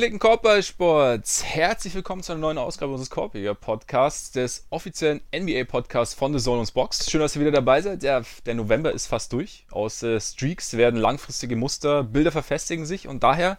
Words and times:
Gepflegten 0.00 0.18
Korbballsports, 0.18 1.44
herzlich 1.44 1.94
willkommen 1.94 2.22
zu 2.22 2.32
einer 2.32 2.40
neuen 2.40 2.56
Ausgabe 2.56 2.90
unseres 2.90 3.10
Korbiger 3.10 3.52
Podcasts, 3.52 4.32
des 4.32 4.66
offiziellen 4.70 5.20
NBA-Podcasts 5.30 6.14
von 6.14 6.32
The 6.32 6.42
Zone 6.42 6.60
und 6.60 6.72
Box. 6.72 7.10
Schön, 7.10 7.20
dass 7.20 7.36
ihr 7.36 7.42
wieder 7.42 7.50
dabei 7.50 7.82
seid. 7.82 8.02
Der, 8.02 8.24
der 8.46 8.54
November 8.54 8.92
ist 8.92 9.08
fast 9.08 9.30
durch. 9.34 9.66
Aus 9.70 10.02
äh, 10.02 10.18
Streaks 10.18 10.74
werden 10.78 10.98
langfristige 10.98 11.54
Muster, 11.54 12.02
Bilder 12.02 12.32
verfestigen 12.32 12.86
sich 12.86 13.08
und 13.08 13.22
daher 13.22 13.58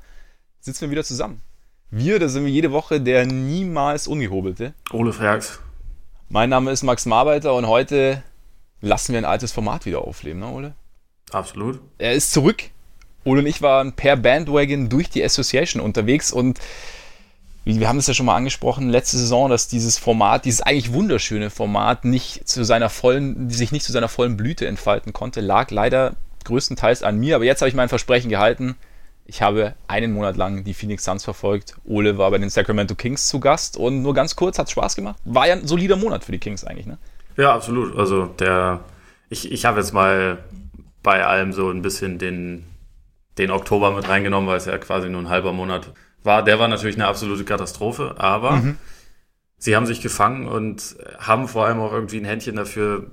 sitzen 0.60 0.82
wir 0.82 0.90
wieder 0.90 1.04
zusammen. 1.04 1.44
Wir, 1.92 2.18
das 2.18 2.32
sind 2.32 2.44
wir 2.44 2.52
jede 2.52 2.72
Woche 2.72 3.00
der 3.00 3.28
niemals 3.28 4.08
Ungehobelte. 4.08 4.74
Ole 4.92 5.14
Fergs. 5.14 5.60
Mein 6.28 6.50
Name 6.50 6.72
ist 6.72 6.82
Max 6.82 7.06
Marbeiter 7.06 7.54
und 7.54 7.68
heute 7.68 8.24
lassen 8.80 9.14
wir 9.14 9.20
ein 9.20 9.26
altes 9.26 9.52
Format 9.52 9.86
wieder 9.86 10.02
aufleben, 10.02 10.40
ne, 10.40 10.48
Ole? 10.48 10.76
Absolut. 11.30 11.80
Er 12.00 12.14
ist 12.14 12.32
zurück. 12.32 12.64
Ole 13.24 13.42
und 13.42 13.48
ich 13.48 13.62
waren 13.62 13.94
per 13.94 14.18
Bandwagon 14.18 14.90
durch 14.90 15.10
die 15.10 15.24
Association 15.24 15.82
unterwegs 15.82 16.32
und 16.32 16.60
wir 17.64 17.88
haben 17.88 18.00
es 18.00 18.08
ja 18.08 18.14
schon 18.14 18.26
mal 18.26 18.36
angesprochen, 18.36 18.90
letzte 18.90 19.18
Saison, 19.18 19.50
dass 19.50 19.68
dieses 19.68 19.98
Format, 20.00 20.46
dieses 20.46 20.62
eigentlich 20.62 20.94
wunderschöne 20.94 21.52
Format, 21.52 22.06
nicht 22.06 22.48
zu 22.48 22.64
seiner 22.64 22.90
vollen, 22.90 23.50
sich 23.52 23.72
nicht 23.72 23.86
zu 23.86 23.92
seiner 23.92 24.08
vollen 24.08 24.36
Blüte 24.36 24.68
entfalten 24.68 25.14
konnte, 25.14 25.42
lag 25.42 25.70
leider 25.70 26.16
größtenteils 26.46 27.04
an 27.04 27.20
mir. 27.20 27.36
Aber 27.36 27.46
jetzt 27.46 27.62
habe 27.62 27.70
ich 27.70 27.76
mein 27.76 27.90
Versprechen 27.90 28.30
gehalten. 28.30 28.76
Ich 29.26 29.44
habe 29.44 29.76
einen 29.88 30.14
Monat 30.14 30.38
lang 30.38 30.64
die 30.64 30.74
Phoenix 30.74 31.04
Suns 31.04 31.24
verfolgt. 31.24 31.76
Ole 31.86 32.18
war 32.18 32.32
bei 32.32 32.40
den 32.40 32.50
Sacramento 32.50 32.96
Kings 32.96 33.28
zu 33.28 33.40
Gast 33.40 33.78
und 33.78 34.02
nur 34.02 34.16
ganz 34.16 34.36
kurz 34.36 34.58
hat 34.58 34.66
es 34.66 34.72
Spaß 34.72 34.96
gemacht. 34.96 35.20
War 35.24 35.48
ja 35.48 35.54
ein 35.54 35.68
solider 35.68 35.98
Monat 35.98 36.26
für 36.26 36.32
die 36.32 36.40
Kings 36.40 36.64
eigentlich, 36.64 36.88
ne? 36.88 36.98
Ja, 37.38 37.54
absolut. 37.54 37.96
Also 37.96 38.26
der, 38.26 38.82
ich, 39.30 39.52
ich 39.52 39.66
habe 39.66 39.80
jetzt 39.80 39.94
mal 39.94 40.40
bei 41.04 41.24
allem 41.26 41.54
so 41.54 41.70
ein 41.70 41.84
bisschen 41.84 42.18
den, 42.18 42.66
den 43.38 43.52
Oktober 43.52 43.92
mit 43.92 44.08
reingenommen, 44.08 44.50
weil 44.50 44.58
es 44.58 44.66
ja 44.66 44.78
quasi 44.78 45.10
nur 45.10 45.22
ein 45.22 45.30
halber 45.30 45.54
Monat 45.54 45.94
war. 46.24 46.44
Der 46.44 46.60
war 46.60 46.68
natürlich 46.68 46.96
eine 46.96 47.08
absolute 47.08 47.46
Katastrophe, 47.46 48.16
aber 48.18 48.58
mhm. 48.58 48.78
sie 49.58 49.76
haben 49.76 49.86
sich 49.86 50.02
gefangen 50.02 50.48
und 50.48 50.96
haben 51.20 51.48
vor 51.48 51.66
allem 51.66 51.80
auch 51.80 51.94
irgendwie 51.94 52.18
ein 52.18 52.26
Händchen 52.26 52.56
dafür, 52.56 53.12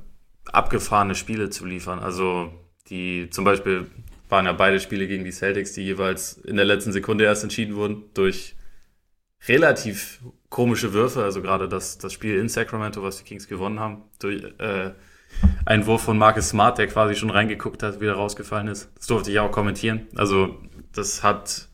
abgefahrene 0.53 1.15
Spiele 1.15 1.51
zu 1.51 1.65
liefern. 1.65 1.99
Also 1.99 2.53
die 2.89 3.29
zum 3.31 3.45
Beispiel 3.45 3.87
waren 4.29 4.47
ja 4.47 4.53
beide 4.53 4.81
Spiele 4.81 5.07
gegen 5.07 5.25
die 5.25 5.33
Celtics, 5.33 5.73
die 5.73 5.83
jeweils 5.83 6.35
in 6.39 6.57
der 6.57 6.65
letzten 6.65 6.93
Sekunde 6.93 7.25
erst 7.25 7.43
entschieden 7.43 7.77
wurden 7.77 8.05
durch 8.15 8.57
relativ 9.47 10.21
komische 10.49 10.93
Würfe. 10.93 11.23
Also 11.23 11.43
gerade 11.43 11.69
das, 11.69 11.99
das 11.99 12.13
Spiel 12.13 12.39
in 12.39 12.49
Sacramento, 12.49 13.03
was 13.03 13.19
die 13.19 13.25
Kings 13.25 13.49
gewonnen 13.49 13.81
haben, 13.81 14.05
durch 14.19 14.43
äh, 14.59 14.91
einen 15.65 15.87
Wurf 15.87 16.03
von 16.03 16.19
Marcus 16.19 16.51
Smart, 16.51 16.79
der 16.79 16.87
quasi 16.87 17.15
schon 17.15 17.31
reingeguckt 17.31 17.83
hat, 17.83 18.01
wieder 18.01 18.15
rausgefallen 18.15 18.69
ist. 18.69 18.91
Das 18.97 19.07
durfte 19.07 19.31
ich 19.31 19.39
auch 19.39 19.51
kommentieren. 19.51 20.07
Also 20.17 20.57
das 20.93 21.23
hat, 21.23 21.69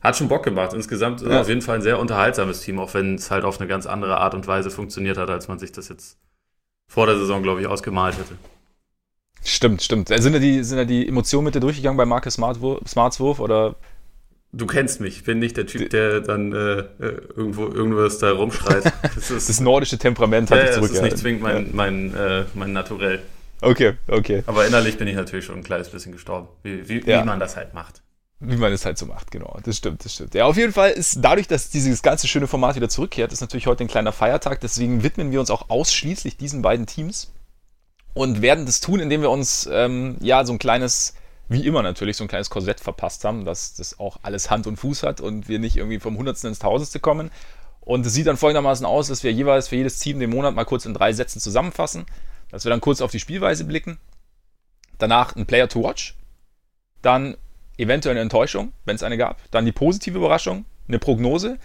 hat 0.00 0.16
schon 0.16 0.28
Bock 0.28 0.44
gemacht. 0.44 0.72
Insgesamt 0.72 1.22
ja. 1.22 1.40
auf 1.40 1.48
jeden 1.48 1.62
Fall 1.62 1.76
ein 1.76 1.82
sehr 1.82 1.98
unterhaltsames 1.98 2.60
Team, 2.60 2.78
auch 2.78 2.94
wenn 2.94 3.14
es 3.14 3.30
halt 3.30 3.44
auf 3.44 3.60
eine 3.60 3.68
ganz 3.68 3.86
andere 3.86 4.18
Art 4.18 4.34
und 4.34 4.46
Weise 4.46 4.70
funktioniert 4.70 5.18
hat, 5.18 5.30
als 5.30 5.48
man 5.48 5.58
sich 5.58 5.72
das 5.72 5.88
jetzt 5.88 6.18
vor 6.86 7.06
der 7.06 7.18
Saison, 7.18 7.42
glaube 7.42 7.60
ich, 7.60 7.66
ausgemalt 7.66 8.16
hätte. 8.18 8.36
Stimmt, 9.42 9.82
stimmt. 9.82 10.08
Sind 10.08 10.32
da 10.32 10.38
die, 10.38 10.64
sind 10.64 10.78
da 10.78 10.84
die 10.84 11.06
Emotionen 11.06 11.44
mit 11.44 11.54
dir 11.54 11.60
durchgegangen 11.60 11.96
bei 11.96 12.06
Marcus 12.06 12.34
Smarts 12.34 13.20
Wurf 13.20 13.40
oder 13.40 13.76
Du 14.56 14.66
kennst 14.66 15.00
mich, 15.00 15.16
ich 15.16 15.24
bin 15.24 15.40
nicht 15.40 15.56
der 15.56 15.66
Typ, 15.66 15.90
der 15.90 16.20
dann 16.20 16.52
äh, 16.52 16.56
äh 16.56 16.86
irgendwo 17.36 17.66
irgendwas 17.66 18.18
da 18.18 18.30
rumschreit. 18.30 18.84
Das, 19.14 19.30
ist, 19.30 19.48
das 19.48 19.60
nordische 19.60 19.98
Temperament 19.98 20.50
hat 20.50 20.58
ja, 20.58 20.64
dich 20.64 20.74
zurück. 20.74 20.90
Das 20.90 20.98
ist 20.98 21.04
nicht 21.04 21.18
zwingend 21.18 21.42
mein, 21.42 21.70
mein, 21.72 22.14
äh, 22.14 22.44
mein 22.54 22.72
Naturell. 22.72 23.22
Okay, 23.60 23.94
okay. 24.08 24.42
Aber 24.46 24.66
innerlich 24.66 24.98
bin 24.98 25.08
ich 25.08 25.16
natürlich 25.16 25.44
schon 25.44 25.56
ein 25.56 25.62
kleines 25.62 25.88
bisschen 25.88 26.12
gestorben, 26.12 26.48
wie, 26.62 26.88
wie, 26.88 27.08
ja. 27.08 27.22
wie 27.22 27.26
man 27.26 27.40
das 27.40 27.56
halt 27.56 27.74
macht. 27.74 28.02
Wie 28.40 28.56
man 28.56 28.72
es 28.72 28.84
halt 28.84 28.98
so 28.98 29.06
macht, 29.06 29.30
genau. 29.30 29.58
Das 29.64 29.78
stimmt, 29.78 30.04
das 30.04 30.14
stimmt. 30.14 30.34
Ja, 30.34 30.44
auf 30.44 30.56
jeden 30.56 30.72
Fall 30.72 30.90
ist 30.90 31.18
dadurch, 31.22 31.48
dass 31.48 31.70
dieses 31.70 32.02
ganze 32.02 32.28
schöne 32.28 32.46
Format 32.46 32.76
wieder 32.76 32.88
zurückkehrt, 32.88 33.32
ist 33.32 33.40
natürlich 33.40 33.66
heute 33.66 33.84
ein 33.84 33.88
kleiner 33.88 34.12
Feiertag. 34.12 34.60
Deswegen 34.60 35.02
widmen 35.02 35.32
wir 35.32 35.40
uns 35.40 35.50
auch 35.50 35.70
ausschließlich 35.70 36.36
diesen 36.36 36.60
beiden 36.60 36.86
Teams 36.86 37.32
und 38.12 38.42
werden 38.42 38.66
das 38.66 38.80
tun, 38.80 39.00
indem 39.00 39.22
wir 39.22 39.30
uns 39.30 39.68
ähm, 39.72 40.16
ja 40.20 40.44
so 40.44 40.52
ein 40.52 40.58
kleines 40.58 41.14
wie 41.48 41.66
immer 41.66 41.82
natürlich 41.82 42.16
so 42.16 42.24
ein 42.24 42.28
kleines 42.28 42.50
Korsett 42.50 42.80
verpasst 42.80 43.24
haben, 43.24 43.44
dass 43.44 43.74
das 43.74 43.98
auch 43.98 44.18
alles 44.22 44.50
Hand 44.50 44.66
und 44.66 44.76
Fuß 44.76 45.02
hat 45.02 45.20
und 45.20 45.48
wir 45.48 45.58
nicht 45.58 45.76
irgendwie 45.76 46.00
vom 46.00 46.16
Hundertsten 46.16 46.48
ins 46.48 46.58
Tausendste 46.58 47.00
kommen. 47.00 47.30
Und 47.80 48.06
es 48.06 48.14
sieht 48.14 48.26
dann 48.26 48.38
folgendermaßen 48.38 48.86
aus, 48.86 49.08
dass 49.08 49.22
wir 49.22 49.32
jeweils 49.32 49.68
für 49.68 49.76
jedes 49.76 49.98
Team 49.98 50.18
den 50.18 50.30
Monat 50.30 50.54
mal 50.54 50.64
kurz 50.64 50.86
in 50.86 50.94
drei 50.94 51.12
Sätzen 51.12 51.40
zusammenfassen, 51.40 52.06
dass 52.50 52.64
wir 52.64 52.70
dann 52.70 52.80
kurz 52.80 53.02
auf 53.02 53.10
die 53.10 53.20
Spielweise 53.20 53.64
blicken, 53.64 53.98
danach 54.98 55.36
ein 55.36 55.44
Player 55.44 55.68
to 55.68 55.82
Watch, 55.82 56.16
dann 57.02 57.36
eventuell 57.76 58.14
eine 58.14 58.22
Enttäuschung, 58.22 58.72
wenn 58.86 58.96
es 58.96 59.02
eine 59.02 59.18
gab, 59.18 59.38
dann 59.50 59.66
die 59.66 59.72
positive 59.72 60.16
Überraschung, 60.16 60.64
eine 60.88 60.98
Prognose, 60.98 61.58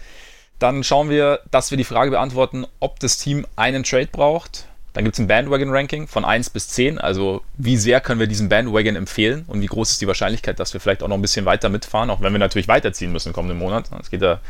dann 0.58 0.84
schauen 0.84 1.08
wir, 1.08 1.40
dass 1.50 1.70
wir 1.70 1.78
die 1.78 1.84
Frage 1.84 2.10
beantworten, 2.10 2.66
ob 2.80 3.00
das 3.00 3.16
Team 3.16 3.46
einen 3.56 3.82
Trade 3.82 4.08
braucht, 4.12 4.66
dann 4.92 5.04
gibt 5.04 5.14
es 5.14 5.20
ein 5.20 5.28
Bandwagon-Ranking 5.28 6.08
von 6.08 6.24
1 6.24 6.50
bis 6.50 6.68
10. 6.68 6.98
Also 6.98 7.42
wie 7.56 7.76
sehr 7.76 8.00
können 8.00 8.18
wir 8.18 8.26
diesen 8.26 8.48
Bandwagon 8.48 8.96
empfehlen 8.96 9.44
und 9.46 9.60
wie 9.60 9.66
groß 9.66 9.92
ist 9.92 10.00
die 10.00 10.06
Wahrscheinlichkeit, 10.06 10.58
dass 10.58 10.72
wir 10.72 10.80
vielleicht 10.80 11.02
auch 11.02 11.08
noch 11.08 11.16
ein 11.16 11.22
bisschen 11.22 11.44
weiter 11.44 11.68
mitfahren, 11.68 12.10
auch 12.10 12.20
wenn 12.20 12.32
wir 12.32 12.38
natürlich 12.38 12.68
weiterziehen 12.68 13.12
müssen 13.12 13.28
im 13.28 13.34
kommenden 13.34 13.58
Monat. 13.58 13.90
Es 14.00 14.10
geht 14.10 14.22
ja 14.22 14.40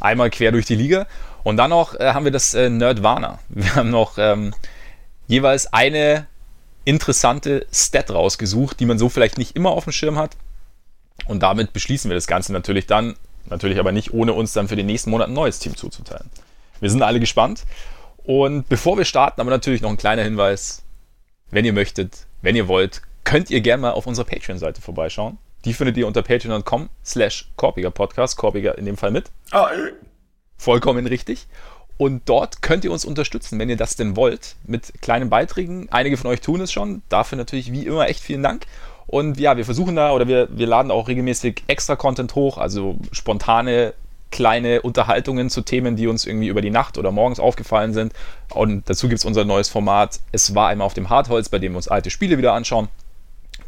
einmal 0.00 0.30
quer 0.30 0.52
durch 0.52 0.66
die 0.66 0.76
Liga. 0.76 1.06
Und 1.42 1.56
dann 1.56 1.70
noch 1.70 1.98
äh, 1.98 2.12
haben 2.12 2.24
wir 2.24 2.32
das 2.32 2.54
äh, 2.54 2.70
Nerdwana. 2.70 3.40
Wir 3.48 3.74
haben 3.74 3.90
noch 3.90 4.18
ähm, 4.18 4.54
jeweils 5.26 5.72
eine 5.72 6.26
interessante 6.84 7.66
Stat 7.72 8.10
rausgesucht, 8.10 8.78
die 8.78 8.86
man 8.86 8.98
so 8.98 9.08
vielleicht 9.08 9.38
nicht 9.38 9.56
immer 9.56 9.70
auf 9.70 9.84
dem 9.84 9.92
Schirm 9.92 10.18
hat. 10.18 10.36
Und 11.26 11.42
damit 11.42 11.72
beschließen 11.72 12.10
wir 12.10 12.16
das 12.16 12.26
Ganze 12.26 12.52
natürlich 12.52 12.86
dann, 12.86 13.14
natürlich 13.46 13.78
aber 13.78 13.92
nicht 13.92 14.12
ohne 14.12 14.32
uns 14.32 14.52
dann 14.52 14.66
für 14.66 14.76
den 14.76 14.86
nächsten 14.86 15.10
Monat 15.10 15.28
ein 15.28 15.34
neues 15.34 15.58
Team 15.58 15.76
zuzuteilen. 15.76 16.28
Wir 16.80 16.90
sind 16.90 17.02
alle 17.02 17.20
gespannt 17.20 17.62
und 18.24 18.68
bevor 18.68 18.96
wir 18.96 19.04
starten, 19.04 19.40
aber 19.40 19.50
natürlich 19.50 19.82
noch 19.82 19.90
ein 19.90 19.96
kleiner 19.96 20.22
Hinweis. 20.22 20.82
Wenn 21.50 21.64
ihr 21.64 21.72
möchtet, 21.72 22.26
wenn 22.40 22.56
ihr 22.56 22.68
wollt, 22.68 23.02
könnt 23.24 23.50
ihr 23.50 23.60
gerne 23.60 23.82
mal 23.82 23.90
auf 23.92 24.06
unserer 24.06 24.26
Patreon-Seite 24.26 24.80
vorbeischauen. 24.80 25.38
Die 25.64 25.74
findet 25.74 25.96
ihr 25.96 26.06
unter 26.06 26.22
patreon.com 26.22 26.88
slash 27.04 27.50
Korpiger 27.56 27.90
Podcast. 27.90 28.36
Korpiger 28.36 28.76
in 28.78 28.84
dem 28.84 28.96
Fall 28.96 29.10
mit. 29.10 29.30
Oh. 29.52 29.66
Vollkommen 30.56 31.06
richtig. 31.06 31.46
Und 31.98 32.22
dort 32.28 32.62
könnt 32.62 32.84
ihr 32.84 32.90
uns 32.90 33.04
unterstützen, 33.04 33.58
wenn 33.58 33.70
ihr 33.70 33.76
das 33.76 33.94
denn 33.94 34.16
wollt, 34.16 34.56
mit 34.64 34.92
kleinen 35.02 35.30
Beiträgen. 35.30 35.88
Einige 35.90 36.16
von 36.16 36.30
euch 36.30 36.40
tun 36.40 36.60
es 36.60 36.72
schon. 36.72 37.02
Dafür 37.08 37.38
natürlich 37.38 37.70
wie 37.70 37.86
immer 37.86 38.08
echt 38.08 38.20
vielen 38.20 38.42
Dank. 38.42 38.66
Und 39.06 39.38
ja, 39.38 39.56
wir 39.56 39.64
versuchen 39.64 39.94
da 39.94 40.12
oder 40.12 40.26
wir, 40.26 40.48
wir 40.50 40.66
laden 40.66 40.90
auch 40.90 41.06
regelmäßig 41.06 41.64
extra 41.66 41.96
Content 41.96 42.34
hoch, 42.34 42.56
also 42.58 42.96
spontane 43.12 43.94
kleine 44.32 44.82
Unterhaltungen 44.82 45.48
zu 45.50 45.60
Themen, 45.62 45.94
die 45.94 46.08
uns 46.08 46.26
irgendwie 46.26 46.48
über 46.48 46.60
die 46.60 46.70
Nacht 46.70 46.98
oder 46.98 47.12
morgens 47.12 47.38
aufgefallen 47.38 47.92
sind. 47.92 48.12
Und 48.50 48.88
dazu 48.90 49.08
gibt 49.08 49.20
es 49.20 49.24
unser 49.24 49.44
neues 49.44 49.68
Format. 49.68 50.18
Es 50.32 50.56
war 50.56 50.68
einmal 50.68 50.86
auf 50.86 50.94
dem 50.94 51.10
Hartholz, 51.10 51.48
bei 51.48 51.60
dem 51.60 51.72
wir 51.72 51.76
uns 51.76 51.86
alte 51.86 52.10
Spiele 52.10 52.38
wieder 52.38 52.54
anschauen, 52.54 52.88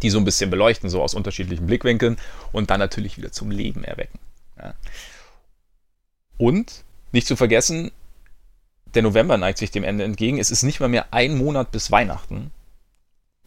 die 0.03 0.11
so 0.11 0.19
ein 0.19 0.25
bisschen 0.25 0.51
beleuchten, 0.51 0.91
so 0.91 1.01
aus 1.01 1.15
unterschiedlichen 1.15 1.67
Blickwinkeln 1.67 2.17
und 2.51 2.71
dann 2.71 2.81
natürlich 2.81 3.17
wieder 3.17 3.31
zum 3.31 3.53
Leben 3.53 3.85
erwecken. 3.85 4.19
Ja. 4.59 4.75
Und 6.37 6.83
nicht 7.13 7.29
zu 7.29 7.37
vergessen, 7.37 7.93
der 8.95 9.03
November 9.03 9.37
neigt 9.37 9.59
sich 9.59 9.71
dem 9.71 9.85
Ende 9.85 10.05
entgegen. 10.05 10.39
Es 10.39 10.51
ist 10.51 10.63
nicht 10.63 10.81
mal 10.81 10.89
mehr 10.89 11.07
ein 11.13 11.37
Monat 11.37 11.71
bis 11.71 11.91
Weihnachten. 11.91 12.51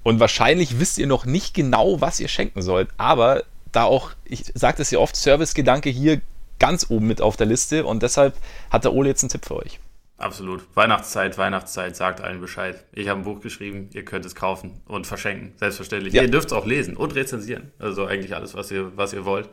Und 0.03 0.19
wahrscheinlich 0.19 0.79
wisst 0.79 0.97
ihr 0.99 1.07
noch 1.07 1.25
nicht 1.25 1.53
genau, 1.53 1.99
was 1.99 2.19
ihr 2.19 2.27
schenken 2.27 2.61
sollt. 2.61 2.89
Aber 2.97 3.43
da 3.71 3.83
auch, 3.83 4.11
ich 4.23 4.45
sage 4.53 4.77
das 4.77 4.91
ja 4.91 4.99
oft, 4.99 5.15
Servicegedanke 5.15 5.89
hier 5.89 6.21
ganz 6.59 6.87
oben 6.89 7.07
mit 7.07 7.21
auf 7.21 7.37
der 7.37 7.47
Liste 7.47 7.85
und 7.85 8.03
deshalb 8.03 8.35
hat 8.69 8.83
der 8.83 8.93
Ole 8.93 9.09
jetzt 9.09 9.23
einen 9.23 9.29
Tipp 9.29 9.45
für 9.45 9.55
euch. 9.55 9.79
Absolut. 10.17 10.65
Weihnachtszeit, 10.73 11.37
Weihnachtszeit, 11.37 11.95
sagt 11.95 12.21
allen 12.21 12.41
Bescheid. 12.41 12.83
Ich 12.91 13.07
habe 13.07 13.21
ein 13.21 13.23
Buch 13.23 13.39
geschrieben, 13.39 13.89
ihr 13.93 14.03
könnt 14.03 14.25
es 14.25 14.33
kaufen 14.33 14.81
und 14.87 15.05
verschenken, 15.05 15.53
selbstverständlich. 15.57 16.13
Ja. 16.13 16.23
Ihr 16.23 16.31
dürft 16.31 16.47
es 16.47 16.53
auch 16.53 16.65
lesen 16.65 16.97
und 16.97 17.13
rezensieren. 17.13 17.71
Also 17.77 18.05
eigentlich 18.05 18.35
alles, 18.35 18.55
was 18.55 18.71
ihr, 18.71 18.91
was 18.95 19.13
ihr 19.13 19.25
wollt. 19.25 19.47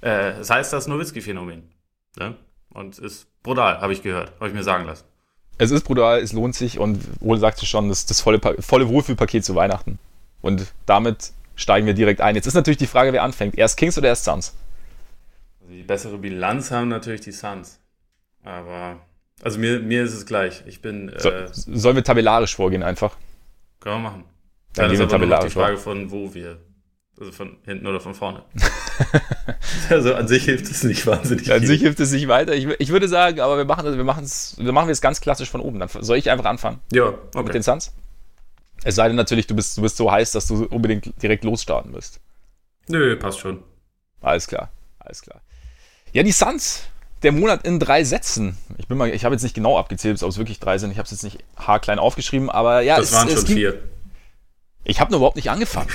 Äh, 0.00 0.32
das 0.38 0.48
heißt 0.48 0.72
das 0.72 0.86
Nowitzki-Phänomen. 0.86 1.70
Ne? 2.18 2.34
Und 2.72 2.98
ist 2.98 3.26
brutal, 3.42 3.80
habe 3.80 3.92
ich 3.92 4.02
gehört, 4.02 4.32
habe 4.36 4.48
ich 4.48 4.54
mir 4.54 4.62
sagen 4.62 4.86
lassen. 4.86 5.04
Es 5.58 5.70
ist 5.70 5.84
brutal, 5.84 6.20
es 6.20 6.32
lohnt 6.32 6.54
sich 6.54 6.78
und 6.78 6.98
Ole 7.20 7.38
sagte 7.38 7.66
schon, 7.66 7.90
das, 7.90 8.06
das 8.06 8.22
volle, 8.22 8.40
volle 8.60 8.88
Wohlfühlpaket 8.88 9.44
zu 9.44 9.54
Weihnachten. 9.54 9.98
Und 10.40 10.72
damit 10.86 11.32
steigen 11.54 11.86
wir 11.86 11.92
direkt 11.92 12.22
ein. 12.22 12.34
Jetzt 12.34 12.46
ist 12.46 12.54
natürlich 12.54 12.78
die 12.78 12.86
Frage, 12.86 13.12
wer 13.12 13.22
anfängt. 13.22 13.58
Erst 13.58 13.76
Kings 13.76 13.98
oder 13.98 14.08
erst 14.08 14.24
Suns? 14.24 14.54
Die 15.70 15.82
bessere 15.82 16.18
Bilanz 16.18 16.70
haben 16.70 16.88
natürlich 16.88 17.20
die 17.20 17.32
Suns. 17.32 17.80
Aber, 18.42 19.00
also 19.42 19.58
mir, 19.58 19.80
mir 19.80 20.04
ist 20.04 20.14
es 20.14 20.26
gleich. 20.26 20.62
Ich 20.66 20.82
bin. 20.82 21.12
So, 21.16 21.30
äh, 21.30 21.48
sollen 21.52 21.96
wir 21.96 22.04
tabellarisch 22.04 22.56
vorgehen 22.56 22.82
einfach? 22.82 23.16
Können 23.80 23.96
wir 23.96 24.10
machen. 24.10 24.24
Dann, 24.74 24.86
Dann 24.86 24.94
ist 24.94 25.00
aber 25.00 25.26
nur 25.26 25.38
die 25.40 25.50
Frage 25.50 25.76
von 25.76 26.10
wo 26.10 26.34
wir. 26.34 26.58
Also 27.18 27.32
von 27.32 27.58
hinten 27.66 27.86
oder 27.86 28.00
von 28.00 28.14
vorne. 28.14 28.44
also 29.90 30.14
an 30.14 30.26
sich 30.26 30.44
hilft 30.44 30.70
es 30.70 30.84
nicht 30.84 31.06
wahnsinnig. 31.06 31.52
An 31.52 31.58
viel. 31.58 31.68
sich 31.68 31.80
hilft 31.82 32.00
es 32.00 32.12
nicht 32.12 32.28
weiter. 32.28 32.54
Ich, 32.54 32.66
ich 32.78 32.88
würde 32.88 33.08
sagen, 33.08 33.40
aber 33.40 33.58
wir 33.58 33.66
machen 33.66 33.94
wir 33.94 34.04
machen 34.04 34.24
es, 34.24 34.56
wir 34.58 34.72
machen 34.72 34.88
es 34.88 35.02
ganz 35.02 35.20
klassisch 35.20 35.50
von 35.50 35.60
oben. 35.60 35.80
Dann 35.80 35.90
soll 35.90 36.16
ich 36.16 36.30
einfach 36.30 36.46
anfangen? 36.46 36.80
Ja, 36.92 37.08
okay. 37.08 37.42
Mit 37.42 37.54
den 37.54 37.62
Suns? 37.62 37.92
Es 38.84 38.94
sei 38.94 39.08
denn 39.08 39.16
natürlich, 39.16 39.46
du 39.46 39.54
bist, 39.54 39.76
du 39.76 39.82
bist 39.82 39.98
so 39.98 40.10
heiß, 40.10 40.32
dass 40.32 40.46
du 40.46 40.64
unbedingt 40.64 41.22
direkt 41.22 41.44
losstarten 41.44 41.92
wirst. 41.92 42.20
Nö, 42.88 43.14
passt 43.16 43.40
schon. 43.40 43.62
Alles 44.22 44.46
klar, 44.46 44.70
alles 44.98 45.20
klar. 45.20 45.42
Ja, 46.12 46.22
die 46.22 46.32
Suns. 46.32 46.82
Der 47.22 47.32
Monat 47.32 47.66
in 47.66 47.78
drei 47.78 48.02
Sätzen. 48.02 48.56
Ich 48.78 48.88
bin 48.88 48.96
mal, 48.96 49.10
ich 49.10 49.24
habe 49.24 49.34
jetzt 49.34 49.42
nicht 49.42 49.54
genau 49.54 49.78
abgezählt, 49.78 50.22
ob 50.22 50.30
es 50.30 50.38
wirklich 50.38 50.58
drei 50.58 50.78
sind. 50.78 50.90
Ich 50.90 50.96
habe 50.96 51.04
es 51.04 51.10
jetzt 51.10 51.22
nicht 51.22 51.38
haarklein 51.56 51.98
aufgeschrieben, 51.98 52.48
aber 52.48 52.80
ja, 52.80 52.96
das 52.96 53.08
es, 53.08 53.12
waren 53.12 53.28
es 53.28 53.34
schon 53.34 53.44
ging, 53.44 53.56
vier. 53.56 53.82
Ich 54.84 55.00
habe 55.00 55.10
nur 55.10 55.18
überhaupt 55.18 55.36
nicht 55.36 55.50
angefangen. 55.50 55.90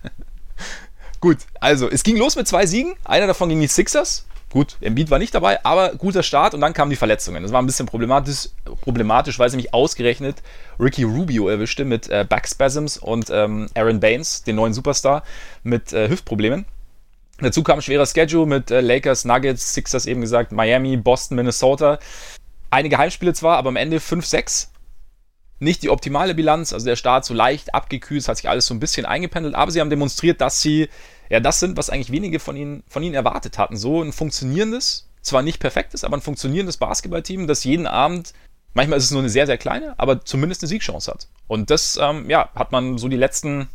Gut, 1.20 1.38
also 1.60 1.88
es 1.88 2.02
ging 2.02 2.16
los 2.16 2.34
mit 2.34 2.48
zwei 2.48 2.66
Siegen. 2.66 2.94
Einer 3.04 3.28
davon 3.28 3.50
gegen 3.50 3.60
die 3.60 3.68
Sixers. 3.68 4.26
Gut, 4.52 4.78
Embiid 4.80 5.10
war 5.10 5.20
nicht 5.20 5.32
dabei, 5.32 5.64
aber 5.64 5.94
guter 5.94 6.24
Start 6.24 6.54
und 6.54 6.60
dann 6.60 6.72
kamen 6.72 6.90
die 6.90 6.96
Verletzungen. 6.96 7.44
Das 7.44 7.52
war 7.52 7.62
ein 7.62 7.66
bisschen 7.66 7.86
problematisch, 7.86 8.48
problematisch 8.80 9.38
weil 9.38 9.48
sie 9.48 9.56
mich 9.56 9.72
ausgerechnet 9.72 10.42
Ricky 10.80 11.04
Rubio 11.04 11.48
erwischte 11.48 11.84
mit 11.84 12.08
äh, 12.08 12.26
Backspasms 12.28 12.96
und 12.98 13.30
ähm, 13.30 13.68
Aaron 13.76 14.00
Baines, 14.00 14.42
den 14.42 14.56
neuen 14.56 14.74
Superstar, 14.74 15.22
mit 15.62 15.92
äh, 15.92 16.08
Hüftproblemen. 16.08 16.64
Dazu 17.40 17.62
kam 17.62 17.78
ein 17.78 17.82
schwerer 17.82 18.06
Schedule 18.06 18.46
mit 18.46 18.70
äh, 18.70 18.80
Lakers, 18.80 19.24
Nuggets, 19.24 19.74
Sixers 19.74 20.06
eben 20.06 20.20
gesagt, 20.20 20.52
Miami, 20.52 20.96
Boston, 20.96 21.36
Minnesota. 21.36 21.98
Einige 22.70 22.98
Heimspiele 22.98 23.32
zwar, 23.32 23.56
aber 23.56 23.68
am 23.70 23.76
Ende 23.76 23.98
5-6. 23.98 24.68
Nicht 25.58 25.82
die 25.82 25.90
optimale 25.90 26.34
Bilanz, 26.34 26.72
also 26.72 26.86
der 26.86 26.96
Start 26.96 27.24
so 27.24 27.34
leicht 27.34 27.74
abgekühlt, 27.74 28.26
hat 28.28 28.36
sich 28.36 28.48
alles 28.48 28.66
so 28.66 28.74
ein 28.74 28.80
bisschen 28.80 29.04
eingependelt, 29.04 29.54
aber 29.54 29.70
sie 29.70 29.80
haben 29.80 29.90
demonstriert, 29.90 30.40
dass 30.40 30.62
sie 30.62 30.88
ja 31.28 31.40
das 31.40 31.60
sind, 31.60 31.76
was 31.76 31.90
eigentlich 31.90 32.12
wenige 32.12 32.40
von 32.40 32.56
ihnen, 32.56 32.82
von 32.88 33.02
ihnen 33.02 33.14
erwartet 33.14 33.58
hatten. 33.58 33.76
So 33.76 34.02
ein 34.02 34.12
funktionierendes, 34.12 35.08
zwar 35.22 35.42
nicht 35.42 35.60
perfektes, 35.60 36.04
aber 36.04 36.16
ein 36.16 36.22
funktionierendes 36.22 36.78
Basketballteam, 36.78 37.46
das 37.46 37.64
jeden 37.64 37.86
Abend, 37.86 38.32
manchmal 38.72 38.98
ist 38.98 39.04
es 39.04 39.10
nur 39.10 39.20
eine 39.20 39.28
sehr, 39.28 39.46
sehr 39.46 39.58
kleine, 39.58 39.94
aber 39.98 40.24
zumindest 40.24 40.62
eine 40.62 40.68
Siegchance 40.68 41.10
hat. 41.10 41.28
Und 41.46 41.70
das, 41.70 41.98
ähm, 42.00 42.30
ja, 42.30 42.48
hat 42.54 42.72
man 42.72 42.96
so 42.96 43.08
die 43.08 43.16
letzten 43.16 43.68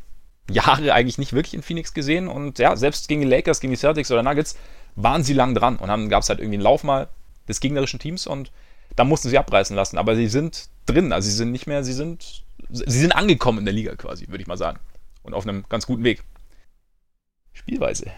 Jahre 0.49 0.93
eigentlich 0.93 1.17
nicht 1.17 1.33
wirklich 1.33 1.53
in 1.53 1.61
Phoenix 1.61 1.93
gesehen. 1.93 2.27
Und 2.27 2.59
ja, 2.59 2.75
selbst 2.75 3.07
gegen 3.07 3.21
die 3.21 3.27
Lakers, 3.27 3.59
gegen 3.59 3.71
die 3.71 3.79
Celtics 3.79 4.11
oder 4.11 4.23
Nuggets 4.23 4.57
waren 4.95 5.23
sie 5.23 5.33
lang 5.33 5.55
dran. 5.55 5.77
Und 5.77 5.87
dann 5.87 6.09
gab 6.09 6.23
es 6.23 6.29
halt 6.29 6.39
irgendwie 6.39 6.57
einen 6.57 6.63
Lauf 6.63 6.83
mal 6.83 7.07
des 7.47 7.59
gegnerischen 7.59 7.99
Teams 7.99 8.27
und 8.27 8.51
da 8.95 9.03
mussten 9.03 9.29
sie 9.29 9.37
abreißen 9.37 9.75
lassen. 9.75 9.97
Aber 9.97 10.15
sie 10.15 10.27
sind 10.27 10.69
drin, 10.85 11.11
also 11.11 11.27
sie 11.27 11.35
sind 11.35 11.51
nicht 11.51 11.67
mehr, 11.67 11.83
sie 11.83 11.93
sind, 11.93 12.43
sie 12.69 12.99
sind 12.99 13.11
angekommen 13.11 13.59
in 13.59 13.65
der 13.65 13.73
Liga 13.73 13.95
quasi, 13.95 14.27
würde 14.27 14.41
ich 14.41 14.47
mal 14.47 14.57
sagen. 14.57 14.79
Und 15.23 15.33
auf 15.33 15.47
einem 15.47 15.65
ganz 15.69 15.87
guten 15.87 16.03
Weg. 16.03 16.23
Spielweise. 17.53 18.05
Das 18.05 18.13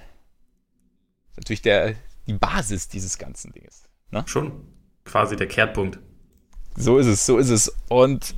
ist 1.31 1.37
natürlich 1.37 1.61
der, 1.61 1.95
die 2.27 2.33
Basis 2.33 2.89
dieses 2.89 3.17
ganzen 3.17 3.53
Dinges. 3.53 3.83
Ne? 4.11 4.23
Schon. 4.27 4.65
Quasi 5.05 5.37
der 5.37 5.47
Kehrtpunkt. 5.47 5.99
So 6.75 6.97
ist 6.97 7.07
es, 7.07 7.25
so 7.25 7.37
ist 7.37 7.49
es. 7.49 7.73
Und 7.87 8.35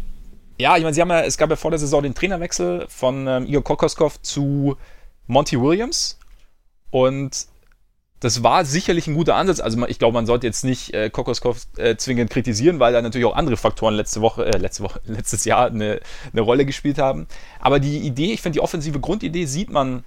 ja, 0.60 0.76
ich 0.76 0.84
meine, 0.84 0.94
sie 0.94 1.02
haben 1.02 1.10
ja, 1.10 1.22
es 1.22 1.38
gab 1.38 1.50
ja 1.50 1.56
vor 1.56 1.72
der 1.72 1.80
Saison 1.80 2.04
den 2.04 2.14
Trainerwechsel 2.14 2.86
von 2.90 3.28
ähm, 3.28 3.46
Igor 3.48 3.64
Kokoskov 3.64 4.22
zu 4.22 4.76
Monty 5.26 5.60
Williams. 5.60 6.20
Und 6.92 7.48
das 8.20 8.44
war 8.44 8.66
sicherlich 8.66 9.08
ein 9.08 9.16
guter 9.16 9.36
Ansatz. 9.36 9.62
Also 9.62 9.88
ich 9.88 10.00
glaube, 10.00 10.16
man 10.16 10.26
sollte 10.26 10.46
jetzt 10.46 10.66
nicht 10.66 10.94
äh, 10.94 11.10
Kokoskov 11.10 11.66
äh, 11.78 11.96
zwingend 11.96 12.30
kritisieren, 12.30 12.80
weil 12.80 12.92
da 12.92 13.02
natürlich 13.02 13.26
auch 13.26 13.36
andere 13.36 13.56
Faktoren 13.56 13.94
letzte 13.94 14.20
Woche, 14.20 14.46
äh, 14.46 14.58
letzte 14.58 14.84
Woche, 14.84 15.00
letztes 15.06 15.46
Jahr 15.46 15.68
eine, 15.68 16.02
eine 16.34 16.42
Rolle 16.42 16.66
gespielt 16.66 16.98
haben. 16.98 17.28
Aber 17.62 17.80
die 17.80 18.00
Idee, 18.00 18.34
ich 18.34 18.42
finde 18.42 18.58
die 18.58 18.62
offensive 18.62 19.00
Grundidee 19.00 19.46
sieht 19.46 19.70
man, 19.70 20.04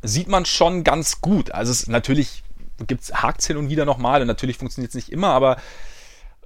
sieht 0.00 0.28
man 0.28 0.46
schon 0.46 0.84
ganz 0.84 1.20
gut. 1.20 1.52
Also 1.52 1.72
es 1.72 1.86
natürlich 1.86 2.42
gibt's 2.86 3.12
Hakt 3.12 3.42
hin 3.44 3.58
und 3.58 3.68
wieder 3.68 3.84
nochmal 3.84 4.22
und 4.22 4.26
natürlich 4.26 4.56
funktioniert 4.56 4.90
es 4.90 4.94
nicht 4.94 5.12
immer, 5.12 5.28
aber 5.28 5.58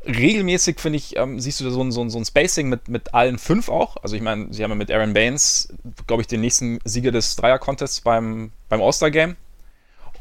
regelmäßig, 0.07 0.81
finde 0.81 0.99
ich, 0.99 1.17
ähm, 1.17 1.41
siehst 1.41 1.61
du 1.61 1.71
so 1.71 1.83
ein, 1.83 1.93
so, 1.93 2.03
ein, 2.03 2.11
so 2.11 2.19
ein 2.19 2.25
Spacing 2.25 2.69
mit, 2.69 2.89
mit 2.89 3.15
allen 3.15 3.39
fünf 3.39 3.69
auch. 3.69 3.97
Also 4.03 4.17
ich 4.17 4.23
meine, 4.23 4.53
sie 4.53 4.63
haben 4.63 4.71
ja 4.71 4.77
mit 4.77 4.91
Aaron 4.91 5.13
Baines, 5.13 5.69
glaube 6.07 6.23
ich, 6.23 6.27
den 6.27 6.41
nächsten 6.41 6.79
Sieger 6.85 7.11
des 7.11 7.37
Dreier-Contests 7.37 8.01
beim, 8.01 8.53
beim 8.69 8.81
All-Star-Game. 8.81 9.37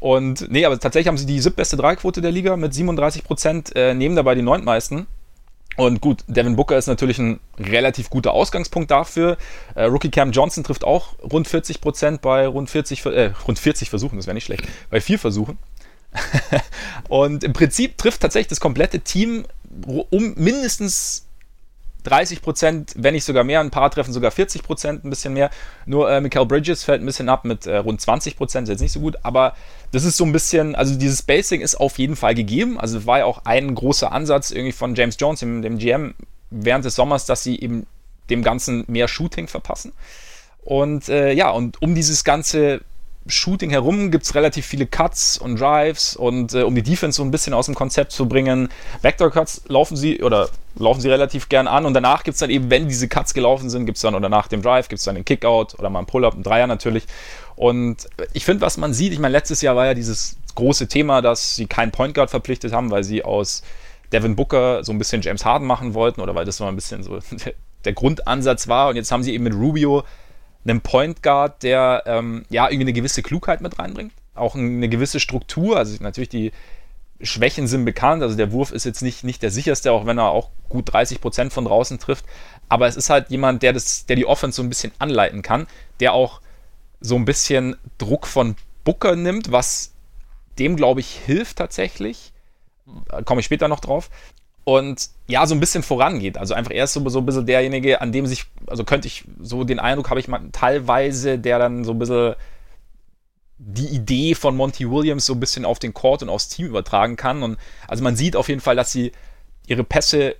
Und 0.00 0.50
nee, 0.50 0.64
aber 0.64 0.78
tatsächlich 0.78 1.08
haben 1.08 1.18
sie 1.18 1.26
die 1.26 1.40
siebtbeste 1.40 1.76
Dreierquote 1.76 2.20
der 2.22 2.30
Liga 2.30 2.56
mit 2.56 2.72
37 2.72 3.22
Prozent, 3.22 3.76
äh, 3.76 3.94
nehmen 3.94 4.16
dabei 4.16 4.34
die 4.34 4.42
neuntmeisten. 4.42 5.06
Und 5.76 6.00
gut, 6.00 6.24
Devin 6.26 6.56
Booker 6.56 6.76
ist 6.76 6.88
natürlich 6.88 7.18
ein 7.18 7.40
relativ 7.58 8.10
guter 8.10 8.32
Ausgangspunkt 8.32 8.90
dafür. 8.90 9.36
Äh, 9.74 9.84
Rookie 9.84 10.10
Cam 10.10 10.32
Johnson 10.32 10.64
trifft 10.64 10.84
auch 10.84 11.14
rund 11.20 11.48
40 11.48 11.80
Prozent 11.80 12.22
bei 12.22 12.46
rund 12.46 12.68
40, 12.68 13.06
äh, 13.06 13.32
rund 13.46 13.58
40 13.58 13.88
Versuchen, 13.88 14.16
das 14.16 14.26
wäre 14.26 14.34
nicht 14.34 14.44
schlecht, 14.44 14.66
bei 14.90 15.00
vier 15.00 15.18
Versuchen. 15.18 15.58
und 17.08 17.44
im 17.44 17.52
Prinzip 17.52 17.96
trifft 17.96 18.20
tatsächlich 18.20 18.48
das 18.48 18.60
komplette 18.60 19.00
Team 19.00 19.44
um 20.10 20.34
mindestens 20.36 21.26
30 22.04 22.42
Prozent, 22.42 22.92
wenn 22.96 23.14
nicht 23.14 23.24
sogar 23.24 23.44
mehr. 23.44 23.60
Ein 23.60 23.70
paar 23.70 23.90
treffen 23.90 24.12
sogar 24.12 24.30
40 24.30 24.62
Prozent, 24.62 25.04
ein 25.04 25.10
bisschen 25.10 25.34
mehr. 25.34 25.50
Nur 25.86 26.10
äh, 26.10 26.20
Michael 26.20 26.46
Bridges 26.46 26.84
fällt 26.84 27.02
ein 27.02 27.06
bisschen 27.06 27.28
ab 27.28 27.44
mit 27.44 27.66
äh, 27.66 27.76
rund 27.76 28.00
20 28.00 28.36
Prozent, 28.36 28.68
ist 28.68 28.72
jetzt 28.72 28.80
nicht 28.80 28.92
so 28.92 29.00
gut. 29.00 29.16
Aber 29.22 29.54
das 29.92 30.04
ist 30.04 30.16
so 30.16 30.24
ein 30.24 30.32
bisschen, 30.32 30.74
also 30.74 30.94
dieses 30.94 31.20
Spacing 31.20 31.60
ist 31.60 31.76
auf 31.76 31.98
jeden 31.98 32.16
Fall 32.16 32.34
gegeben. 32.34 32.80
Also 32.80 33.06
war 33.06 33.18
ja 33.18 33.24
auch 33.24 33.44
ein 33.44 33.74
großer 33.74 34.12
Ansatz 34.12 34.50
irgendwie 34.50 34.72
von 34.72 34.94
James 34.94 35.16
Jones, 35.18 35.40
dem, 35.40 35.62
dem 35.62 35.78
GM, 35.78 36.14
während 36.50 36.84
des 36.84 36.94
Sommers, 36.94 37.26
dass 37.26 37.42
sie 37.42 37.60
eben 37.60 37.86
dem 38.28 38.42
Ganzen 38.42 38.84
mehr 38.86 39.08
Shooting 39.08 39.48
verpassen. 39.48 39.92
Und 40.62 41.08
äh, 41.08 41.32
ja, 41.32 41.50
und 41.50 41.80
um 41.82 41.94
dieses 41.94 42.24
ganze 42.24 42.80
Shooting 43.26 43.70
herum 43.70 44.10
gibt 44.10 44.24
es 44.24 44.34
relativ 44.34 44.64
viele 44.66 44.86
Cuts 44.86 45.36
und 45.38 45.60
Drives 45.60 46.16
und 46.16 46.54
äh, 46.54 46.62
um 46.62 46.74
die 46.74 46.82
Defense 46.82 47.16
so 47.16 47.22
ein 47.22 47.30
bisschen 47.30 47.52
aus 47.52 47.66
dem 47.66 47.74
Konzept 47.74 48.12
zu 48.12 48.26
bringen. 48.26 48.70
Vector 49.02 49.30
Cuts 49.30 49.62
laufen 49.68 49.96
sie 49.96 50.22
oder 50.22 50.48
laufen 50.76 51.00
sie 51.00 51.10
relativ 51.10 51.48
gern 51.48 51.68
an 51.68 51.84
und 51.84 51.94
danach 51.94 52.24
gibt 52.24 52.34
es 52.34 52.40
dann 52.40 52.50
eben, 52.50 52.70
wenn 52.70 52.88
diese 52.88 53.08
Cuts 53.08 53.34
gelaufen 53.34 53.68
sind, 53.68 53.84
gibt 53.84 53.96
es 53.96 54.02
dann 54.02 54.14
oder 54.14 54.28
nach 54.28 54.48
dem 54.48 54.62
Drive 54.62 54.88
gibt 54.88 55.00
es 55.00 55.04
dann 55.04 55.16
den 55.16 55.24
Kickout 55.24 55.78
oder 55.78 55.90
mal 55.90 56.00
einen 56.00 56.06
Pull-Up, 56.06 56.34
einen 56.34 56.42
Dreier 56.42 56.66
natürlich. 56.66 57.04
Und 57.56 58.08
ich 58.32 58.46
finde, 58.46 58.62
was 58.62 58.78
man 58.78 58.94
sieht, 58.94 59.12
ich 59.12 59.18
meine, 59.18 59.32
letztes 59.32 59.60
Jahr 59.60 59.76
war 59.76 59.86
ja 59.86 59.94
dieses 59.94 60.36
große 60.54 60.88
Thema, 60.88 61.20
dass 61.20 61.56
sie 61.56 61.66
keinen 61.66 61.92
Point 61.92 62.14
Guard 62.14 62.30
verpflichtet 62.30 62.72
haben, 62.72 62.90
weil 62.90 63.04
sie 63.04 63.22
aus 63.22 63.62
Devin 64.12 64.34
Booker 64.34 64.82
so 64.82 64.92
ein 64.92 64.98
bisschen 64.98 65.22
James 65.22 65.44
Harden 65.44 65.66
machen 65.66 65.94
wollten 65.94 66.20
oder 66.20 66.34
weil 66.34 66.46
das 66.46 66.56
so 66.56 66.64
ein 66.64 66.74
bisschen 66.74 67.02
so 67.02 67.18
der 67.84 67.92
Grundansatz 67.92 68.66
war. 68.68 68.88
Und 68.88 68.96
jetzt 68.96 69.12
haben 69.12 69.22
sie 69.22 69.34
eben 69.34 69.44
mit 69.44 69.54
Rubio 69.54 70.04
einen 70.64 70.80
Point 70.80 71.22
Guard, 71.22 71.62
der 71.62 72.02
ähm, 72.06 72.44
ja 72.50 72.66
irgendwie 72.66 72.84
eine 72.84 72.92
gewisse 72.92 73.22
Klugheit 73.22 73.60
mit 73.60 73.78
reinbringt, 73.78 74.12
auch 74.34 74.54
eine 74.54 74.88
gewisse 74.88 75.20
Struktur. 75.20 75.76
Also 75.76 75.96
natürlich 76.02 76.28
die 76.28 76.52
Schwächen 77.22 77.66
sind 77.66 77.84
bekannt. 77.84 78.22
Also 78.22 78.36
der 78.36 78.52
Wurf 78.52 78.72
ist 78.72 78.84
jetzt 78.84 79.02
nicht, 79.02 79.24
nicht 79.24 79.42
der 79.42 79.50
sicherste, 79.50 79.92
auch 79.92 80.06
wenn 80.06 80.18
er 80.18 80.30
auch 80.30 80.50
gut 80.68 80.92
30 80.92 81.20
Prozent 81.20 81.52
von 81.52 81.64
draußen 81.64 81.98
trifft. 81.98 82.24
Aber 82.68 82.86
es 82.86 82.96
ist 82.96 83.10
halt 83.10 83.30
jemand, 83.30 83.62
der, 83.62 83.72
das, 83.72 84.06
der 84.06 84.16
die 84.16 84.26
Offense 84.26 84.56
so 84.56 84.62
ein 84.62 84.68
bisschen 84.68 84.92
anleiten 84.98 85.42
kann, 85.42 85.66
der 86.00 86.12
auch 86.12 86.40
so 87.00 87.16
ein 87.16 87.24
bisschen 87.24 87.76
Druck 87.98 88.26
von 88.26 88.56
Booker 88.84 89.16
nimmt, 89.16 89.52
was 89.52 89.92
dem, 90.58 90.76
glaube 90.76 91.00
ich, 91.00 91.10
hilft 91.10 91.58
tatsächlich. 91.58 92.32
Komme 93.24 93.40
ich 93.40 93.46
später 93.46 93.68
noch 93.68 93.80
drauf 93.80 94.10
und 94.64 95.08
ja, 95.26 95.46
so 95.46 95.54
ein 95.54 95.60
bisschen 95.60 95.82
vorangeht. 95.82 96.38
Also 96.38 96.54
einfach 96.54 96.72
erst 96.72 96.94
so, 96.94 97.08
so 97.08 97.20
ein 97.20 97.26
bisschen 97.26 97.46
derjenige, 97.46 98.00
an 98.00 98.12
dem 98.12 98.26
sich, 98.26 98.44
also 98.66 98.84
könnte 98.84 99.08
ich, 99.08 99.24
so 99.40 99.64
den 99.64 99.78
Eindruck 99.78 100.10
habe 100.10 100.20
ich 100.20 100.28
mal 100.28 100.40
teilweise, 100.52 101.38
der 101.38 101.58
dann 101.58 101.84
so 101.84 101.92
ein 101.92 101.98
bisschen 101.98 102.34
die 103.58 103.88
Idee 103.88 104.34
von 104.34 104.56
Monty 104.56 104.90
Williams 104.90 105.26
so 105.26 105.34
ein 105.34 105.40
bisschen 105.40 105.66
auf 105.66 105.78
den 105.78 105.92
Court 105.92 106.22
und 106.22 106.30
aufs 106.30 106.48
Team 106.48 106.66
übertragen 106.66 107.16
kann. 107.16 107.42
Und 107.42 107.58
also 107.88 108.02
man 108.02 108.16
sieht 108.16 108.36
auf 108.36 108.48
jeden 108.48 108.60
Fall, 108.60 108.76
dass 108.76 108.90
sie 108.90 109.12
ihre 109.66 109.84
Pässe 109.84 110.36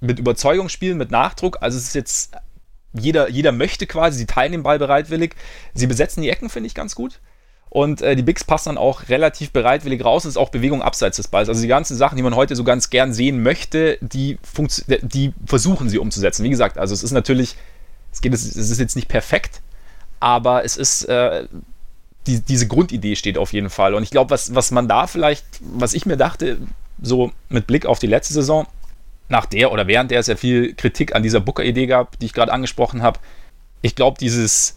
mit 0.00 0.18
Überzeugung 0.18 0.68
spielen, 0.68 0.98
mit 0.98 1.10
Nachdruck. 1.10 1.58
Also 1.60 1.78
es 1.78 1.84
ist 1.84 1.94
jetzt, 1.94 2.34
jeder, 2.92 3.30
jeder 3.30 3.52
möchte 3.52 3.86
quasi, 3.86 4.18
sie 4.18 4.26
teilen 4.26 4.52
den 4.52 4.62
Ball 4.62 4.78
bereitwillig. 4.78 5.34
Sie 5.74 5.86
besetzen 5.86 6.22
die 6.22 6.30
Ecken, 6.30 6.50
finde 6.50 6.66
ich, 6.66 6.74
ganz 6.74 6.94
gut. 6.94 7.20
Und 7.76 8.00
äh, 8.00 8.16
die 8.16 8.22
Bigs 8.22 8.42
passen 8.42 8.70
dann 8.70 8.78
auch 8.78 9.10
relativ 9.10 9.50
bereitwillig 9.50 10.02
raus. 10.02 10.24
Es 10.24 10.30
ist 10.30 10.36
auch 10.38 10.48
Bewegung 10.48 10.80
abseits 10.80 11.18
des 11.18 11.28
Balls. 11.28 11.50
Also 11.50 11.60
die 11.60 11.68
ganzen 11.68 11.94
Sachen, 11.94 12.16
die 12.16 12.22
man 12.22 12.34
heute 12.34 12.56
so 12.56 12.64
ganz 12.64 12.88
gern 12.88 13.12
sehen 13.12 13.42
möchte, 13.42 13.98
die, 14.00 14.38
die 15.02 15.34
versuchen 15.44 15.90
sie 15.90 15.98
umzusetzen. 15.98 16.42
Wie 16.42 16.48
gesagt, 16.48 16.78
also 16.78 16.94
es 16.94 17.02
ist 17.02 17.10
natürlich, 17.12 17.54
es, 18.14 18.22
geht, 18.22 18.32
es 18.32 18.56
ist 18.56 18.80
jetzt 18.80 18.96
nicht 18.96 19.08
perfekt, 19.08 19.60
aber 20.20 20.64
es 20.64 20.78
ist, 20.78 21.04
äh, 21.04 21.48
die, 22.26 22.40
diese 22.40 22.66
Grundidee 22.66 23.14
steht 23.14 23.36
auf 23.36 23.52
jeden 23.52 23.68
Fall. 23.68 23.92
Und 23.92 24.04
ich 24.04 24.10
glaube, 24.10 24.30
was, 24.30 24.54
was 24.54 24.70
man 24.70 24.88
da 24.88 25.06
vielleicht, 25.06 25.44
was 25.60 25.92
ich 25.92 26.06
mir 26.06 26.16
dachte, 26.16 26.56
so 27.02 27.30
mit 27.50 27.66
Blick 27.66 27.84
auf 27.84 27.98
die 27.98 28.06
letzte 28.06 28.32
Saison, 28.32 28.66
nach 29.28 29.44
der 29.44 29.70
oder 29.70 29.86
während 29.86 30.10
der 30.10 30.20
es 30.20 30.28
ja 30.28 30.36
viel 30.36 30.72
Kritik 30.72 31.14
an 31.14 31.22
dieser 31.22 31.40
Booker-Idee 31.40 31.88
gab, 31.88 32.18
die 32.20 32.24
ich 32.24 32.32
gerade 32.32 32.54
angesprochen 32.54 33.02
habe, 33.02 33.20
ich 33.82 33.94
glaube, 33.94 34.16
dieses 34.18 34.76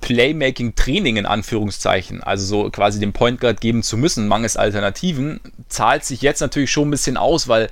Playmaking-Training 0.00 1.16
in 1.16 1.26
Anführungszeichen, 1.26 2.22
also 2.22 2.44
so 2.44 2.70
quasi 2.70 3.00
den 3.00 3.12
Point 3.12 3.40
Guard 3.40 3.60
geben 3.60 3.82
zu 3.82 3.96
müssen, 3.96 4.28
mangels 4.28 4.56
Alternativen, 4.56 5.40
zahlt 5.68 6.04
sich 6.04 6.22
jetzt 6.22 6.40
natürlich 6.40 6.70
schon 6.70 6.88
ein 6.88 6.90
bisschen 6.90 7.16
aus, 7.16 7.48
weil 7.48 7.70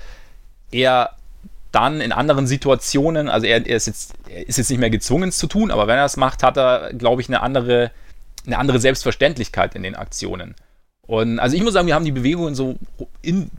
er 0.70 1.16
dann 1.72 2.00
in 2.00 2.12
anderen 2.12 2.46
Situationen, 2.46 3.28
also 3.28 3.46
er, 3.46 3.66
er, 3.66 3.76
ist, 3.76 3.86
jetzt, 3.86 4.14
er 4.28 4.48
ist 4.48 4.56
jetzt 4.56 4.70
nicht 4.70 4.78
mehr 4.78 4.90
gezwungen, 4.90 5.28
es 5.28 5.38
zu 5.38 5.46
tun, 5.46 5.70
aber 5.70 5.86
wenn 5.86 5.98
er 5.98 6.04
es 6.04 6.16
macht, 6.16 6.42
hat 6.42 6.56
er, 6.56 6.92
glaube 6.94 7.20
ich, 7.20 7.28
eine 7.28 7.42
andere, 7.42 7.90
eine 8.46 8.58
andere 8.58 8.80
Selbstverständlichkeit 8.80 9.74
in 9.74 9.82
den 9.82 9.94
Aktionen. 9.94 10.54
Und 11.02 11.38
also 11.38 11.56
ich 11.56 11.62
muss 11.62 11.72
sagen, 11.72 11.86
wir 11.86 11.94
haben 11.94 12.04
die 12.04 12.12
Bewegungen 12.12 12.54
so 12.54 12.76
in, 13.22 13.50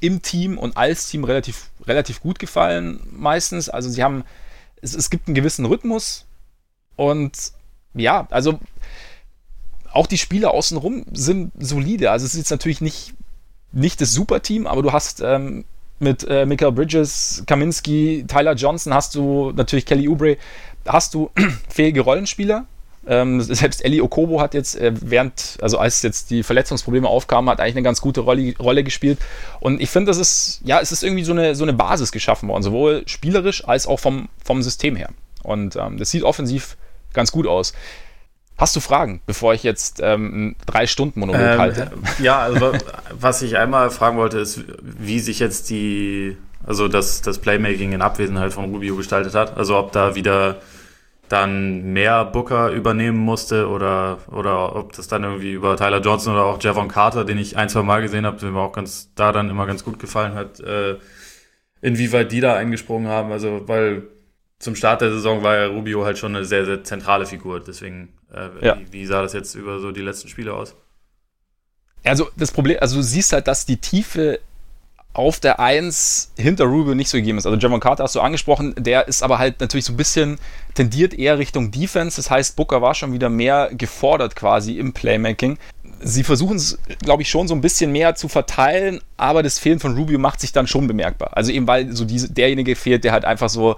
im 0.00 0.22
Team 0.22 0.58
und 0.58 0.76
als 0.76 1.08
Team 1.08 1.24
relativ, 1.24 1.70
relativ 1.86 2.20
gut 2.20 2.38
gefallen, 2.38 3.00
meistens. 3.10 3.68
Also 3.68 3.88
sie 3.90 4.02
haben, 4.02 4.24
es, 4.80 4.94
es 4.94 5.10
gibt 5.10 5.28
einen 5.28 5.34
gewissen 5.34 5.66
Rhythmus 5.66 6.26
und 6.96 7.52
ja, 7.98 8.26
also 8.30 8.58
auch 9.92 10.06
die 10.06 10.18
Spieler 10.18 10.52
außenrum 10.52 11.04
sind 11.12 11.52
solide. 11.58 12.10
Also 12.10 12.26
es 12.26 12.34
ist 12.34 12.38
jetzt 12.38 12.50
natürlich 12.50 12.80
nicht, 12.80 13.14
nicht 13.72 14.00
das 14.00 14.12
Superteam, 14.12 14.66
aber 14.66 14.82
du 14.82 14.92
hast 14.92 15.20
ähm, 15.20 15.64
mit 15.98 16.24
äh, 16.28 16.46
Michael 16.46 16.72
Bridges, 16.72 17.42
Kaminski, 17.46 18.24
Tyler 18.28 18.54
Johnson, 18.54 18.94
hast 18.94 19.14
du 19.14 19.52
natürlich 19.54 19.86
Kelly 19.86 20.08
Oubre, 20.08 20.36
hast 20.86 21.14
du 21.14 21.30
fähige 21.68 22.02
Rollenspieler. 22.02 22.66
Ähm, 23.06 23.40
selbst 23.40 23.82
Ellie 23.84 24.02
Okobo 24.02 24.40
hat 24.40 24.52
jetzt 24.52 24.76
äh, 24.76 24.92
während, 25.00 25.56
also 25.62 25.78
als 25.78 26.02
jetzt 26.02 26.30
die 26.30 26.42
Verletzungsprobleme 26.42 27.08
aufkamen, 27.08 27.48
hat 27.48 27.60
eigentlich 27.60 27.76
eine 27.76 27.82
ganz 27.82 28.02
gute 28.02 28.20
Rolle, 28.20 28.54
Rolle 28.58 28.84
gespielt. 28.84 29.18
Und 29.60 29.80
ich 29.80 29.88
finde, 29.88 30.10
das 30.10 30.18
ist, 30.18 30.60
ja, 30.64 30.78
es 30.80 30.92
ist 30.92 31.02
irgendwie 31.02 31.24
so 31.24 31.32
eine, 31.32 31.54
so 31.54 31.64
eine 31.64 31.72
Basis 31.72 32.12
geschaffen 32.12 32.48
worden, 32.50 32.62
sowohl 32.62 33.04
spielerisch 33.06 33.66
als 33.66 33.86
auch 33.86 33.98
vom, 33.98 34.28
vom 34.44 34.62
System 34.62 34.94
her. 34.94 35.08
Und 35.42 35.76
ähm, 35.76 35.96
das 35.96 36.10
sieht 36.10 36.22
offensiv 36.22 36.76
ganz 37.12 37.32
gut 37.32 37.46
aus. 37.46 37.72
Hast 38.58 38.74
du 38.74 38.80
Fragen, 38.80 39.22
bevor 39.24 39.54
ich 39.54 39.62
jetzt 39.62 40.00
ähm, 40.02 40.56
drei 40.66 40.88
Stunden 40.88 41.20
Monolog 41.20 41.40
ähm, 41.40 41.58
halte? 41.60 41.92
Ja, 42.18 42.40
also 42.40 42.72
was 43.12 43.40
ich 43.42 43.56
einmal 43.56 43.90
fragen 43.90 44.16
wollte, 44.16 44.40
ist, 44.40 44.64
wie 44.82 45.20
sich 45.20 45.38
jetzt 45.38 45.70
die, 45.70 46.36
also 46.66 46.88
das, 46.88 47.22
das 47.22 47.38
Playmaking 47.38 47.92
in 47.92 48.02
Abwesenheit 48.02 48.52
von 48.52 48.64
Rubio 48.64 48.96
gestaltet 48.96 49.34
hat. 49.36 49.56
Also 49.56 49.78
ob 49.78 49.92
da 49.92 50.16
wieder 50.16 50.60
dann 51.28 51.92
mehr 51.92 52.24
Booker 52.24 52.70
übernehmen 52.70 53.18
musste 53.18 53.68
oder, 53.68 54.18
oder 54.32 54.74
ob 54.74 54.92
das 54.92 55.06
dann 55.06 55.22
irgendwie 55.22 55.52
über 55.52 55.76
Tyler 55.76 56.00
Johnson 56.00 56.32
oder 56.34 56.46
auch 56.46 56.60
Javon 56.60 56.88
Carter, 56.88 57.24
den 57.24 57.38
ich 57.38 57.56
ein, 57.56 57.68
zwei 57.68 57.82
Mal 57.82 58.02
gesehen 58.02 58.26
habe, 58.26 58.38
der 58.38 58.50
mir 58.50 58.60
auch 58.60 58.72
ganz 58.72 59.12
da 59.14 59.30
dann 59.30 59.50
immer 59.50 59.66
ganz 59.66 59.84
gut 59.84 60.00
gefallen 60.00 60.34
hat, 60.34 60.58
äh, 60.60 60.96
inwieweit 61.80 62.32
die 62.32 62.40
da 62.40 62.56
eingesprungen 62.56 63.08
haben. 63.08 63.30
Also, 63.30 63.68
weil 63.68 64.08
zum 64.58 64.74
Start 64.74 65.00
der 65.00 65.12
Saison 65.12 65.42
war 65.42 65.56
ja 65.56 65.66
Rubio 65.66 66.04
halt 66.04 66.18
schon 66.18 66.34
eine 66.34 66.44
sehr, 66.44 66.64
sehr 66.64 66.82
zentrale 66.84 67.26
Figur. 67.26 67.60
Deswegen, 67.60 68.12
äh, 68.32 68.66
ja. 68.66 68.78
wie, 68.78 68.92
wie, 68.92 69.06
sah 69.06 69.22
das 69.22 69.32
jetzt 69.32 69.54
über 69.54 69.78
so 69.78 69.92
die 69.92 70.00
letzten 70.00 70.28
Spiele 70.28 70.54
aus? 70.54 70.74
Also 72.04 72.28
das 72.36 72.50
Problem, 72.50 72.78
also 72.80 72.96
du 72.96 73.02
siehst 73.02 73.32
halt, 73.32 73.46
dass 73.46 73.66
die 73.66 73.76
Tiefe 73.76 74.40
auf 75.12 75.40
der 75.40 75.58
1 75.58 76.32
hinter 76.36 76.64
Rubio 76.64 76.94
nicht 76.94 77.08
so 77.08 77.18
gegeben 77.18 77.38
ist. 77.38 77.46
Also 77.46 77.58
Javon 77.58 77.80
Carter 77.80 78.04
hast 78.04 78.14
du 78.14 78.20
angesprochen, 78.20 78.74
der 78.78 79.08
ist 79.08 79.22
aber 79.22 79.38
halt 79.38 79.60
natürlich 79.60 79.84
so 79.84 79.92
ein 79.92 79.96
bisschen 79.96 80.38
tendiert 80.74 81.12
eher 81.12 81.38
Richtung 81.38 81.70
Defense. 81.70 82.16
Das 82.16 82.30
heißt, 82.30 82.56
Booker 82.56 82.82
war 82.82 82.94
schon 82.94 83.12
wieder 83.12 83.28
mehr 83.28 83.70
gefordert 83.72 84.36
quasi 84.36 84.78
im 84.78 84.92
Playmaking. 84.92 85.58
Sie 86.00 86.22
versuchen 86.22 86.56
es, 86.56 86.78
glaube 87.02 87.22
ich, 87.22 87.30
schon 87.30 87.48
so 87.48 87.54
ein 87.54 87.60
bisschen 87.60 87.90
mehr 87.90 88.14
zu 88.14 88.28
verteilen, 88.28 89.00
aber 89.16 89.42
das 89.42 89.58
Fehlen 89.58 89.80
von 89.80 89.96
Rubio 89.96 90.20
macht 90.20 90.40
sich 90.40 90.52
dann 90.52 90.68
schon 90.68 90.86
bemerkbar. 90.86 91.36
Also 91.36 91.50
eben 91.50 91.66
weil 91.66 91.92
so 91.92 92.04
diese, 92.04 92.30
derjenige 92.32 92.76
fehlt, 92.76 93.02
der 93.02 93.10
halt 93.10 93.24
einfach 93.24 93.48
so 93.48 93.76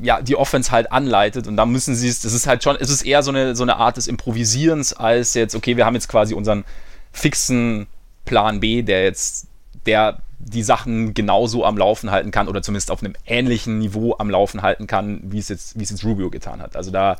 ja, 0.00 0.20
die 0.20 0.36
Offense 0.36 0.70
halt 0.70 0.92
anleitet 0.92 1.46
und 1.46 1.56
da 1.56 1.66
müssen 1.66 1.94
sie 1.94 2.08
es, 2.08 2.20
das 2.20 2.32
ist 2.32 2.46
halt 2.46 2.62
schon, 2.62 2.76
es 2.78 2.90
ist 2.90 3.02
eher 3.02 3.22
so 3.22 3.30
eine, 3.30 3.56
so 3.56 3.62
eine 3.62 3.76
Art 3.76 3.96
des 3.96 4.06
Improvisierens 4.06 4.92
als 4.92 5.34
jetzt, 5.34 5.54
okay, 5.54 5.76
wir 5.76 5.86
haben 5.86 5.94
jetzt 5.94 6.08
quasi 6.08 6.34
unseren 6.34 6.64
fixen 7.12 7.86
Plan 8.24 8.60
B, 8.60 8.82
der 8.82 9.04
jetzt, 9.04 9.48
der 9.86 10.20
die 10.38 10.62
Sachen 10.62 11.14
genauso 11.14 11.64
am 11.64 11.76
Laufen 11.76 12.10
halten 12.10 12.30
kann 12.30 12.48
oder 12.48 12.62
zumindest 12.62 12.90
auf 12.90 13.02
einem 13.02 13.14
ähnlichen 13.26 13.78
Niveau 13.78 14.16
am 14.18 14.30
Laufen 14.30 14.62
halten 14.62 14.86
kann, 14.86 15.20
wie 15.24 15.38
es 15.38 15.48
jetzt, 15.48 15.78
wie 15.78 15.82
es 15.82 15.90
jetzt 15.90 16.04
Rubio 16.04 16.30
getan 16.30 16.62
hat. 16.62 16.76
Also 16.76 16.90
da, 16.90 17.16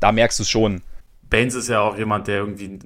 da 0.00 0.12
merkst 0.12 0.38
du 0.38 0.42
es 0.42 0.50
schon. 0.50 0.82
Baines 1.30 1.54
ist 1.54 1.68
ja 1.68 1.80
auch 1.80 1.96
jemand, 1.96 2.26
der 2.26 2.38
irgendwie 2.38 2.78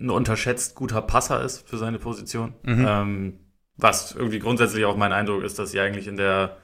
ein 0.00 0.10
unterschätzt 0.10 0.74
guter 0.74 1.02
Passer 1.02 1.42
ist 1.42 1.68
für 1.68 1.76
seine 1.76 1.98
Position. 1.98 2.54
Mhm. 2.62 2.86
Ähm, 2.88 3.38
was 3.76 4.12
irgendwie 4.12 4.38
grundsätzlich 4.38 4.84
auch 4.84 4.96
mein 4.96 5.12
Eindruck 5.12 5.42
ist, 5.42 5.58
dass 5.58 5.70
sie 5.70 5.80
eigentlich 5.80 6.08
in 6.08 6.16
der 6.16 6.56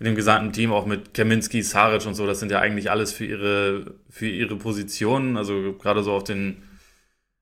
in 0.00 0.06
dem 0.06 0.14
gesamten 0.14 0.52
Team, 0.52 0.72
auch 0.72 0.86
mit 0.86 1.12
Kaminski, 1.12 1.62
Saric 1.62 2.06
und 2.06 2.14
so, 2.14 2.26
das 2.26 2.40
sind 2.40 2.50
ja 2.50 2.58
eigentlich 2.58 2.90
alles 2.90 3.12
für 3.12 3.26
ihre, 3.26 3.94
für 4.08 4.26
ihre 4.26 4.56
Positionen, 4.56 5.36
also 5.36 5.74
gerade 5.74 6.02
so 6.02 6.12
auf 6.12 6.24
den, 6.24 6.62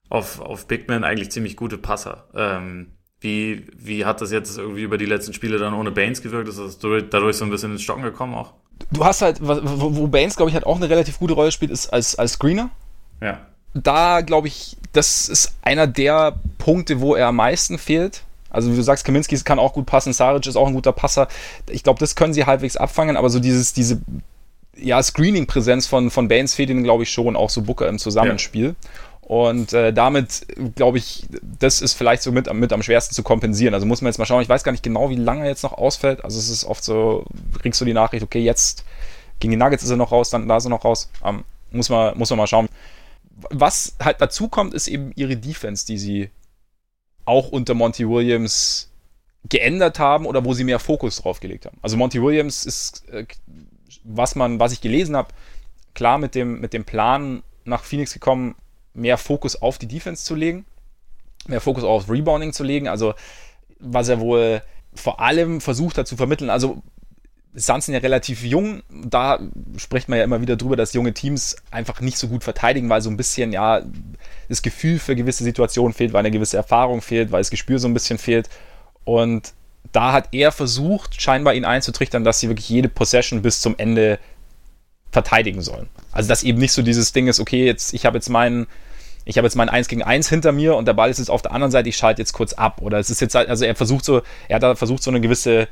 auf, 0.08 0.40
auf 0.40 0.66
Big 0.66 0.88
Man 0.88 1.04
eigentlich 1.04 1.30
ziemlich 1.30 1.56
gute 1.56 1.78
Passer. 1.78 2.28
Ähm, 2.34 2.88
wie, 3.20 3.64
wie 3.76 4.04
hat 4.04 4.20
das 4.20 4.32
jetzt 4.32 4.58
irgendwie 4.58 4.82
über 4.82 4.98
die 4.98 5.06
letzten 5.06 5.32
Spiele 5.32 5.58
dann 5.58 5.72
ohne 5.72 5.92
Baines 5.92 6.20
gewirkt? 6.20 6.48
Ist 6.48 6.58
das 6.58 6.78
dadurch 6.78 7.36
so 7.36 7.44
ein 7.44 7.50
bisschen 7.50 7.72
ins 7.72 7.82
Stocken 7.82 8.02
gekommen 8.02 8.34
auch? 8.34 8.54
Du 8.90 9.04
hast 9.04 9.22
halt, 9.22 9.38
wo, 9.40 10.08
Baines, 10.08 10.36
glaube 10.36 10.50
ich, 10.50 10.54
halt 10.54 10.66
auch 10.66 10.76
eine 10.76 10.90
relativ 10.90 11.18
gute 11.18 11.34
Rolle 11.34 11.52
spielt, 11.52 11.70
ist 11.70 11.92
als, 11.92 12.16
als 12.16 12.32
Screener. 12.32 12.70
Ja. 13.20 13.46
Da, 13.74 14.20
glaube 14.22 14.48
ich, 14.48 14.76
das 14.92 15.28
ist 15.28 15.56
einer 15.62 15.86
der 15.86 16.40
Punkte, 16.58 17.00
wo 17.00 17.14
er 17.14 17.28
am 17.28 17.36
meisten 17.36 17.78
fehlt. 17.78 18.24
Also 18.50 18.72
wie 18.72 18.76
du 18.76 18.82
sagst, 18.82 19.04
Kaminski 19.04 19.36
kann 19.38 19.58
auch 19.58 19.72
gut 19.72 19.86
passen, 19.86 20.12
Saric 20.12 20.46
ist 20.46 20.56
auch 20.56 20.66
ein 20.66 20.74
guter 20.74 20.92
Passer. 20.92 21.28
Ich 21.68 21.82
glaube, 21.82 22.00
das 22.00 22.14
können 22.14 22.32
sie 22.32 22.46
halbwegs 22.46 22.76
abfangen, 22.76 23.16
aber 23.16 23.30
so 23.30 23.40
dieses, 23.40 23.72
diese 23.72 24.00
ja, 24.76 25.02
Screening-Präsenz 25.02 25.86
von, 25.86 26.10
von 26.10 26.28
Baines 26.28 26.54
fehlt 26.54 26.70
ihnen, 26.70 26.84
glaube 26.84 27.02
ich, 27.02 27.10
schon, 27.10 27.36
auch 27.36 27.50
so 27.50 27.62
Booker 27.62 27.88
im 27.88 27.98
Zusammenspiel. 27.98 28.68
Ja. 28.68 28.74
Und 29.28 29.74
äh, 29.74 29.92
damit, 29.92 30.46
glaube 30.74 30.96
ich, 30.96 31.26
das 31.42 31.82
ist 31.82 31.92
vielleicht 31.92 32.22
so 32.22 32.32
mit, 32.32 32.52
mit 32.54 32.72
am 32.72 32.82
schwersten 32.82 33.14
zu 33.14 33.22
kompensieren. 33.22 33.74
Also 33.74 33.84
muss 33.84 34.00
man 34.00 34.10
jetzt 34.10 34.18
mal 34.18 34.24
schauen. 34.24 34.40
Ich 34.40 34.48
weiß 34.48 34.64
gar 34.64 34.72
nicht 34.72 34.82
genau, 34.82 35.10
wie 35.10 35.16
lange 35.16 35.42
er 35.42 35.48
jetzt 35.48 35.64
noch 35.64 35.74
ausfällt. 35.74 36.24
Also 36.24 36.38
es 36.38 36.48
ist 36.48 36.64
oft 36.64 36.82
so, 36.82 37.26
kriegst 37.60 37.78
du 37.78 37.84
die 37.84 37.92
Nachricht, 37.92 38.22
okay, 38.22 38.40
jetzt 38.40 38.84
gegen 39.38 39.50
die 39.50 39.58
Nuggets 39.58 39.82
ist 39.82 39.90
er 39.90 39.98
noch 39.98 40.12
raus, 40.12 40.30
dann 40.30 40.48
da 40.48 40.56
ist 40.56 40.64
er 40.64 40.70
noch 40.70 40.84
raus. 40.84 41.10
Ähm, 41.22 41.44
muss, 41.70 41.90
man, 41.90 42.16
muss 42.16 42.30
man 42.30 42.38
mal 42.38 42.46
schauen. 42.46 42.70
Was 43.50 43.96
halt 44.02 44.20
dazu 44.20 44.48
kommt, 44.48 44.72
ist 44.72 44.88
eben 44.88 45.12
ihre 45.14 45.36
Defense, 45.36 45.84
die 45.84 45.98
sie 45.98 46.30
auch 47.28 47.48
unter 47.50 47.74
Monty 47.74 48.08
Williams 48.08 48.90
geändert 49.48 49.98
haben 49.98 50.26
oder 50.26 50.44
wo 50.44 50.54
sie 50.54 50.64
mehr 50.64 50.78
Fokus 50.78 51.16
drauf 51.16 51.40
gelegt 51.40 51.66
haben. 51.66 51.78
Also 51.82 51.96
Monty 51.96 52.22
Williams 52.22 52.64
ist, 52.64 53.08
äh, 53.10 53.26
was 54.04 54.34
man, 54.34 54.58
was 54.58 54.72
ich 54.72 54.80
gelesen 54.80 55.16
habe, 55.16 55.28
klar 55.94 56.18
mit 56.18 56.34
dem, 56.34 56.60
mit 56.60 56.72
dem 56.72 56.84
Plan 56.84 57.42
nach 57.64 57.84
Phoenix 57.84 58.12
gekommen, 58.12 58.56
mehr 58.94 59.18
Fokus 59.18 59.60
auf 59.60 59.78
die 59.78 59.86
Defense 59.86 60.24
zu 60.24 60.34
legen, 60.34 60.64
mehr 61.46 61.60
Fokus 61.60 61.84
auf 61.84 62.10
Rebounding 62.10 62.52
zu 62.52 62.64
legen. 62.64 62.88
Also 62.88 63.14
was 63.78 64.08
er 64.08 64.20
wohl 64.20 64.62
vor 64.94 65.20
allem 65.20 65.60
versucht 65.60 65.98
hat 65.98 66.08
zu 66.08 66.16
vermitteln. 66.16 66.50
Also 66.50 66.82
Suns 67.58 67.86
ja 67.88 67.98
relativ 67.98 68.42
jung. 68.44 68.82
Da 68.90 69.40
spricht 69.76 70.08
man 70.08 70.18
ja 70.18 70.24
immer 70.24 70.40
wieder 70.40 70.56
drüber, 70.56 70.76
dass 70.76 70.92
junge 70.92 71.12
Teams 71.12 71.56
einfach 71.70 72.00
nicht 72.00 72.18
so 72.18 72.28
gut 72.28 72.44
verteidigen, 72.44 72.88
weil 72.88 73.02
so 73.02 73.10
ein 73.10 73.16
bisschen, 73.16 73.52
ja, 73.52 73.82
das 74.48 74.62
Gefühl 74.62 74.98
für 74.98 75.16
gewisse 75.16 75.44
Situationen 75.44 75.92
fehlt, 75.92 76.12
weil 76.12 76.20
eine 76.20 76.30
gewisse 76.30 76.56
Erfahrung 76.56 77.02
fehlt, 77.02 77.32
weil 77.32 77.40
das 77.40 77.50
Gespür 77.50 77.78
so 77.78 77.88
ein 77.88 77.94
bisschen 77.94 78.18
fehlt. 78.18 78.48
Und 79.04 79.52
da 79.92 80.12
hat 80.12 80.28
er 80.32 80.52
versucht, 80.52 81.20
scheinbar 81.20 81.54
ihn 81.54 81.64
einzutrichtern, 81.64 82.24
dass 82.24 82.40
sie 82.40 82.48
wirklich 82.48 82.68
jede 82.68 82.88
Possession 82.88 83.42
bis 83.42 83.60
zum 83.60 83.74
Ende 83.78 84.18
verteidigen 85.10 85.62
sollen. 85.62 85.88
Also, 86.12 86.28
dass 86.28 86.42
eben 86.42 86.58
nicht 86.58 86.72
so 86.72 86.82
dieses 86.82 87.12
Ding 87.12 87.28
ist, 87.28 87.40
okay, 87.40 87.64
jetzt, 87.64 87.94
ich 87.94 88.04
habe 88.04 88.18
jetzt 88.18 88.28
meinen, 88.28 88.66
ich 89.24 89.38
habe 89.38 89.46
jetzt 89.46 89.56
mein 89.56 89.68
1 89.68 89.88
gegen 89.88 90.02
1 90.02 90.28
hinter 90.28 90.52
mir 90.52 90.76
und 90.76 90.86
der 90.86 90.92
Ball 90.92 91.10
ist 91.10 91.18
jetzt 91.18 91.30
auf 91.30 91.42
der 91.42 91.52
anderen 91.52 91.70
Seite, 91.70 91.88
ich 91.88 91.96
schalte 91.96 92.20
jetzt 92.20 92.32
kurz 92.32 92.52
ab. 92.52 92.80
Oder 92.82 92.98
es 92.98 93.10
ist 93.10 93.20
jetzt 93.20 93.34
halt, 93.34 93.48
also 93.48 93.64
er 93.64 93.74
versucht 93.74 94.04
so, 94.04 94.22
er 94.48 94.56
hat 94.56 94.62
da 94.62 94.74
versucht, 94.74 95.02
so 95.02 95.10
eine 95.10 95.20
gewisse 95.20 95.68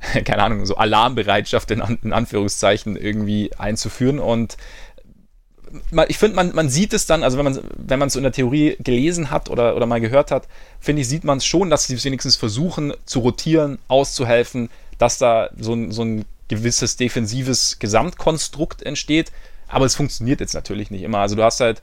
keine 0.24 0.42
Ahnung, 0.42 0.64
so 0.66 0.76
Alarmbereitschaft 0.76 1.70
in, 1.70 1.98
in 2.02 2.12
Anführungszeichen 2.12 2.96
irgendwie 2.96 3.50
einzuführen. 3.56 4.18
Und 4.18 4.56
ich 6.08 6.18
finde, 6.18 6.36
man, 6.36 6.54
man 6.54 6.68
sieht 6.68 6.92
es 6.92 7.06
dann, 7.06 7.22
also 7.22 7.36
wenn 7.36 7.44
man 7.44 7.60
wenn 7.76 8.02
es 8.02 8.14
so 8.14 8.18
in 8.18 8.22
der 8.22 8.32
Theorie 8.32 8.76
gelesen 8.80 9.30
hat 9.30 9.50
oder, 9.50 9.76
oder 9.76 9.86
mal 9.86 10.00
gehört 10.00 10.30
hat, 10.30 10.48
finde 10.80 11.02
ich, 11.02 11.08
sieht 11.08 11.24
man 11.24 11.38
es 11.38 11.44
schon, 11.44 11.70
dass 11.70 11.86
sie 11.86 12.02
wenigstens 12.02 12.36
versuchen 12.36 12.94
zu 13.04 13.20
rotieren, 13.20 13.78
auszuhelfen, 13.88 14.70
dass 14.98 15.18
da 15.18 15.50
so 15.58 15.74
ein, 15.74 15.92
so 15.92 16.02
ein 16.02 16.24
gewisses 16.48 16.96
defensives 16.96 17.78
Gesamtkonstrukt 17.78 18.82
entsteht. 18.82 19.32
Aber 19.66 19.84
es 19.84 19.94
funktioniert 19.94 20.40
jetzt 20.40 20.54
natürlich 20.54 20.90
nicht 20.90 21.02
immer. 21.02 21.18
Also 21.18 21.36
du 21.36 21.42
hast 21.42 21.60
halt, 21.60 21.82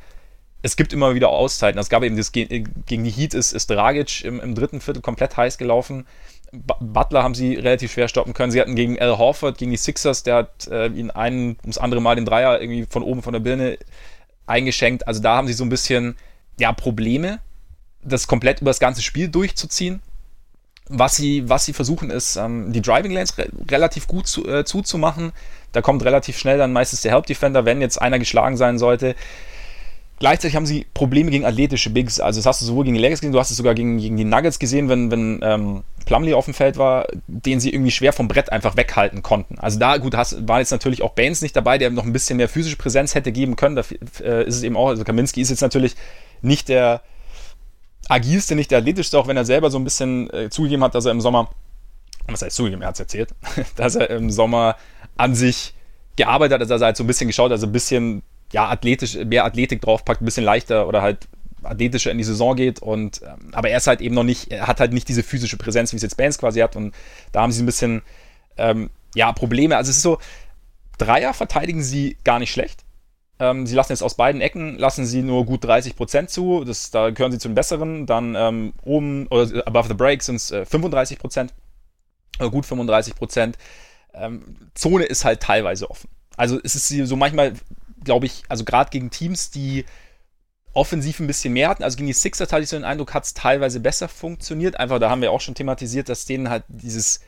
es 0.63 0.75
gibt 0.75 0.91
immer 0.91 1.13
wieder 1.13 1.29
Auszeiten. 1.29 1.79
Es 1.79 1.89
gab 1.89 2.01
eben 2.01 2.17
das 2.17 2.31
gegen 2.31 2.73
die 2.87 3.11
Heat 3.11 3.35
ist, 3.35 3.53
ist 3.53 3.69
Dragic 3.69 4.23
im, 4.23 4.39
im 4.39 4.55
dritten 4.55 4.81
Viertel 4.81 5.01
komplett 5.01 5.37
heiß 5.37 5.59
gelaufen. 5.59 6.07
Butler 6.79 7.23
haben 7.23 7.35
sie 7.35 7.55
relativ 7.55 7.93
schwer 7.93 8.07
stoppen 8.07 8.33
können. 8.33 8.51
Sie 8.51 8.59
hatten 8.59 8.75
gegen 8.75 8.99
Al 8.99 9.17
Horford, 9.17 9.57
gegen 9.57 9.71
die 9.71 9.77
Sixers, 9.77 10.23
der 10.23 10.35
hat 10.35 10.67
äh, 10.67 10.87
ihnen 10.87 11.11
einen 11.11 11.57
ums 11.61 11.77
andere 11.77 12.01
Mal 12.01 12.15
den 12.15 12.25
Dreier 12.25 12.61
irgendwie 12.61 12.85
von 12.89 13.03
oben 13.03 13.21
von 13.21 13.33
der 13.33 13.39
Birne 13.39 13.77
eingeschenkt. 14.47 15.07
Also 15.07 15.21
da 15.21 15.35
haben 15.35 15.47
sie 15.47 15.53
so 15.53 15.63
ein 15.63 15.69
bisschen 15.69 16.15
ja, 16.59 16.71
Probleme, 16.71 17.39
das 18.03 18.27
komplett 18.27 18.61
über 18.61 18.69
das 18.69 18.79
ganze 18.79 19.01
Spiel 19.01 19.27
durchzuziehen. 19.27 20.01
Was 20.87 21.15
sie, 21.15 21.49
was 21.49 21.65
sie 21.65 21.73
versuchen, 21.73 22.11
ist, 22.11 22.35
ähm, 22.35 22.71
die 22.71 22.81
Driving 22.81 23.11
Lanes 23.11 23.37
re 23.39 23.47
relativ 23.71 24.07
gut 24.07 24.27
zu, 24.27 24.47
äh, 24.47 24.65
zuzumachen. 24.65 25.31
Da 25.71 25.81
kommt 25.81 26.05
relativ 26.05 26.37
schnell 26.37 26.59
dann 26.59 26.73
meistens 26.73 27.01
der 27.01 27.11
Help 27.11 27.25
Defender, 27.25 27.65
wenn 27.65 27.81
jetzt 27.81 27.99
einer 27.99 28.19
geschlagen 28.19 28.55
sein 28.55 28.77
sollte. 28.77 29.15
Gleichzeitig 30.17 30.55
haben 30.55 30.65
sie 30.65 30.85
Probleme 30.93 31.29
gegen 31.29 31.45
athletische 31.45 31.89
Bigs. 31.89 32.21
Also 32.21 32.39
das 32.39 32.45
hast 32.45 32.61
du 32.61 32.65
sowohl 32.65 32.85
gegen 32.85 32.95
die 32.95 33.01
Lakers 33.01 33.19
gesehen, 33.19 33.33
du 33.33 33.39
hast 33.39 33.51
es 33.51 33.57
sogar 33.57 33.75
gegen, 33.75 33.97
gegen 33.97 34.15
die 34.15 34.23
Nuggets 34.23 34.59
gesehen, 34.59 34.87
wenn, 34.87 35.11
wenn 35.11 35.41
ähm, 35.43 35.83
Plumlee 36.05 36.33
auf 36.33 36.45
dem 36.45 36.53
Feld 36.53 36.77
war, 36.77 37.07
den 37.27 37.59
sie 37.59 37.73
irgendwie 37.73 37.91
schwer 37.91 38.13
vom 38.13 38.29
Brett 38.29 38.51
einfach 38.51 38.77
weghalten 38.77 39.23
konnten. 39.23 39.59
Also 39.59 39.77
da, 39.77 39.97
gut, 39.97 40.15
hast, 40.15 40.47
war 40.47 40.59
jetzt 40.59 40.71
natürlich 40.71 41.01
auch 41.01 41.11
Baines 41.11 41.41
nicht 41.41 41.55
dabei, 41.55 41.77
der 41.77 41.89
noch 41.89 42.05
ein 42.05 42.13
bisschen 42.13 42.37
mehr 42.37 42.47
physische 42.47 42.77
Präsenz 42.77 43.13
hätte 43.13 43.33
geben 43.33 43.57
können. 43.57 43.75
Da 43.75 43.83
äh, 44.21 44.47
ist 44.47 44.55
es 44.55 44.63
eben 44.63 44.77
auch, 44.77 44.87
also 44.87 45.03
Kaminski 45.03 45.41
ist 45.41 45.49
jetzt 45.49 45.61
natürlich 45.61 45.95
nicht 46.41 46.69
der 46.69 47.01
agilste, 48.07 48.55
nicht 48.55 48.71
der 48.71 48.79
athletischste, 48.79 49.19
auch 49.19 49.27
wenn 49.27 49.35
er 49.35 49.45
selber 49.45 49.69
so 49.69 49.77
ein 49.77 49.83
bisschen 49.83 50.29
äh, 50.29 50.49
zugegeben 50.49 50.83
hat, 50.83 50.95
dass 50.95 51.05
er 51.05 51.11
im 51.11 51.21
Sommer, 51.21 51.49
was 52.27 52.41
heißt 52.41 52.55
zugegeben, 52.55 52.83
er 52.83 52.89
hat 52.89 52.95
es 52.95 53.01
erzählt, 53.01 53.31
dass 53.75 53.95
er 53.95 54.09
im 54.11 54.29
Sommer 54.31 54.77
an 55.17 55.35
sich 55.35 55.73
gearbeitet 56.15 56.61
hat, 56.61 56.69
dass 56.69 56.81
er 56.81 56.85
halt 56.85 56.97
so 56.97 57.03
ein 57.03 57.07
bisschen 57.07 57.27
geschaut, 57.27 57.51
also 57.51 57.67
ein 57.67 57.73
bisschen 57.73 58.21
ja, 58.55 58.69
athletisch, 58.69 59.17
mehr 59.17 59.43
Athletik 59.43 59.81
draufpackt, 59.81 60.21
ein 60.21 60.25
bisschen 60.25 60.45
leichter 60.45 60.87
oder 60.87 61.01
halt 61.01 61.27
athletischer 61.61 62.09
in 62.09 62.17
die 62.17 62.23
Saison 62.23 62.55
geht 62.55 62.79
und 62.79 63.21
ähm, 63.21 63.49
aber 63.51 63.69
er 63.69 63.77
ist 63.77 63.87
halt 63.87 63.99
eben 63.99 64.15
noch 64.15 64.23
nicht, 64.23 64.49
er 64.49 64.67
hat 64.67 64.79
halt 64.79 64.93
nicht 64.93 65.09
diese 65.09 65.23
physische 65.23 65.57
Präsenz, 65.57 65.91
wie 65.91 65.97
es 65.97 66.03
jetzt 66.03 66.15
Bands 66.15 66.37
quasi 66.37 66.61
hat 66.61 66.77
und 66.77 66.95
da 67.33 67.41
haben 67.41 67.51
sie 67.51 67.61
ein 67.61 67.65
bisschen 67.65 68.01
ähm, 68.55 68.91
ja, 69.13 69.33
Probleme. 69.33 69.75
Also 69.75 69.89
es 69.89 69.97
ist 69.97 70.03
so, 70.03 70.19
Dreier 70.97 71.33
verteidigen 71.33 71.83
sie 71.83 72.15
gar 72.23 72.39
nicht 72.39 72.53
schlecht. 72.53 72.85
Ähm, 73.39 73.67
sie 73.67 73.75
lassen 73.75 73.91
jetzt 73.91 74.03
aus 74.03 74.15
beiden 74.15 74.39
Ecken, 74.39 74.77
lassen 74.77 75.05
sie 75.05 75.21
nur 75.21 75.45
gut 75.45 75.65
30% 75.65 76.27
zu. 76.27 76.63
Das, 76.63 76.91
da 76.91 77.09
gehören 77.09 77.33
sie 77.33 77.39
zu 77.39 77.49
den 77.49 77.55
besseren. 77.55 78.05
Dann 78.05 78.35
ähm, 78.35 78.73
oben, 78.85 79.27
oder 79.27 79.67
above 79.67 79.89
the 79.89 79.95
break 79.95 80.23
sind 80.23 80.37
es 80.37 80.51
äh, 80.51 80.61
35%. 80.61 81.49
Äh, 82.39 82.49
gut 82.49 82.63
35%. 82.63 83.55
Ähm, 84.13 84.55
Zone 84.75 85.03
ist 85.03 85.25
halt 85.25 85.41
teilweise 85.41 85.89
offen. 85.89 86.09
Also 86.37 86.57
es 86.63 86.75
ist 86.75 86.87
so 86.87 87.17
manchmal, 87.17 87.53
glaube 88.05 88.27
ich, 88.27 88.43
also 88.47 88.63
gerade 88.63 88.89
gegen 88.89 89.09
Teams, 89.09 89.51
die 89.51 89.85
offensiv 90.73 91.19
ein 91.19 91.27
bisschen 91.27 91.53
mehr 91.53 91.69
hatten. 91.69 91.83
Also 91.83 91.97
gegen 91.97 92.07
die 92.07 92.13
Sixers 92.13 92.51
hatte 92.51 92.63
ich 92.63 92.69
so 92.69 92.75
den 92.75 92.83
Eindruck, 92.83 93.13
hat 93.13 93.23
es 93.23 93.33
teilweise 93.33 93.79
besser 93.79 94.07
funktioniert. 94.07 94.79
Einfach, 94.79 94.99
da 94.99 95.09
haben 95.09 95.21
wir 95.21 95.31
auch 95.31 95.41
schon 95.41 95.55
thematisiert, 95.55 96.09
dass 96.09 96.25
denen 96.25 96.49
halt 96.49 96.63
dieses, 96.67 97.21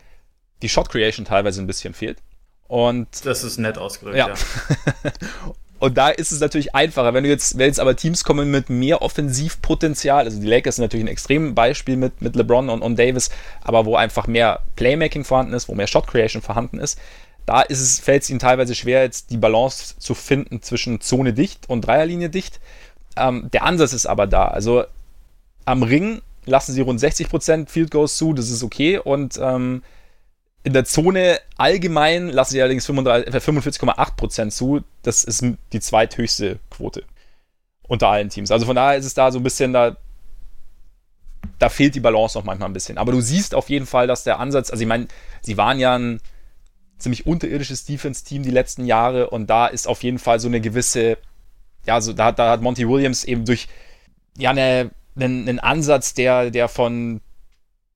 die 0.62 0.70
Shot 0.70 0.90
Creation 0.90 1.26
teilweise 1.26 1.62
ein 1.62 1.68
bisschen 1.68 1.94
fehlt. 1.94 2.20
Und 2.68 3.08
das 3.26 3.44
ist 3.44 3.58
nett 3.58 3.78
ausgedrückt, 3.78 4.18
ja. 4.18 4.30
ja. 4.30 4.36
Und 5.80 5.98
da 5.98 6.10
ist 6.10 6.32
es 6.32 6.40
natürlich 6.40 6.74
einfacher. 6.74 7.14
Wenn 7.14 7.24
du 7.24 7.30
jetzt, 7.30 7.58
wenn 7.58 7.68
jetzt 7.68 7.80
aber 7.80 7.96
Teams 7.96 8.24
kommen 8.24 8.50
mit 8.50 8.70
mehr 8.70 9.04
Offensivpotenzial, 9.04 10.26
also 10.26 10.40
die 10.40 10.48
Lakers 10.48 10.78
sind 10.78 10.84
natürlich 10.84 11.06
ein 11.06 11.10
extremes 11.10 11.54
Beispiel 11.54 11.98
mit, 11.98 12.22
mit 12.22 12.36
LeBron 12.36 12.70
und, 12.70 12.82
und 12.82 12.98
Davis, 12.98 13.30
aber 13.62 13.86
wo 13.86 13.96
einfach 13.96 14.26
mehr 14.26 14.62
Playmaking 14.76 15.24
vorhanden 15.24 15.54
ist, 15.54 15.70
wo 15.70 15.76
mehr 15.76 15.88
Shot 15.88 16.08
Creation 16.08 16.42
vorhanden 16.42 16.80
ist, 16.80 17.00
da 17.48 17.64
fällt 17.70 18.24
es 18.24 18.30
ihnen 18.30 18.40
teilweise 18.40 18.76
schwer, 18.76 19.04
jetzt 19.04 19.32
die 19.32 19.38
Balance 19.38 19.98
zu 19.98 20.14
finden 20.14 20.62
zwischen 20.62 21.00
Zone 21.00 21.34
dicht 21.34 21.70
und 21.70 21.82
Dreierlinie 21.88 22.30
dicht. 22.30 22.60
Ähm, 23.16 23.50
der 23.54 23.64
Ansatz 23.64 23.94
ist 23.94 24.06
aber 24.06 24.28
da. 24.28 24.50
Also 24.50 24.84
am 25.64 25.82
Ring 25.82 26.22
lassen 26.46 26.74
sie 26.74 26.82
rund 26.82 27.00
60% 27.00 27.70
Field 27.70 27.90
Goals 27.90 28.18
zu, 28.18 28.34
das 28.34 28.50
ist 28.50 28.64
okay. 28.64 28.98
Und 28.98 29.40
ähm, 29.42 29.82
in 30.64 30.74
der 30.74 30.84
Zone 30.84 31.40
allgemein 31.56 32.28
lassen 32.28 32.52
sie 32.52 32.62
allerdings 32.62 32.86
45,8% 32.86 34.50
zu. 34.50 34.84
Das 35.04 35.24
ist 35.24 35.46
die 35.72 35.80
zweithöchste 35.80 36.60
Quote 36.70 37.06
unter 37.88 38.10
allen 38.10 38.28
Teams. 38.28 38.52
Also 38.52 38.66
von 38.66 38.76
daher 38.76 38.98
ist 38.98 39.06
es 39.06 39.14
da 39.14 39.32
so 39.32 39.40
ein 39.40 39.44
bisschen, 39.44 39.72
da, 39.72 39.96
da 41.60 41.70
fehlt 41.70 41.96
die 41.96 42.02
Balance 42.02 42.38
noch 42.38 42.44
manchmal 42.44 42.68
ein 42.68 42.74
bisschen. 42.74 42.98
Aber 42.98 43.14
du 43.14 43.22
siehst 43.22 43.56
auf 43.56 43.70
jeden 43.70 43.86
Fall, 43.86 44.06
dass 44.06 44.26
der 44.26 44.42
Ansatz, 44.42 44.70
also 44.70 44.82
ich 44.82 44.88
meine, 44.90 45.08
sie 45.42 45.56
waren 45.56 45.80
ja 45.80 45.98
ein 45.98 46.20
ziemlich 46.98 47.26
unterirdisches 47.26 47.86
Defense-Team 47.86 48.44
die 48.44 48.52
letzten 48.52 48.86
Jahre 48.86 49.30
und 49.30 49.48
da 49.50 49.68
ist 49.68 49.88
auf 49.88 50.04
jeden 50.04 50.20
Fall 50.20 50.40
so 50.40 50.48
eine 50.48 50.62
gewisse, 50.62 51.18
ja, 51.86 52.02
so 52.02 52.14
da, 52.14 52.32
da 52.32 52.52
hat 52.52 52.62
Monty 52.62 52.88
Williams 52.88 53.24
eben 53.24 53.46
durch 53.46 53.68
ja 54.38 54.52
eine, 54.52 54.92
einen, 55.16 55.48
einen 55.48 55.60
Ansatz, 55.60 56.14
der, 56.14 56.52
der 56.52 56.68
von 56.68 57.22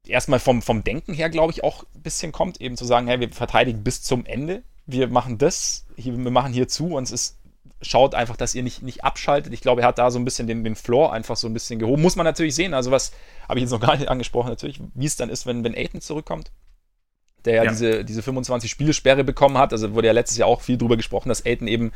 erstmal 0.08 0.40
vom, 0.40 0.62
vom 0.62 0.84
Denken 0.84 1.14
her, 1.14 1.30
glaube 1.30 1.52
ich, 1.52 1.64
auch 1.64 1.84
ein 1.96 2.02
bisschen 2.02 2.32
kommt, 2.32 2.62
eben 2.62 2.78
zu 2.78 2.86
sagen, 2.86 3.08
hey, 3.08 3.20
wir 3.20 3.32
verteidigen 3.32 3.84
bis 3.84 4.04
zum 4.04 4.26
Ende, 4.26 4.64
wir 4.86 5.08
machen 5.08 5.38
das, 5.38 5.86
hier, 5.96 6.18
wir 6.18 6.32
machen 6.32 6.54
hier 6.54 6.68
zu 6.68 6.96
und 6.96 7.04
es 7.04 7.12
ist, 7.12 7.38
schaut 7.82 8.14
einfach, 8.14 8.38
dass 8.38 8.54
ihr 8.54 8.62
nicht, 8.62 8.84
nicht 8.84 9.04
abschaltet. 9.04 9.54
Ich 9.54 9.62
glaube, 9.62 9.82
er 9.82 9.88
hat 9.88 9.98
da 9.98 10.12
so 10.12 10.20
ein 10.20 10.26
bisschen 10.26 10.48
den, 10.48 10.64
den 10.64 10.76
Floor 10.76 11.14
einfach 11.14 11.36
so 11.36 11.48
ein 11.48 11.54
bisschen 11.54 11.80
gehoben. 11.80 12.02
Muss 12.02 12.16
man 12.16 12.26
natürlich 12.26 12.54
sehen, 12.54 12.76
also 12.76 12.92
was 12.92 13.12
habe 13.48 13.60
ich 13.60 13.64
jetzt 13.64 13.72
noch 13.72 13.80
gar 13.80 13.96
nicht 13.96 14.10
angesprochen, 14.10 14.50
natürlich, 14.50 14.80
wie 14.94 15.06
es 15.06 15.16
dann 15.16 15.30
ist, 15.30 15.46
wenn, 15.46 15.64
wenn 15.64 15.76
Aiden 15.76 16.02
zurückkommt 16.02 16.52
der 17.46 17.56
ja, 17.56 17.64
ja, 17.64 17.70
diese, 17.70 18.06
diese 18.06 18.22
25 18.22 18.72
Spiele 18.72 19.24
bekommen 19.24 19.58
hat. 19.58 19.74
Also 19.74 19.94
wurde 19.94 20.08
ja 20.08 20.14
letztes 20.14 20.38
Jahr 20.38 20.48
auch 20.48 20.62
viel 20.62 20.78
drüber 20.78 20.98
gesprochen, 20.98 21.30
dass 21.30 21.46
Aiden 21.46 21.68
eben, 21.68 21.92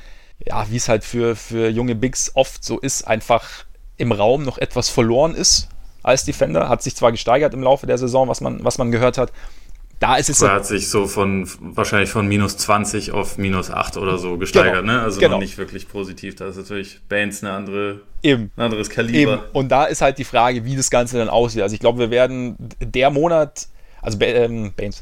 ja, 0.45 0.65
wie 0.69 0.77
es 0.77 0.89
halt 0.89 1.03
für, 1.03 1.35
für 1.35 1.69
junge 1.69 1.95
Bigs 1.95 2.31
oft 2.35 2.63
so 2.63 2.79
ist, 2.79 3.07
einfach 3.07 3.65
im 3.97 4.11
Raum 4.11 4.43
noch 4.43 4.57
etwas 4.57 4.89
verloren 4.89 5.35
ist 5.35 5.69
als 6.03 6.25
Defender. 6.25 6.69
Hat 6.69 6.83
sich 6.83 6.95
zwar 6.95 7.11
gesteigert 7.11 7.53
im 7.53 7.63
Laufe 7.63 7.87
der 7.87 7.97
Saison, 7.97 8.27
was 8.27 8.41
man, 8.41 8.63
was 8.63 8.77
man 8.77 8.91
gehört 8.91 9.17
hat. 9.17 9.31
Da 9.99 10.17
ist 10.17 10.29
es. 10.29 10.41
Er 10.41 10.51
hat 10.51 10.65
sich 10.65 10.89
so 10.89 11.07
von 11.07 11.47
wahrscheinlich 11.59 12.09
von 12.09 12.27
minus 12.27 12.57
20 12.57 13.11
auf 13.11 13.37
minus 13.37 13.71
8 13.71 13.95
oder 13.95 14.17
so 14.17 14.37
gesteigert, 14.37 14.81
genau, 14.81 14.93
ne? 14.93 15.01
Also 15.01 15.21
genau. 15.21 15.39
nicht 15.39 15.57
wirklich 15.57 15.87
positiv. 15.87 16.35
Da 16.35 16.47
ist 16.47 16.57
natürlich 16.57 16.99
Baines 17.07 17.43
eine 17.43 17.53
andere, 17.53 18.01
Eben. 18.21 18.51
ein 18.57 18.63
anderes 18.63 18.89
Kaliber. 18.89 19.33
Eben. 19.33 19.41
Und 19.53 19.69
da 19.69 19.85
ist 19.85 20.01
halt 20.01 20.17
die 20.17 20.25
Frage, 20.25 20.65
wie 20.65 20.75
das 20.75 20.89
Ganze 20.89 21.17
dann 21.17 21.29
aussieht. 21.29 21.61
Also 21.61 21.73
ich 21.73 21.79
glaube, 21.79 21.99
wir 21.99 22.11
werden 22.11 22.57
der 22.81 23.09
Monat, 23.09 23.67
also 24.01 24.19
ähm, 24.19 24.73
Baines, 24.75 25.01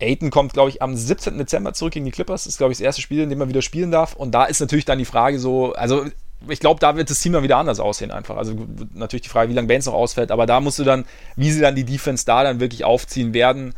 Aiton 0.00 0.30
kommt, 0.30 0.52
glaube 0.52 0.70
ich, 0.70 0.82
am 0.82 0.96
17. 0.96 1.36
Dezember 1.38 1.72
zurück 1.74 1.92
gegen 1.92 2.04
die 2.04 2.10
Clippers. 2.10 2.44
Das 2.44 2.54
ist, 2.54 2.58
glaube 2.58 2.72
ich, 2.72 2.78
das 2.78 2.84
erste 2.84 3.02
Spiel, 3.02 3.20
in 3.20 3.30
dem 3.30 3.40
er 3.40 3.48
wieder 3.48 3.62
spielen 3.62 3.90
darf. 3.90 4.14
Und 4.14 4.32
da 4.32 4.44
ist 4.44 4.60
natürlich 4.60 4.84
dann 4.84 4.98
die 4.98 5.04
Frage 5.04 5.38
so, 5.38 5.72
also 5.74 6.06
ich 6.48 6.60
glaube, 6.60 6.80
da 6.80 6.96
wird 6.96 7.10
das 7.10 7.20
Team 7.20 7.34
dann 7.34 7.42
wieder 7.42 7.58
anders 7.58 7.80
aussehen 7.80 8.10
einfach. 8.10 8.36
Also 8.36 8.66
natürlich 8.94 9.22
die 9.22 9.28
Frage, 9.28 9.50
wie 9.50 9.54
lange 9.54 9.68
Baines 9.68 9.86
noch 9.86 9.94
ausfällt, 9.94 10.30
aber 10.30 10.46
da 10.46 10.60
musst 10.60 10.78
du 10.78 10.84
dann, 10.84 11.04
wie 11.36 11.50
sie 11.50 11.60
dann 11.60 11.74
die 11.74 11.84
Defense 11.84 12.24
da 12.24 12.42
dann 12.42 12.60
wirklich 12.60 12.84
aufziehen 12.84 13.34
werden. 13.34 13.74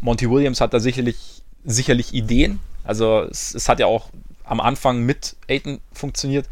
Monty 0.00 0.30
Williams 0.30 0.60
hat 0.60 0.74
da 0.74 0.80
sicherlich, 0.80 1.42
sicherlich 1.64 2.12
Ideen. 2.12 2.60
Also 2.84 3.22
es, 3.30 3.54
es 3.54 3.68
hat 3.68 3.80
ja 3.80 3.86
auch 3.86 4.10
am 4.44 4.60
Anfang 4.60 5.02
mit 5.02 5.36
Aiton 5.48 5.80
funktioniert. 5.92 6.46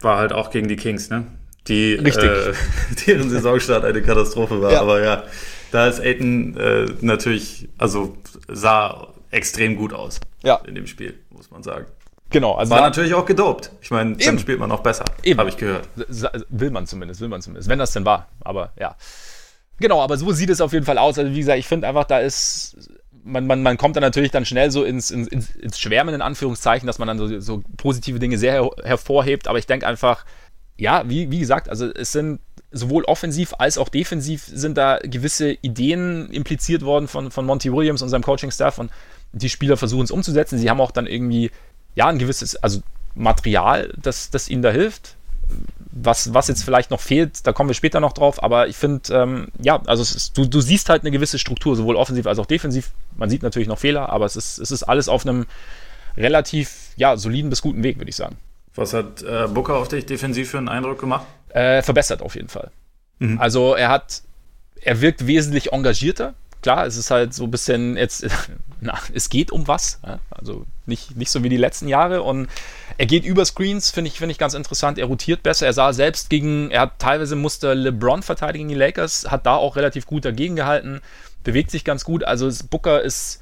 War 0.00 0.18
halt 0.18 0.32
auch 0.32 0.50
gegen 0.50 0.68
die 0.68 0.76
Kings, 0.76 1.10
ne? 1.10 1.26
Die, 1.66 1.94
Richtig. 1.94 2.24
Äh, 2.24 2.54
deren 3.06 3.28
Saisonstart 3.28 3.84
eine 3.84 4.00
Katastrophe 4.00 4.62
war. 4.62 4.72
Ja. 4.72 4.80
Aber 4.80 5.02
ja, 5.02 5.24
da 5.70 5.86
ist 5.86 6.00
Aiton 6.00 6.56
äh, 6.56 6.86
natürlich, 7.00 7.68
also 7.76 8.16
sah 8.48 9.08
extrem 9.30 9.76
gut 9.76 9.92
aus 9.92 10.20
ja. 10.42 10.56
in 10.66 10.74
dem 10.74 10.86
Spiel, 10.86 11.18
muss 11.30 11.50
man 11.50 11.62
sagen. 11.62 11.86
Genau, 12.30 12.54
also 12.54 12.70
war 12.70 12.82
natürlich 12.82 13.14
auch 13.14 13.24
gedopt. 13.24 13.70
Ich 13.80 13.90
meine, 13.90 14.16
dann 14.16 14.38
spielt 14.38 14.58
man 14.58 14.70
auch 14.70 14.82
besser. 14.82 15.04
Habe 15.36 15.48
ich 15.48 15.56
gehört. 15.56 15.88
Will 16.50 16.70
man 16.70 16.86
zumindest, 16.86 17.20
will 17.20 17.28
man 17.28 17.40
zumindest, 17.40 17.68
wenn 17.68 17.78
das 17.78 17.92
denn 17.92 18.04
war. 18.04 18.28
Aber 18.40 18.72
ja. 18.78 18.96
Genau, 19.80 20.02
aber 20.02 20.16
so 20.16 20.32
sieht 20.32 20.50
es 20.50 20.60
auf 20.60 20.72
jeden 20.72 20.84
Fall 20.84 20.98
aus. 20.98 21.18
Also 21.18 21.32
wie 21.32 21.38
gesagt, 21.38 21.58
ich 21.58 21.66
finde 21.66 21.88
einfach, 21.88 22.04
da 22.04 22.18
ist 22.18 22.76
man, 23.24 23.46
man, 23.46 23.62
man 23.62 23.76
kommt 23.76 23.96
dann 23.96 24.02
natürlich 24.02 24.30
dann 24.30 24.44
schnell 24.44 24.70
so 24.70 24.84
ins, 24.84 25.10
ins, 25.10 25.28
ins 25.28 25.78
Schwärmen 25.78 26.14
in 26.14 26.22
Anführungszeichen, 26.22 26.86
dass 26.86 26.98
man 26.98 27.08
dann 27.08 27.18
so, 27.18 27.40
so 27.40 27.62
positive 27.76 28.18
Dinge 28.18 28.38
sehr 28.38 28.52
her 28.52 28.70
hervorhebt. 28.82 29.48
Aber 29.48 29.58
ich 29.58 29.66
denke 29.66 29.86
einfach, 29.86 30.24
ja, 30.76 31.08
wie, 31.08 31.30
wie 31.30 31.38
gesagt, 31.38 31.68
also 31.68 31.86
es 31.86 32.12
sind 32.12 32.40
sowohl 32.70 33.04
offensiv 33.04 33.54
als 33.58 33.78
auch 33.78 33.88
defensiv 33.88 34.44
sind 34.44 34.76
da 34.76 34.98
gewisse 35.02 35.52
Ideen 35.62 36.30
impliziert 36.30 36.82
worden 36.82 37.08
von, 37.08 37.30
von 37.30 37.46
Monty 37.46 37.72
Williams 37.72 38.02
und 38.02 38.08
seinem 38.08 38.22
Coaching-Staff 38.22 38.78
und 38.78 38.90
die 39.32 39.48
Spieler 39.48 39.76
versuchen 39.76 40.04
es 40.04 40.10
umzusetzen. 40.10 40.58
Sie 40.58 40.68
haben 40.68 40.80
auch 40.80 40.90
dann 40.90 41.06
irgendwie 41.06 41.50
ja, 41.94 42.06
ein 42.06 42.18
gewisses, 42.18 42.56
also 42.56 42.80
Material, 43.14 43.92
das, 44.00 44.30
das 44.30 44.48
ihnen 44.48 44.62
da 44.62 44.70
hilft. 44.70 45.16
Was, 45.90 46.34
was 46.34 46.48
jetzt 46.48 46.62
vielleicht 46.62 46.90
noch 46.90 47.00
fehlt, 47.00 47.46
da 47.46 47.52
kommen 47.52 47.70
wir 47.70 47.74
später 47.74 48.00
noch 48.00 48.12
drauf, 48.12 48.42
aber 48.42 48.68
ich 48.68 48.76
finde, 48.76 49.12
ähm, 49.14 49.48
ja, 49.60 49.80
also 49.86 50.02
ist, 50.02 50.36
du, 50.36 50.44
du 50.44 50.60
siehst 50.60 50.90
halt 50.90 51.02
eine 51.02 51.10
gewisse 51.10 51.38
Struktur, 51.38 51.74
sowohl 51.74 51.96
offensiv 51.96 52.26
als 52.26 52.38
auch 52.38 52.46
defensiv. 52.46 52.90
Man 53.16 53.30
sieht 53.30 53.42
natürlich 53.42 53.66
noch 53.66 53.78
Fehler, 53.78 54.10
aber 54.10 54.26
es 54.26 54.36
ist, 54.36 54.58
es 54.58 54.70
ist 54.70 54.82
alles 54.82 55.08
auf 55.08 55.26
einem 55.26 55.46
relativ, 56.16 56.90
ja, 56.96 57.16
soliden 57.16 57.50
bis 57.50 57.62
guten 57.62 57.82
Weg, 57.82 57.98
würde 57.98 58.10
ich 58.10 58.16
sagen. 58.16 58.36
Was 58.74 58.92
hat 58.92 59.22
äh, 59.22 59.48
Booker 59.48 59.76
auf 59.76 59.88
dich 59.88 60.06
defensiv 60.06 60.50
für 60.50 60.58
einen 60.58 60.68
Eindruck 60.68 61.00
gemacht? 61.00 61.26
Äh, 61.50 61.82
verbessert 61.82 62.22
auf 62.22 62.34
jeden 62.34 62.48
Fall. 62.48 62.70
Mhm. 63.18 63.40
Also 63.40 63.74
er 63.74 63.88
hat, 63.88 64.22
er 64.80 65.00
wirkt 65.00 65.26
wesentlich 65.26 65.72
engagierter. 65.72 66.34
Klar, 66.62 66.86
es 66.86 66.96
ist 66.96 67.10
halt 67.10 67.34
so 67.34 67.44
ein 67.44 67.50
bisschen 67.50 67.96
jetzt, 67.96 68.26
na, 68.80 68.98
es 69.14 69.28
geht 69.28 69.50
um 69.50 69.66
was. 69.68 70.00
Ja? 70.04 70.18
Also 70.30 70.66
nicht, 70.86 71.16
nicht 71.16 71.30
so 71.30 71.42
wie 71.42 71.48
die 71.48 71.56
letzten 71.56 71.88
Jahre. 71.88 72.22
Und 72.22 72.48
er 72.96 73.06
geht 73.06 73.24
über 73.24 73.44
Screens, 73.44 73.90
finde 73.90 74.10
ich, 74.10 74.18
finde 74.18 74.32
ich 74.32 74.38
ganz 74.38 74.54
interessant. 74.54 74.98
Er 74.98 75.06
rotiert 75.06 75.42
besser. 75.42 75.66
Er 75.66 75.72
sah 75.72 75.92
selbst 75.92 76.30
gegen, 76.30 76.70
er 76.70 76.82
hat 76.82 76.98
teilweise 76.98 77.36
musste 77.36 77.74
LeBron 77.74 78.22
verteidigen, 78.22 78.68
die 78.68 78.74
Lakers, 78.74 79.30
hat 79.30 79.46
da 79.46 79.54
auch 79.54 79.76
relativ 79.76 80.06
gut 80.06 80.24
dagegen 80.24 80.56
gehalten, 80.56 81.00
bewegt 81.44 81.70
sich 81.70 81.84
ganz 81.84 82.04
gut. 82.04 82.24
Also 82.24 82.50
Booker 82.70 83.02
ist 83.02 83.40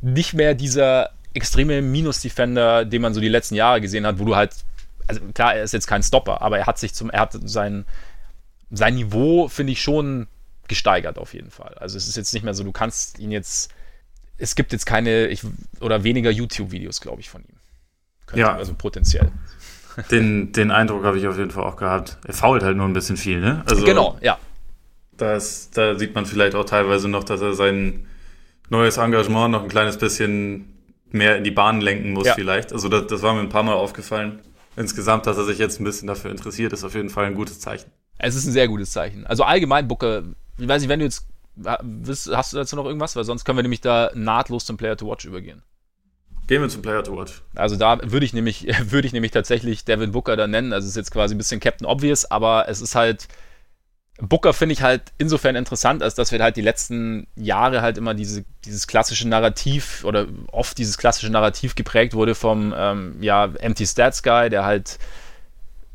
nicht 0.00 0.34
mehr 0.34 0.54
dieser 0.54 1.10
extreme 1.34 1.82
Minus-Defender, 1.82 2.84
den 2.84 3.02
man 3.02 3.14
so 3.14 3.20
die 3.20 3.28
letzten 3.28 3.54
Jahre 3.54 3.80
gesehen 3.80 4.06
hat, 4.06 4.18
wo 4.18 4.24
du 4.24 4.36
halt, 4.36 4.52
also 5.08 5.20
klar, 5.34 5.54
er 5.54 5.64
ist 5.64 5.72
jetzt 5.72 5.86
kein 5.86 6.02
Stopper, 6.02 6.42
aber 6.42 6.58
er 6.58 6.66
hat 6.66 6.78
sich 6.78 6.94
zum, 6.94 7.10
er 7.10 7.20
hat 7.20 7.36
sein, 7.44 7.84
sein 8.70 8.94
Niveau, 8.94 9.48
finde 9.48 9.72
ich, 9.72 9.82
schon 9.82 10.28
gesteigert 10.68 11.18
auf 11.18 11.34
jeden 11.34 11.50
Fall. 11.50 11.74
Also 11.78 11.96
es 11.96 12.06
ist 12.06 12.16
jetzt 12.16 12.32
nicht 12.34 12.44
mehr 12.44 12.54
so, 12.54 12.62
du 12.62 12.72
kannst 12.72 13.18
ihn 13.18 13.30
jetzt 13.32 13.72
es 14.38 14.54
gibt 14.54 14.72
jetzt 14.72 14.86
keine 14.86 15.26
ich, 15.26 15.42
oder 15.80 16.04
weniger 16.04 16.30
YouTube-Videos, 16.30 17.00
glaube 17.00 17.20
ich, 17.20 17.28
von 17.28 17.42
ihm. 17.42 17.56
Könnte, 18.26 18.40
ja. 18.40 18.54
Also 18.54 18.74
potenziell. 18.74 19.30
Den, 20.12 20.52
den 20.52 20.70
Eindruck 20.70 21.02
habe 21.02 21.18
ich 21.18 21.26
auf 21.26 21.36
jeden 21.36 21.50
Fall 21.50 21.64
auch 21.64 21.74
gehabt. 21.74 22.18
Er 22.24 22.32
fault 22.32 22.62
halt 22.62 22.76
nur 22.76 22.86
ein 22.86 22.92
bisschen 22.92 23.16
viel, 23.16 23.40
ne? 23.40 23.64
Also, 23.68 23.84
genau, 23.84 24.16
ja. 24.20 24.38
Das, 25.16 25.70
da 25.70 25.98
sieht 25.98 26.14
man 26.14 26.24
vielleicht 26.24 26.54
auch 26.54 26.64
teilweise 26.64 27.08
noch, 27.08 27.24
dass 27.24 27.40
er 27.40 27.54
sein 27.54 28.06
neues 28.68 28.96
Engagement 28.96 29.50
noch 29.50 29.64
ein 29.64 29.68
kleines 29.68 29.98
bisschen 29.98 30.72
mehr 31.10 31.36
in 31.36 31.42
die 31.42 31.50
Bahn 31.50 31.80
lenken 31.80 32.12
muss, 32.12 32.28
ja. 32.28 32.34
vielleicht. 32.34 32.72
Also, 32.72 32.88
das, 32.88 33.08
das 33.08 33.22
war 33.22 33.34
mir 33.34 33.40
ein 33.40 33.48
paar 33.48 33.64
Mal 33.64 33.72
aufgefallen. 33.72 34.38
Insgesamt, 34.78 35.26
dass 35.26 35.36
er 35.36 35.44
sich 35.44 35.58
jetzt 35.58 35.80
ein 35.80 35.84
bisschen 35.84 36.06
dafür 36.06 36.30
interessiert, 36.30 36.72
ist 36.72 36.84
auf 36.84 36.94
jeden 36.94 37.10
Fall 37.10 37.24
ein 37.24 37.34
gutes 37.34 37.58
Zeichen. 37.58 37.90
Es 38.18 38.34
ist 38.34 38.46
ein 38.46 38.52
sehr 38.52 38.68
gutes 38.68 38.92
Zeichen. 38.92 39.26
Also 39.26 39.42
allgemein, 39.42 39.88
Booker, 39.88 40.22
ich 40.56 40.68
weiß 40.68 40.82
nicht, 40.82 40.88
wenn 40.88 41.00
du 41.00 41.04
jetzt 41.04 41.26
Hast 41.64 42.52
du 42.52 42.56
dazu 42.56 42.76
noch 42.76 42.84
irgendwas? 42.84 43.16
Weil 43.16 43.24
sonst 43.24 43.44
können 43.44 43.58
wir 43.58 43.62
nämlich 43.62 43.80
da 43.80 44.10
nahtlos 44.14 44.64
zum 44.64 44.76
Player 44.76 44.96
to 44.96 45.08
Watch 45.10 45.24
übergehen. 45.24 45.62
Gehen 46.46 46.62
wir 46.62 46.68
zum 46.68 46.82
Player 46.82 47.02
to 47.02 47.16
Watch. 47.16 47.42
Also 47.56 47.76
da 47.76 47.98
würde 48.02 48.24
ich 48.24 48.32
nämlich, 48.32 48.66
würde 48.90 49.06
ich 49.06 49.12
nämlich 49.12 49.32
tatsächlich 49.32 49.84
Devin 49.84 50.12
Booker 50.12 50.36
dann 50.36 50.50
nennen. 50.50 50.72
Also 50.72 50.86
es 50.86 50.90
ist 50.90 50.96
jetzt 50.96 51.10
quasi 51.10 51.34
ein 51.34 51.38
bisschen 51.38 51.60
Captain 51.60 51.86
Obvious, 51.86 52.30
aber 52.30 52.68
es 52.68 52.80
ist 52.80 52.94
halt, 52.94 53.28
Booker 54.20 54.52
finde 54.52 54.72
ich 54.72 54.82
halt 54.82 55.02
insofern 55.16 55.54
interessant, 55.54 56.02
als 56.02 56.14
dass 56.16 56.32
wir 56.32 56.40
halt 56.40 56.56
die 56.56 56.62
letzten 56.62 57.28
Jahre 57.36 57.82
halt 57.82 57.98
immer 57.98 58.14
diese, 58.14 58.44
dieses 58.64 58.86
klassische 58.88 59.28
Narrativ 59.28 60.04
oder 60.04 60.26
oft 60.50 60.76
dieses 60.76 60.98
klassische 60.98 61.30
Narrativ 61.30 61.76
geprägt 61.76 62.14
wurde 62.14 62.34
vom 62.34 62.74
ähm, 62.76 63.16
ja, 63.20 63.44
Empty 63.44 63.86
Stats 63.86 64.22
Guy, 64.22 64.50
der 64.50 64.64
halt 64.64 64.98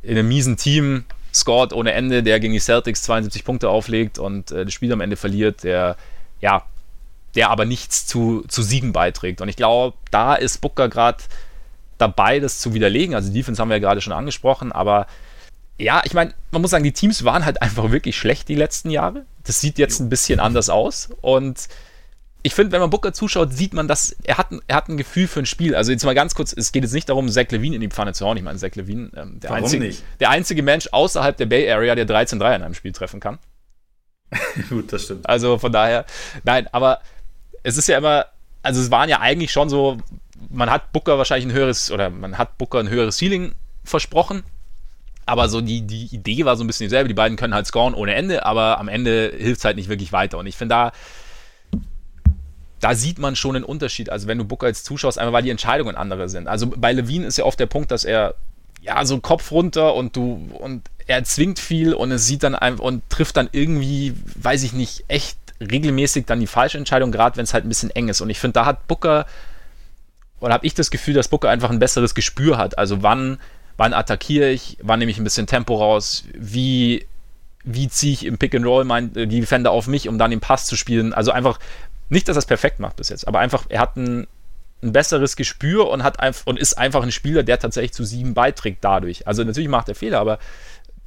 in 0.01 0.17
einem 0.17 0.27
miesen 0.27 0.55
Team 0.55 1.03
scored 1.33 1.73
ohne 1.73 1.91
Ende, 1.93 2.23
der 2.23 2.39
gegen 2.39 2.53
die 2.53 2.59
Celtics 2.59 3.03
72 3.03 3.43
Punkte 3.43 3.69
auflegt 3.69 4.19
und 4.19 4.51
äh, 4.51 4.63
das 4.63 4.73
Spiel 4.73 4.91
am 4.93 5.01
Ende 5.01 5.17
verliert, 5.17 5.63
der 5.63 5.97
ja 6.39 6.63
der 7.35 7.49
aber 7.49 7.65
nichts 7.65 8.05
zu, 8.05 8.43
zu 8.47 8.61
Siegen 8.61 8.93
beiträgt. 8.93 9.41
Und 9.41 9.49
ich 9.49 9.55
glaube, 9.55 9.97
da 10.11 10.35
ist 10.35 10.61
Booker 10.61 10.87
gerade 10.87 11.23
dabei, 11.97 12.39
das 12.39 12.59
zu 12.59 12.73
widerlegen. 12.73 13.15
Also 13.15 13.31
Defense 13.31 13.61
haben 13.61 13.69
wir 13.69 13.77
ja 13.77 13.81
gerade 13.81 14.01
schon 14.01 14.13
angesprochen, 14.13 14.71
aber 14.71 15.07
ja, 15.77 16.01
ich 16.05 16.13
meine, 16.13 16.33
man 16.51 16.61
muss 16.61 16.71
sagen, 16.71 16.83
die 16.83 16.91
Teams 16.91 17.23
waren 17.23 17.45
halt 17.45 17.61
einfach 17.61 17.91
wirklich 17.91 18.17
schlecht 18.17 18.47
die 18.47 18.55
letzten 18.55 18.89
Jahre. 18.89 19.25
Das 19.43 19.59
sieht 19.59 19.77
jetzt 19.77 19.99
ein 19.99 20.09
bisschen 20.09 20.39
anders 20.39 20.69
aus. 20.69 21.09
Und 21.21 21.67
ich 22.43 22.53
finde, 22.53 22.73
wenn 22.73 22.81
man 22.81 22.89
Booker 22.89 23.13
zuschaut, 23.13 23.53
sieht 23.53 23.73
man, 23.73 23.87
dass 23.87 24.15
er 24.23 24.37
hat, 24.37 24.47
er 24.67 24.75
hat 24.75 24.89
ein 24.89 24.97
Gefühl 24.97 25.27
für 25.27 25.39
ein 25.39 25.45
Spiel. 25.45 25.75
Also 25.75 25.91
jetzt 25.91 26.03
mal 26.03 26.13
ganz 26.13 26.35
kurz, 26.35 26.53
es 26.53 26.71
geht 26.71 26.83
jetzt 26.83 26.93
nicht 26.93 27.09
darum, 27.09 27.29
Zach 27.29 27.49
Levine 27.49 27.75
in 27.75 27.81
die 27.81 27.87
Pfanne 27.87 28.13
zu 28.13 28.25
hauen. 28.25 28.37
Ich 28.37 28.43
meine, 28.43 28.59
Zach 28.59 28.75
Levine, 28.75 29.11
ähm, 29.15 29.39
der, 29.39 29.49
Warum 29.49 29.63
einzige, 29.63 29.83
nicht? 29.83 30.03
der 30.19 30.29
einzige 30.29 30.61
Mensch 30.61 30.89
außerhalb 30.91 31.37
der 31.37 31.45
Bay 31.45 31.71
Area, 31.71 31.95
der 31.95 32.07
13-3 32.07 32.35
in 32.35 32.41
einem 32.63 32.73
Spiel 32.73 32.91
treffen 32.91 33.19
kann. 33.19 33.39
Gut, 34.69 34.91
das 34.91 35.03
stimmt. 35.03 35.27
Also 35.27 35.57
von 35.57 35.71
daher, 35.71 36.05
nein, 36.43 36.67
aber 36.71 36.99
es 37.63 37.77
ist 37.77 37.87
ja 37.87 37.97
immer, 37.97 38.25
also 38.61 38.81
es 38.81 38.91
waren 38.91 39.09
ja 39.09 39.19
eigentlich 39.21 39.51
schon 39.51 39.69
so, 39.69 39.97
man 40.49 40.69
hat 40.69 40.91
Booker 40.91 41.17
wahrscheinlich 41.17 41.47
ein 41.47 41.57
höheres, 41.57 41.91
oder 41.91 42.09
man 42.09 42.37
hat 42.37 42.57
Booker 42.57 42.79
ein 42.79 42.89
höheres 42.89 43.17
Ceiling 43.17 43.53
versprochen. 43.85 44.43
Aber 45.25 45.49
so 45.49 45.61
die, 45.61 45.81
die 45.81 46.13
Idee 46.13 46.45
war 46.45 46.57
so 46.57 46.63
ein 46.63 46.67
bisschen 46.67 46.85
dieselbe. 46.85 47.07
Die 47.07 47.13
beiden 47.13 47.37
können 47.37 47.53
halt 47.53 47.67
scoren 47.67 47.93
ohne 47.93 48.13
Ende, 48.13 48.45
aber 48.45 48.79
am 48.79 48.87
Ende 48.87 49.33
hilft 49.37 49.59
es 49.59 49.65
halt 49.65 49.77
nicht 49.77 49.89
wirklich 49.89 50.11
weiter. 50.11 50.37
Und 50.37 50.47
ich 50.47 50.57
finde, 50.57 50.75
da, 50.75 50.91
da 52.79 52.95
sieht 52.95 53.19
man 53.19 53.35
schon 53.35 53.55
einen 53.55 53.65
Unterschied. 53.65 54.09
Also 54.09 54.27
wenn 54.27 54.37
du 54.37 54.45
Booker 54.45 54.67
jetzt 54.67 54.85
zuschaust, 54.85 55.17
einfach 55.17 55.33
weil 55.33 55.43
die 55.43 55.49
Entscheidungen 55.49 55.95
andere 55.95 56.27
sind. 56.29 56.47
Also 56.47 56.67
bei 56.67 56.91
Levine 56.91 57.25
ist 57.25 57.37
ja 57.37 57.45
oft 57.45 57.59
der 57.59 57.67
Punkt, 57.67 57.91
dass 57.91 58.03
er 58.03 58.35
ja 58.81 59.05
so 59.05 59.19
Kopf 59.19 59.51
runter 59.51 59.95
und 59.95 60.15
du 60.17 60.49
und 60.59 60.83
er 61.07 61.23
zwingt 61.23 61.59
viel 61.59 61.93
und 61.93 62.11
es 62.11 62.27
sieht 62.27 62.43
dann 62.43 62.55
einfach 62.55 62.83
und 62.83 63.09
trifft 63.09 63.37
dann 63.37 63.49
irgendwie, 63.51 64.13
weiß 64.35 64.63
ich 64.63 64.73
nicht, 64.73 65.05
echt 65.07 65.37
regelmäßig 65.59 66.25
dann 66.25 66.39
die 66.39 66.47
falsche 66.47 66.77
Entscheidung, 66.77 67.11
gerade 67.11 67.37
wenn 67.37 67.43
es 67.43 67.53
halt 67.53 67.65
ein 67.65 67.69
bisschen 67.69 67.89
eng 67.91 68.09
ist. 68.09 68.21
Und 68.21 68.29
ich 68.29 68.39
finde, 68.39 68.53
da 68.53 68.65
hat 68.65 68.87
Booker, 68.87 69.25
oder 70.39 70.53
habe 70.53 70.65
ich 70.65 70.73
das 70.73 70.91
Gefühl, 70.91 71.13
dass 71.13 71.27
Booker 71.27 71.49
einfach 71.49 71.69
ein 71.69 71.79
besseres 71.79 72.15
Gespür 72.15 72.57
hat. 72.57 72.77
Also 72.77 73.01
wann, 73.03 73.37
wann 73.77 73.93
attackiere 73.93 74.49
ich, 74.49 74.77
wann 74.81 74.99
nehme 74.99 75.11
ich 75.11 75.17
ein 75.17 75.23
bisschen 75.23 75.47
Tempo 75.47 75.75
raus, 75.75 76.25
wie, 76.33 77.05
wie 77.63 77.87
ziehe 77.89 78.13
ich 78.13 78.25
im 78.25 78.37
Pick 78.37 78.55
and 78.55 78.65
Roll 78.65 78.83
mein, 78.83 79.13
die 79.13 79.27
Defender 79.27 79.71
auf 79.71 79.87
mich, 79.87 80.07
um 80.07 80.17
dann 80.17 80.31
den 80.31 80.39
Pass 80.39 80.65
zu 80.65 80.75
spielen. 80.75 81.13
Also 81.13 81.31
einfach, 81.31 81.59
nicht, 82.09 82.27
dass 82.27 82.37
er 82.37 82.39
es 82.39 82.45
perfekt 82.45 82.79
macht 82.79 82.97
bis 82.97 83.09
jetzt, 83.09 83.27
aber 83.27 83.39
einfach, 83.39 83.65
er 83.69 83.81
hat 83.81 83.95
ein, 83.95 84.27
ein 84.81 84.91
besseres 84.91 85.35
Gespür 85.35 85.89
und 85.89 86.03
hat 86.03 86.19
einfach 86.19 86.45
und 86.45 86.59
ist 86.59 86.77
einfach 86.77 87.03
ein 87.03 87.11
Spieler, 87.11 87.43
der 87.43 87.59
tatsächlich 87.59 87.93
zu 87.93 88.03
sieben 88.03 88.33
beiträgt 88.33 88.83
dadurch. 88.83 89.27
Also 89.27 89.43
natürlich 89.43 89.69
macht 89.69 89.89
er 89.89 89.95
Fehler, 89.95 90.19
aber 90.19 90.39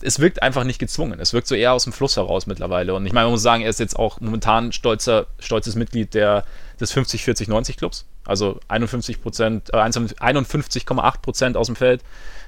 es 0.03 0.19
wirkt 0.19 0.43
einfach 0.43 0.65
nicht 0.65 0.79
gezwungen. 0.79 1.21
Es 1.21 1.33
wirkt 1.33 1.47
so 1.47 1.55
eher 1.55 1.73
aus 1.73 1.85
dem 1.85 1.93
Fluss 1.93 2.17
heraus 2.17 2.47
mittlerweile. 2.47 2.95
Und 2.95 3.07
ich 3.07 3.13
meine, 3.13 3.27
man 3.27 3.33
muss 3.33 3.43
sagen, 3.43 3.63
er 3.63 3.71
ist 3.71 3.81
jetzt 3.81 3.99
auch 3.99 4.21
momentan 4.21 4.73
stolzer, 4.73 5.27
stolzes 5.39 5.75
Mitglied 5.75 6.13
der, 6.15 6.45
des 6.81 6.95
50-40-90 6.95 7.77
Clubs. 7.79 8.07
Also 8.25 8.61
51 8.69 9.23
Prozent, 9.23 9.73
äh, 9.73 9.77
51,8 9.77 11.21
Prozent 11.23 11.57
aus 11.57 11.67
dem 11.67 11.77
Feld, 11.77 12.03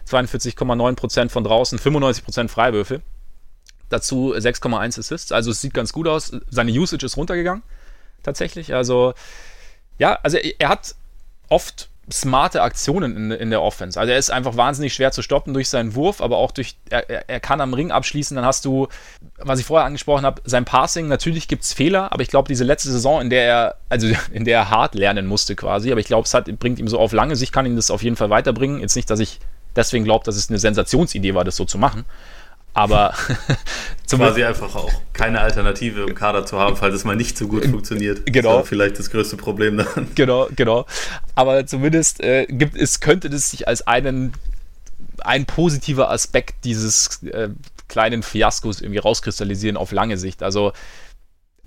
42,9 0.08 0.94
Prozent 0.94 1.32
von 1.32 1.44
draußen, 1.44 1.78
95 1.78 2.24
Prozent 2.24 2.50
Freiwürfe. 2.50 3.02
Dazu 3.88 4.34
6,1 4.34 4.98
Assists. 4.98 5.32
Also 5.32 5.50
es 5.50 5.60
sieht 5.60 5.74
ganz 5.74 5.92
gut 5.92 6.08
aus. 6.08 6.32
Seine 6.50 6.72
Usage 6.72 7.06
ist 7.06 7.16
runtergegangen. 7.16 7.62
Tatsächlich. 8.22 8.74
Also, 8.74 9.14
ja, 9.98 10.18
also 10.22 10.36
er, 10.36 10.52
er 10.58 10.68
hat 10.68 10.94
oft 11.48 11.88
smarte 12.12 12.62
Aktionen 12.62 13.16
in, 13.16 13.30
in 13.30 13.50
der 13.50 13.62
Offense. 13.62 13.98
Also 13.98 14.12
er 14.12 14.18
ist 14.18 14.30
einfach 14.30 14.56
wahnsinnig 14.56 14.94
schwer 14.94 15.12
zu 15.12 15.22
stoppen 15.22 15.52
durch 15.52 15.68
seinen 15.68 15.94
Wurf, 15.94 16.20
aber 16.20 16.38
auch 16.38 16.52
durch, 16.52 16.76
er, 16.90 17.28
er 17.28 17.40
kann 17.40 17.60
am 17.60 17.74
Ring 17.74 17.90
abschließen. 17.90 18.34
Dann 18.34 18.44
hast 18.44 18.64
du, 18.64 18.88
was 19.38 19.60
ich 19.60 19.66
vorher 19.66 19.86
angesprochen 19.86 20.24
habe, 20.24 20.40
sein 20.44 20.64
Passing. 20.64 21.08
Natürlich 21.08 21.48
gibt 21.48 21.64
es 21.64 21.72
Fehler, 21.72 22.12
aber 22.12 22.22
ich 22.22 22.28
glaube, 22.28 22.48
diese 22.48 22.64
letzte 22.64 22.90
Saison, 22.90 23.20
in 23.20 23.30
der 23.30 23.44
er, 23.44 23.76
also 23.88 24.08
in 24.32 24.44
der 24.44 24.58
er 24.58 24.70
hart 24.70 24.94
lernen 24.94 25.26
musste 25.26 25.54
quasi, 25.54 25.90
aber 25.90 26.00
ich 26.00 26.06
glaube, 26.06 26.24
es 26.24 26.34
hat, 26.34 26.46
bringt 26.58 26.78
ihm 26.78 26.88
so 26.88 26.98
auf 26.98 27.12
lange 27.12 27.36
Sicht, 27.36 27.52
kann 27.52 27.66
ihm 27.66 27.76
das 27.76 27.90
auf 27.90 28.02
jeden 28.02 28.16
Fall 28.16 28.30
weiterbringen. 28.30 28.80
Jetzt 28.80 28.96
nicht, 28.96 29.10
dass 29.10 29.20
ich 29.20 29.38
deswegen 29.78 30.04
glaube, 30.04 30.24
dass 30.24 30.36
es 30.36 30.50
eine 30.50 30.58
Sensationsidee 30.58 31.34
war, 31.34 31.44
das 31.44 31.56
so 31.56 31.64
zu 31.64 31.78
machen. 31.78 32.04
Aber 32.74 33.14
zum 34.06 34.20
quasi 34.20 34.44
einfach 34.44 34.74
auch 34.76 34.92
keine 35.12 35.40
Alternative 35.40 36.02
im 36.02 36.14
Kader 36.14 36.44
zu 36.44 36.58
haben, 36.58 36.76
falls 36.76 36.94
es 36.94 37.04
mal 37.04 37.16
nicht 37.16 37.38
so 37.38 37.48
gut 37.48 37.64
funktioniert. 37.64 38.26
Genau. 38.26 38.56
Das 38.56 38.64
ist 38.64 38.68
vielleicht 38.68 38.98
das 38.98 39.10
größte 39.10 39.36
Problem 39.36 39.78
dann. 39.78 40.08
Genau, 40.14 40.48
genau. 40.54 40.86
Aber 41.34 41.66
zumindest 41.66 42.20
äh, 42.20 42.46
gibt 42.46 42.76
es, 42.76 43.00
könnte 43.00 43.30
das 43.30 43.50
sich 43.50 43.66
als 43.66 43.86
einen 43.86 44.34
ein 45.20 45.46
positiver 45.46 46.10
Aspekt 46.10 46.64
dieses 46.64 47.22
äh, 47.24 47.48
kleinen 47.88 48.22
Fiaskos 48.22 48.80
irgendwie 48.80 48.98
rauskristallisieren 48.98 49.76
auf 49.76 49.90
lange 49.90 50.16
Sicht. 50.16 50.42
Also 50.42 50.72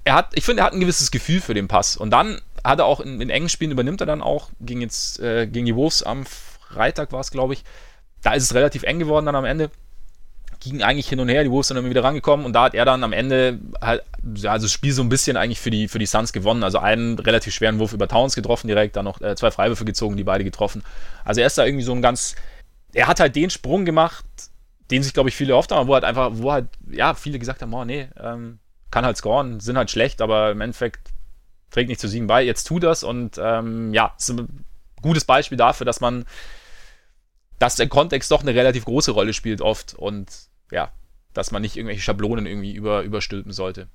er 0.03 0.15
hat, 0.15 0.29
ich 0.33 0.45
finde, 0.45 0.61
er 0.61 0.67
hat 0.67 0.73
ein 0.73 0.79
gewisses 0.79 1.11
Gefühl 1.11 1.41
für 1.41 1.53
den 1.53 1.67
Pass. 1.67 1.97
Und 1.97 2.11
dann 2.11 2.39
hat 2.63 2.79
er 2.79 2.85
auch 2.85 2.99
in, 3.01 3.19
in 3.19 3.29
engen 3.29 3.49
Spielen 3.49 3.71
übernimmt 3.71 4.01
er 4.01 4.07
dann 4.07 4.21
auch 4.21 4.49
gegen 4.61 4.81
jetzt 4.81 5.19
äh, 5.19 5.47
gegen 5.47 5.65
die 5.65 5.75
Wolves 5.75 6.03
am 6.03 6.25
Freitag 6.25 7.11
war 7.11 7.19
es, 7.19 7.31
glaube 7.31 7.53
ich. 7.53 7.63
Da 8.21 8.33
ist 8.33 8.43
es 8.43 8.53
relativ 8.53 8.83
eng 8.83 8.99
geworden 8.99 9.25
dann 9.25 9.35
am 9.35 9.45
Ende 9.45 9.71
ging 10.61 10.83
eigentlich 10.83 11.09
hin 11.09 11.19
und 11.19 11.27
her, 11.27 11.43
die 11.43 11.51
Wolves 11.51 11.67
sind 11.67 11.75
dann 11.75 11.89
wieder 11.89 12.03
rangekommen 12.03 12.45
und 12.45 12.53
da 12.53 12.65
hat 12.65 12.75
er 12.75 12.85
dann 12.85 13.03
am 13.03 13.13
Ende 13.13 13.59
halt, 13.81 14.03
also 14.43 14.65
das 14.65 14.71
Spiel 14.71 14.93
so 14.93 15.01
ein 15.01 15.09
bisschen 15.09 15.35
eigentlich 15.35 15.59
für 15.59 15.71
die, 15.71 15.87
für 15.87 15.99
die 15.99 16.05
Suns 16.05 16.31
gewonnen. 16.31 16.63
Also 16.63 16.77
einen 16.77 17.17
relativ 17.17 17.53
schweren 17.53 17.79
Wurf 17.79 17.93
über 17.93 18.07
Towns 18.07 18.35
getroffen 18.35 18.67
direkt, 18.67 18.95
dann 18.95 19.05
noch 19.05 19.19
äh, 19.21 19.35
zwei 19.35 19.51
Freiwürfe 19.51 19.85
gezogen, 19.85 20.17
die 20.17 20.23
beide 20.23 20.43
getroffen. 20.43 20.83
Also 21.25 21.41
er 21.41 21.47
ist 21.47 21.57
da 21.57 21.65
irgendwie 21.65 21.83
so 21.83 21.93
ein 21.93 22.01
ganz, 22.01 22.35
er 22.93 23.07
hat 23.07 23.19
halt 23.19 23.35
den 23.35 23.49
Sprung 23.49 23.85
gemacht, 23.85 24.23
den 24.91 25.01
sich, 25.01 25.13
glaube 25.13 25.29
ich, 25.29 25.35
viele 25.35 25.55
oft 25.55 25.71
haben, 25.71 25.87
wo 25.87 25.95
halt 25.95 26.03
einfach, 26.03 26.29
wo 26.33 26.51
halt, 26.51 26.67
ja, 26.89 27.15
viele 27.15 27.39
gesagt 27.39 27.63
haben, 27.63 27.73
oh 27.73 27.83
nee, 27.83 28.07
ähm, 28.21 28.59
kann 28.91 29.05
halt 29.05 29.17
scoren, 29.17 29.59
sind 29.59 29.77
halt 29.77 29.89
schlecht, 29.89 30.21
aber 30.21 30.51
im 30.51 30.61
Endeffekt 30.61 31.09
trägt 31.71 31.89
nicht 31.89 32.01
zu 32.01 32.07
siegen 32.07 32.27
bei, 32.27 32.43
jetzt 32.43 32.65
tu 32.65 32.77
das 32.77 33.03
und 33.03 33.39
ähm, 33.41 33.93
ja, 33.93 34.13
ist 34.17 34.29
ein 34.29 34.65
gutes 35.01 35.25
Beispiel 35.25 35.57
dafür, 35.57 35.85
dass 35.85 36.01
man 36.01 36.25
dass 37.61 37.75
der 37.75 37.87
Kontext 37.87 38.31
doch 38.31 38.41
eine 38.41 38.55
relativ 38.55 38.85
große 38.85 39.11
Rolle 39.11 39.33
spielt 39.33 39.61
oft 39.61 39.93
und 39.93 40.27
ja, 40.71 40.91
dass 41.31 41.51
man 41.51 41.61
nicht 41.61 41.77
irgendwelche 41.77 42.01
Schablonen 42.01 42.47
irgendwie 42.47 42.73
über, 42.73 43.03
überstülpen 43.03 43.51
sollte. 43.51 43.87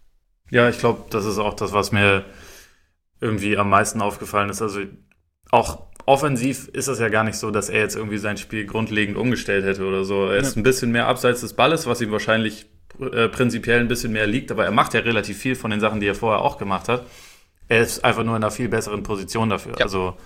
Ja, 0.50 0.68
ich 0.68 0.79
glaube, 0.79 1.07
das 1.11 1.26
ist 1.26 1.38
auch 1.38 1.55
das, 1.55 1.72
was 1.72 1.90
mir 1.90 2.24
irgendwie 3.20 3.59
am 3.59 3.68
meisten 3.68 4.00
aufgefallen 4.02 4.50
ist. 4.50 4.62
Also 4.62 4.83
auch 5.50 5.83
offensiv 6.07 6.68
ist 6.68 6.87
es 6.87 7.00
ja 7.00 7.09
gar 7.09 7.24
nicht 7.24 7.38
so, 7.38 7.50
dass 7.50 7.68
er 7.68 7.81
jetzt 7.81 7.96
irgendwie 7.96 8.18
sein 8.18 8.37
Spiel 8.37 8.66
grundlegend 8.66 9.16
umgestellt 9.16 9.64
hätte 9.64 9.85
oder 9.85 10.05
so. 10.05 10.26
Er 10.26 10.37
ist 10.37 10.57
ein 10.57 10.62
bisschen 10.62 10.92
mehr 10.92 11.09
abseits 11.09 11.40
des 11.40 11.55
Balles, 11.55 11.88
was 11.88 12.00
ihm 12.00 12.12
wahrscheinlich 12.12 12.66
äh, 13.00 13.26
prinzipiell 13.29 13.81
ein 13.81 13.88
bisschen 13.88 14.12
mehr 14.12 14.29
liegt, 14.29 14.52
aber 14.52 14.64
er 14.64 14.70
macht 14.70 14.94
ja 14.94 15.00
relativ 15.00 15.38
viel 15.38 15.57
von 15.57 15.72
den 15.72 15.81
Sachen, 15.81 15.98
die 15.98 16.07
er 16.07 16.14
vorher 16.14 16.42
auch 16.42 16.57
gemacht 16.59 16.88
hat. 16.88 17.05
Er 17.66 17.81
ist 17.81 18.05
einfach 18.05 18.22
nur 18.22 18.37
in 18.37 18.44
einer 18.44 18.52
viel 18.52 18.68
besseren 18.68 19.02
Position 19.02 19.50
dafür. 19.50 19.72
Ja. 19.72 19.85
Also 19.85 20.16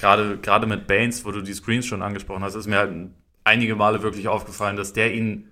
gerade 0.00 0.38
gerade 0.38 0.66
mit 0.66 0.86
Baines, 0.86 1.24
wo 1.24 1.30
du 1.30 1.42
die 1.42 1.52
Screens 1.52 1.86
schon 1.86 2.02
angesprochen 2.02 2.42
hast, 2.42 2.54
ist 2.54 2.66
mir 2.66 2.78
halt 2.78 3.10
einige 3.44 3.76
Male 3.76 4.02
wirklich 4.02 4.28
aufgefallen, 4.28 4.76
dass 4.76 4.92
der 4.92 5.14
ihn 5.14 5.48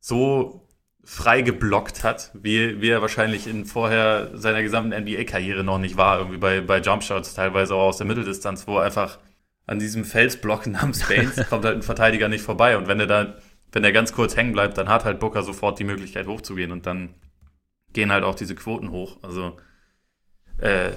so 0.00 0.68
frei 1.04 1.40
geblockt 1.42 2.04
hat, 2.04 2.30
wie, 2.34 2.82
wie 2.82 2.90
er 2.90 3.00
wahrscheinlich 3.00 3.46
in 3.46 3.64
vorher 3.64 4.30
seiner 4.36 4.62
gesamten 4.62 4.90
NBA-Karriere 4.90 5.64
noch 5.64 5.78
nicht 5.78 5.96
war, 5.96 6.18
irgendwie 6.18 6.36
bei, 6.38 6.60
bei 6.60 6.80
Jumpshots, 6.80 7.34
teilweise 7.34 7.74
auch 7.74 7.88
aus 7.88 7.96
der 7.96 8.06
Mitteldistanz, 8.06 8.66
wo 8.66 8.78
einfach 8.78 9.18
an 9.66 9.78
diesem 9.78 10.04
Felsblock 10.04 10.66
namens 10.66 11.08
Baines 11.08 11.46
kommt 11.48 11.64
halt 11.64 11.76
ein 11.76 11.82
Verteidiger 11.82 12.28
nicht 12.28 12.42
vorbei. 12.42 12.76
Und 12.76 12.88
wenn 12.88 13.00
er 13.00 13.06
da, 13.06 13.36
wenn 13.72 13.84
er 13.84 13.92
ganz 13.92 14.12
kurz 14.12 14.36
hängen 14.36 14.52
bleibt, 14.52 14.76
dann 14.76 14.88
hat 14.88 15.04
halt 15.04 15.18
Booker 15.18 15.42
sofort 15.42 15.78
die 15.78 15.84
Möglichkeit 15.84 16.26
hochzugehen 16.26 16.72
und 16.72 16.84
dann 16.84 17.14
gehen 17.92 18.12
halt 18.12 18.24
auch 18.24 18.34
diese 18.34 18.54
Quoten 18.54 18.90
hoch. 18.90 19.18
Also 19.22 19.56
äh, 20.58 20.90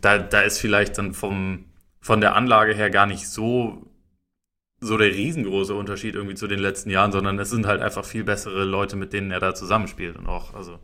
da, 0.00 0.18
da 0.18 0.42
ist 0.42 0.58
vielleicht 0.58 0.98
dann 0.98 1.14
vom, 1.14 1.64
von 2.04 2.20
der 2.20 2.36
Anlage 2.36 2.74
her 2.74 2.90
gar 2.90 3.06
nicht 3.06 3.30
so 3.30 3.90
so 4.78 4.98
der 4.98 5.08
riesengroße 5.08 5.74
Unterschied 5.74 6.14
irgendwie 6.14 6.34
zu 6.34 6.46
den 6.46 6.58
letzten 6.58 6.90
Jahren, 6.90 7.12
sondern 7.12 7.38
es 7.38 7.48
sind 7.48 7.66
halt 7.66 7.80
einfach 7.80 8.04
viel 8.04 8.24
bessere 8.24 8.64
Leute, 8.64 8.96
mit 8.96 9.14
denen 9.14 9.30
er 9.30 9.40
da 9.40 9.54
zusammenspielt. 9.54 10.18
Und 10.18 10.26
auch, 10.26 10.52
also 10.52 10.78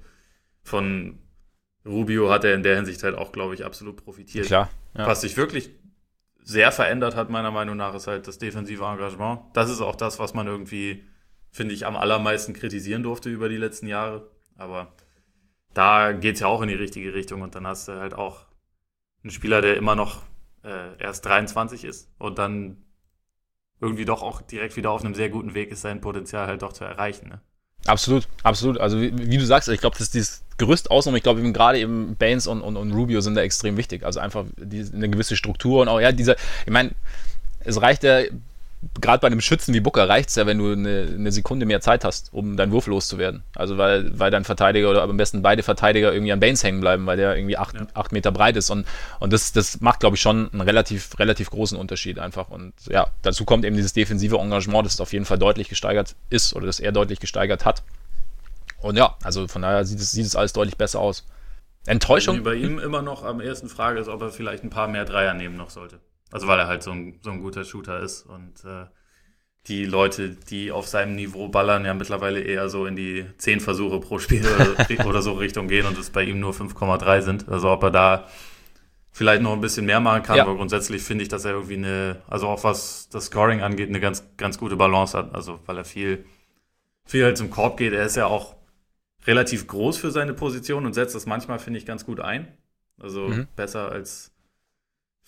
von 0.62 1.18
Rubio 1.84 2.30
hat 2.30 2.44
er 2.44 2.54
in 2.54 2.62
der 2.62 2.76
Hinsicht 2.76 3.02
halt 3.02 3.16
auch, 3.16 3.32
glaube 3.32 3.52
ich, 3.52 3.66
absolut 3.66 4.02
profitiert. 4.02 4.46
Klar. 4.46 4.70
Ja. 4.96 5.06
Was 5.06 5.20
sich 5.20 5.36
wirklich 5.36 5.68
sehr 6.42 6.72
verändert 6.72 7.16
hat, 7.16 7.28
meiner 7.28 7.50
Meinung 7.50 7.76
nach, 7.76 7.94
ist 7.94 8.06
halt 8.06 8.26
das 8.26 8.38
defensive 8.38 8.82
Engagement. 8.82 9.42
Das 9.52 9.68
ist 9.68 9.82
auch 9.82 9.96
das, 9.96 10.18
was 10.18 10.32
man 10.32 10.46
irgendwie, 10.46 11.04
finde 11.50 11.74
ich, 11.74 11.84
am 11.84 11.96
allermeisten 11.96 12.54
kritisieren 12.54 13.02
durfte 13.02 13.28
über 13.28 13.50
die 13.50 13.58
letzten 13.58 13.88
Jahre. 13.88 14.30
Aber 14.56 14.94
da 15.74 16.12
geht 16.12 16.36
es 16.36 16.40
ja 16.40 16.46
auch 16.46 16.62
in 16.62 16.68
die 16.68 16.74
richtige 16.74 17.12
Richtung 17.12 17.42
und 17.42 17.54
dann 17.54 17.66
hast 17.66 17.88
du 17.88 18.00
halt 18.00 18.14
auch 18.14 18.46
einen 19.22 19.30
Spieler, 19.30 19.60
der 19.60 19.76
immer 19.76 19.94
noch 19.94 20.22
äh, 20.64 20.96
erst 20.98 21.24
23 21.26 21.84
ist 21.84 22.10
und 22.18 22.38
dann 22.38 22.78
irgendwie 23.80 24.04
doch 24.04 24.22
auch 24.22 24.42
direkt 24.42 24.76
wieder 24.76 24.90
auf 24.90 25.04
einem 25.04 25.14
sehr 25.14 25.30
guten 25.30 25.54
Weg 25.54 25.70
ist, 25.70 25.82
sein 25.82 26.00
Potenzial 26.00 26.46
halt 26.46 26.62
doch 26.62 26.72
zu 26.72 26.84
erreichen. 26.84 27.28
Ne? 27.28 27.40
Absolut, 27.86 28.28
absolut. 28.42 28.78
Also 28.78 29.00
wie, 29.00 29.16
wie 29.16 29.38
du 29.38 29.46
sagst, 29.46 29.68
ich 29.68 29.80
glaube, 29.80 29.96
dass 29.96 30.10
dieses 30.10 30.44
Gerüst 30.58 30.90
außenrum, 30.90 31.16
ich 31.16 31.22
glaube 31.22 31.40
eben 31.40 31.54
gerade 31.54 31.78
eben 31.78 32.16
Baines 32.16 32.46
und, 32.46 32.60
und, 32.60 32.76
und 32.76 32.92
Rubio 32.92 33.22
sind 33.22 33.34
da 33.34 33.40
extrem 33.40 33.76
wichtig. 33.76 34.04
Also 34.04 34.20
einfach 34.20 34.44
die, 34.56 34.86
eine 34.92 35.08
gewisse 35.08 35.36
Struktur 35.36 35.80
und 35.80 35.88
auch, 35.88 36.00
ja, 36.00 36.12
dieser, 36.12 36.36
ich 36.66 36.72
meine, 36.72 36.90
es 37.60 37.80
reicht 37.80 38.02
ja 38.02 38.20
gerade 39.00 39.20
bei 39.20 39.26
einem 39.26 39.40
Schützen 39.40 39.74
wie 39.74 39.80
Booker 39.80 40.08
reicht 40.08 40.30
es 40.30 40.36
ja, 40.36 40.46
wenn 40.46 40.58
du 40.58 40.72
eine, 40.72 41.08
eine, 41.14 41.32
Sekunde 41.32 41.66
mehr 41.66 41.80
Zeit 41.80 42.04
hast, 42.04 42.32
um 42.32 42.56
deinen 42.56 42.72
Wurf 42.72 42.86
loszuwerden. 42.86 43.42
Also 43.54 43.76
weil, 43.76 44.18
weil 44.18 44.30
dein 44.30 44.44
Verteidiger 44.44 44.90
oder 44.90 45.02
am 45.02 45.16
besten 45.16 45.42
beide 45.42 45.62
Verteidiger 45.62 46.12
irgendwie 46.12 46.32
an 46.32 46.40
Baines 46.40 46.64
hängen 46.64 46.80
bleiben, 46.80 47.04
weil 47.06 47.18
der 47.18 47.36
irgendwie 47.36 47.58
acht, 47.58 47.74
ja. 47.74 47.86
acht 47.92 48.12
Meter 48.12 48.32
breit 48.32 48.56
ist. 48.56 48.70
Und, 48.70 48.86
und 49.18 49.32
das, 49.32 49.52
das 49.52 49.80
macht, 49.80 50.00
glaube 50.00 50.16
ich, 50.16 50.22
schon 50.22 50.50
einen 50.52 50.62
relativ, 50.62 51.18
relativ 51.18 51.50
großen 51.50 51.78
Unterschied 51.78 52.18
einfach. 52.18 52.48
Und 52.48 52.72
ja, 52.88 53.08
dazu 53.22 53.44
kommt 53.44 53.66
eben 53.66 53.76
dieses 53.76 53.92
defensive 53.92 54.38
Engagement, 54.38 54.86
das 54.86 55.00
auf 55.00 55.12
jeden 55.12 55.26
Fall 55.26 55.38
deutlich 55.38 55.68
gesteigert 55.68 56.16
ist 56.30 56.54
oder 56.54 56.66
das 56.66 56.80
er 56.80 56.92
deutlich 56.92 57.20
gesteigert 57.20 57.66
hat. 57.66 57.82
Und 58.80 58.96
ja, 58.96 59.14
also 59.22 59.46
von 59.46 59.60
daher 59.60 59.84
sieht 59.84 60.00
es, 60.00 60.10
sieht 60.10 60.24
es 60.24 60.36
alles 60.36 60.54
deutlich 60.54 60.78
besser 60.78 61.00
aus. 61.00 61.26
Enttäuschung? 61.86 62.36
Die 62.36 62.42
bei 62.42 62.54
ihm 62.54 62.78
immer 62.78 63.02
noch 63.02 63.24
am 63.24 63.40
ersten 63.40 63.68
Frage 63.68 64.00
ist, 64.00 64.08
ob 64.08 64.22
er 64.22 64.30
vielleicht 64.30 64.64
ein 64.64 64.70
paar 64.70 64.88
mehr 64.88 65.04
Dreier 65.04 65.34
nehmen 65.34 65.56
noch 65.56 65.70
sollte. 65.70 66.00
Also 66.32 66.46
weil 66.46 66.58
er 66.58 66.68
halt 66.68 66.82
so 66.82 66.92
ein, 66.92 67.18
so 67.22 67.30
ein 67.30 67.40
guter 67.40 67.64
Shooter 67.64 68.00
ist 68.00 68.22
und 68.22 68.64
äh, 68.64 68.86
die 69.66 69.84
Leute, 69.84 70.30
die 70.30 70.72
auf 70.72 70.86
seinem 70.86 71.14
Niveau 71.14 71.48
ballern, 71.48 71.84
ja 71.84 71.92
mittlerweile 71.92 72.40
eher 72.40 72.68
so 72.68 72.86
in 72.86 72.96
die 72.96 73.26
10 73.36 73.60
Versuche 73.60 74.00
pro 74.00 74.18
Spiel 74.18 74.44
oder, 74.46 75.06
oder 75.06 75.22
so 75.22 75.32
Richtung 75.32 75.68
gehen 75.68 75.86
und 75.86 75.98
es 75.98 76.10
bei 76.10 76.22
ihm 76.22 76.40
nur 76.40 76.52
5,3 76.52 77.20
sind. 77.20 77.48
Also 77.48 77.70
ob 77.70 77.82
er 77.82 77.90
da 77.90 78.28
vielleicht 79.12 79.42
noch 79.42 79.52
ein 79.52 79.60
bisschen 79.60 79.86
mehr 79.86 80.00
machen 80.00 80.22
kann, 80.22 80.36
ja. 80.36 80.44
aber 80.44 80.54
grundsätzlich 80.54 81.02
finde 81.02 81.22
ich, 81.22 81.28
dass 81.28 81.44
er 81.44 81.52
irgendwie 81.52 81.74
eine, 81.74 82.22
also 82.26 82.48
auch 82.48 82.64
was 82.64 83.08
das 83.10 83.26
Scoring 83.26 83.60
angeht, 83.60 83.88
eine 83.88 84.00
ganz, 84.00 84.24
ganz 84.36 84.56
gute 84.56 84.76
Balance 84.76 85.16
hat. 85.16 85.34
Also 85.34 85.60
weil 85.66 85.76
er 85.76 85.84
viel, 85.84 86.24
viel 87.04 87.24
halt 87.24 87.36
zum 87.36 87.50
Korb 87.50 87.76
geht. 87.76 87.92
Er 87.92 88.06
ist 88.06 88.16
ja 88.16 88.26
auch 88.26 88.56
relativ 89.26 89.66
groß 89.66 89.98
für 89.98 90.10
seine 90.10 90.32
Position 90.32 90.86
und 90.86 90.94
setzt 90.94 91.14
das 91.14 91.26
manchmal, 91.26 91.58
finde 91.58 91.78
ich, 91.78 91.86
ganz 91.86 92.06
gut 92.06 92.20
ein. 92.20 92.48
Also 92.98 93.28
mhm. 93.28 93.48
besser 93.56 93.90
als 93.90 94.29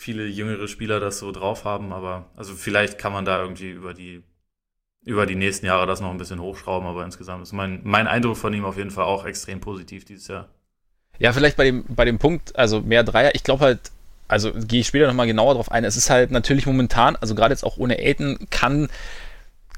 viele 0.02 0.26
jüngere 0.26 0.68
Spieler 0.68 1.00
das 1.00 1.18
so 1.18 1.32
drauf 1.32 1.64
haben, 1.64 1.92
aber 1.92 2.30
also 2.36 2.54
vielleicht 2.54 2.98
kann 2.98 3.12
man 3.12 3.24
da 3.24 3.40
irgendwie 3.40 3.70
über 3.70 3.94
die 3.94 4.22
über 5.04 5.26
die 5.26 5.34
nächsten 5.34 5.66
Jahre 5.66 5.86
das 5.86 6.00
noch 6.00 6.10
ein 6.10 6.18
bisschen 6.18 6.40
hochschrauben, 6.40 6.86
aber 6.86 7.04
insgesamt 7.04 7.42
ist 7.42 7.52
mein, 7.52 7.80
mein 7.82 8.06
Eindruck 8.06 8.36
von 8.36 8.52
ihm 8.54 8.64
auf 8.64 8.76
jeden 8.76 8.92
Fall 8.92 9.04
auch 9.04 9.24
extrem 9.24 9.60
positiv 9.60 10.04
dieses 10.04 10.28
Jahr. 10.28 10.48
Ja, 11.18 11.32
vielleicht 11.32 11.56
bei 11.56 11.64
dem, 11.64 11.84
bei 11.88 12.04
dem 12.04 12.18
Punkt, 12.18 12.56
also 12.56 12.80
mehr 12.80 13.02
Dreier, 13.02 13.34
ich 13.34 13.42
glaube 13.42 13.64
halt, 13.64 13.80
also 14.28 14.52
gehe 14.52 14.80
ich 14.80 14.86
später 14.86 15.08
nochmal 15.08 15.26
genauer 15.26 15.54
drauf 15.54 15.72
ein, 15.72 15.84
es 15.84 15.96
ist 15.96 16.08
halt 16.08 16.30
natürlich 16.30 16.66
momentan, 16.66 17.16
also 17.16 17.34
gerade 17.34 17.52
jetzt 17.52 17.64
auch 17.64 17.78
ohne 17.78 17.98
Aiden, 17.98 18.46
kann, 18.50 18.88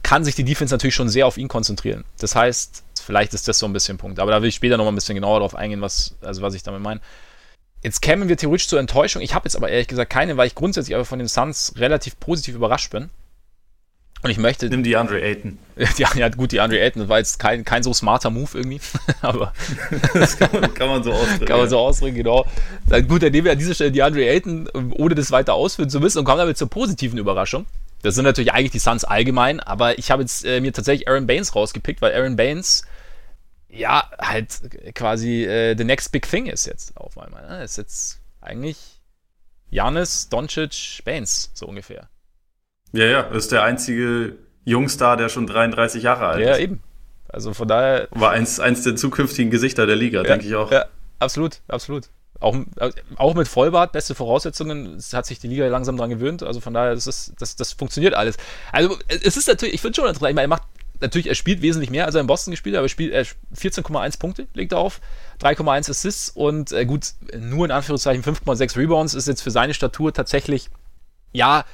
kann 0.02 0.24
sich 0.24 0.34
die 0.34 0.44
Defense 0.44 0.74
natürlich 0.74 0.94
schon 0.94 1.08
sehr 1.08 1.26
auf 1.26 1.38
ihn 1.38 1.48
konzentrieren. 1.48 2.04
Das 2.18 2.36
heißt, 2.36 2.84
vielleicht 3.00 3.32
ist 3.32 3.48
das 3.48 3.58
so 3.58 3.66
ein 3.66 3.72
bisschen 3.72 3.96
Punkt, 3.96 4.20
aber 4.20 4.30
da 4.30 4.42
will 4.42 4.50
ich 4.50 4.54
später 4.54 4.76
nochmal 4.76 4.92
ein 4.92 4.96
bisschen 4.96 5.14
genauer 5.14 5.40
drauf 5.40 5.54
eingehen, 5.54 5.80
was, 5.80 6.16
also 6.20 6.42
was 6.42 6.54
ich 6.54 6.62
damit 6.62 6.82
meine. 6.82 7.00
Jetzt 7.84 8.00
kämen 8.00 8.30
wir 8.30 8.36
theoretisch 8.38 8.66
zur 8.66 8.80
Enttäuschung. 8.80 9.20
Ich 9.20 9.34
habe 9.34 9.44
jetzt 9.44 9.56
aber 9.56 9.68
ehrlich 9.68 9.88
gesagt 9.88 10.10
keine, 10.10 10.38
weil 10.38 10.46
ich 10.46 10.54
grundsätzlich 10.54 10.94
aber 10.94 11.04
von 11.04 11.18
den 11.18 11.28
Suns 11.28 11.74
relativ 11.76 12.18
positiv 12.18 12.54
überrascht 12.54 12.90
bin. 12.90 13.10
Und 14.22 14.30
ich 14.30 14.38
möchte. 14.38 14.70
Nimm 14.70 14.82
die 14.82 14.96
Andre 14.96 15.20
Ayton. 15.20 15.58
Ja, 15.98 16.08
ja, 16.14 16.28
gut, 16.30 16.52
die 16.52 16.60
Andre 16.60 16.80
Ayton, 16.80 17.02
das 17.02 17.08
war 17.10 17.18
jetzt 17.18 17.38
kein, 17.38 17.62
kein 17.62 17.82
so 17.82 17.92
smarter 17.92 18.30
Move 18.30 18.48
irgendwie. 18.54 18.80
aber. 19.20 19.52
das 20.14 20.38
kann 20.38 20.48
man, 20.52 20.72
kann 20.72 20.88
man 20.88 21.02
so 21.02 21.12
ausdrücken. 21.12 21.44
Kann 21.44 21.58
man 21.58 21.68
so 21.68 21.78
ausdrücken, 21.78 22.14
genau. 22.14 22.46
Dann, 22.88 23.06
gut, 23.06 23.22
dann 23.22 23.32
nehmen 23.32 23.44
wir 23.44 23.52
an 23.52 23.58
dieser 23.58 23.74
Stelle 23.74 23.92
die 23.92 24.02
Andre 24.02 24.24
Ayton, 24.24 24.66
ohne 24.92 25.14
das 25.14 25.30
weiter 25.30 25.52
ausführen 25.52 25.90
zu 25.90 26.00
müssen 26.00 26.18
und 26.18 26.24
kommen 26.24 26.38
damit 26.38 26.56
zur 26.56 26.70
positiven 26.70 27.18
Überraschung. 27.18 27.66
Das 28.00 28.14
sind 28.14 28.24
natürlich 28.24 28.52
eigentlich 28.52 28.72
die 28.72 28.78
Suns 28.78 29.04
allgemein, 29.04 29.60
aber 29.60 29.98
ich 29.98 30.10
habe 30.10 30.22
jetzt 30.22 30.46
äh, 30.46 30.62
mir 30.62 30.72
tatsächlich 30.72 31.06
Aaron 31.06 31.26
Baines 31.26 31.54
rausgepickt, 31.54 32.00
weil 32.00 32.14
Aaron 32.14 32.36
Baines 32.36 32.84
ja, 33.74 34.10
halt 34.18 34.94
quasi 34.94 35.44
äh, 35.44 35.76
the 35.76 35.84
next 35.84 36.12
big 36.12 36.28
thing 36.28 36.46
ist 36.46 36.66
jetzt 36.66 36.96
auf 36.96 37.18
einmal. 37.18 37.46
Ne? 37.46 37.64
Ist 37.64 37.76
jetzt 37.76 38.20
eigentlich 38.40 38.78
Janis, 39.70 40.28
Doncic, 40.28 41.02
Baines, 41.04 41.50
so 41.54 41.66
ungefähr. 41.66 42.08
Ja, 42.92 43.06
ja, 43.06 43.20
ist 43.22 43.50
der 43.50 43.64
einzige 43.64 44.36
Jungstar, 44.64 45.16
der 45.16 45.28
schon 45.28 45.46
33 45.46 46.02
Jahre 46.02 46.26
alt 46.28 46.40
ja, 46.40 46.52
ist. 46.52 46.58
Ja, 46.58 46.62
eben. 46.62 46.80
Also 47.28 47.52
von 47.52 47.66
daher. 47.66 48.08
War 48.12 48.30
eins, 48.30 48.60
eins 48.60 48.84
der 48.84 48.94
zukünftigen 48.94 49.50
Gesichter 49.50 49.86
der 49.86 49.96
Liga, 49.96 50.22
ja, 50.22 50.28
denke 50.28 50.46
ich 50.46 50.54
auch. 50.54 50.70
Ja, 50.70 50.86
absolut, 51.18 51.60
absolut. 51.66 52.08
Auch, 52.40 52.56
auch 53.16 53.34
mit 53.34 53.48
Vollbart, 53.48 53.92
beste 53.92 54.14
Voraussetzungen, 54.14 54.96
es 54.96 55.12
hat 55.14 55.24
sich 55.24 55.38
die 55.38 55.48
Liga 55.48 55.66
langsam 55.66 55.96
dran 55.96 56.10
gewöhnt. 56.10 56.42
Also 56.42 56.60
von 56.60 56.74
daher, 56.74 56.94
das, 56.94 57.06
ist, 57.06 57.32
das, 57.38 57.56
das 57.56 57.72
funktioniert 57.72 58.14
alles. 58.14 58.36
Also 58.70 58.98
es 59.08 59.36
ist 59.36 59.48
natürlich, 59.48 59.74
ich 59.74 59.80
finde 59.80 59.96
schon 59.96 60.06
interessant, 60.06 60.30
ich 60.30 60.34
meine, 60.36 60.44
er 60.44 60.48
macht 60.48 60.64
natürlich, 61.00 61.28
er 61.28 61.34
spielt 61.34 61.62
wesentlich 61.62 61.90
mehr, 61.90 62.06
als 62.06 62.14
er 62.14 62.20
in 62.20 62.26
Boston 62.26 62.52
gespielt 62.52 62.74
hat, 62.74 62.78
aber 62.78 62.86
er 62.86 62.90
spielt 62.90 63.12
äh, 63.12 63.24
14,1 63.56 64.18
Punkte, 64.18 64.46
legt 64.54 64.72
er 64.72 64.78
auf, 64.78 65.00
3,1 65.42 65.90
Assists 65.90 66.30
und 66.30 66.72
äh, 66.72 66.86
gut, 66.86 67.12
nur 67.38 67.64
in 67.64 67.70
Anführungszeichen 67.70 68.22
5,6 68.22 68.76
Rebounds 68.76 69.14
ist 69.14 69.28
jetzt 69.28 69.42
für 69.42 69.50
seine 69.50 69.74
Statur 69.74 70.12
tatsächlich, 70.12 70.70
ja, 71.32 71.64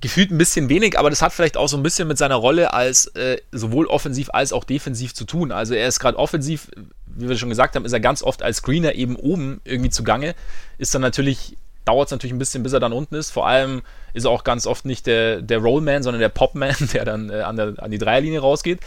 gefühlt 0.00 0.30
ein 0.30 0.38
bisschen 0.38 0.68
wenig, 0.68 0.98
aber 0.98 1.10
das 1.10 1.20
hat 1.22 1.32
vielleicht 1.32 1.56
auch 1.56 1.68
so 1.68 1.76
ein 1.76 1.82
bisschen 1.82 2.08
mit 2.08 2.16
seiner 2.16 2.36
Rolle 2.36 2.72
als 2.72 3.06
äh, 3.08 3.38
sowohl 3.52 3.86
offensiv 3.86 4.30
als 4.32 4.52
auch 4.52 4.64
defensiv 4.64 5.14
zu 5.14 5.24
tun. 5.24 5.52
Also 5.52 5.74
er 5.74 5.86
ist 5.86 6.00
gerade 6.00 6.18
offensiv, 6.18 6.70
wie 7.06 7.28
wir 7.28 7.36
schon 7.36 7.50
gesagt 7.50 7.76
haben, 7.76 7.84
ist 7.84 7.92
er 7.92 8.00
ganz 8.00 8.22
oft 8.22 8.42
als 8.42 8.58
Screener 8.58 8.94
eben 8.94 9.16
oben 9.16 9.60
irgendwie 9.64 9.90
zugange, 9.90 10.34
ist 10.78 10.94
dann 10.94 11.02
natürlich 11.02 11.56
dauert 11.84 12.08
es 12.08 12.12
natürlich 12.12 12.32
ein 12.32 12.38
bisschen, 12.38 12.62
bis 12.62 12.72
er 12.72 12.80
dann 12.80 12.92
unten 12.92 13.14
ist. 13.14 13.30
Vor 13.30 13.46
allem 13.46 13.82
ist 14.12 14.24
er 14.24 14.30
auch 14.30 14.44
ganz 14.44 14.66
oft 14.66 14.84
nicht 14.84 15.06
der, 15.06 15.42
der 15.42 15.58
Rollman, 15.58 16.02
sondern 16.02 16.20
der 16.20 16.28
Popman, 16.28 16.74
der 16.92 17.04
dann 17.04 17.30
äh, 17.30 17.40
an, 17.40 17.56
der, 17.56 17.74
an 17.78 17.90
die 17.90 17.98
Dreierlinie 17.98 18.40
rausgeht. 18.40 18.80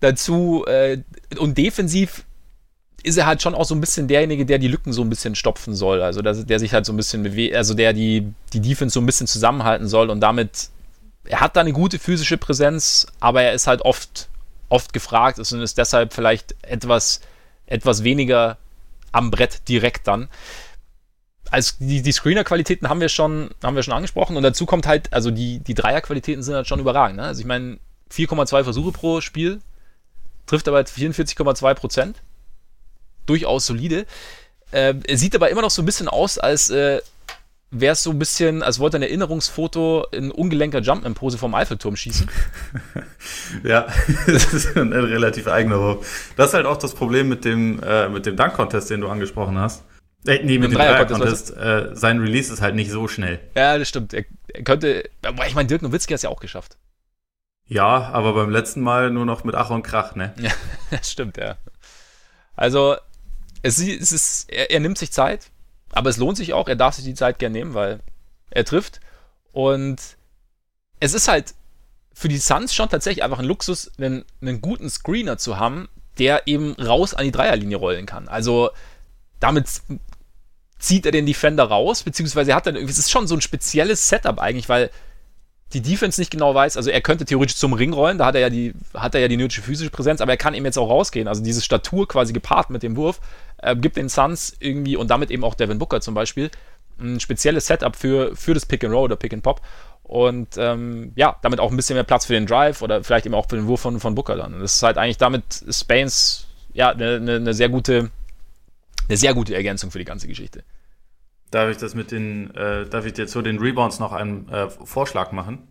Dazu 0.00 0.64
äh, 0.66 0.98
und 1.38 1.56
defensiv 1.56 2.24
ist 3.02 3.16
er 3.16 3.26
halt 3.26 3.40
schon 3.40 3.54
auch 3.54 3.64
so 3.64 3.74
ein 3.74 3.80
bisschen 3.80 4.08
derjenige, 4.08 4.44
der 4.44 4.58
die 4.58 4.68
Lücken 4.68 4.92
so 4.92 5.02
ein 5.02 5.08
bisschen 5.08 5.34
stopfen 5.36 5.74
soll. 5.74 6.02
Also 6.02 6.22
der, 6.22 6.34
der 6.34 6.58
sich 6.58 6.72
halt 6.72 6.86
so 6.86 6.92
ein 6.92 6.96
bisschen 6.96 7.22
bewegt, 7.22 7.54
also 7.54 7.74
der 7.74 7.92
die, 7.92 8.32
die 8.52 8.60
Defense 8.60 8.94
so 8.94 9.00
ein 9.00 9.06
bisschen 9.06 9.28
zusammenhalten 9.28 9.86
soll 9.86 10.10
und 10.10 10.20
damit, 10.20 10.70
er 11.24 11.40
hat 11.40 11.56
da 11.56 11.60
eine 11.60 11.72
gute 11.72 11.98
physische 11.98 12.36
Präsenz, 12.36 13.06
aber 13.20 13.42
er 13.42 13.52
ist 13.52 13.68
halt 13.68 13.82
oft, 13.82 14.28
oft 14.68 14.92
gefragt 14.92 15.38
und 15.38 15.62
ist 15.62 15.78
deshalb 15.78 16.14
vielleicht 16.14 16.56
etwas, 16.62 17.20
etwas 17.66 18.02
weniger 18.02 18.58
am 19.12 19.30
Brett 19.30 19.68
direkt 19.68 20.08
dann 20.08 20.28
also 21.50 21.74
die, 21.78 22.02
die 22.02 22.12
Screener-Qualitäten 22.12 22.88
haben 22.88 23.00
wir 23.00 23.08
schon, 23.08 23.50
haben 23.62 23.76
wir 23.76 23.82
schon 23.82 23.94
angesprochen 23.94 24.36
und 24.36 24.42
dazu 24.42 24.66
kommt 24.66 24.86
halt, 24.86 25.12
also 25.12 25.30
die, 25.30 25.60
die 25.60 25.74
Dreier-Qualitäten 25.74 26.42
sind 26.42 26.54
halt 26.54 26.66
schon 26.66 26.80
überragend. 26.80 27.18
Ne? 27.18 27.24
Also 27.24 27.40
ich 27.40 27.46
meine, 27.46 27.78
4,2 28.12 28.64
Versuche 28.64 28.92
pro 28.92 29.20
Spiel, 29.20 29.60
trifft 30.46 30.68
aber 30.68 30.80
44,2 30.80 31.74
Prozent. 31.74 32.22
Durchaus 33.26 33.66
solide. 33.66 34.06
Äh, 34.70 34.94
sieht 35.16 35.34
aber 35.34 35.50
immer 35.50 35.62
noch 35.62 35.70
so 35.70 35.82
ein 35.82 35.86
bisschen 35.86 36.08
aus, 36.08 36.38
als 36.38 36.70
äh, 36.70 37.00
wäre 37.70 37.92
es 37.92 38.02
so 38.02 38.10
ein 38.10 38.18
bisschen, 38.18 38.62
als 38.62 38.78
wollte 38.78 38.98
ein 38.98 39.02
Erinnerungsfoto 39.02 40.06
in 40.12 40.30
ungelenker 40.30 40.80
Jump-Pose 40.80 41.38
vom 41.38 41.54
Eiffelturm 41.54 41.96
schießen. 41.96 42.30
ja, 43.64 43.86
das 44.26 44.52
ist 44.52 44.76
ein 44.76 44.92
relativ 44.92 45.48
eigener 45.48 45.78
Wurf. 45.80 46.32
Das 46.36 46.48
ist 46.48 46.54
halt 46.54 46.66
auch 46.66 46.76
das 46.76 46.94
Problem 46.94 47.28
mit 47.28 47.44
dem, 47.44 47.82
äh, 47.82 48.08
mit 48.08 48.26
dem 48.26 48.36
Dunk-Contest, 48.36 48.90
den 48.90 49.00
du 49.00 49.08
angesprochen 49.08 49.58
hast. 49.58 49.82
Äh, 50.26 50.44
nee, 50.44 50.58
mit, 50.58 50.70
dem 50.70 50.76
Dreier-Contest. 50.76 51.56
Dreier 51.56 51.92
äh, 51.92 51.96
sein 51.96 52.20
Release 52.20 52.52
ist 52.52 52.60
halt 52.60 52.74
nicht 52.74 52.90
so 52.90 53.08
schnell. 53.08 53.40
Ja, 53.54 53.78
das 53.78 53.88
stimmt. 53.88 54.14
Er, 54.14 54.24
er 54.48 54.64
könnte, 54.64 55.08
ich 55.46 55.54
meine, 55.54 55.66
Dirk 55.66 55.82
Nowitzki 55.82 56.12
hat 56.12 56.16
es 56.16 56.22
ja 56.22 56.30
auch 56.30 56.40
geschafft. 56.40 56.76
Ja, 57.68 58.10
aber 58.12 58.34
beim 58.34 58.50
letzten 58.50 58.80
Mal 58.80 59.10
nur 59.10 59.26
noch 59.26 59.44
mit 59.44 59.54
Ach 59.54 59.70
und 59.70 59.82
Krach, 59.82 60.14
ne? 60.14 60.32
Ja, 60.38 60.52
das 60.90 61.10
stimmt, 61.10 61.36
ja. 61.36 61.56
Also, 62.54 62.96
es, 63.62 63.80
es 63.80 64.12
ist, 64.12 64.50
er, 64.50 64.70
er, 64.70 64.80
nimmt 64.80 64.98
sich 64.98 65.12
Zeit, 65.12 65.50
aber 65.92 66.10
es 66.10 66.16
lohnt 66.16 66.36
sich 66.36 66.52
auch. 66.52 66.68
Er 66.68 66.76
darf 66.76 66.94
sich 66.94 67.04
die 67.04 67.14
Zeit 67.14 67.38
gern 67.38 67.52
nehmen, 67.52 67.74
weil 67.74 68.00
er 68.50 68.64
trifft. 68.64 69.00
Und 69.52 70.00
es 71.00 71.12
ist 71.12 71.28
halt 71.28 71.54
für 72.14 72.28
die 72.28 72.38
Suns 72.38 72.72
schon 72.72 72.88
tatsächlich 72.88 73.24
einfach 73.24 73.40
ein 73.40 73.44
Luxus, 73.44 73.90
einen, 73.98 74.24
einen 74.40 74.60
guten 74.60 74.88
Screener 74.88 75.36
zu 75.36 75.58
haben, 75.58 75.88
der 76.18 76.46
eben 76.46 76.72
raus 76.74 77.14
an 77.14 77.24
die 77.24 77.32
Dreierlinie 77.32 77.76
rollen 77.76 78.06
kann. 78.06 78.28
Also, 78.28 78.70
damit 79.40 79.66
zieht 80.78 81.06
er 81.06 81.12
den 81.12 81.26
Defender 81.26 81.64
raus, 81.64 82.02
beziehungsweise 82.02 82.50
er 82.50 82.56
hat 82.56 82.66
dann 82.66 82.76
irgendwie, 82.76 82.92
es 82.92 82.98
ist 82.98 83.10
schon 83.10 83.26
so 83.26 83.34
ein 83.34 83.40
spezielles 83.40 84.08
Setup 84.08 84.38
eigentlich, 84.38 84.68
weil 84.68 84.90
die 85.72 85.80
Defense 85.80 86.20
nicht 86.20 86.30
genau 86.30 86.54
weiß, 86.54 86.76
also 86.76 86.90
er 86.90 87.00
könnte 87.00 87.24
theoretisch 87.24 87.56
zum 87.56 87.72
Ring 87.72 87.92
rollen, 87.92 88.18
da 88.18 88.26
hat 88.26 88.36
er 88.36 88.40
ja 88.40 88.50
die, 88.50 88.72
hat 88.94 89.14
er 89.14 89.20
ja 89.20 89.28
die 89.28 89.36
nötige 89.36 89.62
physische 89.62 89.90
Präsenz, 89.90 90.20
aber 90.20 90.32
er 90.32 90.36
kann 90.36 90.54
eben 90.54 90.64
jetzt 90.64 90.78
auch 90.78 90.88
rausgehen. 90.88 91.26
Also 91.26 91.42
diese 91.42 91.60
Statur 91.60 92.06
quasi 92.06 92.32
gepaart 92.32 92.70
mit 92.70 92.84
dem 92.84 92.96
Wurf, 92.96 93.20
äh, 93.58 93.74
gibt 93.74 93.96
den 93.96 94.08
Suns 94.08 94.56
irgendwie 94.60 94.96
und 94.96 95.10
damit 95.10 95.30
eben 95.30 95.42
auch 95.42 95.54
Devin 95.54 95.78
Booker 95.78 96.00
zum 96.00 96.14
Beispiel 96.14 96.50
ein 97.00 97.20
spezielles 97.20 97.66
Setup 97.66 97.96
für, 97.96 98.34
für 98.36 98.54
das 98.54 98.64
Pick 98.64 98.84
and 98.84 98.94
Roll 98.94 99.04
oder 99.04 99.16
Pick 99.16 99.32
and 99.32 99.42
Pop. 99.42 99.60
Und 100.04 100.56
ähm, 100.56 101.12
ja, 101.16 101.36
damit 101.42 101.58
auch 101.58 101.70
ein 101.70 101.76
bisschen 101.76 101.96
mehr 101.96 102.04
Platz 102.04 102.26
für 102.26 102.34
den 102.34 102.46
Drive 102.46 102.80
oder 102.80 103.02
vielleicht 103.02 103.26
eben 103.26 103.34
auch 103.34 103.48
für 103.48 103.56
den 103.56 103.66
Wurf 103.66 103.80
von, 103.80 103.98
von 103.98 104.14
Booker 104.14 104.36
dann. 104.36 104.60
Das 104.60 104.76
ist 104.76 104.82
halt 104.84 104.98
eigentlich 104.98 105.18
damit 105.18 105.64
Spains 105.68 106.46
ja 106.72 106.90
eine, 106.90 107.16
eine, 107.16 107.36
eine 107.36 107.54
sehr 107.54 107.68
gute, 107.68 108.10
eine 109.08 109.16
sehr 109.16 109.34
gute 109.34 109.54
Ergänzung 109.54 109.90
für 109.90 109.98
die 109.98 110.04
ganze 110.04 110.28
Geschichte. 110.28 110.64
Darf 111.50 111.70
ich 111.70 111.76
das 111.76 111.94
mit 111.94 112.10
den, 112.10 112.54
äh, 112.54 112.86
darf 112.86 113.06
ich 113.06 113.12
dir 113.12 113.26
zu 113.26 113.42
den 113.42 113.58
Rebounds 113.58 113.98
noch 113.98 114.12
einen 114.12 114.48
äh, 114.48 114.68
Vorschlag 114.68 115.32
machen? 115.32 115.68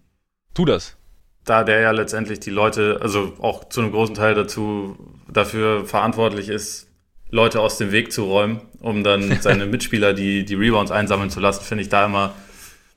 Tu 0.54 0.66
das. 0.66 0.96
Da 1.44 1.64
der 1.64 1.82
ja 1.82 1.92
letztendlich 1.92 2.40
die 2.40 2.50
Leute, 2.50 3.00
also 3.02 3.34
auch 3.40 3.70
zu 3.70 3.82
einem 3.82 3.92
großen 3.92 4.16
Teil 4.16 4.34
dazu, 4.34 4.98
dafür 5.32 5.86
verantwortlich 5.86 6.50
ist, 6.50 6.88
Leute 7.30 7.60
aus 7.60 7.78
dem 7.78 7.92
Weg 7.92 8.12
zu 8.14 8.24
räumen, 8.24 8.62
um 8.80 9.04
dann 9.04 9.38
seine 9.42 9.66
Mitspieler 9.66 10.14
die, 10.14 10.46
die 10.46 10.56
Rebounds 10.56 10.92
einsammeln 10.92 11.30
zu 11.30 11.40
lassen, 11.40 11.64
finde 11.64 11.84
ich 11.84 11.90
da 11.90 12.06
immer 12.06 12.34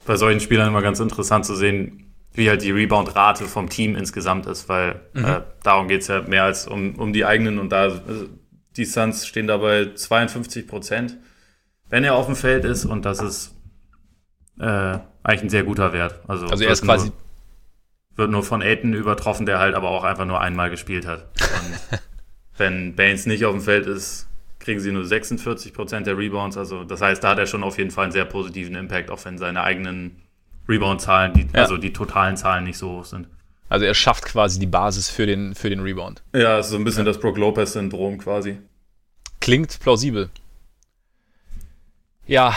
bei 0.07 0.16
solchen 0.16 0.40
Spielern 0.40 0.68
immer 0.68 0.81
ganz 0.81 1.01
interessant 1.01 1.44
zu 1.44 1.55
sehen, 1.55 2.14
wie 2.33 2.48
halt 2.48 2.62
die 2.62 2.70
Rebound-Rate 2.70 3.44
vom 3.44 3.68
Team 3.68 3.96
insgesamt 3.96 4.46
ist, 4.46 4.68
weil 4.68 5.01
mhm. 5.12 5.24
äh, 5.24 5.40
darum 5.62 5.88
geht's 5.88 6.07
ja 6.07 6.22
mehr 6.22 6.44
als 6.44 6.66
um, 6.66 6.94
um 6.94 7.12
die 7.12 7.24
eigenen 7.24 7.59
und 7.59 7.70
da 7.70 7.83
also 7.83 8.29
die 8.79 8.87
Suns 8.87 9.27
stehen 9.27 9.47
dabei 9.47 9.93
52 9.95 10.67
Prozent 10.67 11.19
wenn 11.91 12.05
er 12.05 12.14
auf 12.14 12.27
dem 12.27 12.37
Feld 12.37 12.64
ist 12.64 12.85
und 12.85 13.05
das 13.05 13.21
ist 13.21 13.55
äh, 14.61 14.99
eigentlich 15.23 15.43
ein 15.43 15.49
sehr 15.49 15.64
guter 15.64 15.93
Wert. 15.93 16.21
Also, 16.29 16.47
also 16.47 16.64
er 16.64 16.73
ist 16.73 16.83
quasi. 16.83 17.09
Nur, 17.09 17.14
wird 18.17 18.31
nur 18.31 18.43
von 18.43 18.62
Aiden 18.62 18.95
übertroffen, 18.95 19.47
der 19.47 19.61
halt 19.61 19.75
aber 19.75 19.91
auch 19.91 20.03
einfach 20.05 20.25
nur 20.25 20.41
einmal 20.41 20.71
gespielt 20.71 21.07
hat. 21.07 21.29
Und 21.41 22.01
wenn 22.57 22.97
Baines 22.97 23.27
nicht 23.27 23.45
auf 23.45 23.53
dem 23.53 23.61
Feld 23.61 23.87
ist, 23.87 24.27
kriegen 24.59 24.81
sie 24.81 24.91
nur 24.91 25.05
46 25.05 25.73
Prozent 25.73 26.07
der 26.07 26.19
Rebounds. 26.19 26.57
Also 26.57 26.83
das 26.83 27.01
heißt, 27.01 27.23
da 27.23 27.31
hat 27.31 27.38
er 27.38 27.47
schon 27.47 27.62
auf 27.62 27.79
jeden 27.79 27.93
Fall 27.93 28.05
einen 28.05 28.12
sehr 28.12 28.25
positiven 28.25 28.75
Impact, 28.75 29.11
auch 29.11 29.25
wenn 29.25 29.38
seine 29.38 29.62
eigenen 29.62 30.21
Rebound-Zahlen, 30.69 31.51
ja. 31.55 31.62
also 31.62 31.77
die 31.77 31.93
totalen 31.93 32.37
Zahlen 32.37 32.64
nicht 32.64 32.77
so 32.77 32.99
hoch 32.99 33.05
sind. 33.05 33.29
Also 33.69 33.85
er 33.85 33.95
schafft 33.95 34.25
quasi 34.25 34.59
die 34.59 34.67
Basis 34.67 35.11
für 35.11 35.27
den, 35.27 35.55
für 35.55 35.71
den 35.71 35.81
Rebound. 35.81 36.23
Ja, 36.35 36.63
so 36.63 36.77
ein 36.77 36.85
bisschen 36.85 37.05
ja. 37.07 37.13
das 37.13 37.21
Brook 37.21 37.37
Lopez-Syndrom 37.37 38.19
quasi. 38.19 38.59
Klingt 39.41 39.79
plausibel. 39.81 40.31
Ja, 42.27 42.55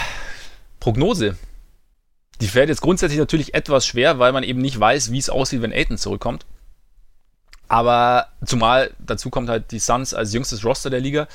Prognose. 0.80 1.38
Die 2.40 2.48
fällt 2.48 2.70
jetzt 2.70 2.82
grundsätzlich 2.82 3.20
natürlich 3.20 3.54
etwas 3.54 3.86
schwer, 3.86 4.20
weil 4.20 4.32
man 4.32 4.44
eben 4.44 4.62
nicht 4.62 4.80
weiß, 4.80 5.12
wie 5.12 5.20
es 5.20 5.30
aussieht, 5.30 5.62
wenn 5.62 5.72
Aiton 5.72 5.98
zurückkommt. 5.98 6.46
Aber 7.68 8.28
zumal 8.46 8.92
dazu 9.00 9.30
kommt 9.30 9.48
halt 9.48 9.72
die 9.72 9.80
Suns 9.80 10.14
als 10.14 10.34
jüngstes 10.34 10.66
Roster 10.66 10.90
der 10.90 11.00
Liga. 11.00 11.28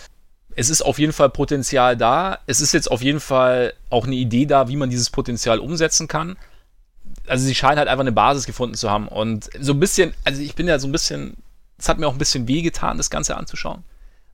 Es 0.54 0.68
ist 0.68 0.82
auf 0.82 0.98
jeden 0.98 1.12
Fall 1.12 1.30
Potenzial 1.30 1.96
da. 1.96 2.40
Es 2.46 2.60
ist 2.60 2.72
jetzt 2.72 2.90
auf 2.90 3.02
jeden 3.02 3.20
Fall 3.20 3.72
auch 3.88 4.06
eine 4.06 4.16
Idee 4.16 4.46
da, 4.46 4.68
wie 4.68 4.76
man 4.76 4.90
dieses 4.90 5.10
Potenzial 5.10 5.60
umsetzen 5.60 6.08
kann. 6.08 6.36
Also 7.26 7.44
sie 7.44 7.54
scheinen 7.54 7.78
halt 7.78 7.88
einfach 7.88 8.02
eine 8.02 8.12
Basis 8.12 8.46
gefunden 8.46 8.74
zu 8.76 8.90
haben. 8.90 9.08
Und 9.08 9.50
so 9.58 9.72
ein 9.72 9.80
bisschen, 9.80 10.14
also 10.24 10.40
ich 10.40 10.54
bin 10.54 10.68
ja 10.68 10.78
so 10.78 10.88
ein 10.88 10.92
bisschen, 10.92 11.36
es 11.78 11.88
hat 11.88 11.98
mir 11.98 12.06
auch 12.06 12.12
ein 12.12 12.18
bisschen 12.18 12.46
wehgetan, 12.46 12.96
das 12.96 13.10
Ganze 13.10 13.36
anzuschauen. 13.36 13.82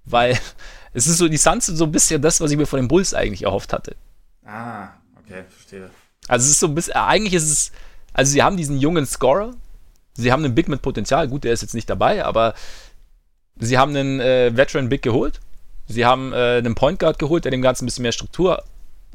Weil 0.04 0.38
es 0.92 1.06
ist 1.06 1.18
so, 1.18 1.28
die 1.28 1.36
Suns 1.36 1.66
sind 1.66 1.76
so 1.76 1.84
ein 1.84 1.92
bisschen 1.92 2.20
das, 2.20 2.40
was 2.40 2.50
ich 2.50 2.56
mir 2.56 2.66
von 2.66 2.80
den 2.80 2.88
Bulls 2.88 3.14
eigentlich 3.14 3.44
erhofft 3.44 3.72
hatte. 3.72 3.96
Ah, 4.44 4.88
okay, 5.22 5.44
verstehe. 5.48 5.90
Also 6.28 6.44
es 6.44 6.52
ist 6.52 6.60
so 6.60 6.68
ein 6.68 6.74
bisschen, 6.74 6.94
eigentlich 6.94 7.34
ist 7.34 7.50
es, 7.50 7.72
also 8.12 8.30
sie 8.32 8.42
haben 8.42 8.56
diesen 8.56 8.78
jungen 8.78 9.06
Scorer, 9.06 9.54
sie 10.14 10.30
haben 10.30 10.44
einen 10.44 10.54
Big 10.54 10.68
mit 10.68 10.82
Potenzial, 10.82 11.28
gut, 11.28 11.44
der 11.44 11.52
ist 11.52 11.62
jetzt 11.62 11.74
nicht 11.74 11.90
dabei, 11.90 12.24
aber 12.24 12.54
sie 13.58 13.78
haben 13.78 13.96
einen 13.96 14.20
äh, 14.20 14.56
Veteran 14.56 14.88
Big 14.88 15.02
geholt, 15.02 15.40
sie 15.88 16.04
haben 16.04 16.32
äh, 16.32 16.58
einen 16.58 16.74
Point 16.74 16.98
Guard 16.98 17.18
geholt, 17.18 17.44
der 17.44 17.50
dem 17.50 17.62
Ganzen 17.62 17.84
ein 17.84 17.86
bisschen 17.86 18.02
mehr 18.02 18.12
Struktur 18.12 18.62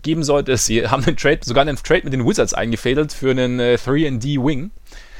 geben 0.01 0.23
sollte. 0.23 0.55
Sie 0.57 0.87
haben 0.87 1.03
einen 1.03 1.17
Trade, 1.17 1.39
sogar 1.43 1.61
einen 1.61 1.77
Trade 1.77 2.03
mit 2.03 2.13
den 2.13 2.25
Wizards 2.25 2.53
eingefädelt 2.53 3.13
für 3.13 3.31
einen 3.31 3.59
äh, 3.59 3.77
3D 3.83 4.43
Wing. 4.43 4.71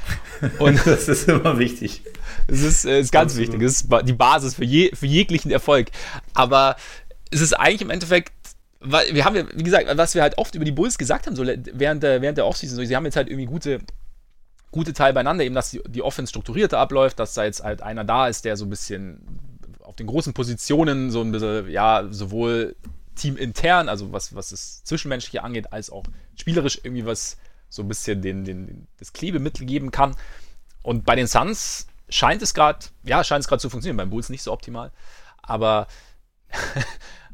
Und 0.58 0.86
das 0.86 1.08
ist 1.08 1.28
immer 1.28 1.58
wichtig. 1.58 2.02
Es 2.46 2.62
ist, 2.62 2.84
äh, 2.84 3.00
ist 3.00 3.12
ganz 3.12 3.32
Absolut. 3.32 3.52
wichtig. 3.52 3.66
Es 3.66 3.82
ist 3.82 3.88
die 4.04 4.12
Basis 4.12 4.54
für, 4.54 4.64
je, 4.64 4.90
für 4.94 5.06
jeglichen 5.06 5.50
Erfolg. 5.50 5.88
Aber 6.34 6.76
es 7.30 7.40
ist 7.40 7.52
eigentlich 7.52 7.82
im 7.82 7.90
Endeffekt, 7.90 8.32
wir 8.80 9.24
haben 9.24 9.36
ja, 9.36 9.44
wie 9.54 9.64
gesagt, 9.64 9.86
was 9.96 10.14
wir 10.14 10.22
halt 10.22 10.38
oft 10.38 10.54
über 10.54 10.64
die 10.64 10.72
Bulls 10.72 10.98
gesagt 10.98 11.26
haben, 11.26 11.34
so 11.34 11.44
während 11.44 12.02
der, 12.02 12.22
während 12.22 12.38
der 12.38 12.46
Offseason, 12.46 12.76
so, 12.76 12.84
sie 12.84 12.94
haben 12.94 13.04
jetzt 13.04 13.16
halt 13.16 13.28
irgendwie 13.28 13.46
gute, 13.46 13.80
gute 14.70 14.92
Teil 14.92 15.12
beieinander, 15.12 15.44
eben, 15.44 15.54
dass 15.54 15.70
die, 15.70 15.82
die 15.88 16.02
Offense 16.02 16.30
strukturierter 16.30 16.78
abläuft, 16.78 17.18
dass 17.18 17.34
da 17.34 17.44
jetzt 17.44 17.62
halt 17.62 17.82
einer 17.82 18.04
da 18.04 18.28
ist, 18.28 18.44
der 18.44 18.56
so 18.56 18.64
ein 18.64 18.70
bisschen 18.70 19.20
auf 19.82 19.96
den 19.96 20.06
großen 20.06 20.32
Positionen 20.32 21.10
so 21.10 21.20
ein 21.22 21.32
bisschen, 21.32 21.68
ja, 21.70 22.06
sowohl 22.10 22.76
teamintern, 23.18 23.88
also 23.88 24.12
was, 24.12 24.34
was 24.34 24.50
das 24.50 24.84
Zwischenmenschliche 24.84 25.42
angeht, 25.42 25.72
als 25.72 25.90
auch 25.90 26.04
spielerisch 26.36 26.80
irgendwie 26.82 27.04
was 27.04 27.36
so 27.68 27.82
ein 27.82 27.88
bisschen 27.88 28.22
den, 28.22 28.44
den, 28.44 28.86
das 28.98 29.12
Klebemittel 29.12 29.66
geben 29.66 29.90
kann. 29.90 30.16
Und 30.82 31.04
bei 31.04 31.14
den 31.14 31.26
Suns 31.26 31.86
scheint 32.08 32.42
es 32.42 32.54
gerade, 32.54 32.86
ja, 33.02 33.22
scheint 33.24 33.42
es 33.42 33.48
gerade 33.48 33.60
zu 33.60 33.70
funktionieren. 33.70 33.96
Beim 33.96 34.10
Bulls 34.10 34.30
nicht 34.30 34.42
so 34.42 34.52
optimal. 34.52 34.92
Aber 35.42 35.86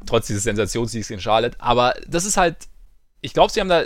trotz 0.05 0.27
dieses 0.27 0.43
Sensationssiegs 0.43 1.09
in 1.09 1.21
Charlotte. 1.21 1.59
Aber 1.59 1.93
das 2.07 2.25
ist 2.25 2.37
halt, 2.37 2.67
ich 3.21 3.33
glaube, 3.33 3.51
sie 3.51 3.61
haben 3.61 3.69
da, 3.69 3.85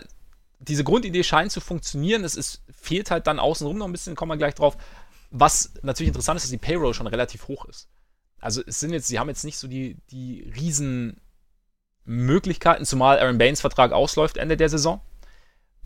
diese 0.60 0.84
Grundidee 0.84 1.24
scheint 1.24 1.52
zu 1.52 1.62
funktionieren. 1.62 2.24
Es 2.24 2.36
ist, 2.36 2.64
fehlt 2.72 3.12
halt 3.12 3.28
dann 3.28 3.40
außenrum 3.40 3.78
noch 3.78 3.86
ein 3.86 3.92
bisschen, 3.92 4.16
kommen 4.16 4.32
wir 4.32 4.38
gleich 4.38 4.56
drauf. 4.56 4.78
Was 5.32 5.72
natürlich 5.84 6.10
interessant 6.10 6.38
ist, 6.38 6.46
dass 6.46 6.52
die 6.52 6.58
Payroll 6.58 6.94
schon 6.94 7.08
relativ 7.08 7.48
hoch 7.48 7.66
ist. 7.66 7.88
Also 8.40 8.64
es 8.66 8.80
sind 8.80 8.94
jetzt, 8.94 9.08
sie 9.08 9.20
haben 9.20 9.30
jetzt 9.30 9.44
nicht 9.44 9.58
so 9.58 9.68
die, 9.68 9.98
die 10.10 10.52
riesen 10.56 11.22
Möglichkeiten, 12.10 12.86
zumal 12.86 13.20
Aaron 13.20 13.38
Baines 13.38 13.62
Vertrag 13.62 13.92
ausläuft 13.92 14.38
Ende 14.38 14.58
der 14.58 14.70
Saison 14.70 15.00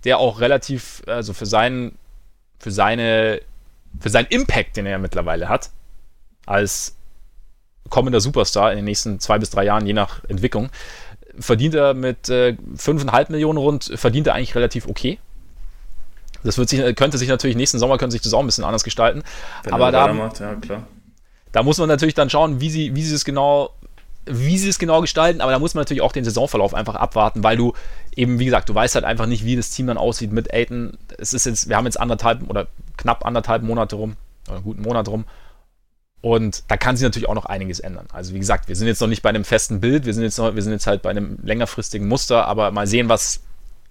der 0.04 0.18
auch 0.20 0.40
relativ, 0.40 1.02
also 1.08 1.34
für 1.34 1.46
seinen, 1.46 1.98
für 2.60 2.72
seine, 2.72 3.42
für 4.00 4.10
seinen 4.10 4.28
Impact, 4.28 4.78
den 4.78 4.86
er 4.86 5.00
mittlerweile 5.00 5.50
hat, 5.50 5.70
als 6.46 6.96
kommender 7.90 8.22
Superstar 8.22 8.72
in 8.72 8.78
den 8.78 8.86
nächsten 8.86 9.20
zwei 9.20 9.40
bis 9.40 9.50
drei 9.50 9.66
Jahren, 9.66 9.86
je 9.86 9.94
nach 9.94 10.24
Entwicklung, 10.28 10.70
verdient 11.40 11.76
er 11.76 11.94
mit 11.94 12.30
äh, 12.30 12.56
5,5 12.76 13.32
Millionen 13.32 13.58
rund, 13.58 13.92
verdient 13.96 14.28
er 14.28 14.36
eigentlich 14.36 14.56
relativ 14.56 14.88
okay. 14.88 15.20
Das 16.44 16.58
wird 16.58 16.68
sich, 16.68 16.96
könnte 16.96 17.18
sich 17.18 17.30
natürlich 17.30 17.56
nächsten 17.56 17.80
Sommer 17.80 17.98
könnte 17.98 18.12
sich 18.12 18.22
das 18.22 18.34
auch 18.34 18.42
ein 18.42 18.46
bisschen 18.46 18.66
anders 18.66 18.84
gestalten. 18.84 19.24
Wenn 19.64 19.74
aber 19.74 19.92
da, 19.92 20.12
macht, 20.12 20.42
ja, 20.42 20.58
da 21.54 21.64
muss 21.64 21.78
man 21.78 21.88
natürlich 21.88 22.16
dann 22.16 22.30
schauen, 22.30 22.60
wie 22.60 22.70
sie, 22.70 22.96
wie 22.96 23.04
sie 23.04 23.16
es 23.16 23.24
genau 23.24 23.74
wie 24.26 24.58
sie 24.58 24.70
es 24.70 24.80
genau 24.80 25.02
gestalten, 25.02 25.42
aber 25.42 25.52
da 25.52 25.60
muss 25.60 25.74
man 25.74 25.82
natürlich 25.82 26.02
auch 26.02 26.12
den 26.12 26.24
Saisonverlauf 26.24 26.74
einfach 26.74 26.96
abwarten, 26.96 27.44
weil 27.44 27.58
du 27.58 27.74
eben, 28.16 28.40
wie 28.40 28.46
gesagt, 28.46 28.70
du 28.70 28.76
weißt 28.76 28.96
halt 28.96 29.06
einfach 29.06 29.26
nicht, 29.26 29.44
wie 29.44 29.56
das 29.56 29.70
Team 29.70 29.88
dann 29.88 29.98
aussieht 29.98 30.32
mit 30.32 30.54
Aiden. 30.54 30.98
Es 31.18 31.34
ist 31.34 31.46
jetzt, 31.46 31.68
wir 31.68 31.76
haben 31.76 31.86
jetzt 31.86 32.00
anderthalb 32.00 32.50
oder 32.50 32.68
knapp 32.98 33.26
anderthalb 33.26 33.64
Monate 33.64 33.96
rum, 33.96 34.16
oder 34.48 34.58
einen 34.58 34.64
guten 34.64 34.82
Monat 34.82 35.08
rum. 35.08 35.26
Und 36.22 36.64
da 36.70 36.78
kann 36.78 36.96
sich 36.96 37.04
natürlich 37.04 37.28
auch 37.28 37.36
noch 37.36 37.46
einiges 37.46 37.82
ändern. 37.82 38.08
Also 38.14 38.34
wie 38.34 38.40
gesagt, 38.40 38.70
wir 38.70 38.78
sind 38.78 38.88
jetzt 38.88 39.02
noch 39.02 39.10
nicht 39.10 39.22
bei 39.24 39.30
einem 39.30 39.44
festen 39.44 39.82
Bild, 39.82 40.06
wir 40.06 40.14
sind 40.14 40.24
jetzt, 40.24 40.38
noch, 40.38 40.56
wir 40.56 40.62
sind 40.62 40.72
jetzt 40.72 40.88
halt 40.88 41.02
bei 41.02 41.10
einem 41.10 41.38
längerfristigen 41.44 42.08
Muster, 42.08 42.48
aber 42.48 42.72
mal 42.72 42.88
sehen, 42.88 43.10
was, 43.10 43.42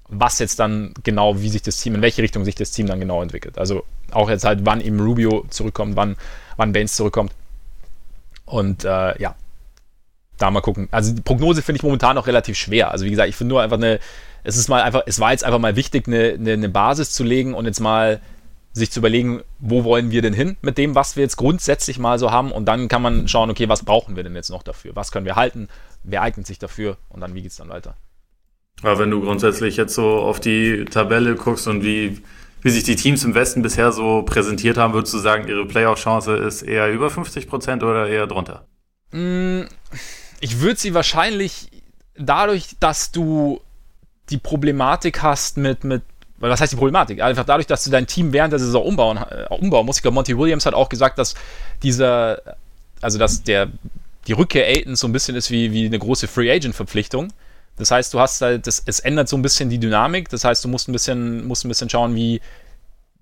was 0.08 0.38
jetzt 0.38 0.58
dann 0.58 0.94
genau, 1.02 1.42
wie 1.42 1.50
sich 1.50 1.60
das 1.60 1.76
Team, 1.76 1.94
in 1.94 2.00
welche 2.00 2.22
Richtung 2.22 2.46
sich 2.46 2.54
das 2.54 2.70
Team 2.70 2.86
dann 2.86 3.00
genau 3.00 3.22
entwickelt. 3.22 3.58
Also 3.58 3.84
auch 4.12 4.30
jetzt 4.30 4.44
halt, 4.44 4.60
wann 4.64 4.80
eben 4.80 4.98
Rubio 4.98 5.44
zurückkommt, 5.50 5.96
wann, 5.96 6.16
wann 6.56 6.72
Baines 6.72 6.96
zurückkommt. 6.96 7.34
Und 8.46 8.84
äh, 8.84 9.20
ja, 9.20 9.34
da 10.42 10.50
mal 10.50 10.60
gucken. 10.60 10.88
Also 10.90 11.14
die 11.14 11.22
Prognose 11.22 11.62
finde 11.62 11.78
ich 11.78 11.82
momentan 11.82 12.16
noch 12.16 12.26
relativ 12.26 12.56
schwer. 12.56 12.90
Also 12.90 13.04
wie 13.04 13.10
gesagt, 13.10 13.28
ich 13.28 13.36
finde 13.36 13.54
nur 13.54 13.62
einfach 13.62 13.76
eine, 13.76 14.00
es 14.44 14.56
ist 14.56 14.68
mal 14.68 14.82
einfach, 14.82 15.02
es 15.06 15.20
war 15.20 15.30
jetzt 15.30 15.44
einfach 15.44 15.58
mal 15.58 15.76
wichtig, 15.76 16.08
eine, 16.08 16.34
eine, 16.34 16.52
eine 16.52 16.68
Basis 16.68 17.12
zu 17.12 17.24
legen 17.24 17.54
und 17.54 17.66
jetzt 17.66 17.80
mal 17.80 18.20
sich 18.72 18.90
zu 18.90 19.00
überlegen, 19.00 19.42
wo 19.58 19.84
wollen 19.84 20.10
wir 20.10 20.22
denn 20.22 20.32
hin 20.32 20.56
mit 20.62 20.78
dem, 20.78 20.94
was 20.94 21.16
wir 21.16 21.22
jetzt 21.22 21.36
grundsätzlich 21.36 21.98
mal 21.98 22.18
so 22.18 22.30
haben 22.30 22.52
und 22.52 22.64
dann 22.64 22.88
kann 22.88 23.02
man 23.02 23.28
schauen, 23.28 23.50
okay, 23.50 23.68
was 23.68 23.84
brauchen 23.84 24.16
wir 24.16 24.22
denn 24.22 24.34
jetzt 24.34 24.50
noch 24.50 24.62
dafür? 24.62 24.96
Was 24.96 25.12
können 25.12 25.26
wir 25.26 25.36
halten? 25.36 25.68
Wer 26.02 26.22
eignet 26.22 26.46
sich 26.46 26.58
dafür? 26.58 26.96
Und 27.10 27.20
dann, 27.20 27.34
wie 27.34 27.42
geht 27.42 27.50
es 27.50 27.58
dann 27.58 27.68
weiter? 27.68 27.96
Aber 28.82 28.98
wenn 28.98 29.10
du 29.10 29.20
grundsätzlich 29.20 29.76
jetzt 29.76 29.94
so 29.94 30.08
auf 30.08 30.40
die 30.40 30.86
Tabelle 30.86 31.34
guckst 31.34 31.68
und 31.68 31.84
wie, 31.84 32.22
wie 32.62 32.70
sich 32.70 32.82
die 32.82 32.96
Teams 32.96 33.24
im 33.24 33.34
Westen 33.34 33.62
bisher 33.62 33.92
so 33.92 34.22
präsentiert 34.22 34.78
haben, 34.78 34.94
würdest 34.94 35.14
du 35.14 35.18
sagen, 35.18 35.46
ihre 35.46 35.66
Playoff-Chance 35.66 36.36
ist 36.36 36.62
eher 36.62 36.90
über 36.90 37.10
50 37.10 37.48
Prozent 37.48 37.82
oder 37.82 38.08
eher 38.08 38.26
drunter? 38.26 38.66
Mm, 39.12 39.62
ich 40.42 40.60
würde 40.60 40.78
sie 40.78 40.92
wahrscheinlich 40.92 41.68
dadurch, 42.16 42.76
dass 42.80 43.12
du 43.12 43.60
die 44.28 44.38
Problematik 44.38 45.22
hast 45.22 45.56
mit, 45.56 45.84
mit 45.84 46.02
was 46.38 46.60
heißt 46.60 46.72
die 46.72 46.76
Problematik? 46.76 47.22
Einfach 47.22 47.44
dadurch, 47.44 47.68
dass 47.68 47.84
du 47.84 47.90
dein 47.90 48.08
Team 48.08 48.32
während 48.32 48.52
der 48.52 48.58
Saison 48.58 48.84
umbauen, 48.84 49.18
äh, 49.18 49.46
umbauen 49.50 49.86
musst. 49.86 50.00
Ich 50.00 50.02
glaube, 50.02 50.16
Monty 50.16 50.36
Williams 50.36 50.66
hat 50.66 50.74
auch 50.74 50.88
gesagt, 50.88 51.18
dass 51.18 51.36
dieser, 51.84 52.42
also 53.00 53.18
dass 53.20 53.44
der, 53.44 53.68
die 54.26 54.32
Rückkehr 54.32 54.66
Aitons 54.66 54.98
so 54.98 55.06
ein 55.06 55.12
bisschen 55.12 55.36
ist 55.36 55.52
wie, 55.52 55.70
wie 55.70 55.86
eine 55.86 56.00
große 56.00 56.26
Free 56.26 56.50
Agent 56.50 56.74
Verpflichtung. 56.74 57.32
Das 57.76 57.92
heißt, 57.92 58.12
du 58.12 58.18
hast 58.18 58.42
halt, 58.42 58.66
das, 58.66 58.82
es 58.84 58.98
ändert 58.98 59.28
so 59.28 59.36
ein 59.36 59.42
bisschen 59.42 59.70
die 59.70 59.78
Dynamik. 59.78 60.28
Das 60.28 60.42
heißt, 60.42 60.64
du 60.64 60.68
musst 60.68 60.88
ein 60.88 60.92
bisschen, 60.92 61.46
musst 61.46 61.64
ein 61.64 61.68
bisschen 61.68 61.88
schauen, 61.88 62.16
wie, 62.16 62.40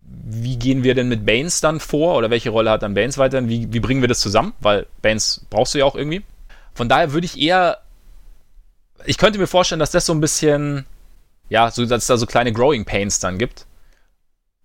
wie 0.03 0.57
gehen 0.57 0.85
wir 0.85 0.95
denn 0.95 1.09
mit 1.09 1.27
Baines 1.27 1.61
dann 1.61 1.81
vor 1.81 2.17
oder 2.17 2.31
welche 2.31 2.49
Rolle 2.49 2.71
hat 2.71 2.83
dann 2.83 2.95
Baines 2.95 3.19
weiterhin? 3.19 3.51
Wie, 3.51 3.71
wie 3.71 3.81
bringen 3.81 4.01
wir 4.01 4.09
das 4.09 4.21
zusammen? 4.21 4.55
Weil 4.61 4.87
Baines 5.03 5.45
brauchst 5.51 5.75
du 5.75 5.79
ja 5.79 5.85
auch 5.85 5.97
irgendwie. 5.97 6.23
Von 6.75 6.89
daher 6.89 7.13
würde 7.13 7.25
ich 7.25 7.39
eher, 7.39 7.79
ich 9.05 9.19
könnte 9.19 9.39
mir 9.39 9.47
vorstellen, 9.47 9.79
dass 9.79 9.91
das 9.91 10.07
so 10.07 10.13
ein 10.13 10.21
bisschen, 10.21 10.87
ja, 11.49 11.71
so, 11.71 11.85
dass 11.85 12.03
es 12.03 12.07
da 12.07 12.17
so 12.17 12.27
kleine 12.27 12.53
Growing 12.53 12.85
Pains 12.85 13.21
dann 13.21 13.39
gibt. 13.39 13.67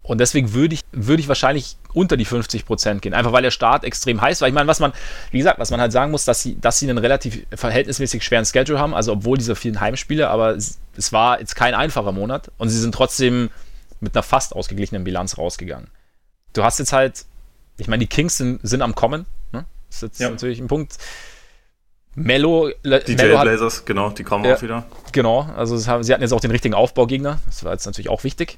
Und 0.07 0.19
deswegen 0.19 0.53
würde 0.53 0.75
ich, 0.75 0.81
würde 0.91 1.19
ich 1.19 1.27
wahrscheinlich 1.27 1.77
unter 1.93 2.15
die 2.15 2.25
50 2.25 2.65
Prozent 2.65 3.01
gehen. 3.01 3.15
Einfach 3.15 3.31
weil 3.31 3.41
der 3.41 3.51
Start 3.51 3.83
extrem 3.83 4.21
heiß 4.21 4.39
war. 4.41 4.47
Ich 4.47 4.53
meine, 4.53 4.67
was 4.67 4.79
man, 4.79 4.93
wie 5.31 5.39
gesagt, 5.39 5.57
was 5.57 5.71
man 5.71 5.81
halt 5.81 5.91
sagen 5.91 6.11
muss, 6.11 6.25
dass 6.25 6.43
sie, 6.43 6.59
dass 6.59 6.77
sie 6.77 6.87
einen 6.87 6.99
relativ 6.99 7.45
verhältnismäßig 7.53 8.23
schweren 8.23 8.45
Schedule 8.45 8.77
haben. 8.77 8.93
Also, 8.93 9.13
obwohl 9.13 9.37
diese 9.37 9.55
vielen 9.55 9.79
Heimspiele, 9.81 10.29
aber 10.29 10.55
es, 10.55 10.77
es 10.95 11.11
war 11.11 11.39
jetzt 11.39 11.55
kein 11.55 11.73
einfacher 11.73 12.11
Monat. 12.11 12.51
Und 12.57 12.69
sie 12.69 12.79
sind 12.79 12.93
trotzdem 12.93 13.49
mit 13.99 14.15
einer 14.15 14.23
fast 14.23 14.55
ausgeglichenen 14.55 15.03
Bilanz 15.03 15.39
rausgegangen. 15.39 15.87
Du 16.53 16.63
hast 16.63 16.77
jetzt 16.77 16.93
halt, 16.93 17.25
ich 17.77 17.87
meine, 17.87 18.01
die 18.01 18.07
Kings 18.07 18.37
sind, 18.37 18.59
sind 18.61 18.83
am 18.83 18.93
Kommen. 18.93 19.25
Ne? 19.51 19.65
Das 19.87 19.97
ist 19.97 20.01
jetzt 20.03 20.19
ja. 20.19 20.29
natürlich 20.29 20.59
ein 20.59 20.67
Punkt. 20.67 20.97
Mello, 22.15 22.69
die 22.83 23.15
Mello 23.15 23.41
Blazers, 23.41 23.83
genau, 23.83 24.09
die 24.09 24.23
kommen 24.23 24.45
ja, 24.45 24.55
auch 24.55 24.61
wieder. 24.61 24.85
Genau, 25.11 25.49
also 25.55 25.77
sie 25.77 25.89
hatten 25.89 26.21
jetzt 26.21 26.33
auch 26.33 26.39
den 26.39 26.51
richtigen 26.51 26.73
Aufbaugegner. 26.73 27.39
Das 27.45 27.63
war 27.63 27.73
jetzt 27.73 27.85
natürlich 27.85 28.09
auch 28.09 28.23
wichtig. 28.23 28.57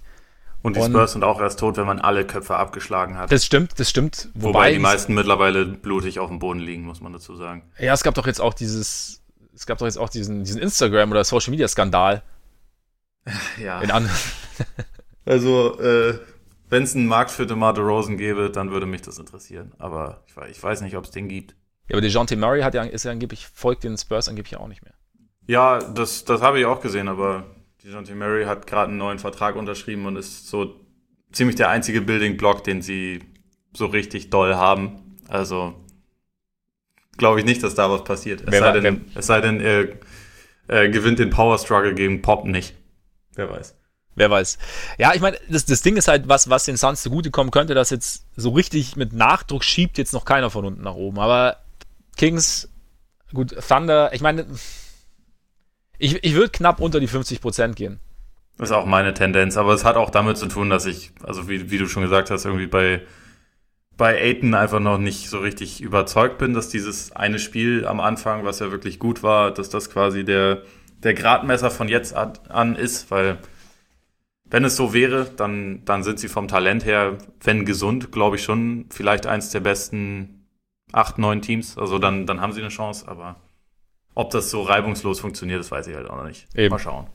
Und 0.61 0.75
die 0.75 0.83
Spurs 0.83 1.13
sind 1.13 1.23
auch 1.23 1.39
erst 1.39 1.59
tot, 1.59 1.77
wenn 1.77 1.85
man 1.85 1.99
alle 1.99 2.25
Köpfe 2.25 2.55
abgeschlagen 2.55 3.17
hat. 3.17 3.31
Das 3.31 3.45
stimmt, 3.45 3.79
das 3.79 3.89
stimmt. 3.89 4.29
Wobei, 4.33 4.53
Wobei 4.53 4.73
die 4.73 4.79
meisten 4.79 5.13
mittlerweile 5.13 5.65
blutig 5.65 6.19
auf 6.19 6.29
dem 6.29 6.39
Boden 6.39 6.59
liegen, 6.59 6.83
muss 6.83 7.01
man 7.01 7.13
dazu 7.13 7.35
sagen. 7.35 7.63
Ja, 7.79 7.93
es 7.93 8.03
gab 8.03 8.15
doch 8.15 8.27
jetzt 8.27 8.41
auch 8.41 8.53
dieses, 8.53 9.21
es 9.55 9.65
gab 9.65 9.77
doch 9.77 9.85
jetzt 9.85 9.97
auch 9.97 10.09
diesen, 10.09 10.43
diesen 10.43 10.61
Instagram- 10.61 11.11
oder 11.11 11.23
Social-Media-Skandal. 11.23 12.21
Ja. 13.61 13.81
also, 15.25 15.79
äh, 15.79 16.19
wenn 16.69 16.83
es 16.83 16.95
einen 16.95 17.07
Markt 17.07 17.31
für 17.31 17.45
DeMar 17.45 17.77
Rosen 17.77 18.17
gäbe, 18.17 18.49
dann 18.49 18.71
würde 18.71 18.85
mich 18.85 19.01
das 19.01 19.19
interessieren. 19.19 19.73
Aber 19.77 20.23
ich, 20.27 20.51
ich 20.51 20.61
weiß 20.61 20.81
nicht, 20.81 20.97
ob 20.97 21.05
es 21.05 21.11
den 21.11 21.27
gibt. 21.27 21.55
Ja, 21.87 21.95
aber 21.95 22.01
DeJounte 22.01 22.35
Murray 22.35 22.61
hat 22.61 22.73
ja, 22.73 22.83
ist 22.83 23.05
ja 23.05 23.11
angeblich, 23.11 23.47
folgt 23.47 23.83
den 23.83 23.97
Spurs 23.97 24.27
angeblich 24.27 24.57
auch 24.57 24.67
nicht 24.67 24.83
mehr. 24.83 24.93
Ja, 25.47 25.79
das, 25.79 26.25
das 26.25 26.41
habe 26.41 26.59
ich 26.59 26.65
auch 26.65 26.81
gesehen, 26.81 27.07
aber 27.07 27.45
DeJounte 27.83 28.15
Murray 28.15 28.45
hat 28.45 28.67
gerade 28.67 28.89
einen 28.89 28.97
neuen 28.97 29.19
Vertrag 29.19 29.55
unterschrieben 29.55 30.05
und 30.05 30.17
ist 30.17 30.47
so 30.49 30.75
ziemlich 31.31 31.55
der 31.55 31.69
einzige 31.69 32.01
Building-Block, 32.01 32.63
den 32.63 32.81
sie 32.81 33.23
so 33.73 33.85
richtig 33.85 34.29
doll 34.29 34.55
haben. 34.55 35.17
Also 35.29 35.75
glaube 37.17 37.39
ich 37.39 37.45
nicht, 37.45 37.63
dass 37.63 37.75
da 37.75 37.89
was 37.89 38.03
passiert. 38.03 38.43
Es, 38.45 38.57
sei 38.57 38.79
denn, 38.79 39.05
es 39.15 39.27
sei 39.27 39.41
denn, 39.41 39.61
er, 39.61 39.87
er 40.67 40.89
gewinnt 40.89 41.19
den 41.19 41.29
Power 41.29 41.57
Struggle 41.57 41.93
gegen 41.95 42.21
Pop 42.21 42.45
nicht. 42.45 42.75
Wer 43.35 43.49
weiß. 43.49 43.75
Wer 44.15 44.31
weiß. 44.31 44.57
Ja, 44.97 45.13
ich 45.13 45.21
meine, 45.21 45.37
das, 45.47 45.65
das 45.65 45.81
Ding 45.81 45.95
ist 45.95 46.07
halt, 46.07 46.27
was, 46.27 46.49
was 46.49 46.65
den 46.65 46.75
Suns 46.75 47.03
zugutekommen 47.03 47.51
könnte, 47.51 47.75
dass 47.75 47.91
jetzt 47.91 48.25
so 48.35 48.49
richtig 48.49 48.95
mit 48.95 49.13
Nachdruck 49.13 49.63
schiebt 49.63 49.97
jetzt 49.97 50.13
noch 50.13 50.25
keiner 50.25 50.49
von 50.49 50.65
unten 50.65 50.81
nach 50.81 50.95
oben. 50.95 51.19
Aber 51.19 51.57
Kings, 52.17 52.69
gut, 53.33 53.55
Thunder, 53.67 54.13
ich 54.13 54.21
meine, 54.21 54.45
ich, 55.97 56.23
ich 56.23 56.33
würde 56.33 56.49
knapp 56.49 56.79
unter 56.79 56.99
die 56.99 57.07
50 57.07 57.41
Prozent 57.41 57.75
gehen. 57.75 57.99
Das 58.57 58.69
ist 58.69 58.75
auch 58.75 58.85
meine 58.85 59.13
Tendenz, 59.13 59.55
aber 59.55 59.73
es 59.73 59.85
hat 59.85 59.97
auch 59.97 60.09
damit 60.09 60.37
zu 60.37 60.47
tun, 60.47 60.69
dass 60.69 60.85
ich, 60.85 61.11
also 61.23 61.47
wie, 61.47 61.69
wie 61.69 61.77
du 61.77 61.87
schon 61.87 62.03
gesagt 62.03 62.31
hast, 62.31 62.45
irgendwie 62.45 62.65
bei, 62.65 63.01
bei 63.95 64.19
Aiton 64.19 64.55
einfach 64.55 64.79
noch 64.79 64.97
nicht 64.97 65.29
so 65.29 65.39
richtig 65.39 65.81
überzeugt 65.81 66.39
bin, 66.39 66.53
dass 66.53 66.69
dieses 66.69 67.11
eine 67.11 67.37
Spiel 67.37 67.85
am 67.85 67.99
Anfang, 67.99 68.45
was 68.45 68.59
ja 68.59 68.71
wirklich 68.71 68.97
gut 68.97 69.21
war, 69.21 69.51
dass 69.51 69.69
das 69.69 69.91
quasi 69.91 70.25
der, 70.25 70.63
der 71.03 71.13
Gradmesser 71.13 71.69
von 71.69 71.87
jetzt 71.87 72.15
an 72.15 72.75
ist, 72.75 73.11
weil 73.11 73.37
wenn 74.49 74.63
es 74.63 74.75
so 74.75 74.93
wäre, 74.93 75.29
dann, 75.35 75.83
dann 75.85 76.03
sind 76.03 76.19
sie 76.19 76.29
vom 76.29 76.47
Talent 76.47 76.85
her, 76.85 77.17
wenn 77.41 77.65
gesund, 77.65 78.11
glaube 78.11 78.37
ich 78.37 78.43
schon 78.43 78.85
vielleicht 78.89 79.27
eins 79.27 79.49
der 79.49 79.59
besten 79.59 80.36
acht, 80.91 81.17
neun 81.17 81.41
Teams. 81.41 81.77
Also 81.77 81.99
dann, 81.99 82.25
dann 82.25 82.41
haben 82.41 82.53
sie 82.53 82.61
eine 82.61 82.69
Chance, 82.69 83.07
aber 83.07 83.35
ob 84.15 84.31
das 84.31 84.49
so 84.49 84.63
reibungslos 84.63 85.19
funktioniert, 85.19 85.59
das 85.59 85.71
weiß 85.71 85.87
ich 85.87 85.95
halt 85.95 86.09
auch 86.09 86.17
noch 86.17 86.25
nicht. 86.25 86.47
Eben. 86.55 86.71
Mal 86.71 86.79
schauen. 86.79 87.07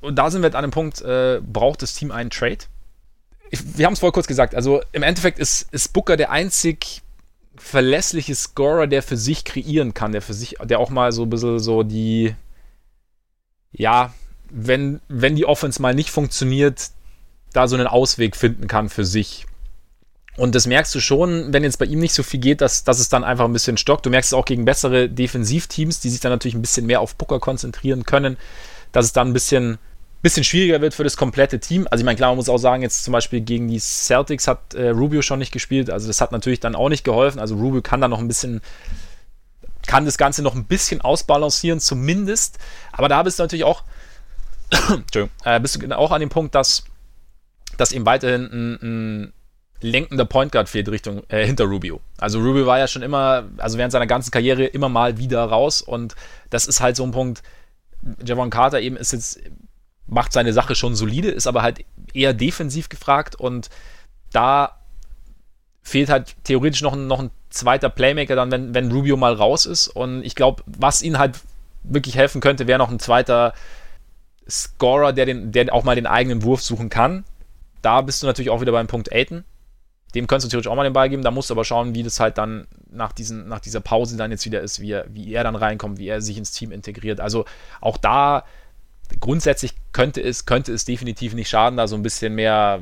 Und 0.00 0.16
da 0.16 0.30
sind 0.30 0.42
wir 0.42 0.48
jetzt 0.48 0.56
an 0.56 0.62
dem 0.62 0.70
Punkt, 0.70 1.00
äh, 1.02 1.40
braucht 1.42 1.82
das 1.82 1.94
Team 1.94 2.10
einen 2.10 2.30
Trade? 2.30 2.58
Ich, 3.50 3.78
wir 3.78 3.86
haben 3.86 3.92
es 3.92 4.00
vorher 4.00 4.12
kurz 4.12 4.26
gesagt, 4.26 4.54
also 4.54 4.82
im 4.92 5.02
Endeffekt 5.02 5.38
ist, 5.38 5.72
ist 5.72 5.92
Booker 5.92 6.16
der 6.16 6.30
einzig 6.30 7.02
verlässliche 7.56 8.34
Scorer, 8.34 8.86
der 8.86 9.02
für 9.02 9.16
sich 9.16 9.44
kreieren 9.44 9.92
kann, 9.92 10.12
der 10.12 10.22
für 10.22 10.32
sich, 10.32 10.56
der 10.62 10.78
auch 10.78 10.90
mal 10.90 11.12
so 11.12 11.24
ein 11.24 11.30
bisschen 11.30 11.58
so 11.58 11.82
die, 11.82 12.34
ja, 13.72 14.14
wenn, 14.48 15.00
wenn 15.08 15.36
die 15.36 15.44
Offense 15.44 15.82
mal 15.82 15.94
nicht 15.94 16.10
funktioniert, 16.10 16.90
da 17.52 17.68
so 17.68 17.76
einen 17.76 17.86
Ausweg 17.86 18.36
finden 18.36 18.66
kann 18.66 18.88
für 18.88 19.04
sich. 19.04 19.46
Und 20.40 20.54
das 20.54 20.66
merkst 20.66 20.94
du 20.94 21.00
schon, 21.00 21.52
wenn 21.52 21.64
jetzt 21.64 21.78
bei 21.78 21.84
ihm 21.84 21.98
nicht 21.98 22.14
so 22.14 22.22
viel 22.22 22.40
geht, 22.40 22.62
dass, 22.62 22.82
dass 22.82 22.98
es 22.98 23.10
dann 23.10 23.24
einfach 23.24 23.44
ein 23.44 23.52
bisschen 23.52 23.76
stockt. 23.76 24.06
Du 24.06 24.10
merkst 24.10 24.32
es 24.32 24.32
auch 24.32 24.46
gegen 24.46 24.64
bessere 24.64 25.06
Defensivteams, 25.06 26.00
die 26.00 26.08
sich 26.08 26.20
dann 26.20 26.32
natürlich 26.32 26.54
ein 26.54 26.62
bisschen 26.62 26.86
mehr 26.86 27.02
auf 27.02 27.14
Booker 27.14 27.40
konzentrieren 27.40 28.04
können, 28.06 28.38
dass 28.90 29.04
es 29.04 29.12
dann 29.12 29.28
ein 29.28 29.32
bisschen, 29.34 29.76
bisschen 30.22 30.42
schwieriger 30.42 30.80
wird 30.80 30.94
für 30.94 31.04
das 31.04 31.18
komplette 31.18 31.60
Team. 31.60 31.86
Also 31.90 32.00
ich 32.00 32.06
meine, 32.06 32.16
klar, 32.16 32.30
man 32.30 32.36
muss 32.36 32.48
auch 32.48 32.56
sagen, 32.56 32.80
jetzt 32.80 33.04
zum 33.04 33.12
Beispiel 33.12 33.42
gegen 33.42 33.68
die 33.68 33.80
Celtics 33.80 34.48
hat 34.48 34.72
äh, 34.72 34.88
Rubio 34.88 35.20
schon 35.20 35.40
nicht 35.40 35.52
gespielt. 35.52 35.90
Also 35.90 36.06
das 36.06 36.22
hat 36.22 36.32
natürlich 36.32 36.60
dann 36.60 36.74
auch 36.74 36.88
nicht 36.88 37.04
geholfen. 37.04 37.38
Also 37.38 37.56
Rubio 37.56 37.82
kann 37.82 38.00
da 38.00 38.08
noch 38.08 38.18
ein 38.18 38.26
bisschen, 38.26 38.62
kann 39.86 40.06
das 40.06 40.16
Ganze 40.16 40.40
noch 40.40 40.54
ein 40.54 40.64
bisschen 40.64 41.02
ausbalancieren, 41.02 41.80
zumindest. 41.80 42.56
Aber 42.92 43.10
da 43.10 43.22
bist 43.22 43.38
du 43.38 43.42
natürlich 43.42 43.64
auch, 43.64 43.82
Entschuldigung, 44.70 45.28
äh, 45.44 45.60
bist 45.60 45.82
du 45.82 45.98
auch 45.98 46.12
an 46.12 46.20
dem 46.20 46.30
Punkt, 46.30 46.54
dass, 46.54 46.84
dass 47.76 47.92
eben 47.92 48.06
weiterhin 48.06 48.48
ein, 48.50 48.78
ein 48.82 49.32
lenkender 49.80 50.24
Point 50.24 50.52
Guard 50.52 50.68
fehlt 50.68 50.88
Richtung 50.88 51.22
äh, 51.28 51.44
hinter 51.44 51.64
Rubio. 51.64 52.00
Also 52.18 52.38
Rubio 52.40 52.66
war 52.66 52.78
ja 52.78 52.88
schon 52.88 53.02
immer, 53.02 53.44
also 53.58 53.78
während 53.78 53.92
seiner 53.92 54.06
ganzen 54.06 54.30
Karriere 54.30 54.64
immer 54.64 54.88
mal 54.88 55.18
wieder 55.18 55.42
raus 55.44 55.82
und 55.82 56.14
das 56.50 56.66
ist 56.66 56.80
halt 56.80 56.96
so 56.96 57.04
ein 57.04 57.12
Punkt. 57.12 57.42
Javon 58.24 58.50
Carter 58.50 58.80
eben 58.80 58.96
ist 58.96 59.12
jetzt 59.12 59.40
macht 60.06 60.32
seine 60.32 60.52
Sache 60.52 60.74
schon 60.74 60.94
solide, 60.94 61.30
ist 61.30 61.46
aber 61.46 61.62
halt 61.62 61.84
eher 62.12 62.34
defensiv 62.34 62.88
gefragt 62.88 63.36
und 63.36 63.70
da 64.32 64.76
fehlt 65.82 66.08
halt 66.08 66.34
theoretisch 66.44 66.82
noch 66.82 66.92
ein, 66.92 67.06
noch 67.06 67.20
ein 67.20 67.30
zweiter 67.48 67.88
Playmaker 67.88 68.36
dann, 68.36 68.50
wenn, 68.50 68.74
wenn 68.74 68.92
Rubio 68.92 69.16
mal 69.16 69.32
raus 69.32 69.66
ist 69.66 69.88
und 69.88 70.24
ich 70.24 70.34
glaube, 70.34 70.62
was 70.66 71.02
ihnen 71.02 71.18
halt 71.18 71.38
wirklich 71.82 72.16
helfen 72.16 72.40
könnte, 72.40 72.66
wäre 72.66 72.78
noch 72.78 72.90
ein 72.90 72.98
zweiter 72.98 73.54
Scorer, 74.48 75.12
der, 75.12 75.26
den, 75.26 75.52
der 75.52 75.72
auch 75.72 75.84
mal 75.84 75.94
den 75.94 76.06
eigenen 76.06 76.42
Wurf 76.42 76.62
suchen 76.62 76.90
kann. 76.90 77.24
Da 77.82 78.00
bist 78.02 78.22
du 78.22 78.26
natürlich 78.26 78.50
auch 78.50 78.60
wieder 78.60 78.72
beim 78.72 78.88
Punkt 78.88 79.12
Aiton 79.12 79.44
dem 80.14 80.26
könntest 80.26 80.46
du 80.46 80.50
theoretisch 80.50 80.70
auch 80.70 80.76
mal 80.76 80.84
den 80.84 80.92
Ball 80.92 81.08
geben. 81.08 81.22
Da 81.22 81.30
musst 81.30 81.50
du 81.50 81.54
aber 81.54 81.64
schauen, 81.64 81.94
wie 81.94 82.02
das 82.02 82.20
halt 82.20 82.38
dann 82.38 82.66
nach, 82.90 83.12
diesen, 83.12 83.48
nach 83.48 83.60
dieser 83.60 83.80
Pause 83.80 84.16
dann 84.16 84.30
jetzt 84.30 84.44
wieder 84.44 84.60
ist, 84.60 84.80
wie 84.80 84.92
er, 84.92 85.06
wie 85.08 85.32
er 85.32 85.44
dann 85.44 85.56
reinkommt, 85.56 85.98
wie 85.98 86.08
er 86.08 86.20
sich 86.20 86.36
ins 86.36 86.52
Team 86.52 86.72
integriert. 86.72 87.20
Also 87.20 87.44
auch 87.80 87.96
da 87.96 88.44
grundsätzlich 89.18 89.74
könnte 89.92 90.22
es, 90.22 90.46
könnte 90.46 90.72
es 90.72 90.84
definitiv 90.84 91.34
nicht 91.34 91.48
schaden, 91.48 91.76
da 91.76 91.86
so 91.88 91.96
ein 91.96 92.02
bisschen 92.02 92.34
mehr 92.34 92.80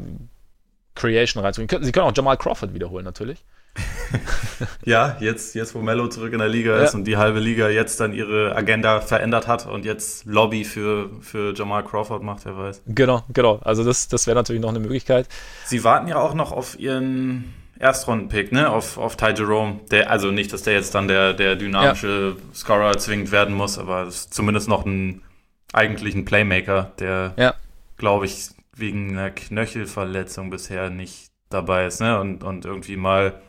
Creation 0.95 1.43
reinzubringen. 1.43 1.85
Sie 1.85 1.93
können 1.93 2.07
auch 2.07 2.17
Jamal 2.17 2.37
Crawford 2.37 2.75
wiederholen, 2.75 3.05
natürlich. 3.05 3.45
ja, 4.85 5.17
jetzt, 5.21 5.55
jetzt 5.55 5.75
wo 5.75 5.81
Mello 5.81 6.09
zurück 6.09 6.33
in 6.33 6.39
der 6.39 6.49
Liga 6.49 6.77
ja. 6.77 6.85
ist 6.85 6.95
und 6.95 7.05
die 7.05 7.17
halbe 7.17 7.39
Liga 7.41 7.69
jetzt 7.69 8.01
dann 8.01 8.13
ihre 8.13 8.55
Agenda 8.57 9.01
verändert 9.01 9.47
hat 9.47 9.67
und 9.67 9.85
jetzt 9.85 10.25
Lobby 10.27 10.65
für, 10.65 11.11
für 11.21 11.55
Jamal 11.55 11.85
Crawford 11.85 12.23
macht, 12.23 12.45
wer 12.45 12.57
weiß. 12.57 12.83
Genau, 12.87 13.25
genau. 13.33 13.61
Also 13.63 13.85
das, 13.85 14.09
das 14.09 14.27
wäre 14.27 14.35
natürlich 14.35 14.63
noch 14.63 14.71
eine 14.71 14.81
Möglichkeit. 14.81 15.29
Sie 15.67 15.85
warten 15.85 16.09
ja 16.09 16.17
auch 16.17 16.35
noch 16.35 16.53
auf 16.53 16.79
ihren 16.79 17.55
Erstrunden-Pick, 17.79 18.53
ne? 18.53 18.71
Auf, 18.71 18.99
auf 18.99 19.17
Ty 19.17 19.35
Jerome. 19.37 19.81
Der, 19.91 20.11
also 20.11 20.31
nicht, 20.31 20.53
dass 20.53 20.63
der 20.63 20.75
jetzt 20.75 20.95
dann 20.95 21.09
der, 21.09 21.33
der 21.35 21.57
dynamische 21.57 22.37
ja. 22.37 22.55
Scorer 22.55 22.99
zwingend 22.99 23.31
werden 23.31 23.55
muss, 23.55 23.79
aber 23.79 24.07
ist 24.07 24.35
zumindest 24.35 24.69
noch 24.69 24.85
ein 24.85 25.23
eigentlichen 25.73 26.25
Playmaker, 26.25 26.93
der, 26.99 27.35
ja. 27.37 27.55
glaube 27.97 28.27
ich, 28.27 28.49
wegen 28.75 29.11
einer 29.11 29.31
Knöchelverletzung 29.31 30.51
bisher 30.51 30.91
nicht 30.91 31.31
dabei 31.51 31.87
ist, 31.87 32.01
ne? 32.01 32.19
Und, 32.19 32.43
und 32.43 32.65
irgendwie 32.65 32.97
mal 32.97 33.41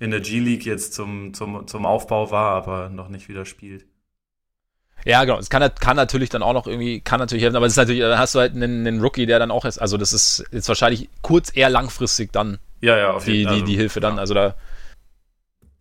in 0.00 0.10
der 0.10 0.20
G-League 0.20 0.66
jetzt 0.66 0.94
zum, 0.94 1.32
zum, 1.34 1.68
zum 1.68 1.86
Aufbau 1.86 2.30
war, 2.30 2.52
aber 2.54 2.88
noch 2.88 3.08
nicht 3.08 3.28
wieder 3.28 3.44
spielt. 3.44 3.86
Ja, 5.04 5.24
genau. 5.24 5.38
Es 5.38 5.48
kann, 5.48 5.70
kann 5.78 5.96
natürlich 5.96 6.30
dann 6.30 6.42
auch 6.42 6.52
noch 6.52 6.66
irgendwie, 6.66 7.00
kann 7.00 7.20
natürlich 7.20 7.44
helfen, 7.44 7.56
aber 7.56 7.66
es 7.66 7.74
ist 7.74 7.76
natürlich, 7.76 8.00
dann 8.00 8.18
hast 8.18 8.34
du 8.34 8.40
halt 8.40 8.54
einen, 8.54 8.86
einen 8.86 9.00
Rookie, 9.00 9.26
der 9.26 9.38
dann 9.38 9.50
auch 9.50 9.64
ist. 9.64 9.78
Also 9.78 9.96
das 9.96 10.12
ist 10.12 10.44
jetzt 10.50 10.68
wahrscheinlich 10.68 11.08
kurz 11.22 11.54
eher 11.54 11.70
langfristig 11.70 12.32
dann 12.32 12.58
ja, 12.80 12.96
ja, 12.96 13.12
auf 13.12 13.26
jeden, 13.26 13.52
die, 13.54 13.60
die, 13.60 13.64
die 13.72 13.76
Hilfe 13.76 14.00
dann. 14.00 14.16
Ja. 14.16 14.20
Also 14.20 14.34
da 14.34 14.56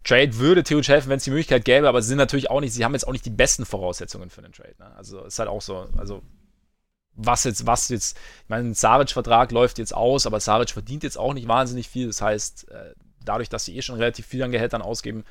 Trade 0.04 0.38
würde 0.38 0.64
theoretisch 0.64 0.90
helfen, 0.90 1.10
wenn 1.10 1.18
es 1.18 1.24
die 1.24 1.32
Möglichkeit 1.32 1.66
gäbe, 1.66 1.88
aber 1.88 2.02
sie 2.02 2.10
sind 2.10 2.18
natürlich 2.18 2.50
auch 2.50 2.62
nicht, 2.62 2.74
sie 2.74 2.84
haben 2.84 2.94
jetzt 2.94 3.08
auch 3.08 3.12
nicht 3.12 3.26
die 3.26 3.32
besten 3.32 3.66
Voraussetzungen 3.66 4.30
für 4.30 4.42
den 4.42 4.52
Trade. 4.52 4.76
Ne? 4.80 4.96
Also 4.96 5.24
ist 5.24 5.40
halt 5.40 5.50
auch 5.50 5.62
so, 5.62 5.88
also 5.98 6.22
was 7.16 7.44
jetzt, 7.44 7.66
was 7.66 7.90
jetzt, 7.90 8.18
ich 8.44 8.50
meine, 8.50 8.70
ein 8.70 8.74
Saric-Vertrag 8.74 9.52
läuft 9.52 9.78
jetzt 9.78 9.94
aus, 9.94 10.26
aber 10.26 10.40
Saric 10.40 10.72
verdient 10.72 11.04
jetzt 11.04 11.18
auch 11.18 11.34
nicht 11.34 11.48
wahnsinnig 11.48 11.90
viel. 11.90 12.08
Das 12.08 12.22
heißt, 12.22 12.72
äh, 12.72 12.94
dadurch, 13.26 13.50
dass 13.50 13.66
sie 13.66 13.76
eh 13.78 13.82
schon 13.82 13.98
relativ 13.98 14.26
viel 14.26 14.44
an 14.44 14.52
Gehältern 14.52 14.82
ausgeben, 14.82 15.24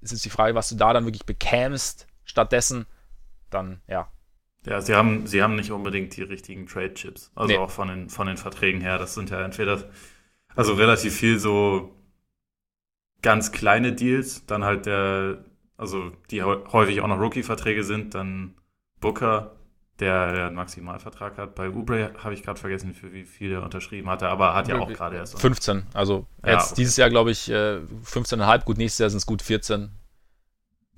ist 0.00 0.12
jetzt 0.12 0.24
die 0.24 0.30
Frage, 0.30 0.54
was 0.54 0.68
du 0.68 0.76
da 0.76 0.92
dann 0.92 1.04
wirklich 1.04 1.26
bekämst 1.26 2.06
stattdessen, 2.24 2.86
dann 3.50 3.80
ja. 3.88 4.10
Ja, 4.66 4.80
sie 4.80 4.94
haben, 4.94 5.26
sie 5.26 5.42
haben 5.42 5.54
nicht 5.54 5.70
unbedingt 5.70 6.16
die 6.16 6.22
richtigen 6.22 6.66
Trade-Chips. 6.66 7.30
Also 7.34 7.54
nee. 7.54 7.58
auch 7.58 7.70
von 7.70 7.88
den, 7.88 8.10
von 8.10 8.26
den 8.26 8.36
Verträgen 8.36 8.80
her. 8.80 8.98
Das 8.98 9.14
sind 9.14 9.30
ja 9.30 9.44
entweder, 9.44 9.88
also 10.56 10.74
relativ 10.74 11.14
viel 11.14 11.38
so 11.38 11.94
ganz 13.22 13.52
kleine 13.52 13.92
Deals, 13.92 14.44
dann 14.46 14.64
halt 14.64 14.86
der, 14.86 15.44
also 15.76 16.10
die 16.30 16.42
häufig 16.42 17.00
auch 17.00 17.06
noch 17.06 17.20
Rookie-Verträge 17.20 17.84
sind, 17.84 18.14
dann 18.14 18.56
Booker, 19.00 19.56
der, 20.00 20.32
der 20.32 20.46
einen 20.46 20.56
Maximalvertrag 20.56 21.38
hat. 21.38 21.54
Bei 21.54 21.70
Ubre 21.70 22.10
habe 22.22 22.34
ich 22.34 22.42
gerade 22.42 22.60
vergessen, 22.60 22.94
für 22.94 23.12
wie 23.12 23.24
viel 23.24 23.52
er 23.52 23.62
unterschrieben 23.62 24.08
hatte, 24.10 24.28
aber 24.28 24.54
hat 24.54 24.68
ja 24.68 24.78
auch 24.78 24.92
gerade 24.92 25.16
erst. 25.16 25.40
15. 25.40 25.86
Also 25.94 26.26
ja, 26.44 26.52
jetzt 26.52 26.72
okay. 26.72 26.74
dieses 26.76 26.96
Jahr, 26.96 27.10
glaube 27.10 27.30
ich, 27.30 27.48
15,5. 27.48 28.64
Gut, 28.64 28.78
nächstes 28.78 28.98
Jahr 28.98 29.10
sind 29.10 29.18
es 29.18 29.26
gut 29.26 29.42
14. 29.42 29.90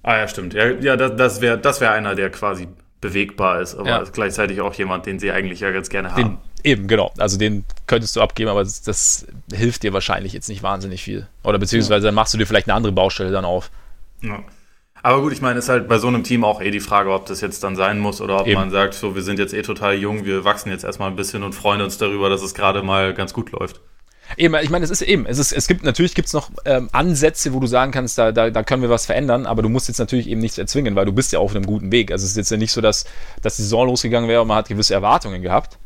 Ah 0.03 0.17
ja, 0.17 0.29
stimmt. 0.29 0.55
Ja, 0.55 0.69
ja 0.69 0.97
das, 0.97 1.17
das 1.17 1.41
wäre 1.41 1.59
das 1.59 1.81
wär 1.81 1.93
einer, 1.93 2.15
der 2.15 2.31
quasi 2.31 2.69
bewegbar 3.01 3.61
ist, 3.61 3.77
aber 3.77 3.89
ja. 3.89 3.99
ist 3.99 4.13
gleichzeitig 4.13 4.61
auch 4.61 4.75
jemand, 4.75 5.07
den 5.07 5.19
sie 5.19 5.31
eigentlich 5.31 5.61
ja 5.61 5.71
ganz 5.71 5.89
gerne 5.89 6.13
haben. 6.13 6.23
Den, 6.23 6.39
eben, 6.65 6.89
genau. 6.89 7.13
Also 7.19 7.39
den 7.39 7.65
könntest 7.87 8.17
du 8.17 8.21
abgeben, 8.21 8.51
aber 8.51 8.65
das, 8.65 8.83
das, 8.83 9.27
hilft 9.53 9.83
dir 9.85 9.93
wahrscheinlich 9.93 10.33
jetzt 10.33 10.49
nicht 10.49 10.63
wahnsinnig 10.63 11.03
viel. 11.03 11.29
Oder 11.45 11.59
beziehungsweise 11.59 12.07
ja. 12.07 12.09
dann 12.09 12.15
machst 12.15 12.35
du 12.35 12.39
dir 12.39 12.47
vielleicht 12.47 12.69
eine 12.69 12.75
andere 12.75 12.93
Baustelle 12.93 13.31
dann 13.31 13.45
auf. 13.45 13.71
Ja. 14.21 14.43
Aber 15.03 15.23
gut, 15.23 15.33
ich 15.33 15.41
meine, 15.41 15.59
ist 15.59 15.69
halt 15.69 15.89
bei 15.89 15.99
so 15.99 16.09
einem 16.09 16.25
Team 16.25 16.45
auch 16.45 16.61
eh 16.61 16.71
die 16.71 16.81
Frage, 16.81 17.13
ob 17.13 17.27
das 17.27 17.41
jetzt 17.41 17.63
dann 17.63 17.77
sein 17.77 17.99
muss 17.99 18.21
oder 18.21 18.41
ob 18.41 18.47
Eben. 18.47 18.59
man 18.59 18.71
sagt, 18.71 18.95
so, 18.95 19.15
wir 19.15 19.23
sind 19.23 19.39
jetzt 19.39 19.55
eh 19.55 19.63
total 19.63 19.95
jung, 19.95 20.25
wir 20.25 20.45
wachsen 20.45 20.71
jetzt 20.71 20.85
erstmal 20.85 21.11
ein 21.11 21.17
bisschen 21.17 21.43
und 21.43 21.55
freuen 21.55 21.81
uns 21.81 21.99
darüber, 21.99 22.29
dass 22.29 22.43
es 22.43 22.55
gerade 22.55 22.83
mal 22.83 23.15
ganz 23.15 23.33
gut 23.33 23.53
läuft. 23.53 23.81
Eben, 24.37 24.55
ich 24.57 24.69
meine, 24.69 24.85
es 24.85 24.91
ist 24.91 25.01
eben, 25.01 25.25
es 25.25 25.39
ist, 25.39 25.53
es 25.53 25.67
gibt, 25.67 25.85
natürlich 25.85 26.15
gibt 26.15 26.27
es 26.27 26.35
noch 26.35 26.51
ähm, 26.67 26.91
Ansätze, 26.93 27.55
wo 27.55 27.61
du 27.61 27.67
sagen 27.67 27.93
kannst, 27.93 28.19
da, 28.19 28.31
da, 28.31 28.51
da 28.51 28.63
können 28.63 28.83
wir 28.83 28.91
was 28.91 29.07
verändern, 29.07 29.47
aber 29.47 29.63
du 29.63 29.71
musst 29.71 29.89
jetzt 29.89 29.99
natürlich 29.99 30.29
eben 30.29 30.41
nichts 30.41 30.59
erzwingen, 30.59 30.97
weil 30.97 31.07
du 31.07 31.13
bist 31.13 31.33
ja 31.33 31.39
auf 31.39 31.55
einem 31.55 31.65
guten 31.65 31.91
Weg. 31.91 32.13
Also 32.13 32.25
es 32.25 32.33
ist 32.33 32.37
jetzt 32.37 32.51
ja 32.51 32.59
nicht 32.59 32.73
so, 32.73 32.81
dass, 32.81 33.07
dass 33.43 33.57
die 33.57 33.63
Saison 33.63 33.87
losgegangen 33.87 34.29
wäre 34.29 34.43
und 34.43 34.49
man 34.49 34.59
hat 34.59 34.69
gewisse 34.69 34.93
Erwartungen 34.93 35.41
gehabt. 35.41 35.79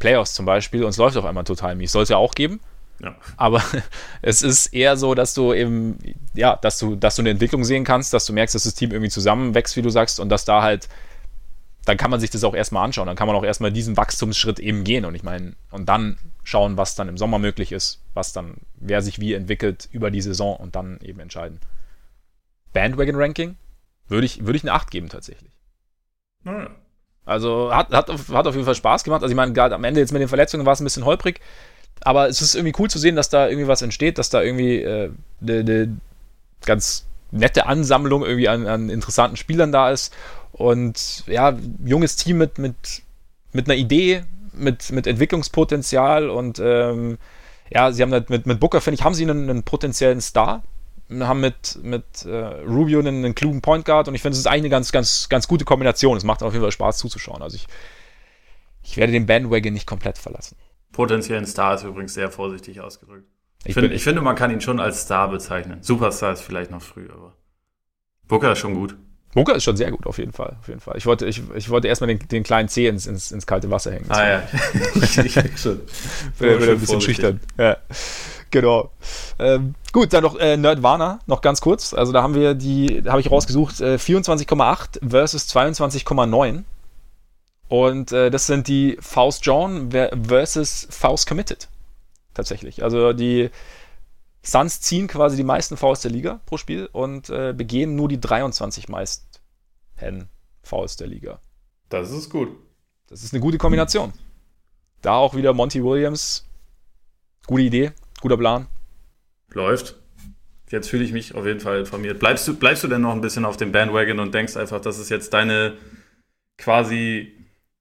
Playoffs 0.00 0.34
zum 0.34 0.46
Beispiel, 0.46 0.82
und 0.82 0.90
es 0.90 0.96
läuft 0.96 1.16
auf 1.16 1.24
einmal 1.24 1.44
total 1.44 1.76
mies. 1.76 1.92
Soll 1.92 2.02
es 2.02 2.08
ja 2.08 2.16
auch 2.16 2.34
geben. 2.34 2.58
Ja. 3.02 3.16
Aber 3.36 3.62
es 4.22 4.42
ist 4.42 4.68
eher 4.68 4.96
so, 4.96 5.14
dass 5.14 5.34
du 5.34 5.52
eben, 5.52 5.98
ja, 6.34 6.56
dass 6.56 6.78
du, 6.78 6.96
dass 6.96 7.16
du 7.16 7.22
eine 7.22 7.30
Entwicklung 7.30 7.64
sehen 7.64 7.84
kannst, 7.84 8.12
dass 8.12 8.26
du 8.26 8.32
merkst, 8.32 8.54
dass 8.54 8.64
das 8.64 8.74
Team 8.74 8.90
irgendwie 8.92 9.10
zusammenwächst, 9.10 9.76
wie 9.76 9.82
du 9.82 9.90
sagst, 9.90 10.20
und 10.20 10.28
dass 10.28 10.44
da 10.44 10.62
halt, 10.62 10.88
dann 11.86 11.96
kann 11.96 12.10
man 12.10 12.20
sich 12.20 12.30
das 12.30 12.44
auch 12.44 12.54
erstmal 12.54 12.84
anschauen. 12.84 13.06
Dann 13.06 13.16
kann 13.16 13.26
man 13.26 13.36
auch 13.36 13.44
erstmal 13.44 13.72
diesen 13.72 13.96
Wachstumsschritt 13.96 14.58
eben 14.58 14.84
gehen. 14.84 15.04
Und 15.04 15.14
ich 15.14 15.22
meine, 15.22 15.54
und 15.70 15.88
dann 15.88 16.18
schauen, 16.44 16.76
was 16.76 16.94
dann 16.94 17.08
im 17.08 17.16
Sommer 17.16 17.38
möglich 17.38 17.72
ist, 17.72 18.00
was 18.12 18.32
dann, 18.32 18.58
wer 18.76 19.02
sich 19.02 19.18
wie 19.18 19.34
entwickelt 19.34 19.88
über 19.90 20.10
die 20.10 20.20
Saison 20.20 20.56
und 20.56 20.76
dann 20.76 20.98
eben 21.02 21.20
entscheiden. 21.20 21.58
Bandwagon-Ranking 22.74 23.56
würde 24.08 24.26
ich, 24.26 24.44
würde 24.44 24.56
ich 24.56 24.62
eine 24.62 24.72
8 24.72 24.90
geben 24.90 25.08
tatsächlich. 25.08 25.52
Naja. 26.44 26.70
Also 27.24 27.74
hat, 27.74 27.92
hat, 27.92 28.08
hat 28.08 28.46
auf 28.46 28.54
jeden 28.54 28.64
Fall 28.64 28.74
Spaß 28.74 29.04
gemacht. 29.04 29.22
Also 29.22 29.32
ich 29.32 29.36
meine, 29.36 29.52
gerade 29.52 29.74
am 29.74 29.84
Ende 29.84 30.00
jetzt 30.00 30.12
mit 30.12 30.20
den 30.20 30.28
Verletzungen 30.28 30.66
war 30.66 30.72
es 30.72 30.80
ein 30.80 30.84
bisschen 30.84 31.04
holprig. 31.04 31.40
Aber 32.02 32.28
es 32.28 32.40
ist 32.40 32.54
irgendwie 32.54 32.74
cool 32.78 32.88
zu 32.88 32.98
sehen, 32.98 33.16
dass 33.16 33.28
da 33.28 33.48
irgendwie 33.48 33.68
was 33.68 33.82
entsteht, 33.82 34.18
dass 34.18 34.30
da 34.30 34.42
irgendwie 34.42 34.86
eine 34.86 35.12
äh, 35.46 35.62
ne 35.62 35.96
ganz 36.64 37.06
nette 37.30 37.66
Ansammlung 37.66 38.24
irgendwie 38.24 38.48
an, 38.48 38.66
an, 38.66 38.90
interessanten 38.90 39.36
Spielern 39.36 39.72
da 39.72 39.90
ist. 39.90 40.12
Und 40.52 41.24
ja, 41.26 41.56
junges 41.84 42.16
Team 42.16 42.38
mit, 42.38 42.58
mit, 42.58 43.02
mit 43.52 43.68
einer 43.68 43.76
Idee, 43.76 44.24
mit, 44.52 44.90
mit 44.90 45.06
Entwicklungspotenzial 45.06 46.28
und 46.28 46.58
ähm, 46.62 47.18
ja, 47.72 47.92
sie 47.92 48.02
haben 48.02 48.12
halt 48.12 48.30
mit, 48.30 48.46
mit 48.46 48.58
Booker, 48.58 48.80
finde 48.80 48.96
ich, 48.96 49.04
haben 49.04 49.14
sie 49.14 49.22
einen, 49.22 49.48
einen, 49.48 49.62
potenziellen 49.62 50.20
Star. 50.20 50.62
Haben 51.20 51.40
mit, 51.40 51.78
mit 51.82 52.24
äh, 52.24 52.36
Rubio 52.66 53.00
einen, 53.00 53.24
einen 53.24 53.34
klugen 53.34 53.62
Point 53.62 53.84
Guard 53.84 54.06
und 54.08 54.14
ich 54.14 54.22
finde, 54.22 54.34
es 54.34 54.40
ist 54.40 54.46
eigentlich 54.46 54.62
eine 54.62 54.68
ganz, 54.68 54.92
ganz, 54.92 55.28
ganz 55.28 55.48
gute 55.48 55.64
Kombination. 55.64 56.16
Es 56.16 56.24
macht 56.24 56.42
auf 56.42 56.52
jeden 56.52 56.62
Fall 56.62 56.72
Spaß 56.72 56.98
zuzuschauen. 56.98 57.42
Also 57.42 57.56
ich, 57.56 57.66
ich 58.84 58.96
werde 58.96 59.12
den 59.12 59.26
Bandwagon 59.26 59.72
nicht 59.72 59.86
komplett 59.86 60.18
verlassen. 60.18 60.56
Potenziellen 60.92 61.46
Star 61.46 61.74
ist 61.74 61.84
übrigens 61.84 62.14
sehr 62.14 62.30
vorsichtig 62.30 62.80
ausgedrückt. 62.80 63.26
Ich, 63.64 63.74
find, 63.74 63.92
ich 63.92 64.02
finde, 64.02 64.22
man 64.22 64.36
kann 64.36 64.50
ihn 64.50 64.60
schon 64.60 64.80
als 64.80 65.02
Star 65.02 65.28
bezeichnen. 65.28 65.82
Superstar 65.82 66.32
ist 66.32 66.40
vielleicht 66.40 66.70
noch 66.70 66.82
früh, 66.82 67.08
aber 67.12 67.34
Booker 68.26 68.52
ist 68.52 68.58
schon 68.58 68.74
gut. 68.74 68.96
Booker 69.34 69.54
ist 69.54 69.64
schon 69.64 69.76
sehr 69.76 69.90
gut, 69.90 70.06
auf 70.06 70.18
jeden 70.18 70.32
Fall. 70.32 70.56
Auf 70.60 70.68
jeden 70.68 70.80
Fall. 70.80 70.96
Ich 70.96 71.06
wollte, 71.06 71.26
ich, 71.26 71.42
ich 71.54 71.68
wollte 71.70 71.86
erstmal 71.86 72.08
den, 72.08 72.18
den 72.28 72.42
kleinen 72.42 72.68
C 72.68 72.88
ins, 72.88 73.06
ins, 73.06 73.30
ins 73.30 73.46
kalte 73.46 73.70
Wasser 73.70 73.92
hängen. 73.92 74.06
Ah 74.08 74.28
ja, 74.28 74.42
ich, 75.02 75.18
ich 75.18 75.58
schon. 75.58 75.80
Bin 76.38 76.62
ein 76.68 76.80
bisschen 76.80 77.00
schüchtern. 77.00 77.40
Ja. 77.56 77.76
Genau. 78.50 78.90
Ähm, 79.38 79.74
gut, 79.92 80.12
dann 80.12 80.24
noch 80.24 80.36
äh, 80.36 80.56
Nerdwana, 80.56 81.20
noch 81.26 81.40
ganz 81.40 81.60
kurz. 81.60 81.94
Also 81.94 82.12
da 82.12 82.22
haben 82.22 82.34
wir 82.34 82.54
die, 82.54 83.04
habe 83.06 83.20
ich 83.20 83.30
rausgesucht, 83.30 83.80
äh, 83.80 83.94
24,8 83.94 85.08
versus 85.08 85.48
22,9. 85.54 86.64
Und 87.70 88.10
äh, 88.10 88.30
das 88.30 88.48
sind 88.48 88.66
die 88.66 88.98
Faust 89.00 89.46
John 89.46 89.92
versus 89.92 90.88
Faust 90.90 91.28
Committed. 91.28 91.68
Tatsächlich. 92.34 92.82
Also 92.82 93.12
die 93.12 93.48
Suns 94.42 94.80
ziehen 94.80 95.06
quasi 95.06 95.36
die 95.36 95.44
meisten 95.44 95.76
Fouls 95.76 96.00
der 96.00 96.10
Liga 96.10 96.40
pro 96.46 96.56
Spiel 96.56 96.88
und 96.90 97.30
äh, 97.30 97.54
begehen 97.56 97.94
nur 97.94 98.08
die 98.08 98.20
23 98.20 98.88
meisten 98.88 99.24
Fouls 100.62 100.96
der 100.96 101.06
Liga. 101.06 101.40
Das 101.90 102.10
ist 102.10 102.28
gut. 102.28 102.48
Das 103.08 103.22
ist 103.22 103.34
eine 103.34 103.40
gute 103.40 103.58
Kombination. 103.58 104.12
Da 105.00 105.14
auch 105.14 105.36
wieder 105.36 105.52
Monty 105.52 105.84
Williams. 105.84 106.48
Gute 107.46 107.62
Idee, 107.62 107.92
guter 108.20 108.36
Plan. 108.36 108.66
Läuft. 109.52 109.96
Jetzt 110.70 110.88
fühle 110.88 111.04
ich 111.04 111.12
mich 111.12 111.36
auf 111.36 111.46
jeden 111.46 111.60
Fall 111.60 111.80
informiert. 111.80 112.18
Bleibst 112.18 112.48
du, 112.48 112.56
bleibst 112.56 112.82
du 112.82 112.88
denn 112.88 113.02
noch 113.02 113.12
ein 113.12 113.20
bisschen 113.20 113.44
auf 113.44 113.56
dem 113.56 113.70
Bandwagon 113.70 114.18
und 114.18 114.34
denkst 114.34 114.56
einfach, 114.56 114.80
das 114.80 114.98
ist 114.98 115.08
jetzt 115.08 115.32
deine 115.34 115.76
quasi 116.58 117.39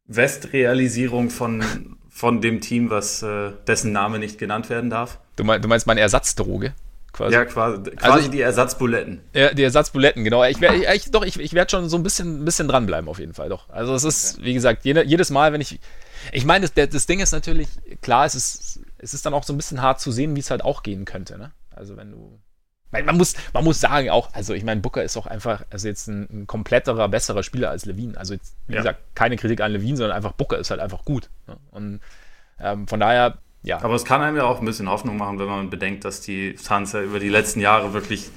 Westrealisierung 0.09 1.29
von, 1.29 1.63
von 2.09 2.41
dem 2.41 2.59
Team, 2.61 2.89
was 2.89 3.23
äh, 3.23 3.51
dessen 3.67 3.91
Name 3.91 4.19
nicht 4.19 4.37
genannt 4.37 4.69
werden 4.69 4.89
darf? 4.89 5.19
Du, 5.35 5.43
mein, 5.43 5.61
du 5.61 5.67
meinst 5.67 5.87
meine 5.87 6.01
Ersatzdroge? 6.01 6.73
Quasi. 7.13 7.33
Ja, 7.33 7.45
quasi, 7.45 7.81
quasi 7.91 8.11
also 8.11 8.31
die 8.31 8.41
Ersatzbuletten. 8.41 9.21
Ja, 9.33 9.53
die 9.53 9.63
Ersatzbuletten, 9.63 10.23
genau. 10.23 10.43
Ich, 10.43 10.61
wär, 10.61 10.93
ich, 10.93 11.11
doch, 11.11 11.23
ich, 11.25 11.39
ich 11.39 11.53
werde 11.53 11.71
schon 11.71 11.89
so 11.89 11.97
ein 11.97 12.03
bisschen, 12.03 12.45
bisschen 12.45 12.67
dranbleiben, 12.67 13.09
auf 13.09 13.19
jeden 13.19 13.33
Fall, 13.33 13.49
doch. 13.49 13.69
Also, 13.69 13.93
es 13.93 14.03
ist, 14.03 14.35
okay. 14.35 14.45
wie 14.45 14.53
gesagt, 14.53 14.85
jede, 14.85 15.03
jedes 15.03 15.29
Mal, 15.29 15.53
wenn 15.53 15.61
ich. 15.61 15.79
Ich 16.31 16.45
meine, 16.45 16.67
das, 16.67 16.89
das 16.89 17.05
Ding 17.07 17.19
ist 17.19 17.31
natürlich, 17.31 17.67
klar, 18.01 18.25
es 18.25 18.35
ist, 18.35 18.81
es 18.97 19.13
ist 19.13 19.25
dann 19.25 19.33
auch 19.33 19.43
so 19.43 19.53
ein 19.53 19.57
bisschen 19.57 19.81
hart 19.81 20.01
zu 20.01 20.11
sehen, 20.11 20.35
wie 20.35 20.39
es 20.39 20.51
halt 20.51 20.63
auch 20.63 20.83
gehen 20.83 21.05
könnte, 21.05 21.37
ne? 21.37 21.51
Also, 21.71 21.97
wenn 21.97 22.11
du 22.11 22.39
man 22.91 23.17
muss, 23.17 23.35
man 23.53 23.63
muss 23.63 23.79
sagen 23.79 24.09
auch, 24.09 24.33
also 24.33 24.53
ich 24.53 24.63
meine, 24.63 24.81
Booker 24.81 25.03
ist 25.03 25.15
auch 25.17 25.27
einfach, 25.27 25.63
also 25.69 25.87
jetzt 25.87 26.07
ein, 26.07 26.27
ein 26.31 26.47
kompletterer, 26.47 27.07
besserer 27.07 27.43
Spieler 27.43 27.69
als 27.69 27.85
Levine. 27.85 28.17
Also 28.17 28.33
jetzt, 28.33 28.55
wie 28.67 28.73
ja. 28.73 28.79
gesagt, 28.79 28.99
keine 29.15 29.37
Kritik 29.37 29.61
an 29.61 29.71
Levine, 29.71 29.97
sondern 29.97 30.15
einfach 30.15 30.33
Booker 30.33 30.57
ist 30.57 30.71
halt 30.71 30.79
einfach 30.79 31.05
gut. 31.05 31.29
Ne? 31.47 31.57
Und 31.71 31.99
ähm, 32.59 32.87
von 32.87 32.99
daher, 32.99 33.37
ja. 33.61 33.81
Aber 33.83 33.95
es 33.95 34.05
kann 34.05 34.21
einem 34.21 34.37
ja 34.37 34.43
auch 34.43 34.59
ein 34.59 34.65
bisschen 34.65 34.89
Hoffnung 34.89 35.17
machen, 35.17 35.37
wenn 35.39 35.47
man 35.47 35.69
bedenkt, 35.69 36.05
dass 36.05 36.21
die 36.21 36.55
Suns 36.57 36.93
ja 36.93 37.01
über 37.01 37.19
die 37.19 37.29
letzten 37.29 37.59
Jahre 37.59 37.93
wirklich 37.93 38.31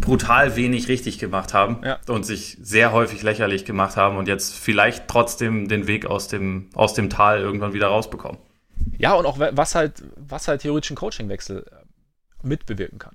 brutal 0.00 0.56
wenig 0.56 0.88
richtig 0.88 1.18
gemacht 1.18 1.54
haben 1.54 1.80
ja. 1.84 1.98
und 2.08 2.24
sich 2.24 2.58
sehr 2.60 2.92
häufig 2.92 3.22
lächerlich 3.22 3.64
gemacht 3.64 3.96
haben 3.96 4.16
und 4.16 4.28
jetzt 4.28 4.54
vielleicht 4.54 5.08
trotzdem 5.08 5.68
den 5.68 5.86
Weg 5.86 6.06
aus 6.06 6.28
dem, 6.28 6.70
aus 6.74 6.94
dem 6.94 7.10
Tal 7.10 7.40
irgendwann 7.40 7.72
wieder 7.72 7.88
rausbekommen. 7.88 8.38
Ja, 8.98 9.14
und 9.14 9.26
auch 9.26 9.38
was 9.38 9.74
halt, 9.74 10.02
was 10.16 10.48
halt 10.48 10.62
theoretisch 10.62 10.90
ein 10.90 10.96
Coachingwechsel 10.96 11.64
äh, 11.68 12.46
mitbewirken 12.46 12.98
kann. 12.98 13.14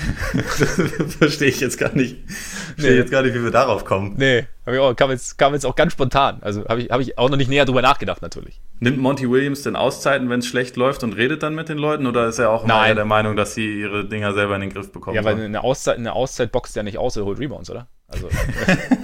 Verstehe 1.18 1.48
ich 1.48 1.60
jetzt 1.60 1.78
gar 1.78 1.94
nicht. 1.94 2.18
Verstehe 2.28 2.92
nee. 2.92 2.98
jetzt 2.98 3.10
gar 3.10 3.22
nicht, 3.22 3.34
wie 3.34 3.42
wir 3.42 3.50
darauf 3.50 3.84
kommen. 3.84 4.14
Nee, 4.16 4.46
auch, 4.66 4.94
kam, 4.94 5.10
jetzt, 5.10 5.38
kam 5.38 5.52
jetzt 5.52 5.66
auch 5.66 5.74
ganz 5.74 5.92
spontan. 5.92 6.38
Also 6.42 6.64
habe 6.66 6.82
ich, 6.82 6.90
hab 6.90 7.00
ich 7.00 7.18
auch 7.18 7.28
noch 7.28 7.36
nicht 7.36 7.48
näher 7.48 7.64
drüber 7.64 7.82
nachgedacht, 7.82 8.22
natürlich. 8.22 8.60
Nimmt 8.78 8.98
Monty 8.98 9.28
Williams 9.30 9.62
denn 9.62 9.76
Auszeiten, 9.76 10.30
wenn 10.30 10.40
es 10.40 10.46
schlecht 10.46 10.76
läuft 10.76 11.02
und 11.02 11.14
redet 11.14 11.42
dann 11.42 11.54
mit 11.54 11.68
den 11.68 11.78
Leuten? 11.78 12.06
Oder 12.06 12.28
ist 12.28 12.38
er 12.38 12.50
auch 12.50 12.64
immer 12.64 12.94
der 12.94 13.04
Meinung, 13.04 13.36
dass 13.36 13.54
sie 13.54 13.80
ihre 13.80 14.06
Dinger 14.06 14.32
selber 14.32 14.54
in 14.54 14.62
den 14.62 14.72
Griff 14.72 14.92
bekommen? 14.92 15.16
Ja, 15.16 15.24
weil 15.24 15.40
eine 15.40 15.62
Auszeit, 15.62 15.98
eine 15.98 16.12
Auszeit 16.12 16.52
boxt 16.52 16.76
ja 16.76 16.82
nicht 16.82 16.98
aus, 16.98 17.16
er 17.16 17.24
holt 17.24 17.38
Rebounds, 17.38 17.70
oder? 17.70 17.88
Also, 18.08 18.28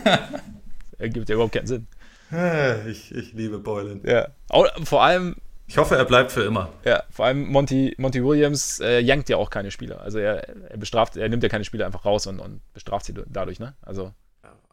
ergibt 0.99 1.29
ja 1.29 1.35
überhaupt 1.35 1.55
keinen 1.55 1.67
Sinn. 1.67 1.89
Ich, 2.89 3.15
ich 3.15 3.33
liebe 3.35 3.59
Boylan. 3.59 4.01
Ja. 4.05 4.29
Vor 4.83 5.03
allem, 5.05 5.37
ich 5.67 5.79
hoffe, 5.79 5.97
er 5.97 6.05
bleibt 6.05 6.33
für 6.33 6.43
immer. 6.43 6.69
Ja, 6.85 7.03
vor 7.11 7.27
allem 7.27 7.47
Monty, 7.47 7.95
Monty 7.99 8.25
Williams 8.25 8.81
äh, 8.81 9.01
jankt 9.01 9.29
ja 9.29 9.37
auch 9.37 9.51
keine 9.51 9.71
Spieler. 9.71 10.01
Also 10.01 10.19
er, 10.19 10.49
er 10.71 10.77
bestraft, 10.77 11.17
er 11.17 11.29
nimmt 11.29 11.43
ja 11.43 11.49
keine 11.49 11.65
Spieler 11.65 11.87
einfach 11.87 12.05
raus 12.05 12.27
und, 12.27 12.39
und 12.39 12.61
bestraft 12.73 13.07
sie 13.07 13.15
dadurch, 13.27 13.59
ne? 13.59 13.75
Also 13.83 14.13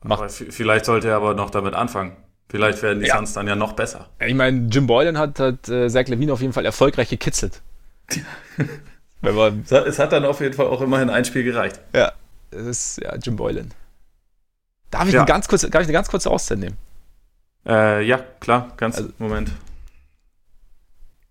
macht. 0.03 0.31
vielleicht 0.31 0.85
sollte 0.85 1.07
er 1.09 1.15
aber 1.15 1.33
noch 1.33 1.49
damit 1.49 1.73
anfangen. 1.73 2.15
Vielleicht 2.49 2.83
werden 2.83 2.99
die 2.99 3.07
ja. 3.07 3.15
Suns 3.15 3.33
dann 3.33 3.47
ja 3.47 3.55
noch 3.55 3.73
besser. 3.73 4.09
Ich 4.19 4.35
meine, 4.35 4.67
Jim 4.69 4.85
Boylan 4.85 5.17
hat, 5.17 5.39
hat 5.39 5.67
äh, 5.69 5.89
Zach 5.89 6.07
Levine 6.07 6.33
auf 6.33 6.41
jeden 6.41 6.53
Fall 6.53 6.65
erfolgreich 6.65 7.09
gekitzelt. 7.09 7.61
es 9.21 9.99
hat 9.99 10.11
dann 10.11 10.25
auf 10.25 10.39
jeden 10.39 10.53
Fall 10.53 10.67
auch 10.67 10.81
immerhin 10.81 11.09
ein 11.09 11.25
Spiel 11.25 11.43
gereicht. 11.43 11.79
Ja, 11.95 12.11
es 12.51 12.65
ist 12.65 13.01
ja 13.01 13.15
Jim 13.15 13.37
Boylan. 13.37 13.73
Darf 14.91 15.07
ich, 15.07 15.13
ja. 15.13 15.21
eine, 15.21 15.27
ganz 15.27 15.47
kurze, 15.47 15.71
darf 15.71 15.81
ich 15.81 15.87
eine 15.87 15.93
ganz 15.93 16.09
kurze 16.09 16.29
Auszeit 16.29 16.59
nehmen? 16.59 16.77
Äh, 17.65 18.05
ja, 18.05 18.19
klar, 18.39 18.73
ganz 18.77 18.97
also, 18.97 19.09
Moment. 19.17 19.49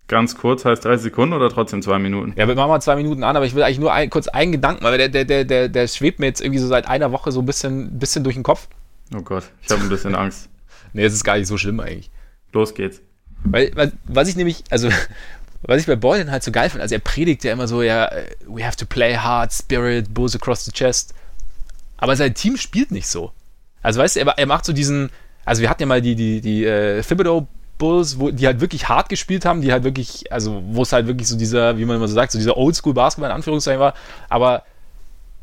Ganz 0.07 0.35
kurz 0.35 0.65
heißt 0.65 0.83
30 0.83 1.03
Sekunden 1.03 1.33
oder 1.33 1.49
trotzdem 1.49 1.81
zwei 1.81 1.97
Minuten? 1.97 2.33
Ja, 2.35 2.47
wir 2.47 2.55
machen 2.55 2.67
mal 2.67 2.81
zwei 2.81 2.95
Minuten 2.97 3.23
an, 3.23 3.37
aber 3.37 3.45
ich 3.45 3.55
will 3.55 3.63
eigentlich 3.63 3.79
nur 3.79 3.93
ein, 3.93 4.09
kurz 4.09 4.27
einen 4.27 4.51
Gedanken, 4.51 4.83
weil 4.83 4.97
der, 4.97 5.07
der, 5.09 5.23
der, 5.23 5.45
der, 5.45 5.69
der 5.69 5.87
schwebt 5.87 6.19
mir 6.19 6.25
jetzt 6.25 6.41
irgendwie 6.41 6.59
so 6.59 6.67
seit 6.67 6.87
einer 6.87 7.11
Woche 7.11 7.31
so 7.31 7.41
ein 7.41 7.45
bisschen, 7.45 7.99
bisschen 7.99 8.23
durch 8.23 8.35
den 8.35 8.43
Kopf. 8.43 8.67
Oh 9.15 9.21
Gott, 9.21 9.45
ich 9.61 9.69
habe 9.71 9.81
ein 9.81 9.89
bisschen 9.89 10.13
Angst. 10.13 10.49
nee, 10.93 11.05
es 11.05 11.13
ist 11.13 11.23
gar 11.23 11.37
nicht 11.37 11.47
so 11.47 11.57
schlimm 11.57 11.79
eigentlich. 11.79 12.11
Los 12.51 12.73
geht's. 12.73 13.01
Weil, 13.45 13.93
was 14.03 14.27
ich 14.27 14.35
nämlich, 14.35 14.63
also, 14.69 14.89
was 15.61 15.81
ich 15.81 15.87
bei 15.87 15.95
Boylan 15.95 16.31
halt 16.31 16.43
so 16.43 16.51
geil 16.51 16.69
finde, 16.69 16.83
also 16.83 16.95
er 16.95 16.99
predigt 16.99 17.43
ja 17.45 17.53
immer 17.53 17.67
so, 17.67 17.81
ja, 17.81 18.09
we 18.45 18.65
have 18.65 18.75
to 18.75 18.85
play 18.85 19.15
hard, 19.15 19.53
spirit, 19.53 20.13
bulls 20.13 20.35
across 20.35 20.65
the 20.65 20.71
chest. 20.71 21.13
Aber 21.95 22.17
sein 22.17 22.33
Team 22.33 22.57
spielt 22.57 22.91
nicht 22.91 23.07
so. 23.07 23.31
Also 23.81 24.01
weißt 24.01 24.17
du, 24.17 24.19
er, 24.19 24.27
er 24.37 24.45
macht 24.45 24.65
so 24.65 24.73
diesen, 24.73 25.09
also 25.45 25.61
wir 25.61 25.69
hatten 25.69 25.83
ja 25.83 25.87
mal 25.87 26.01
die, 26.01 26.15
die, 26.15 26.41
die 26.41 26.65
äh, 26.65 27.01
Thibodeau 27.01 27.47
Bulls, 27.83 28.17
wo 28.17 28.31
die 28.31 28.45
halt 28.45 28.61
wirklich 28.61 28.87
hart 28.87 29.09
gespielt 29.09 29.43
haben, 29.43 29.61
die 29.61 29.73
halt 29.73 29.83
wirklich, 29.83 30.31
also 30.31 30.63
wo 30.67 30.83
es 30.83 30.93
halt 30.93 31.05
wirklich 31.05 31.27
so 31.27 31.37
dieser, 31.37 31.77
wie 31.77 31.83
man 31.83 31.97
immer 31.97 32.07
so 32.07 32.13
sagt, 32.13 32.31
so 32.31 32.37
dieser 32.37 32.55
Oldschool-Basketball 32.55 33.29
in 33.29 33.35
Anführungszeichen 33.35 33.81
war, 33.81 33.93
aber 34.29 34.63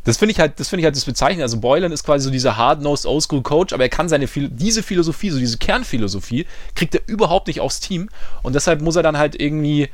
das 0.04 0.16
finde 0.16 0.32
ich 0.32 0.40
halt, 0.40 0.58
das 0.58 0.70
finde 0.70 0.80
ich 0.80 0.84
halt 0.86 0.96
das 0.96 1.04
Bezeichnen. 1.04 1.42
Also 1.42 1.60
Boylan 1.60 1.92
ist 1.92 2.04
quasi 2.04 2.24
so 2.24 2.30
dieser 2.30 2.56
hard-nosed 2.56 3.04
Oldschool-Coach, 3.04 3.74
aber 3.74 3.82
er 3.82 3.90
kann 3.90 4.08
seine, 4.08 4.26
diese 4.26 4.82
Philosophie, 4.82 5.28
so 5.28 5.38
diese 5.38 5.58
Kernphilosophie, 5.58 6.46
kriegt 6.74 6.94
er 6.94 7.02
überhaupt 7.06 7.48
nicht 7.48 7.60
aufs 7.60 7.80
Team 7.80 8.08
und 8.42 8.54
deshalb 8.54 8.80
muss 8.80 8.96
er 8.96 9.02
dann 9.02 9.18
halt 9.18 9.38
irgendwie 9.38 9.90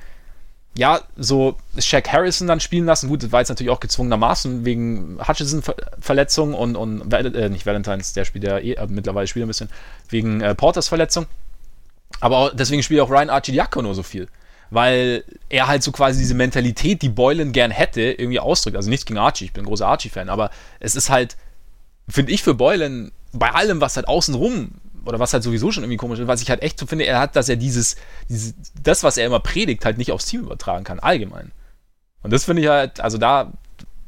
ja, 0.76 1.00
so 1.16 1.56
Shaq 1.78 2.12
Harrison 2.12 2.46
dann 2.46 2.60
spielen 2.60 2.84
lassen. 2.84 3.08
Gut, 3.08 3.24
das 3.24 3.32
war 3.32 3.40
jetzt 3.40 3.48
natürlich 3.48 3.70
auch 3.70 3.80
gezwungenermaßen 3.80 4.64
wegen 4.64 5.18
Hutchinson-Verletzung 5.26 6.54
und, 6.54 6.76
und 6.76 7.12
äh, 7.12 7.48
nicht 7.48 7.66
Valentines, 7.66 8.12
der 8.12 8.24
spielt 8.26 8.44
ja 8.44 8.58
eh, 8.58 8.74
äh, 8.74 8.86
mittlerweile 8.86 9.26
spielt 9.26 9.46
ein 9.46 9.48
bisschen, 9.48 9.70
wegen 10.10 10.42
äh, 10.42 10.54
Porters 10.54 10.86
Verletzung. 10.86 11.26
Aber 12.20 12.38
auch, 12.38 12.50
deswegen 12.54 12.82
spielt 12.82 13.00
auch 13.00 13.10
Ryan 13.10 13.30
Archidiakono 13.30 13.92
so 13.94 14.02
viel. 14.02 14.28
Weil 14.70 15.24
er 15.48 15.68
halt 15.68 15.82
so 15.82 15.92
quasi 15.92 16.18
diese 16.18 16.34
Mentalität, 16.34 17.02
die 17.02 17.08
Boylan 17.08 17.52
gern 17.52 17.70
hätte, 17.70 18.00
irgendwie 18.00 18.40
ausdrückt. 18.40 18.76
Also 18.76 18.90
nichts 18.90 19.06
gegen 19.06 19.18
Archie, 19.18 19.44
ich 19.44 19.52
bin 19.52 19.62
ein 19.62 19.68
großer 19.68 19.86
Archie-Fan, 19.86 20.28
aber 20.28 20.50
es 20.80 20.96
ist 20.96 21.08
halt, 21.08 21.36
finde 22.08 22.32
ich 22.32 22.42
für 22.42 22.54
Boylan, 22.54 23.12
bei 23.32 23.50
allem, 23.50 23.80
was 23.80 23.96
halt 23.96 24.08
außenrum 24.08 24.72
oder 25.04 25.20
was 25.20 25.32
halt 25.32 25.42
sowieso 25.42 25.70
schon 25.70 25.84
irgendwie 25.84 25.98
komisch 25.98 26.18
ist, 26.18 26.26
was 26.26 26.42
ich 26.42 26.50
halt 26.50 26.62
echt 26.62 26.78
so 26.78 26.86
finde, 26.86 27.06
er 27.06 27.20
hat, 27.20 27.36
dass 27.36 27.48
er 27.48 27.56
dieses, 27.56 27.96
dieses, 28.28 28.54
das, 28.82 29.04
was 29.04 29.16
er 29.16 29.26
immer 29.26 29.40
predigt, 29.40 29.84
halt 29.84 29.98
nicht 29.98 30.10
aufs 30.10 30.26
Team 30.26 30.42
übertragen 30.42 30.84
kann, 30.84 30.98
allgemein. 30.98 31.52
Und 32.22 32.32
das 32.32 32.44
finde 32.44 32.62
ich 32.62 32.68
halt, 32.68 33.00
also 33.00 33.18
da, 33.18 33.52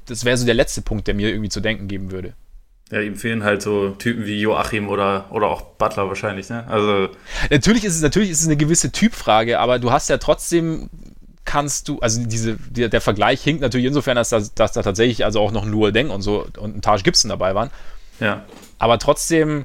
das 0.07 0.25
wäre 0.25 0.37
so 0.37 0.45
der 0.45 0.55
letzte 0.55 0.83
Punkt, 0.83 1.07
der 1.07 1.15
mir 1.15 1.29
irgendwie 1.29 1.51
zu 1.51 1.61
denken 1.61 1.87
geben 1.87 2.11
würde. 2.11 2.35
Ja, 2.91 3.01
ihm 3.01 3.17
fehlen 3.17 3.45
halt 3.45 3.61
so 3.61 3.91
Typen 3.91 4.25
wie 4.25 4.41
Joachim 4.41 4.89
oder, 4.89 5.27
oder 5.31 5.49
auch 5.49 5.61
Butler 5.61 6.09
wahrscheinlich, 6.09 6.49
ne? 6.49 6.67
Also. 6.69 7.11
Natürlich 7.51 7.85
ist 7.85 7.97
es, 7.97 8.03
natürlich 8.03 8.31
ist 8.31 8.41
es 8.41 8.47
eine 8.47 8.57
gewisse 8.57 8.93
Typfrage, 8.93 9.59
aber 9.59 9.79
du 9.79 9.93
hast 9.93 10.09
ja 10.09 10.17
trotzdem 10.17 10.89
kannst 11.45 11.89
du, 11.89 11.99
also 12.01 12.23
diese, 12.25 12.57
der, 12.69 12.91
der 12.91 13.01
Vergleich 13.01 13.43
hinkt 13.43 13.63
natürlich 13.63 13.87
insofern, 13.87 14.17
dass 14.17 14.29
da, 14.29 14.43
dass 14.55 14.73
da 14.73 14.83
tatsächlich 14.83 15.25
also 15.25 15.41
auch 15.41 15.51
noch 15.51 15.63
ein 15.63 15.71
Luol 15.71 15.93
Deng 15.93 16.11
und 16.11 16.21
so 16.21 16.47
und 16.59 16.77
ein 16.77 16.83
Taj 16.83 16.99
Gibson 17.03 17.31
dabei 17.31 17.55
waren. 17.55 17.71
Ja. 18.21 18.45
Aber 18.79 18.99
trotzdem 18.99 19.65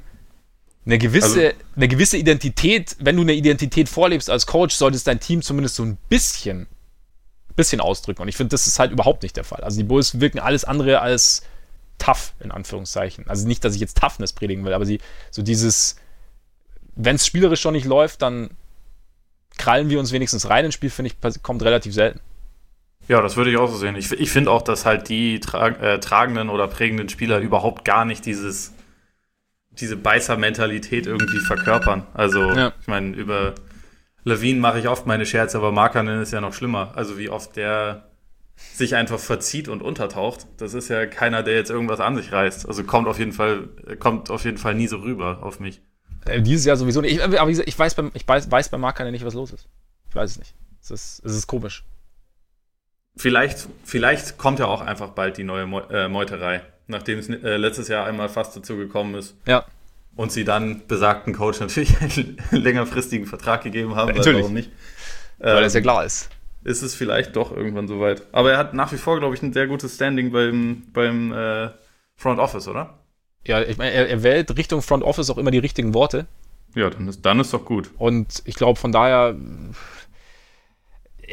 eine 0.86 0.98
gewisse, 0.98 1.48
also, 1.48 1.56
eine 1.76 1.88
gewisse 1.88 2.16
Identität, 2.16 2.96
wenn 3.00 3.16
du 3.16 3.22
eine 3.22 3.34
Identität 3.34 3.90
vorlebst 3.90 4.30
als 4.30 4.46
Coach, 4.46 4.74
solltest 4.74 5.06
dein 5.06 5.20
Team 5.20 5.42
zumindest 5.42 5.76
so 5.76 5.82
ein 5.82 5.98
bisschen, 6.08 6.66
bisschen 7.54 7.82
ausdrücken. 7.82 8.22
Und 8.22 8.28
ich 8.28 8.36
finde, 8.36 8.50
das 8.50 8.66
ist 8.66 8.78
halt 8.78 8.90
überhaupt 8.90 9.22
nicht 9.22 9.36
der 9.36 9.44
Fall. 9.44 9.62
Also 9.62 9.76
die 9.78 9.84
Bulls 9.84 10.20
wirken 10.20 10.38
alles 10.38 10.64
andere 10.64 11.00
als 11.00 11.42
tough, 11.98 12.34
in 12.40 12.50
Anführungszeichen. 12.50 13.28
Also 13.28 13.46
nicht, 13.46 13.64
dass 13.64 13.74
ich 13.74 13.80
jetzt 13.80 13.98
Toughness 13.98 14.32
predigen 14.32 14.64
will, 14.64 14.72
aber 14.72 14.86
sie, 14.86 15.00
so 15.30 15.42
dieses, 15.42 15.96
wenn 16.94 17.16
es 17.16 17.26
spielerisch 17.26 17.60
schon 17.60 17.74
nicht 17.74 17.86
läuft, 17.86 18.22
dann 18.22 18.50
krallen 19.56 19.88
wir 19.88 20.00
uns 20.00 20.12
wenigstens 20.12 20.48
rein 20.48 20.64
ins 20.64 20.74
Spiel, 20.74 20.90
finde 20.90 21.12
ich, 21.12 21.42
kommt 21.42 21.62
relativ 21.62 21.94
selten. 21.94 22.20
Ja, 23.08 23.20
das 23.20 23.36
würde 23.36 23.50
ich 23.50 23.56
auch 23.56 23.68
so 23.68 23.76
sehen. 23.76 23.96
Ich, 23.96 24.10
ich 24.12 24.30
finde 24.30 24.50
auch, 24.50 24.62
dass 24.62 24.86
halt 24.86 25.08
die 25.08 25.38
tra 25.40 25.68
äh, 25.68 26.00
tragenden 26.00 26.48
oder 26.48 26.68
prägenden 26.68 27.08
Spieler 27.08 27.38
überhaupt 27.38 27.84
gar 27.84 28.04
nicht 28.04 28.24
dieses, 28.24 28.72
diese 29.72 29.96
Beißer-Mentalität 29.96 31.06
irgendwie 31.06 31.40
verkörpern. 31.40 32.06
Also, 32.14 32.52
ja. 32.52 32.72
ich 32.80 32.86
meine, 32.86 33.14
über 33.14 33.54
Levine 34.24 34.58
mache 34.58 34.78
ich 34.78 34.88
oft 34.88 35.06
meine 35.06 35.26
Scherze, 35.26 35.58
aber 35.58 35.70
Markanen 35.70 36.22
ist 36.22 36.32
ja 36.32 36.40
noch 36.40 36.54
schlimmer. 36.54 36.92
Also, 36.94 37.18
wie 37.18 37.28
oft 37.28 37.56
der 37.56 38.08
sich 38.56 38.94
einfach 38.96 39.18
verzieht 39.18 39.68
und 39.68 39.82
untertaucht. 39.82 40.46
Das 40.56 40.74
ist 40.74 40.88
ja 40.88 41.06
keiner, 41.06 41.42
der 41.42 41.54
jetzt 41.54 41.70
irgendwas 41.70 42.00
an 42.00 42.16
sich 42.16 42.32
reißt. 42.32 42.66
Also 42.66 42.84
kommt 42.84 43.08
auf 43.08 43.18
jeden 43.18 43.32
Fall, 43.32 43.68
kommt 43.98 44.30
auf 44.30 44.44
jeden 44.44 44.58
Fall 44.58 44.74
nie 44.74 44.86
so 44.86 44.98
rüber 44.98 45.42
auf 45.42 45.60
mich. 45.60 45.80
Äh, 46.26 46.40
dieses 46.40 46.64
Jahr 46.64 46.76
sowieso 46.76 47.00
nicht. 47.00 47.16
Ich, 47.16 47.22
aber 47.22 47.48
ich 47.48 47.78
weiß 47.78 47.94
beim, 47.94 48.10
ich 48.14 48.26
weiß, 48.26 48.50
weiß 48.50 48.70
beim 48.70 48.80
Marker 48.80 49.08
nicht, 49.10 49.24
was 49.24 49.34
los 49.34 49.52
ist. 49.52 49.68
Ich 50.08 50.14
weiß 50.14 50.32
es 50.32 50.38
nicht. 50.38 50.54
Es 50.82 50.90
ist, 50.90 51.22
es 51.24 51.34
ist 51.34 51.46
komisch. 51.46 51.84
Vielleicht, 53.16 53.68
vielleicht 53.84 54.38
kommt 54.38 54.58
ja 54.58 54.66
auch 54.66 54.80
einfach 54.80 55.10
bald 55.10 55.36
die 55.36 55.44
neue 55.44 55.64
äh, 55.90 56.08
Meuterei, 56.08 56.62
nachdem 56.88 57.20
es 57.20 57.28
äh, 57.28 57.56
letztes 57.56 57.88
Jahr 57.88 58.06
einmal 58.06 58.28
fast 58.28 58.56
dazu 58.56 58.76
gekommen 58.76 59.14
ist. 59.14 59.36
Ja. 59.46 59.64
Und 60.16 60.32
sie 60.32 60.44
dann 60.44 60.86
besagten 60.86 61.32
Coach 61.32 61.60
natürlich 61.60 62.00
einen 62.00 62.38
längerfristigen 62.50 63.26
Vertrag 63.26 63.62
gegeben 63.62 63.94
haben, 63.94 64.16
natürlich. 64.16 64.42
warum 64.42 64.54
nicht. 64.54 64.70
Weil 65.38 65.58
ähm, 65.58 65.64
es 65.64 65.74
ja 65.74 65.80
klar 65.80 66.04
ist 66.04 66.28
ist 66.64 66.82
es 66.82 66.94
vielleicht 66.94 67.36
doch 67.36 67.52
irgendwann 67.52 67.86
soweit. 67.86 68.26
Aber 68.32 68.52
er 68.52 68.58
hat 68.58 68.74
nach 68.74 68.90
wie 68.92 68.96
vor, 68.96 69.20
glaube 69.20 69.34
ich, 69.34 69.42
ein 69.42 69.52
sehr 69.52 69.66
gutes 69.66 69.94
Standing 69.94 70.32
beim, 70.32 70.84
beim 70.92 71.32
äh, 71.32 71.70
Front 72.16 72.40
Office, 72.40 72.66
oder? 72.66 72.98
Ja, 73.46 73.60
ich 73.60 73.76
meine, 73.76 73.92
er, 73.92 74.08
er, 74.08 74.22
wählt 74.22 74.56
Richtung 74.56 74.80
Front 74.80 75.04
Office 75.04 75.28
auch 75.28 75.36
immer 75.36 75.50
die 75.50 75.58
richtigen 75.58 75.92
Worte. 75.92 76.26
Ja, 76.74 76.88
dann 76.88 77.06
ist, 77.06 77.24
dann 77.24 77.38
ist 77.38 77.52
doch 77.52 77.66
gut. 77.66 77.90
Und 77.98 78.42
ich 78.46 78.54
glaube, 78.54 78.80
von 78.80 78.92
daher, 78.92 79.36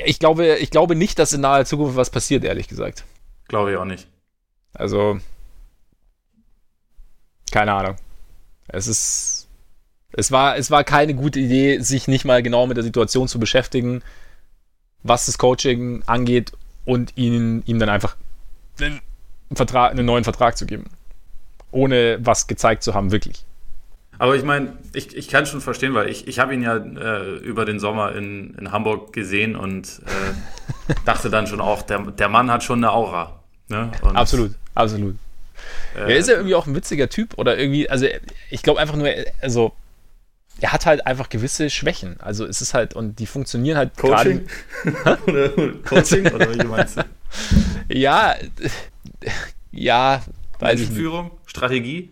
ich 0.05 0.19
glaube, 0.19 0.57
ich 0.57 0.69
glaube 0.69 0.95
nicht, 0.95 1.17
dass 1.17 1.31
in 1.31 1.41
naher 1.41 1.65
Zukunft 1.65 1.95
was 1.95 2.09
passiert, 2.09 2.43
ehrlich 2.43 2.67
gesagt. 2.67 3.05
Glaube 3.47 3.71
ich 3.71 3.77
auch 3.77 3.85
nicht. 3.85 4.07
Also, 4.73 5.19
keine 7.51 7.73
Ahnung. 7.73 7.95
Es 8.67 8.87
ist, 8.87 9.47
es 10.11 10.31
war, 10.31 10.57
es 10.57 10.71
war 10.71 10.83
keine 10.83 11.15
gute 11.15 11.39
Idee, 11.39 11.79
sich 11.79 12.09
nicht 12.09 12.25
mal 12.25 12.43
genau 12.43 12.67
mit 12.67 12.75
der 12.75 12.83
Situation 12.83 13.29
zu 13.29 13.39
beschäftigen 13.39 14.03
was 15.03 15.25
das 15.25 15.37
Coaching 15.37 16.03
angeht 16.05 16.51
und 16.85 17.13
ihnen, 17.15 17.63
ihm 17.65 17.79
dann 17.79 17.89
einfach 17.89 18.15
einen, 18.79 19.01
Vertrag, 19.53 19.91
einen 19.91 20.05
neuen 20.05 20.23
Vertrag 20.23 20.57
zu 20.57 20.65
geben. 20.65 20.85
Ohne 21.71 22.19
was 22.21 22.47
gezeigt 22.47 22.83
zu 22.83 22.93
haben, 22.93 23.11
wirklich. 23.11 23.45
Aber 24.17 24.35
ich 24.35 24.43
meine, 24.43 24.73
ich, 24.93 25.15
ich 25.15 25.29
kann 25.29 25.45
schon 25.47 25.61
verstehen, 25.61 25.93
weil 25.95 26.09
ich, 26.09 26.27
ich 26.27 26.37
habe 26.37 26.53
ihn 26.53 26.61
ja 26.61 26.75
äh, 26.75 27.37
über 27.37 27.65
den 27.65 27.79
Sommer 27.79 28.13
in, 28.13 28.53
in 28.53 28.71
Hamburg 28.71 29.13
gesehen 29.13 29.55
und 29.55 30.01
äh, 30.05 30.93
dachte 31.05 31.29
dann 31.29 31.47
schon 31.47 31.59
auch, 31.59 31.81
der, 31.81 31.99
der 31.99 32.29
Mann 32.29 32.51
hat 32.51 32.63
schon 32.63 32.79
eine 32.79 32.91
Aura. 32.91 33.39
Ne? 33.67 33.91
Absolut, 34.13 34.53
absolut. 34.75 35.15
Äh, 35.95 36.11
er 36.11 36.17
ist 36.17 36.29
ja 36.29 36.35
irgendwie 36.35 36.55
auch 36.55 36.67
ein 36.67 36.75
witziger 36.75 37.09
Typ 37.09 37.37
oder 37.37 37.57
irgendwie, 37.57 37.89
also 37.89 38.05
ich 38.49 38.61
glaube 38.61 38.79
einfach 38.79 38.95
nur, 38.95 39.09
also 39.41 39.73
er 40.61 40.71
hat 40.71 40.85
halt 40.85 41.05
einfach 41.07 41.29
gewisse 41.29 41.69
Schwächen. 41.69 42.19
Also 42.21 42.45
es 42.45 42.61
ist 42.61 42.73
halt, 42.73 42.93
und 42.93 43.19
die 43.19 43.25
funktionieren 43.25 43.77
halt 43.77 43.97
Coaching? 43.97 44.47
oder 45.27 45.49
Coaching? 45.83 46.31
oder 46.31 46.53
wie 46.53 46.67
meinst 46.67 46.97
du? 46.97 47.03
Ja, 47.87 48.35
ja, 49.71 50.21
weiß 50.59 50.81
ich 50.81 50.89
nicht. 50.89 50.97
Führung, 50.97 51.31
Strategie? 51.45 52.11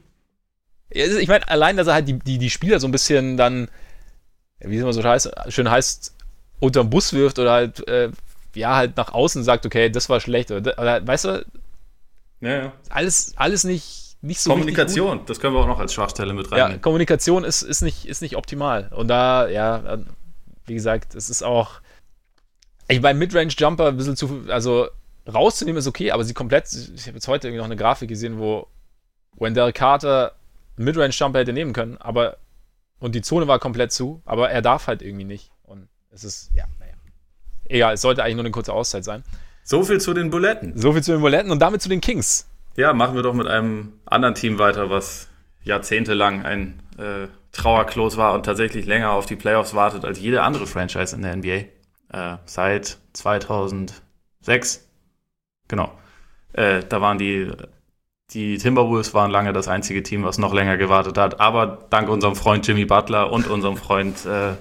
Ich 0.90 1.28
meine, 1.28 1.48
allein, 1.50 1.78
dass 1.78 1.88
er 1.88 1.94
halt 1.94 2.08
die, 2.08 2.18
die, 2.20 2.38
die 2.38 2.50
Spieler 2.50 2.80
so 2.80 2.88
ein 2.88 2.92
bisschen 2.92 3.36
dann, 3.38 3.70
wie 4.60 4.76
es 4.76 4.82
immer 4.82 4.94
so 4.94 5.04
heißt, 5.04 5.30
schön 5.50 5.70
heißt, 5.70 6.16
unterm 6.60 6.90
Bus 6.90 7.14
wirft 7.14 7.38
oder 7.38 7.52
halt, 7.52 7.86
äh, 7.88 8.12
ja, 8.56 8.76
halt 8.76 8.98
nach 8.98 9.12
außen 9.14 9.44
sagt, 9.44 9.66
okay, 9.66 9.90
das 9.90 10.10
war 10.10 10.20
schlecht. 10.22 10.52
Oder, 10.52 10.80
oder 10.80 11.06
weißt 11.06 11.26
du, 11.26 11.46
ja, 12.42 12.50
ja. 12.50 12.74
Alles, 12.90 13.34
alles 13.36 13.66
nicht 13.66 14.09
nicht 14.22 14.42
so 14.42 14.50
Kommunikation, 14.50 15.22
das 15.26 15.40
können 15.40 15.54
wir 15.54 15.62
auch 15.62 15.68
noch 15.68 15.80
als 15.80 15.94
Schwachstelle 15.94 16.34
mit 16.34 16.52
rein. 16.52 16.58
Ja, 16.58 16.78
Kommunikation 16.78 17.44
ist, 17.44 17.62
ist, 17.62 17.82
nicht, 17.82 18.06
ist 18.06 18.22
nicht 18.22 18.36
optimal. 18.36 18.90
Und 18.94 19.08
da, 19.08 19.48
ja, 19.48 20.00
wie 20.66 20.74
gesagt, 20.74 21.16
es 21.16 21.30
ist 21.30 21.44
auch. 21.44 21.82
Ich 22.88 23.02
beim 23.02 23.18
Midrange-Jumper 23.18 23.88
ein 23.88 23.98
bisschen 23.98 24.16
zu. 24.16 24.46
Also 24.50 24.88
rauszunehmen 25.32 25.80
ist 25.80 25.88
okay, 25.88 26.12
aber 26.12 26.24
sie 26.24 26.34
komplett. 26.34 26.68
Ich 26.74 27.08
habe 27.08 27.16
jetzt 27.16 27.28
heute 27.28 27.48
irgendwie 27.48 27.60
noch 27.60 27.66
eine 27.66 27.76
Grafik 27.76 28.10
gesehen, 28.10 28.40
wo 28.40 28.68
Wendell 29.38 29.72
Carter 29.72 30.34
Midrange-Jumper 30.78 31.40
hätte 31.40 31.54
nehmen 31.54 31.74
können, 31.74 31.98
aber. 31.98 32.38
Und 33.00 33.16
die 33.16 33.22
Zone 33.22 33.48
war 33.48 33.60
komplett 33.60 33.94
zu, 33.94 34.22
aber 34.26 34.52
er 34.52 34.62
darf 34.62 34.88
halt 34.88 35.02
irgendwie 35.02 35.24
nicht. 35.24 35.52
Und 35.64 35.88
es 36.12 36.26
ist, 36.26 36.52
ja, 36.54 36.66
naja. 36.80 36.92
Egal, 37.70 37.94
es 37.94 38.02
sollte 38.02 38.24
eigentlich 38.24 38.36
nur 38.36 38.44
eine 38.44 38.52
kurze 38.52 38.74
Auszeit 38.74 39.06
sein. 39.06 39.24
So 39.64 39.84
viel 39.84 40.02
zu 40.02 40.14
den 40.14 40.30
Buletten. 40.30 40.78
So 40.78 40.92
viel 40.92 41.02
zu 41.02 41.14
den 41.14 41.22
Buletten 41.22 41.50
und 41.50 41.60
damit 41.60 41.82
zu 41.82 41.88
den 41.88 42.02
Kings. 42.02 42.50
Ja, 42.80 42.94
machen 42.94 43.14
wir 43.14 43.24
doch 43.24 43.34
mit 43.34 43.46
einem 43.46 43.92
anderen 44.06 44.36
Team 44.36 44.58
weiter, 44.58 44.90
was 44.90 45.28
jahrzehntelang 45.64 46.46
ein 46.46 46.80
äh, 46.98 47.28
Trauerklos 47.52 48.16
war 48.16 48.34
und 48.34 48.46
tatsächlich 48.46 48.86
länger 48.86 49.12
auf 49.12 49.26
die 49.26 49.36
Playoffs 49.36 49.74
wartet 49.74 50.06
als 50.06 50.18
jede 50.18 50.44
andere 50.44 50.66
Franchise 50.66 51.14
in 51.14 51.22
der 51.22 51.36
NBA. 51.36 51.66
Äh, 52.14 52.38
seit 52.46 53.00
2006. 53.12 54.88
Genau. 55.68 55.92
Äh, 56.54 56.84
da 56.88 57.02
waren 57.02 57.18
die, 57.18 57.52
die 58.32 58.58
Timberwolves 58.58 59.14
waren 59.14 59.30
lange 59.30 59.52
das 59.52 59.68
einzige 59.68 60.02
Team, 60.02 60.24
was 60.24 60.38
noch 60.38 60.54
länger 60.54 60.78
gewartet 60.78 61.18
hat. 61.18 61.42
Aber 61.42 61.86
dank 61.90 62.08
unserem 62.08 62.38
Freund 62.38 62.66
Jimmy 62.66 62.86
Butler 62.86 63.30
und 63.34 63.46
unserem 63.48 63.76
Freund 63.76 64.26
äh, 64.26 64.54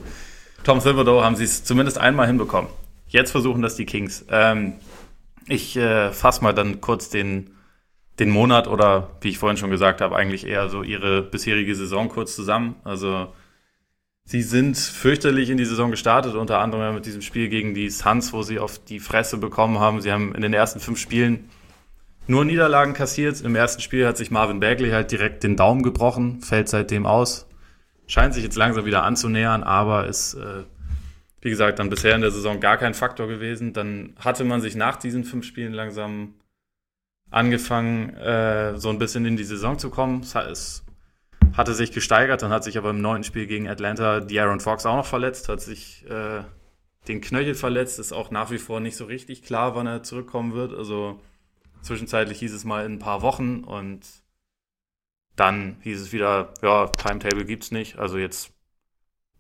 Tom 0.65 0.81
Thibodeau 0.81 1.23
haben 1.23 1.37
sie 1.37 1.45
es 1.45 1.63
zumindest 1.63 1.99
einmal 1.99 2.27
hinbekommen. 2.27 2.69
Jetzt 3.07 3.31
versuchen 3.31 3.63
das 3.63 3.77
die 3.77 3.87
Kings. 3.87 4.27
Ähm, 4.29 4.73
ich 5.47 5.77
äh, 5.77 6.11
fasse 6.11 6.43
mal 6.43 6.53
dann 6.53 6.81
kurz 6.81 7.11
den 7.11 7.55
den 8.19 8.31
Monat 8.31 8.67
oder, 8.67 9.11
wie 9.21 9.29
ich 9.29 9.39
vorhin 9.39 9.57
schon 9.57 9.71
gesagt 9.71 10.01
habe, 10.01 10.17
eigentlich 10.17 10.47
eher 10.47 10.69
so 10.69 10.83
ihre 10.83 11.23
bisherige 11.23 11.75
Saison 11.75 12.09
kurz 12.09 12.35
zusammen. 12.35 12.75
Also 12.85 13.33
sie 14.25 14.43
sind 14.43 14.77
fürchterlich 14.77 15.51
in 15.51 15.57
die 15.57 15.65
Saison 15.65 15.91
gestartet, 15.91 16.35
unter 16.35 16.59
anderem 16.59 16.95
mit 16.95 17.07
diesem 17.07 17.23
Spiel 17.23 17.49
gegen 17.49 17.75
die 17.75 17.91
Suns, 17.91 18.33
wo 18.33 18.43
sie 18.43 18.59
auf 18.59 18.79
die 18.79 18.99
Fresse 18.99 19.39
bekommen 19.39 19.79
haben. 19.79 20.01
Sie 20.01 20.13
haben 20.13 20.35
in 20.35 20.43
den 20.43 20.53
ersten 20.53 20.81
fünf 20.81 20.99
Spielen 20.99 21.49
nur 22.27 22.45
Niederlagen 22.45 22.93
kassiert. 22.93 23.41
Im 23.41 23.55
ersten 23.55 23.81
Spiel 23.81 24.07
hat 24.07 24.17
sich 24.17 24.31
Marvin 24.31 24.61
Bagley 24.61 24.91
halt 24.91 25.13
direkt 25.13 25.45
den 25.45 25.57
Daumen 25.57 25.83
gebrochen, 25.83 26.41
fällt 26.41 26.69
seitdem 26.69 27.07
aus. 27.07 27.47
scheint 28.07 28.33
sich 28.33 28.43
jetzt 28.43 28.57
langsam 28.57 28.87
wieder 28.87 29.03
anzunähern, 29.03 29.63
aber 29.63 30.07
ist, 30.07 30.33
äh, 30.33 30.65
wie 31.43 31.51
gesagt, 31.51 31.79
dann 31.79 31.91
bisher 31.91 32.15
in 32.15 32.23
der 32.23 32.31
Saison 32.31 32.59
gar 32.59 32.79
kein 32.79 32.95
Faktor 32.95 33.29
gewesen. 33.29 33.75
Dann 33.75 34.15
hatte 34.19 34.45
man 34.45 34.63
sich 34.63 34.77
nach 34.77 34.97
diesen 34.97 35.25
fünf 35.25 35.45
Spielen 35.45 35.75
langsam 35.75 36.33
angefangen, 37.31 38.15
äh, 38.17 38.79
so 38.79 38.89
ein 38.89 38.99
bisschen 38.99 39.25
in 39.27 39.37
die 39.37 39.45
Saison 39.45 39.79
zu 39.79 39.91
kommen. 39.91 40.23
Es 40.23 40.85
hatte 41.57 41.75
sich 41.75 41.93
gesteigert, 41.93 42.43
dann 42.43 42.51
hat 42.51 42.65
sich 42.65 42.79
aber 42.79 42.91
im 42.91 43.01
neunten 43.01 43.25
Spiel 43.25 43.47
gegen 43.47 43.69
Atlanta 43.69 44.21
die 44.21 44.39
Aaron 44.41 44.61
Fox 44.61 44.87
auch 44.87 44.97
noch 44.97 45.07
verletzt, 45.07 45.49
hat 45.49 45.61
sich 45.61 46.09
äh, 46.09 46.43
den 47.09 47.21
Knöchel 47.21 47.55
verletzt, 47.55 47.99
ist 47.99 48.13
auch 48.13 48.31
nach 48.31 48.51
wie 48.51 48.59
vor 48.59 48.81
nicht 48.81 48.97
so 48.97 49.05
richtig 49.05 49.43
klar, 49.43 49.75
wann 49.75 49.87
er 49.87 50.03
zurückkommen 50.03 50.55
wird. 50.55 50.73
Also 50.75 51.21
zwischenzeitlich 51.83 52.39
hieß 52.39 52.55
es 52.55 52.65
mal 52.65 52.85
in 52.85 52.95
ein 52.95 52.99
paar 52.99 53.23
Wochen 53.23 53.65
und 53.65 54.07
dann 55.37 55.77
hieß 55.83 56.01
es 56.01 56.13
wieder, 56.13 56.53
ja, 56.63 56.89
Timetable 56.89 57.45
gibt's 57.45 57.71
nicht. 57.71 57.99
Also 57.99 58.19
jetzt 58.19 58.53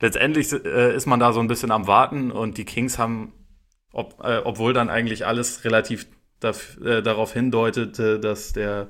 letztendlich 0.00 0.52
äh, 0.52 0.94
ist 0.94 1.06
man 1.06 1.20
da 1.20 1.32
so 1.32 1.40
ein 1.40 1.48
bisschen 1.48 1.70
am 1.70 1.86
Warten 1.86 2.30
und 2.30 2.56
die 2.58 2.64
Kings 2.64 2.98
haben, 2.98 3.32
ob, 3.92 4.22
äh, 4.22 4.42
obwohl 4.44 4.72
dann 4.72 4.90
eigentlich 4.90 5.26
alles 5.26 5.64
relativ 5.64 6.06
daf, 6.40 6.78
äh, 6.80 7.02
darauf 7.02 7.32
hindeutete, 7.32 8.20
dass 8.20 8.52
der 8.52 8.88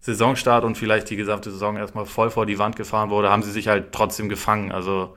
Saisonstart 0.00 0.64
und 0.64 0.76
vielleicht 0.76 1.10
die 1.10 1.16
gesamte 1.16 1.50
Saison 1.50 1.76
erstmal 1.76 2.06
voll 2.06 2.30
vor 2.30 2.44
die 2.44 2.58
Wand 2.58 2.76
gefahren 2.76 3.10
wurde, 3.10 3.30
haben 3.30 3.42
sie 3.42 3.52
sich 3.52 3.68
halt 3.68 3.92
trotzdem 3.92 4.28
gefangen. 4.28 4.72
Also 4.72 5.16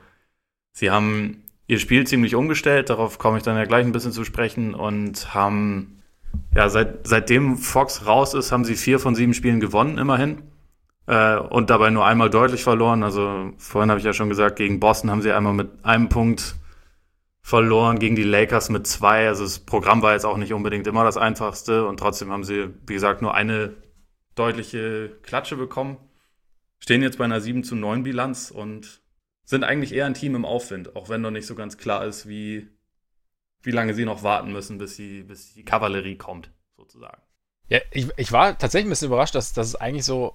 sie 0.74 0.92
haben 0.92 1.44
ihr 1.68 1.80
Spiel 1.80 2.06
ziemlich 2.06 2.36
umgestellt, 2.36 2.90
darauf 2.90 3.18
komme 3.18 3.38
ich 3.38 3.44
dann 3.44 3.58
ja 3.58 3.66
gleich 3.66 3.86
ein 3.86 3.92
bisschen 3.92 4.12
zu 4.12 4.24
sprechen 4.24 4.76
und 4.76 5.34
haben, 5.34 6.04
ja, 6.54 6.70
seit, 6.70 7.08
seitdem 7.08 7.58
Fox 7.58 8.06
raus 8.06 8.36
ist, 8.36 8.52
haben 8.52 8.66
sie 8.66 8.76
vier 8.76 9.00
von 9.00 9.16
sieben 9.16 9.34
Spielen 9.34 9.60
gewonnen, 9.60 9.98
immerhin. 9.98 10.44
Äh, 11.08 11.38
und 11.38 11.70
dabei 11.72 11.90
nur 11.90 12.06
einmal 12.06 12.30
deutlich 12.30 12.64
verloren. 12.64 13.04
Also 13.04 13.54
vorhin 13.58 13.90
habe 13.90 14.00
ich 14.00 14.06
ja 14.06 14.14
schon 14.14 14.30
gesagt, 14.30 14.58
gegen 14.58 14.80
Boston 14.80 15.10
haben 15.10 15.22
sie 15.22 15.32
einmal 15.32 15.54
mit 15.54 15.70
einem 15.84 16.10
Punkt 16.10 16.56
verloren, 17.46 18.00
gegen 18.00 18.16
die 18.16 18.24
Lakers 18.24 18.70
mit 18.70 18.88
zwei. 18.88 19.28
Also 19.28 19.44
das 19.44 19.60
Programm 19.60 20.02
war 20.02 20.14
jetzt 20.14 20.26
auch 20.26 20.38
nicht 20.38 20.52
unbedingt 20.52 20.88
immer 20.88 21.04
das 21.04 21.16
einfachste 21.16 21.86
und 21.86 21.98
trotzdem 21.98 22.32
haben 22.32 22.44
sie, 22.44 22.74
wie 22.88 22.96
gesagt, 22.96 23.22
nur 23.22 23.36
eine 23.36 23.76
deutliche 24.34 25.16
Klatsche 25.22 25.56
bekommen. 25.56 25.98
Stehen 26.80 27.04
jetzt 27.04 27.20
bei 27.20 27.26
einer 27.26 27.40
7 27.40 27.64
zu 27.64 27.76
9 27.76 28.02
Bilanz 28.02 28.50
und 28.50 29.04
sind 29.44 29.64
eigentlich 29.64 29.94
eher 29.94 30.08
ein 30.08 30.16
Team 30.16 30.34
im 30.34 30.44
Aufwind, 30.44 30.96
auch 30.96 31.08
wenn 31.08 31.22
noch 31.22 31.30
nicht 31.30 31.46
so 31.46 31.54
ganz 31.54 31.78
klar 31.78 32.04
ist, 32.04 32.28
wie, 32.28 32.68
wie 33.62 33.72
lange 33.72 33.94
sie 33.94 34.06
noch 34.06 34.24
warten 34.24 34.52
müssen, 34.52 34.80
bis, 34.80 34.96
sie, 34.96 35.22
bis 35.22 35.54
die 35.54 35.64
Kavallerie 35.64 36.18
kommt, 36.18 36.50
sozusagen. 36.76 37.22
Ja, 37.68 37.78
ich, 37.92 38.08
ich 38.18 38.32
war 38.32 38.58
tatsächlich 38.58 38.88
ein 38.88 38.90
bisschen 38.90 39.10
überrascht, 39.10 39.36
dass, 39.36 39.54
dass 39.54 39.68
es 39.68 39.76
eigentlich 39.76 40.06
so, 40.06 40.34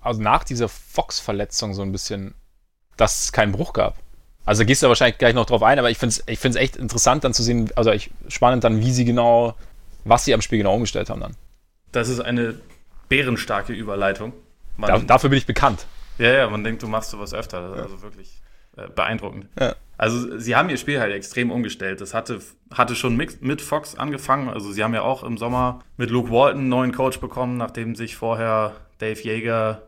also 0.00 0.22
nach 0.22 0.44
dieser 0.44 0.70
Fox-Verletzung 0.70 1.74
so 1.74 1.82
ein 1.82 1.92
bisschen, 1.92 2.34
dass 2.96 3.24
es 3.24 3.32
keinen 3.32 3.52
Bruch 3.52 3.74
gab. 3.74 3.98
Also 4.50 4.62
da 4.62 4.66
gehst 4.66 4.82
du 4.82 4.88
wahrscheinlich 4.88 5.16
gleich 5.16 5.32
noch 5.32 5.46
drauf 5.46 5.62
ein, 5.62 5.78
aber 5.78 5.92
ich 5.92 5.98
finde 5.98 6.12
es 6.12 6.24
ich 6.26 6.56
echt 6.56 6.74
interessant 6.74 7.22
dann 7.22 7.32
zu 7.32 7.44
sehen, 7.44 7.70
also 7.76 7.92
ich, 7.92 8.10
spannend 8.26 8.64
dann, 8.64 8.80
wie 8.80 8.90
sie 8.90 9.04
genau, 9.04 9.54
was 10.02 10.24
sie 10.24 10.34
am 10.34 10.42
Spiel 10.42 10.58
genau 10.58 10.74
umgestellt 10.74 11.08
haben 11.08 11.20
dann. 11.20 11.36
Das 11.92 12.08
ist 12.08 12.18
eine 12.18 12.56
bärenstarke 13.08 13.72
Überleitung. 13.72 14.32
Da, 14.76 14.98
dafür 14.98 15.30
bin 15.30 15.38
ich 15.38 15.46
bekannt. 15.46 15.86
Ja, 16.18 16.32
ja, 16.32 16.50
man 16.50 16.64
denkt, 16.64 16.82
du 16.82 16.88
machst 16.88 17.10
sowas 17.10 17.32
öfter. 17.32 17.60
Also 17.60 17.94
ja. 17.94 18.02
wirklich 18.02 18.42
äh, 18.76 18.88
beeindruckend. 18.88 19.46
Ja. 19.56 19.76
Also 19.96 20.36
sie 20.36 20.56
haben 20.56 20.68
ihr 20.68 20.78
Spiel 20.78 20.98
halt 20.98 21.12
extrem 21.12 21.52
umgestellt. 21.52 22.00
Das 22.00 22.12
hatte, 22.12 22.40
hatte 22.74 22.96
schon 22.96 23.16
mit, 23.16 23.42
mit 23.42 23.62
Fox 23.62 23.94
angefangen. 23.94 24.48
Also 24.48 24.72
sie 24.72 24.82
haben 24.82 24.94
ja 24.94 25.02
auch 25.02 25.22
im 25.22 25.38
Sommer 25.38 25.84
mit 25.96 26.10
Luke 26.10 26.32
Walton 26.32 26.62
einen 26.62 26.68
neuen 26.68 26.92
Coach 26.92 27.20
bekommen, 27.20 27.56
nachdem 27.56 27.94
sich 27.94 28.16
vorher 28.16 28.72
Dave 28.98 29.20
Yeager 29.22 29.82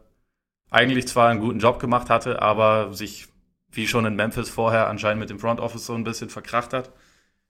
eigentlich 0.70 1.08
zwar 1.08 1.30
einen 1.30 1.40
guten 1.40 1.58
Job 1.58 1.80
gemacht 1.80 2.10
hatte, 2.10 2.40
aber 2.40 2.94
sich 2.94 3.26
wie 3.72 3.88
schon 3.88 4.04
in 4.04 4.14
Memphis 4.14 4.48
vorher 4.48 4.88
anscheinend 4.88 5.20
mit 5.20 5.30
dem 5.30 5.38
Front 5.38 5.60
Office 5.60 5.86
so 5.86 5.94
ein 5.94 6.04
bisschen 6.04 6.30
verkracht 6.30 6.72
hat. 6.72 6.92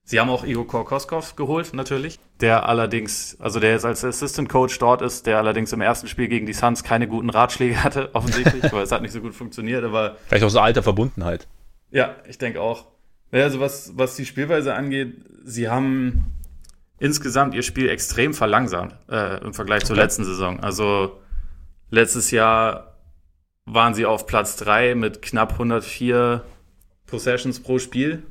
Sie 0.05 0.19
haben 0.19 0.31
auch 0.31 0.45
Igor 0.45 0.67
Korkoskov 0.67 1.37
geholt, 1.37 1.75
natürlich. 1.75 2.19
Der 2.41 2.69
allerdings, 2.69 3.37
also 3.41 3.61
der 3.61 3.71
jetzt 3.71 3.85
als 3.85 4.05
Assistant 4.05 4.49
Coach 4.49 4.79
dort 4.79 5.01
ist, 5.01 5.27
der 5.27 5.39
allerdings 5.39 5.73
im 5.73 5.81
ersten 5.81 6.09
Spiel 6.09 6.27
gegen 6.27 6.45
die 6.45 6.53
Suns 6.53 6.83
keine 6.83 7.07
guten 7.07 7.31
Ratschläge 7.31 7.85
hatte, 7.85 8.11
offensichtlich, 8.15 8.73
weil 8.73 8.83
es 8.83 8.91
hat 8.91 9.03
nicht 9.03 9.13
so 9.13 9.21
gut 9.21 9.35
funktioniert, 9.35 9.85
aber. 9.85 10.17
Vielleicht 10.27 10.45
auch 10.45 10.51
so 10.51 10.59
alter 10.59 10.83
Verbundenheit. 10.83 11.47
Ja, 11.91 12.17
ich 12.29 12.39
denke 12.39 12.61
auch. 12.61 12.87
Ja, 13.31 13.45
also 13.45 13.61
was, 13.61 13.93
was 13.97 14.17
die 14.17 14.27
Spielweise 14.27 14.75
angeht, 14.75 15.25
sie 15.45 15.69
haben 15.69 16.33
insgesamt 16.99 17.55
ihr 17.55 17.63
Spiel 17.63 17.89
extrem 17.89 18.35
verlangsamt 18.35 18.97
äh, 19.09 19.43
im 19.43 19.55
Vergleich 19.55 19.85
zur 19.85 19.97
letzten 19.97 20.25
Saison. 20.25 20.61
Also 20.61 21.21
letztes 21.91 22.31
Jahr 22.31 22.92
waren 23.65 23.95
sie 23.95 24.07
auf 24.07 24.27
Platz 24.27 24.57
drei 24.57 24.95
mit 24.95 25.23
knapp 25.23 25.53
104 25.53 26.45
Possessions 27.07 27.61
pro 27.61 27.79
Spiel 27.79 28.25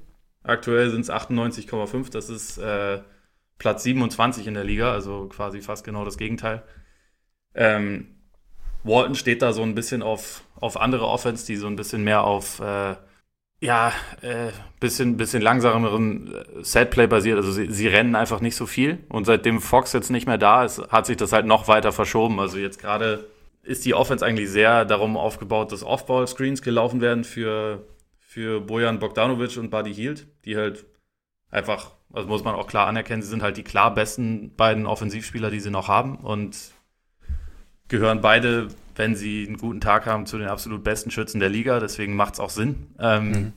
Aktuell 0.43 0.89
sind 0.89 1.01
es 1.01 1.11
98,5. 1.11 2.11
Das 2.11 2.29
ist 2.29 2.57
äh, 2.57 2.99
Platz 3.57 3.83
27 3.83 4.47
in 4.47 4.55
der 4.55 4.63
Liga, 4.63 4.91
also 4.91 5.27
quasi 5.27 5.61
fast 5.61 5.83
genau 5.83 6.03
das 6.03 6.17
Gegenteil. 6.17 6.63
Ähm, 7.53 8.15
Walton 8.83 9.15
steht 9.15 9.43
da 9.43 9.53
so 9.53 9.61
ein 9.61 9.75
bisschen 9.75 10.01
auf, 10.01 10.43
auf 10.59 10.77
andere 10.77 11.07
Offense, 11.07 11.45
die 11.45 11.57
so 11.57 11.67
ein 11.67 11.75
bisschen 11.75 12.03
mehr 12.03 12.23
auf 12.23 12.59
äh, 12.59 12.95
ja, 13.63 13.93
äh, 14.21 14.51
bisschen, 14.79 15.17
bisschen 15.17 15.43
langsameren 15.43 16.33
äh, 16.33 16.63
Setplay 16.63 17.05
basiert. 17.05 17.37
Also 17.37 17.51
sie, 17.51 17.71
sie 17.71 17.87
rennen 17.87 18.15
einfach 18.15 18.41
nicht 18.41 18.55
so 18.55 18.65
viel. 18.65 19.03
Und 19.09 19.25
seitdem 19.25 19.61
Fox 19.61 19.93
jetzt 19.93 20.09
nicht 20.09 20.25
mehr 20.25 20.39
da 20.39 20.65
ist, 20.65 20.79
hat 20.91 21.05
sich 21.05 21.17
das 21.17 21.31
halt 21.31 21.45
noch 21.45 21.67
weiter 21.67 21.91
verschoben. 21.91 22.39
Also 22.39 22.57
jetzt 22.57 22.81
gerade 22.81 23.29
ist 23.63 23.85
die 23.85 23.93
Offense 23.93 24.25
eigentlich 24.25 24.49
sehr 24.49 24.85
darum 24.85 25.17
aufgebaut, 25.17 25.71
dass 25.71 25.83
Off-Ball-Screens 25.83 26.61
gelaufen 26.61 27.01
werden 27.01 27.23
für 27.23 27.85
für 28.31 28.61
Bojan 28.61 28.99
Bogdanovic 28.99 29.57
und 29.57 29.71
Buddy 29.71 29.93
Hield, 29.93 30.25
die 30.45 30.55
halt 30.55 30.85
einfach, 31.49 31.91
also 32.13 32.29
muss 32.29 32.45
man 32.45 32.55
auch 32.55 32.65
klar 32.65 32.87
anerkennen, 32.87 33.21
sie 33.21 33.27
sind 33.27 33.43
halt 33.43 33.57
die 33.57 33.63
klar 33.63 33.93
besten 33.93 34.55
beiden 34.55 34.85
Offensivspieler, 34.85 35.51
die 35.51 35.59
sie 35.59 35.69
noch 35.69 35.89
haben 35.89 36.15
und 36.15 36.71
gehören 37.89 38.21
beide, 38.21 38.69
wenn 38.95 39.15
sie 39.15 39.45
einen 39.45 39.57
guten 39.57 39.81
Tag 39.81 40.05
haben, 40.05 40.25
zu 40.27 40.37
den 40.37 40.47
absolut 40.47 40.81
besten 40.81 41.11
Schützen 41.11 41.41
der 41.41 41.49
Liga. 41.49 41.81
Deswegen 41.81 42.15
macht 42.15 42.35
es 42.35 42.39
auch 42.39 42.49
Sinn. 42.49 42.87
Ähm, 42.99 43.31
mhm. 43.31 43.53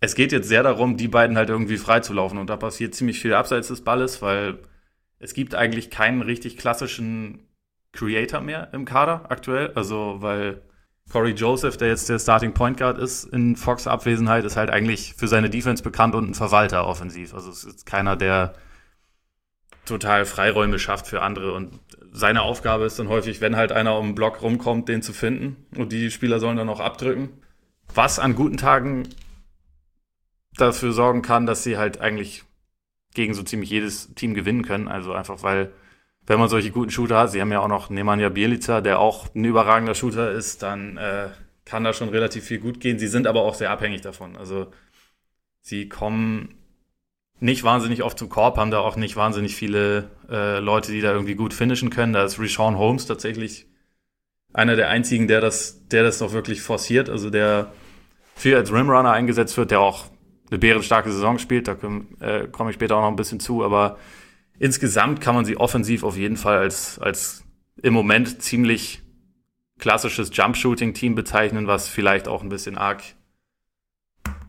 Es 0.00 0.16
geht 0.16 0.32
jetzt 0.32 0.48
sehr 0.48 0.64
darum, 0.64 0.96
die 0.96 1.06
beiden 1.06 1.36
halt 1.36 1.48
irgendwie 1.48 1.78
freizulaufen 1.78 2.38
und 2.38 2.50
da 2.50 2.56
passiert 2.56 2.96
ziemlich 2.96 3.20
viel 3.20 3.34
abseits 3.34 3.68
des 3.68 3.82
Balles, 3.82 4.20
weil 4.20 4.58
es 5.20 5.32
gibt 5.32 5.54
eigentlich 5.54 5.90
keinen 5.90 6.22
richtig 6.22 6.56
klassischen 6.56 7.46
Creator 7.94 8.40
mehr 8.40 8.68
im 8.72 8.84
Kader 8.84 9.24
aktuell. 9.30 9.72
Also, 9.74 10.16
weil 10.18 10.62
Corey 11.10 11.32
Joseph, 11.32 11.76
der 11.76 11.88
jetzt 11.88 12.08
der 12.08 12.18
Starting 12.18 12.54
Point 12.54 12.78
Guard 12.78 12.98
ist 12.98 13.24
in 13.24 13.56
Fox 13.56 13.86
Abwesenheit, 13.86 14.44
ist 14.44 14.56
halt 14.56 14.70
eigentlich 14.70 15.14
für 15.16 15.28
seine 15.28 15.50
Defense 15.50 15.82
bekannt 15.82 16.14
und 16.14 16.30
ein 16.30 16.34
Verwalter 16.34 16.86
offensiv. 16.86 17.34
Also 17.34 17.50
es 17.50 17.64
ist 17.64 17.86
keiner, 17.86 18.16
der 18.16 18.54
total 19.84 20.24
Freiräume 20.24 20.78
schafft 20.78 21.06
für 21.06 21.20
andere 21.20 21.52
und 21.52 21.78
seine 22.10 22.42
Aufgabe 22.42 22.84
ist 22.84 22.98
dann 22.98 23.08
häufig, 23.08 23.40
wenn 23.40 23.56
halt 23.56 23.72
einer 23.72 23.98
um 23.98 24.06
den 24.08 24.14
Block 24.14 24.40
rumkommt, 24.40 24.88
den 24.88 25.02
zu 25.02 25.12
finden 25.12 25.66
und 25.76 25.92
die 25.92 26.10
Spieler 26.10 26.40
sollen 26.40 26.56
dann 26.56 26.68
auch 26.68 26.80
abdrücken. 26.80 27.28
Was 27.92 28.18
an 28.18 28.34
guten 28.34 28.56
Tagen 28.56 29.08
dafür 30.56 30.92
sorgen 30.92 31.22
kann, 31.22 31.44
dass 31.44 31.64
sie 31.64 31.76
halt 31.76 32.00
eigentlich 32.00 32.44
gegen 33.14 33.34
so 33.34 33.42
ziemlich 33.42 33.70
jedes 33.70 34.14
Team 34.14 34.34
gewinnen 34.34 34.64
können. 34.64 34.88
Also 34.88 35.12
einfach 35.12 35.42
weil 35.42 35.72
wenn 36.26 36.38
man 36.38 36.48
solche 36.48 36.70
guten 36.70 36.90
Shooter 36.90 37.18
hat, 37.18 37.30
sie 37.32 37.40
haben 37.40 37.52
ja 37.52 37.60
auch 37.60 37.68
noch 37.68 37.90
Nemanja 37.90 38.28
Bielica, 38.30 38.80
der 38.80 38.98
auch 38.98 39.34
ein 39.34 39.44
überragender 39.44 39.94
Shooter 39.94 40.32
ist, 40.32 40.62
dann 40.62 40.96
äh, 40.96 41.28
kann 41.64 41.84
da 41.84 41.92
schon 41.92 42.08
relativ 42.08 42.44
viel 42.44 42.58
gut 42.58 42.80
gehen. 42.80 42.98
Sie 42.98 43.08
sind 43.08 43.26
aber 43.26 43.42
auch 43.42 43.54
sehr 43.54 43.70
abhängig 43.70 44.00
davon. 44.00 44.36
Also 44.36 44.68
sie 45.60 45.88
kommen 45.88 46.54
nicht 47.40 47.62
wahnsinnig 47.64 48.02
oft 48.02 48.18
zum 48.18 48.28
Korb, 48.28 48.56
haben 48.56 48.70
da 48.70 48.78
auch 48.78 48.96
nicht 48.96 49.16
wahnsinnig 49.16 49.54
viele 49.54 50.10
äh, 50.30 50.60
Leute, 50.60 50.92
die 50.92 51.00
da 51.00 51.12
irgendwie 51.12 51.34
gut 51.34 51.52
finishen 51.52 51.90
können. 51.90 52.12
Da 52.12 52.24
ist 52.24 52.38
Rishon 52.38 52.78
Holmes 52.78 53.06
tatsächlich 53.06 53.66
einer 54.52 54.76
der 54.76 54.88
einzigen, 54.88 55.28
der 55.28 55.40
das, 55.40 55.86
der 55.88 56.04
das 56.04 56.20
noch 56.20 56.32
wirklich 56.32 56.62
forciert, 56.62 57.10
also 57.10 57.28
der 57.28 57.72
viel 58.36 58.56
als 58.56 58.72
Rimrunner 58.72 59.10
eingesetzt 59.10 59.56
wird, 59.56 59.72
der 59.72 59.80
auch 59.80 60.06
eine 60.50 60.58
bärenstarke 60.58 61.10
Saison 61.10 61.38
spielt, 61.38 61.68
da 61.68 61.76
äh, 62.20 62.46
komme 62.48 62.70
ich 62.70 62.74
später 62.74 62.96
auch 62.96 63.02
noch 63.02 63.08
ein 63.08 63.16
bisschen 63.16 63.40
zu, 63.40 63.64
aber 63.64 63.98
insgesamt 64.58 65.20
kann 65.20 65.34
man 65.34 65.44
sie 65.44 65.56
offensiv 65.56 66.04
auf 66.04 66.16
jeden 66.16 66.36
Fall 66.36 66.58
als, 66.58 66.98
als 66.98 67.44
im 67.82 67.92
Moment 67.92 68.42
ziemlich 68.42 69.02
klassisches 69.78 70.30
Jump-Shooting-Team 70.32 71.14
bezeichnen, 71.14 71.66
was 71.66 71.88
vielleicht 71.88 72.28
auch 72.28 72.42
ein 72.42 72.48
bisschen 72.48 72.78
arg, 72.78 73.02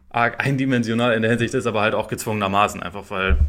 arg 0.09 0.39
eindimensional 0.39 1.13
in 1.13 1.21
der 1.21 1.31
Hinsicht 1.31 1.53
ist, 1.53 1.65
aber 1.65 1.81
halt 1.81 1.95
auch 1.95 2.07
gezwungenermaßen, 2.07 2.81
einfach 2.83 3.09
weil 3.09 3.39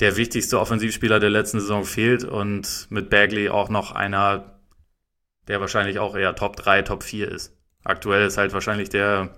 der 0.00 0.16
wichtigste 0.16 0.60
Offensivspieler 0.60 1.20
der 1.20 1.30
letzten 1.30 1.60
Saison 1.60 1.84
fehlt 1.84 2.24
und 2.24 2.86
mit 2.90 3.10
Bagley 3.10 3.48
auch 3.48 3.68
noch 3.68 3.92
einer, 3.92 4.60
der 5.48 5.60
wahrscheinlich 5.60 5.98
auch 5.98 6.14
eher 6.14 6.34
Top 6.34 6.56
3, 6.56 6.82
Top 6.82 7.02
4 7.02 7.30
ist. 7.30 7.56
Aktuell 7.82 8.26
ist 8.26 8.36
halt 8.36 8.52
wahrscheinlich 8.52 8.88
der 8.88 9.34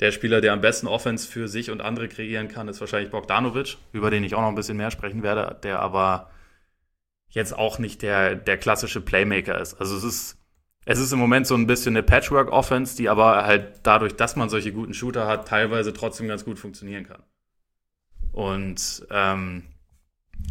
der 0.00 0.12
Spieler, 0.12 0.40
der 0.40 0.52
am 0.52 0.60
besten 0.60 0.86
Offense 0.86 1.28
für 1.28 1.46
sich 1.46 1.70
und 1.70 1.80
andere 1.80 2.08
kreieren 2.08 2.48
kann, 2.48 2.68
ist 2.68 2.80
wahrscheinlich 2.80 3.10
Bogdanovic, 3.10 3.76
über 3.92 4.10
den 4.10 4.24
ich 4.24 4.34
auch 4.34 4.40
noch 4.40 4.48
ein 4.48 4.54
bisschen 4.54 4.76
mehr 4.76 4.90
sprechen 4.90 5.22
werde, 5.22 5.58
der 5.62 5.80
aber 5.80 6.30
jetzt 7.28 7.56
auch 7.56 7.78
nicht 7.78 8.02
der, 8.02 8.34
der 8.34 8.58
klassische 8.58 9.00
Playmaker 9.00 9.60
ist. 9.60 9.74
Also 9.74 9.96
es 9.96 10.04
ist 10.04 10.40
es 10.86 10.98
ist 10.98 11.12
im 11.12 11.18
Moment 11.18 11.46
so 11.46 11.54
ein 11.54 11.66
bisschen 11.66 11.94
eine 11.94 12.02
Patchwork-Offense, 12.02 12.96
die 12.96 13.08
aber 13.08 13.44
halt 13.44 13.80
dadurch, 13.82 14.16
dass 14.16 14.34
man 14.34 14.48
solche 14.48 14.72
guten 14.72 14.94
Shooter 14.94 15.26
hat, 15.26 15.46
teilweise 15.46 15.92
trotzdem 15.92 16.26
ganz 16.26 16.44
gut 16.44 16.58
funktionieren 16.58 17.06
kann. 17.06 17.22
Und 18.32 19.06
ähm, 19.10 19.64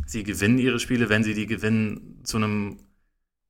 sie 0.06 0.24
gewinnen 0.24 0.60
ihre 0.60 0.80
Spiele, 0.80 1.10
wenn 1.10 1.24
sie 1.24 1.34
die 1.34 1.47
gewinnen, 1.47 2.22
zu 2.24 2.38
einem 2.38 2.78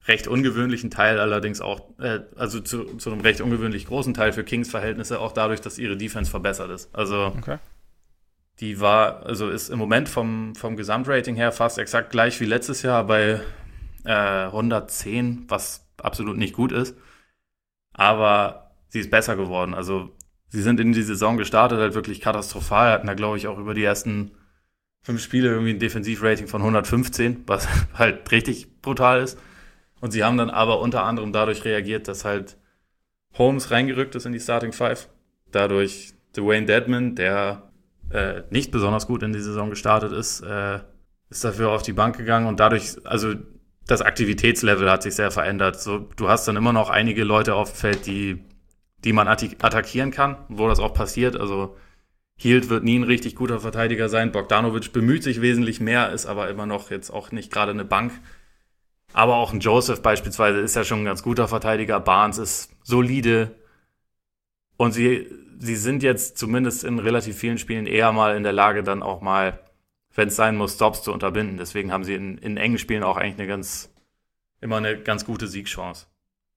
recht 0.07 0.27
ungewöhnlichen 0.27 0.89
Teil 0.89 1.19
allerdings 1.19 1.61
auch, 1.61 1.97
äh, 1.99 2.21
also 2.35 2.59
zu, 2.59 2.97
zu 2.97 3.11
einem 3.11 3.21
recht 3.21 3.41
ungewöhnlich 3.41 3.85
großen 3.85 4.13
Teil 4.13 4.33
für 4.33 4.43
Kings 4.43 4.69
Verhältnisse, 4.69 5.19
auch 5.19 5.33
dadurch, 5.33 5.61
dass 5.61 5.77
ihre 5.77 5.97
Defense 5.97 6.31
verbessert 6.31 6.71
ist. 6.71 6.93
Also 6.95 7.33
okay. 7.37 7.57
die 8.59 8.79
war, 8.79 9.25
also 9.25 9.49
ist 9.49 9.69
im 9.69 9.79
Moment 9.79 10.09
vom, 10.09 10.55
vom 10.55 10.77
Gesamtrating 10.77 11.35
her 11.35 11.51
fast 11.51 11.77
exakt 11.77 12.11
gleich 12.11 12.39
wie 12.39 12.45
letztes 12.45 12.81
Jahr 12.81 13.05
bei 13.05 13.41
äh, 14.05 14.45
110, 14.45 15.45
was 15.47 15.85
absolut 15.97 16.37
nicht 16.37 16.53
gut 16.53 16.71
ist. 16.71 16.95
Aber 17.93 18.71
sie 18.87 18.99
ist 18.99 19.11
besser 19.11 19.35
geworden. 19.35 19.73
Also 19.73 20.15
sie 20.47 20.61
sind 20.61 20.79
in 20.79 20.93
die 20.93 21.03
Saison 21.03 21.37
gestartet, 21.37 21.79
halt 21.79 21.93
wirklich 21.93 22.21
katastrophal, 22.21 22.93
hatten 22.93 23.07
da, 23.07 23.13
glaube 23.13 23.37
ich, 23.37 23.47
auch 23.47 23.57
über 23.57 23.73
die 23.73 23.83
ersten 23.83 24.31
fünf 25.01 25.21
Spiele 25.21 25.49
irgendwie 25.49 25.71
ein 25.71 25.79
Defensivrating 25.79 26.47
von 26.47 26.61
115, 26.61 27.43
was 27.47 27.67
halt 27.93 28.31
richtig 28.31 28.81
brutal 28.81 29.21
ist. 29.21 29.37
Und 30.01 30.11
sie 30.11 30.23
haben 30.23 30.37
dann 30.37 30.49
aber 30.49 30.79
unter 30.79 31.03
anderem 31.03 31.33
dadurch 31.33 31.65
reagiert, 31.65 32.07
dass 32.07 32.25
halt 32.25 32.57
Holmes 33.37 33.71
reingerückt 33.71 34.15
ist 34.15 34.25
in 34.25 34.31
die 34.31 34.39
Starting 34.39 34.71
Five. 34.71 35.09
Dadurch 35.51 36.13
Dwayne 36.35 36.65
Deadman, 36.65 37.15
der 37.15 37.71
äh, 38.11 38.43
nicht 38.49 38.71
besonders 38.71 39.07
gut 39.07 39.23
in 39.23 39.33
die 39.33 39.41
Saison 39.41 39.69
gestartet 39.69 40.11
ist, 40.11 40.41
äh, 40.41 40.79
ist 41.29 41.43
dafür 41.43 41.69
auf 41.69 41.83
die 41.83 41.93
Bank 41.93 42.17
gegangen 42.17 42.47
und 42.47 42.59
dadurch, 42.59 42.95
also 43.03 43.33
das 43.85 44.01
Aktivitätslevel 44.01 44.89
hat 44.89 45.03
sich 45.03 45.15
sehr 45.15 45.31
verändert. 45.31 45.79
So, 45.79 45.99
du 46.15 46.29
hast 46.29 46.47
dann 46.47 46.55
immer 46.55 46.73
noch 46.73 46.89
einige 46.89 47.23
Leute 47.23 47.55
auf 47.55 47.71
dem 47.71 47.75
Feld, 47.75 48.05
die, 48.05 48.43
die 49.03 49.13
man 49.13 49.27
attackieren 49.27 50.11
kann, 50.11 50.37
wo 50.47 50.67
das 50.67 50.79
auch 50.79 50.93
passiert. 50.93 51.35
Also 51.35 51.75
Hield 52.37 52.69
wird 52.69 52.83
nie 52.83 52.97
ein 52.97 53.03
richtig 53.03 53.35
guter 53.35 53.59
Verteidiger 53.59 54.07
sein. 54.07 54.31
Bogdanovic 54.31 54.93
bemüht 54.93 55.23
sich 55.23 55.41
wesentlich 55.41 55.79
mehr, 55.79 56.11
ist 56.11 56.25
aber 56.27 56.49
immer 56.49 56.65
noch 56.65 56.91
jetzt 56.91 57.09
auch 57.09 57.31
nicht 57.31 57.51
gerade 57.51 57.71
eine 57.71 57.85
Bank. 57.85 58.11
Aber 59.13 59.35
auch 59.37 59.53
ein 59.53 59.59
Joseph 59.59 60.01
beispielsweise 60.01 60.59
ist 60.59 60.75
ja 60.75 60.83
schon 60.83 61.01
ein 61.01 61.05
ganz 61.05 61.23
guter 61.23 61.47
Verteidiger. 61.47 61.99
Barnes 61.99 62.37
ist 62.37 62.71
solide. 62.83 63.55
Und 64.77 64.93
sie, 64.93 65.27
sie 65.57 65.75
sind 65.75 66.03
jetzt 66.03 66.37
zumindest 66.37 66.83
in 66.83 66.99
relativ 66.99 67.37
vielen 67.37 67.57
Spielen 67.57 67.87
eher 67.87 68.11
mal 68.11 68.35
in 68.35 68.43
der 68.43 68.53
Lage, 68.53 68.83
dann 68.83 69.03
auch 69.03 69.21
mal 69.21 69.59
wenn 70.19 70.27
es 70.27 70.35
sein 70.35 70.57
muss, 70.57 70.75
Stops 70.75 71.03
zu 71.03 71.13
unterbinden. 71.13 71.57
Deswegen 71.57 71.91
haben 71.91 72.03
sie 72.03 72.13
in, 72.13 72.37
in 72.39 72.57
engen 72.57 72.77
Spielen 72.77 73.03
auch 73.03 73.17
eigentlich 73.17 73.39
eine 73.39 73.47
ganz, 73.47 73.89
immer 74.61 74.77
eine 74.77 74.99
ganz 75.01 75.25
gute 75.25 75.47
Siegchance. 75.47 76.07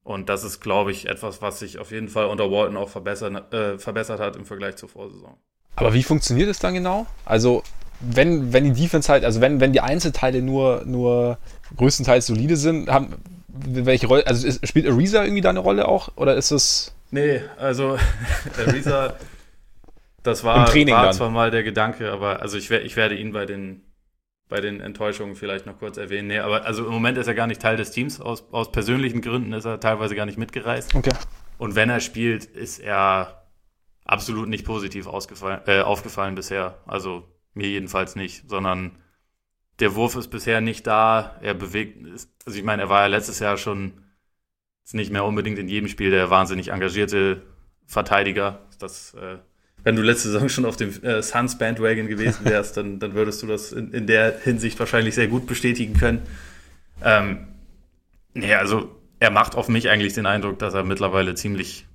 Und 0.03 0.29
das 0.29 0.43
ist, 0.43 0.61
glaube 0.61 0.91
ich, 0.91 1.09
etwas, 1.09 1.43
was 1.43 1.61
sich 1.61 1.79
auf 1.79 1.93
jeden 1.93 2.09
Fall 2.09 2.27
unter 2.27 2.51
Walton 2.51 2.77
auch 2.77 2.89
verbessert, 2.89 3.55
äh, 3.55 3.79
verbessert 3.79 4.19
hat 4.19 4.35
im 4.37 4.45
Vergleich 4.45 4.77
zur 4.77 4.89
Vorsaison. 4.89 5.37
Aber 5.77 5.95
wie 5.95 6.03
funktioniert 6.03 6.49
es 6.49 6.59
dann 6.59 6.75
genau? 6.75 7.07
Also, 7.25 7.63
wenn, 8.03 8.53
wenn 8.53 8.65
die 8.65 8.83
Defense 8.83 9.11
halt, 9.11 9.25
also 9.25 9.41
wenn, 9.41 9.61
wenn 9.61 9.73
die 9.73 9.81
Einzelteile 9.81 10.43
nur, 10.43 10.83
nur 10.85 11.39
größtenteils 11.77 12.27
solide 12.27 12.57
sind, 12.57 12.89
haben, 12.89 13.15
welche 13.49 14.07
Rolle, 14.07 14.27
also 14.27 14.47
ist, 14.47 14.67
spielt 14.67 14.87
Ariza 14.87 15.23
irgendwie 15.23 15.43
da 15.43 15.51
eine 15.51 15.61
Rolle 15.61 15.89
auch? 15.89 16.11
Oder 16.17 16.35
ist 16.37 16.51
es. 16.51 16.95
Nee, 17.11 17.43
also 17.59 17.99
Ariza 18.59 19.15
das 20.23 20.45
war, 20.45 20.69
war 20.69 21.13
zwar 21.13 21.31
mal 21.31 21.51
der 21.51 21.63
Gedanke, 21.63 22.13
aber 22.13 22.41
also 22.43 22.57
ich, 22.57 22.71
ich 22.71 22.97
werde 22.97 23.17
ihn 23.17 23.33
bei 23.33 23.45
den, 23.45 23.83
bei 24.49 24.61
den 24.61 24.81
Enttäuschungen 24.81 25.35
vielleicht 25.35 25.67
noch 25.67 25.79
kurz 25.79 25.97
erwähnen. 25.97 26.29
Nee, 26.29 26.39
aber 26.39 26.65
also 26.65 26.87
im 26.87 26.93
Moment 26.93 27.19
ist 27.19 27.27
er 27.27 27.35
gar 27.35 27.49
nicht 27.49 27.61
Teil 27.61 27.77
des 27.77 27.91
Teams. 27.91 28.21
Aus, 28.21 28.45
aus 28.53 28.71
persönlichen 28.71 29.21
Gründen 29.21 29.53
ist 29.53 29.65
er 29.65 29.81
teilweise 29.81 30.15
gar 30.15 30.27
nicht 30.27 30.39
mitgereist. 30.39 30.95
Okay. 30.95 31.11
Und 31.59 31.75
wenn 31.75 31.91
er 31.91 32.01
spielt, 32.01 32.45
ist 32.45 32.79
er 32.79 33.49
absolut 34.05 34.49
nicht 34.49 34.65
positiv 34.65 35.07
ausgefallen, 35.07 35.61
äh, 35.67 35.81
aufgefallen 35.81 36.37
bisher. 36.37 36.79
Also 36.87 37.25
mir 37.55 37.69
jedenfalls 37.69 38.17
nicht, 38.17 38.49
sondern 38.49 38.93
der 39.79 39.95
Wurf 39.95 40.17
ist 40.17 40.29
bisher 40.29 40.61
nicht 40.61 40.87
da. 40.87 41.39
Er 41.43 41.55
bewegt, 41.55 41.99
also 42.47 42.59
ich 42.59 42.65
meine, 42.65 42.83
er 42.83 42.89
war 42.89 43.03
ja 43.03 43.07
letztes 43.07 43.39
Jahr 43.39 43.57
schon 43.57 43.93
nicht 44.93 45.13
mehr 45.13 45.25
unbedingt 45.25 45.59
in 45.59 45.69
jedem 45.69 45.89
Spiel 45.89 46.11
der 46.11 46.29
wahnsinnig 46.29 46.69
engagierte 46.69 47.43
Verteidiger. 47.87 48.61
Das 48.79 49.15
äh, 49.15 49.39
wenn 49.85 49.97
du 49.97 50.03
letzte 50.03 50.31
Saison 50.31 50.49
schon 50.49 50.65
auf 50.65 50.77
dem 50.77 50.91
äh, 51.03 51.23
Suns 51.23 51.59
Bandwagon 51.59 52.07
gewesen 52.07 52.45
wärst, 52.45 52.77
dann, 52.77 52.99
dann 52.99 53.15
würdest 53.15 53.43
du 53.43 53.47
das 53.47 53.73
in, 53.73 53.93
in 53.93 54.07
der 54.07 54.39
Hinsicht 54.39 54.79
wahrscheinlich 54.79 55.15
sehr 55.15 55.27
gut 55.27 55.47
bestätigen 55.47 55.95
können. 55.95 56.23
Ähm, 57.03 57.49
nee, 58.35 58.55
also 58.55 58.95
er 59.19 59.31
macht 59.31 59.57
auf 59.57 59.69
mich 59.69 59.89
eigentlich 59.89 60.15
den 60.15 60.27
Eindruck, 60.27 60.59
dass 60.59 60.75
er 60.75 60.85
mittlerweile 60.85 61.35
ziemlich, 61.35 61.87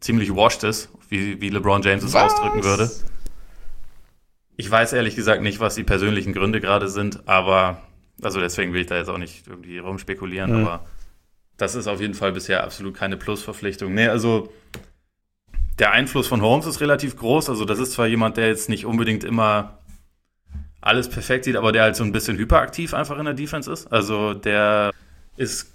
ziemlich 0.00 0.34
washed 0.34 0.64
ist, 0.64 0.90
wie, 1.08 1.40
wie 1.40 1.50
LeBron 1.50 1.82
James 1.82 2.04
es 2.04 2.14
was? 2.14 2.32
ausdrücken 2.32 2.64
würde. 2.64 2.90
Ich 4.56 4.70
weiß 4.70 4.92
ehrlich 4.92 5.16
gesagt 5.16 5.42
nicht, 5.42 5.60
was 5.60 5.74
die 5.74 5.84
persönlichen 5.84 6.32
Gründe 6.32 6.60
gerade 6.60 6.88
sind, 6.88 7.26
aber 7.26 7.82
also 8.22 8.40
deswegen 8.40 8.72
will 8.72 8.82
ich 8.82 8.86
da 8.86 8.96
jetzt 8.96 9.08
auch 9.08 9.18
nicht 9.18 9.46
irgendwie 9.46 9.78
rumspekulieren, 9.78 10.52
mhm. 10.52 10.66
aber 10.66 10.86
das 11.56 11.74
ist 11.74 11.86
auf 11.86 12.00
jeden 12.00 12.14
Fall 12.14 12.32
bisher 12.32 12.64
absolut 12.64 12.94
keine 12.94 13.16
Plusverpflichtung. 13.16 13.94
Nee, 13.94 14.08
also 14.08 14.52
der 15.78 15.92
Einfluss 15.92 16.26
von 16.26 16.42
Holmes 16.42 16.66
ist 16.66 16.80
relativ 16.80 17.16
groß. 17.16 17.48
Also 17.48 17.64
das 17.64 17.78
ist 17.78 17.92
zwar 17.92 18.06
jemand, 18.06 18.36
der 18.36 18.48
jetzt 18.48 18.68
nicht 18.68 18.86
unbedingt 18.86 19.24
immer 19.24 19.78
alles 20.80 21.08
perfekt 21.08 21.44
sieht, 21.44 21.56
aber 21.56 21.72
der 21.72 21.82
halt 21.82 21.96
so 21.96 22.04
ein 22.04 22.12
bisschen 22.12 22.36
hyperaktiv 22.36 22.94
einfach 22.94 23.18
in 23.18 23.24
der 23.24 23.34
Defense 23.34 23.72
ist. 23.72 23.92
Also 23.92 24.34
der 24.34 24.92
ist 25.36 25.72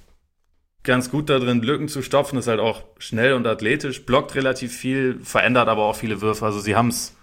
ganz 0.83 1.09
gut 1.09 1.29
da 1.29 1.39
drin, 1.39 1.61
Lücken 1.61 1.87
zu 1.87 2.01
stopfen, 2.01 2.37
ist 2.37 2.47
halt 2.47 2.59
auch 2.59 2.83
schnell 2.97 3.33
und 3.33 3.47
athletisch, 3.47 4.05
blockt 4.05 4.35
relativ 4.35 4.75
viel, 4.75 5.19
verändert 5.23 5.67
aber 5.67 5.83
auch 5.83 5.95
viele 5.95 6.21
Würfe. 6.21 6.45
Also 6.45 6.59
sie 6.59 6.75
haben 6.75 6.89
es 6.89 7.16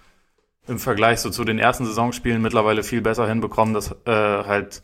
im 0.67 0.79
Vergleich 0.79 1.21
so 1.21 1.31
zu 1.31 1.45
den 1.45 1.59
ersten 1.59 1.85
Saisonspielen 1.85 2.41
mittlerweile 2.41 2.83
viel 2.83 3.03
besser 3.03 3.29
hinbekommen, 3.29 3.75
dass 3.75 3.93
äh, 4.07 4.11
halt 4.11 4.83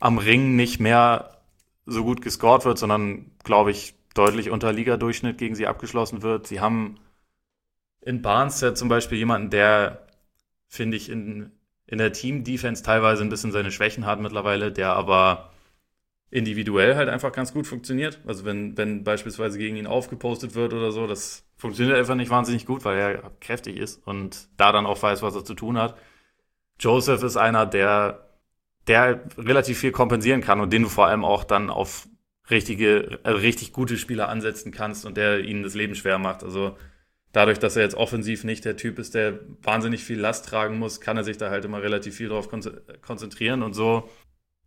am 0.00 0.18
Ring 0.18 0.56
nicht 0.56 0.80
mehr 0.80 1.38
so 1.86 2.04
gut 2.04 2.22
gescored 2.22 2.64
wird, 2.64 2.78
sondern 2.78 3.30
glaube 3.44 3.70
ich 3.70 3.94
deutlich 4.14 4.50
unter 4.50 4.72
Ligadurchschnitt 4.72 5.38
gegen 5.38 5.54
sie 5.54 5.66
abgeschlossen 5.66 6.22
wird. 6.22 6.46
Sie 6.46 6.60
haben 6.60 6.98
in 8.00 8.20
Barnes 8.20 8.60
ja 8.60 8.74
zum 8.74 8.88
Beispiel 8.88 9.18
jemanden, 9.18 9.50
der, 9.50 10.06
finde 10.68 10.96
ich, 10.96 11.08
in, 11.08 11.52
in 11.86 11.98
der 11.98 12.12
Team-Defense 12.12 12.82
teilweise 12.82 13.22
ein 13.22 13.30
bisschen 13.30 13.52
seine 13.52 13.70
Schwächen 13.70 14.06
hat 14.06 14.20
mittlerweile, 14.20 14.72
der 14.72 14.92
aber 14.94 15.51
individuell 16.32 16.96
halt 16.96 17.10
einfach 17.10 17.30
ganz 17.30 17.52
gut 17.52 17.66
funktioniert. 17.66 18.18
Also 18.26 18.46
wenn, 18.46 18.76
wenn 18.78 19.04
beispielsweise 19.04 19.58
gegen 19.58 19.76
ihn 19.76 19.86
aufgepostet 19.86 20.54
wird 20.54 20.72
oder 20.72 20.90
so, 20.90 21.06
das 21.06 21.44
funktioniert 21.58 21.96
einfach 21.96 22.14
nicht 22.14 22.30
wahnsinnig 22.30 22.64
gut, 22.64 22.86
weil 22.86 22.98
er 22.98 23.30
kräftig 23.40 23.76
ist 23.76 24.04
und 24.06 24.48
da 24.56 24.72
dann 24.72 24.86
auch 24.86 25.00
weiß, 25.00 25.20
was 25.22 25.34
er 25.34 25.44
zu 25.44 25.52
tun 25.52 25.78
hat. 25.78 25.94
Joseph 26.80 27.22
ist 27.22 27.36
einer, 27.36 27.66
der, 27.66 28.30
der 28.86 29.20
relativ 29.36 29.78
viel 29.78 29.92
kompensieren 29.92 30.40
kann 30.40 30.60
und 30.60 30.72
den 30.72 30.82
du 30.82 30.88
vor 30.88 31.06
allem 31.06 31.22
auch 31.22 31.44
dann 31.44 31.68
auf 31.68 32.08
richtige, 32.50 33.20
also 33.24 33.38
richtig 33.38 33.74
gute 33.74 33.98
Spieler 33.98 34.30
ansetzen 34.30 34.72
kannst 34.72 35.04
und 35.04 35.18
der 35.18 35.40
ihnen 35.40 35.62
das 35.62 35.74
Leben 35.74 35.94
schwer 35.94 36.18
macht. 36.18 36.42
Also 36.42 36.78
dadurch, 37.32 37.58
dass 37.58 37.76
er 37.76 37.82
jetzt 37.82 37.94
offensiv 37.94 38.44
nicht 38.44 38.64
der 38.64 38.78
Typ 38.78 38.98
ist, 38.98 39.14
der 39.14 39.38
wahnsinnig 39.62 40.02
viel 40.02 40.18
Last 40.18 40.46
tragen 40.46 40.78
muss, 40.78 41.02
kann 41.02 41.18
er 41.18 41.24
sich 41.24 41.36
da 41.36 41.50
halt 41.50 41.66
immer 41.66 41.82
relativ 41.82 42.16
viel 42.16 42.30
drauf 42.30 42.48
konzentrieren 43.02 43.62
und 43.62 43.74
so. 43.74 44.08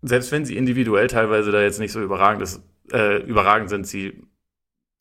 Selbst 0.01 0.31
wenn 0.31 0.45
sie 0.45 0.57
individuell 0.57 1.07
teilweise 1.07 1.51
da 1.51 1.61
jetzt 1.61 1.79
nicht 1.79 1.91
so 1.91 2.01
überragend, 2.01 2.41
ist, 2.41 2.61
äh, 2.91 3.17
überragend 3.23 3.69
sind, 3.69 3.87
sie 3.87 4.27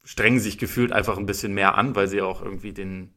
strengen 0.05 0.40
sich 0.40 0.59
gefühlt 0.59 0.92
einfach 0.92 1.18
ein 1.18 1.26
bisschen 1.26 1.55
mehr 1.55 1.76
an, 1.76 1.97
weil 1.97 2.09
sie 2.09 2.22
auch 2.22 2.42
irgendwie 2.42 2.72
den, 2.72 3.14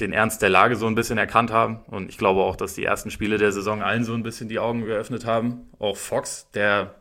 den 0.00 0.12
Ernst 0.12 0.40
der 0.42 0.50
Lage 0.50 0.76
so 0.76 0.86
ein 0.86 0.94
bisschen 0.94 1.18
erkannt 1.18 1.50
haben. 1.50 1.80
Und 1.86 2.08
ich 2.08 2.18
glaube 2.18 2.42
auch, 2.42 2.56
dass 2.56 2.74
die 2.74 2.84
ersten 2.84 3.10
Spiele 3.10 3.38
der 3.38 3.52
Saison 3.52 3.82
allen 3.82 4.04
so 4.04 4.14
ein 4.14 4.22
bisschen 4.22 4.48
die 4.48 4.60
Augen 4.60 4.84
geöffnet 4.84 5.24
haben. 5.24 5.68
Auch 5.78 5.96
Fox, 5.96 6.50
der 6.52 6.94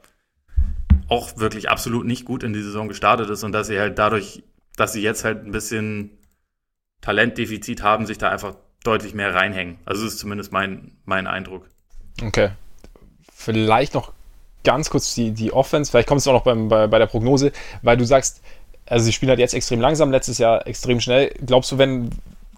auch 1.07 1.37
wirklich 1.37 1.69
absolut 1.69 2.05
nicht 2.05 2.25
gut 2.25 2.43
in 2.43 2.53
die 2.53 2.61
Saison 2.61 2.87
gestartet 2.87 3.29
ist 3.29 3.43
und 3.43 3.51
dass 3.51 3.67
sie 3.67 3.79
halt 3.79 3.97
dadurch, 3.97 4.43
dass 4.75 4.93
sie 4.93 5.01
jetzt 5.01 5.23
halt 5.23 5.45
ein 5.45 5.51
bisschen 5.51 6.17
Talentdefizit 7.01 7.83
haben, 7.83 8.05
sich 8.05 8.17
da 8.17 8.29
einfach 8.29 8.55
deutlich 8.83 9.13
mehr 9.13 9.33
reinhängen. 9.33 9.77
Also 9.85 10.03
das 10.03 10.13
ist 10.13 10.19
zumindest 10.19 10.51
mein, 10.51 10.97
mein 11.05 11.27
Eindruck. 11.27 11.69
Okay. 12.21 12.51
Vielleicht 13.31 13.93
noch 13.93 14.13
ganz 14.67 14.89
kurz 14.89 15.15
die, 15.15 15.31
die 15.31 15.53
Offense, 15.53 15.89
vielleicht 15.89 16.09
kommst 16.09 16.25
du 16.25 16.31
auch 16.31 16.35
noch 16.35 16.43
beim, 16.43 16.67
bei, 16.67 16.87
bei 16.87 16.99
der 16.99 17.07
Prognose, 17.07 17.53
weil 17.81 17.95
du 17.95 18.03
sagst, 18.03 18.41
also 18.85 19.05
sie 19.05 19.13
spielen 19.13 19.29
halt 19.29 19.39
jetzt 19.39 19.53
extrem 19.53 19.79
langsam, 19.79 20.11
letztes 20.11 20.37
Jahr 20.37 20.67
extrem 20.67 20.99
schnell. 20.99 21.33
Glaubst 21.45 21.71
du, 21.71 21.77
wenn 21.77 22.09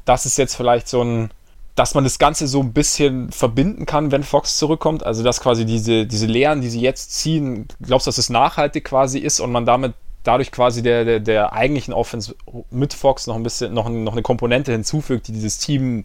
das 0.05 0.25
ist 0.25 0.37
jetzt 0.37 0.55
vielleicht 0.55 0.87
so 0.87 1.03
ein 1.03 1.29
dass 1.75 1.95
man 1.95 2.03
das 2.03 2.19
Ganze 2.19 2.45
so 2.45 2.59
ein 2.59 2.73
bisschen 2.73 3.31
verbinden 3.31 3.85
kann, 3.85 4.11
wenn 4.11 4.23
Fox 4.23 4.57
zurückkommt. 4.57 5.05
Also 5.05 5.23
dass 5.23 5.39
quasi 5.39 5.65
diese, 5.65 6.05
diese 6.05 6.25
Lehren, 6.25 6.59
die 6.59 6.69
sie 6.69 6.81
jetzt 6.81 7.13
ziehen, 7.13 7.67
glaubst 7.81 8.05
du, 8.05 8.09
dass 8.09 8.17
es 8.17 8.29
nachhaltig 8.29 8.83
quasi 8.83 9.19
ist 9.19 9.39
und 9.39 9.53
man 9.53 9.65
damit 9.65 9.93
dadurch 10.23 10.51
quasi 10.51 10.83
der, 10.83 11.05
der, 11.05 11.21
der 11.21 11.53
eigentlichen 11.53 11.93
Offense 11.93 12.35
mit 12.69 12.93
Fox 12.93 13.27
noch 13.27 13.35
ein 13.35 13.43
bisschen, 13.43 13.73
noch, 13.73 13.87
noch 13.87 14.11
eine 14.11 14.23
Komponente 14.23 14.73
hinzufügt, 14.73 15.29
die 15.29 15.31
dieses 15.31 15.57
Team 15.57 16.03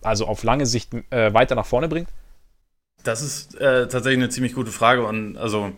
also 0.00 0.26
auf 0.26 0.42
lange 0.44 0.64
Sicht 0.64 0.94
äh, 1.10 1.34
weiter 1.34 1.56
nach 1.56 1.66
vorne 1.66 1.88
bringt? 1.88 2.08
Das 3.04 3.22
ist 3.22 3.54
äh, 3.60 3.86
tatsächlich 3.86 4.18
eine 4.18 4.30
ziemlich 4.30 4.54
gute 4.54 4.72
Frage 4.72 5.04
und 5.04 5.36
also 5.36 5.72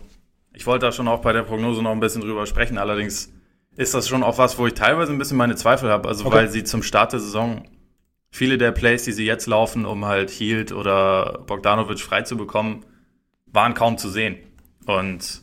ich 0.53 0.65
wollte 0.65 0.87
da 0.87 0.91
schon 0.91 1.07
auch 1.07 1.21
bei 1.21 1.33
der 1.33 1.43
Prognose 1.43 1.83
noch 1.83 1.91
ein 1.91 1.99
bisschen 1.99 2.21
drüber 2.21 2.47
sprechen. 2.47 2.79
Allerdings 2.79 3.31
ist 3.75 3.93
das 3.93 4.07
schon 4.07 4.23
auch 4.23 4.39
was, 4.39 4.57
wo 4.57 4.65
ich 4.65 4.73
teilweise 4.73 5.11
ein 5.11 5.19
bisschen 5.19 5.37
meine 5.37 5.55
Zweifel 5.55 5.91
habe. 5.91 6.07
Also 6.07 6.25
okay. 6.25 6.35
weil 6.35 6.49
sie 6.49 6.63
zum 6.63 6.81
Start 6.81 7.13
der 7.13 7.19
Saison 7.19 7.67
viele 8.31 8.57
der 8.57 8.71
Plays, 8.71 9.03
die 9.03 9.11
sie 9.11 9.25
jetzt 9.25 9.45
laufen, 9.45 9.85
um 9.85 10.05
halt 10.05 10.31
Hield 10.31 10.71
oder 10.71 11.43
Bogdanovic 11.45 11.99
frei 11.99 12.23
zu 12.23 12.37
bekommen, 12.37 12.85
waren 13.45 13.75
kaum 13.75 13.97
zu 13.97 14.09
sehen. 14.09 14.37
Und 14.85 15.41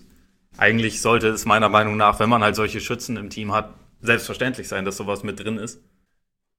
eigentlich 0.56 1.00
sollte 1.00 1.28
es 1.28 1.44
meiner 1.44 1.68
Meinung 1.68 1.96
nach, 1.96 2.18
wenn 2.18 2.28
man 2.28 2.42
halt 2.42 2.56
solche 2.56 2.80
Schützen 2.80 3.16
im 3.16 3.30
Team 3.30 3.52
hat, 3.52 3.74
selbstverständlich 4.00 4.68
sein, 4.68 4.84
dass 4.84 4.96
sowas 4.96 5.22
mit 5.22 5.38
drin 5.38 5.58
ist. 5.58 5.80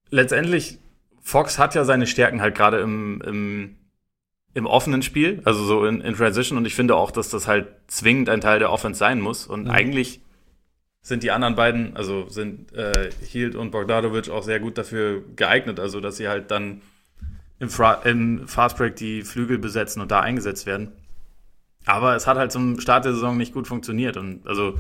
Letztendlich, 0.09 0.79
Fox 1.21 1.57
hat 1.57 1.75
ja 1.75 1.83
seine 1.83 2.07
Stärken 2.07 2.41
halt 2.41 2.55
gerade 2.55 2.79
im, 2.79 3.21
im, 3.21 3.75
im 4.55 4.65
offenen 4.65 5.03
Spiel, 5.03 5.41
also 5.43 5.63
so 5.63 5.85
in, 5.85 6.01
in 6.01 6.15
Transition. 6.15 6.57
Und 6.57 6.65
ich 6.65 6.73
finde 6.73 6.95
auch, 6.95 7.11
dass 7.11 7.29
das 7.29 7.45
halt 7.45 7.67
zwingend 7.87 8.29
ein 8.29 8.41
Teil 8.41 8.57
der 8.57 8.71
Offense 8.71 8.97
sein 8.97 9.19
muss. 9.19 9.45
Und 9.45 9.65
mhm. 9.65 9.69
eigentlich 9.69 10.21
sind 11.01 11.21
die 11.21 11.29
anderen 11.29 11.55
beiden, 11.55 11.95
also 11.95 12.27
sind 12.29 12.73
äh, 12.73 13.11
Hield 13.21 13.55
und 13.55 13.71
Bogdanovic 13.71 14.29
auch 14.29 14.43
sehr 14.43 14.59
gut 14.59 14.77
dafür 14.77 15.21
geeignet, 15.35 15.79
also 15.79 15.99
dass 15.99 16.17
sie 16.17 16.27
halt 16.27 16.49
dann 16.49 16.81
im, 17.59 17.69
Fra 17.69 17.93
im 18.05 18.47
Fastbreak 18.47 18.95
die 18.95 19.21
Flügel 19.21 19.59
besetzen 19.59 20.01
und 20.01 20.09
da 20.09 20.21
eingesetzt 20.21 20.65
werden. 20.65 20.93
Aber 21.85 22.15
es 22.15 22.25
hat 22.25 22.37
halt 22.37 22.51
zum 22.51 22.79
Start 22.79 23.05
der 23.05 23.13
Saison 23.13 23.37
nicht 23.37 23.53
gut 23.53 23.67
funktioniert 23.67 24.17
und 24.17 24.47
also 24.47 24.79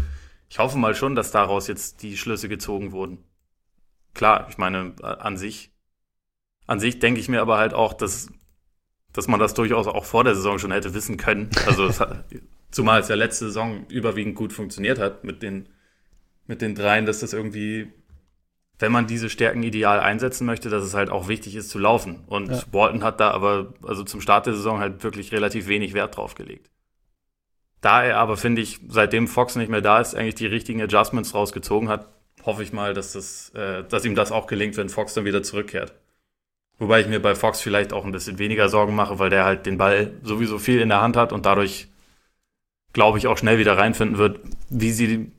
ich 0.49 0.57
hoffe 0.57 0.77
mal 0.77 0.95
schon, 0.95 1.15
dass 1.15 1.31
daraus 1.31 1.67
jetzt 1.67 2.01
die 2.01 2.17
Schlüsse 2.17 2.49
gezogen 2.49 2.91
wurden. 2.91 3.19
Klar, 4.13 4.47
ich 4.49 4.57
meine, 4.57 4.93
an 5.03 5.37
sich, 5.37 5.71
an 6.65 6.79
sich 6.79 6.99
denke 6.99 7.19
ich 7.19 7.29
mir 7.29 7.41
aber 7.41 7.57
halt 7.57 7.73
auch, 7.73 7.93
dass, 7.93 8.29
dass 9.15 9.27
man 9.27 9.39
das 9.39 9.53
durchaus 9.53 9.87
auch 9.87 10.05
vor 10.05 10.23
der 10.23 10.35
Saison 10.35 10.59
schon 10.59 10.71
hätte 10.71 10.93
wissen 10.93 11.17
können. 11.17 11.49
Also 11.65 11.87
hat, 11.99 12.25
zumal 12.71 12.99
es 12.99 13.07
ja 13.07 13.15
letzte 13.15 13.45
Saison 13.45 13.85
überwiegend 13.87 14.35
gut 14.35 14.53
funktioniert 14.53 14.99
hat 14.99 15.23
mit 15.23 15.41
den 15.41 15.69
mit 16.47 16.61
den 16.61 16.75
dreien, 16.75 17.05
dass 17.05 17.19
das 17.19 17.33
irgendwie, 17.33 17.91
wenn 18.79 18.91
man 18.91 19.07
diese 19.07 19.29
Stärken 19.29 19.63
ideal 19.63 19.99
einsetzen 19.99 20.45
möchte, 20.45 20.69
dass 20.69 20.83
es 20.83 20.93
halt 20.93 21.09
auch 21.09 21.27
wichtig 21.27 21.55
ist 21.55 21.69
zu 21.69 21.79
laufen. 21.79 22.23
Und 22.27 22.51
ja. 22.51 22.61
Walton 22.71 23.03
hat 23.03 23.19
da 23.19 23.31
aber, 23.31 23.73
also 23.83 24.03
zum 24.03 24.21
Start 24.21 24.45
der 24.45 24.53
Saison 24.53 24.79
halt 24.79 25.03
wirklich 25.03 25.31
relativ 25.31 25.67
wenig 25.67 25.93
Wert 25.93 26.17
drauf 26.17 26.35
gelegt. 26.35 26.69
Da 27.81 28.03
er 28.03 28.17
aber, 28.17 28.37
finde 28.37 28.61
ich, 28.61 28.79
seitdem 28.87 29.27
Fox 29.27 29.55
nicht 29.55 29.69
mehr 29.69 29.81
da 29.81 29.99
ist, 29.99 30.15
eigentlich 30.15 30.35
die 30.35 30.47
richtigen 30.47 30.81
Adjustments 30.81 31.33
rausgezogen 31.33 31.89
hat, 31.89 32.07
hoffe 32.43 32.63
ich 32.63 32.73
mal, 32.73 32.93
dass, 32.93 33.13
das, 33.13 33.49
äh, 33.51 33.83
dass 33.83 34.05
ihm 34.05 34.15
das 34.15 34.31
auch 34.31 34.47
gelingt, 34.47 34.77
wenn 34.77 34.89
Fox 34.89 35.13
dann 35.13 35.25
wieder 35.25 35.43
zurückkehrt. 35.43 35.93
Wobei 36.77 37.01
ich 37.01 37.07
mir 37.07 37.21
bei 37.21 37.35
Fox 37.35 37.61
vielleicht 37.61 37.93
auch 37.93 38.05
ein 38.05 38.11
bisschen 38.11 38.37
weniger 38.37 38.67
Sorgen 38.69 38.95
mache, 38.95 39.17
weil 39.19 39.29
der 39.29 39.45
halt 39.45 39.65
den 39.65 39.77
Ball 39.77 40.11
sowieso 40.23 40.59
viel 40.59 40.81
in 40.81 40.89
der 40.89 41.01
Hand 41.01 41.15
hat 41.15 41.31
und 41.31 41.45
dadurch, 41.45 41.87
glaube 42.91 43.17
ich, 43.17 43.27
auch 43.27 43.37
schnell 43.37 43.57
wieder 43.57 43.77
reinfinden 43.77 44.17
wird. 44.17 44.39
Wie 44.69 44.91
sie 44.91 45.31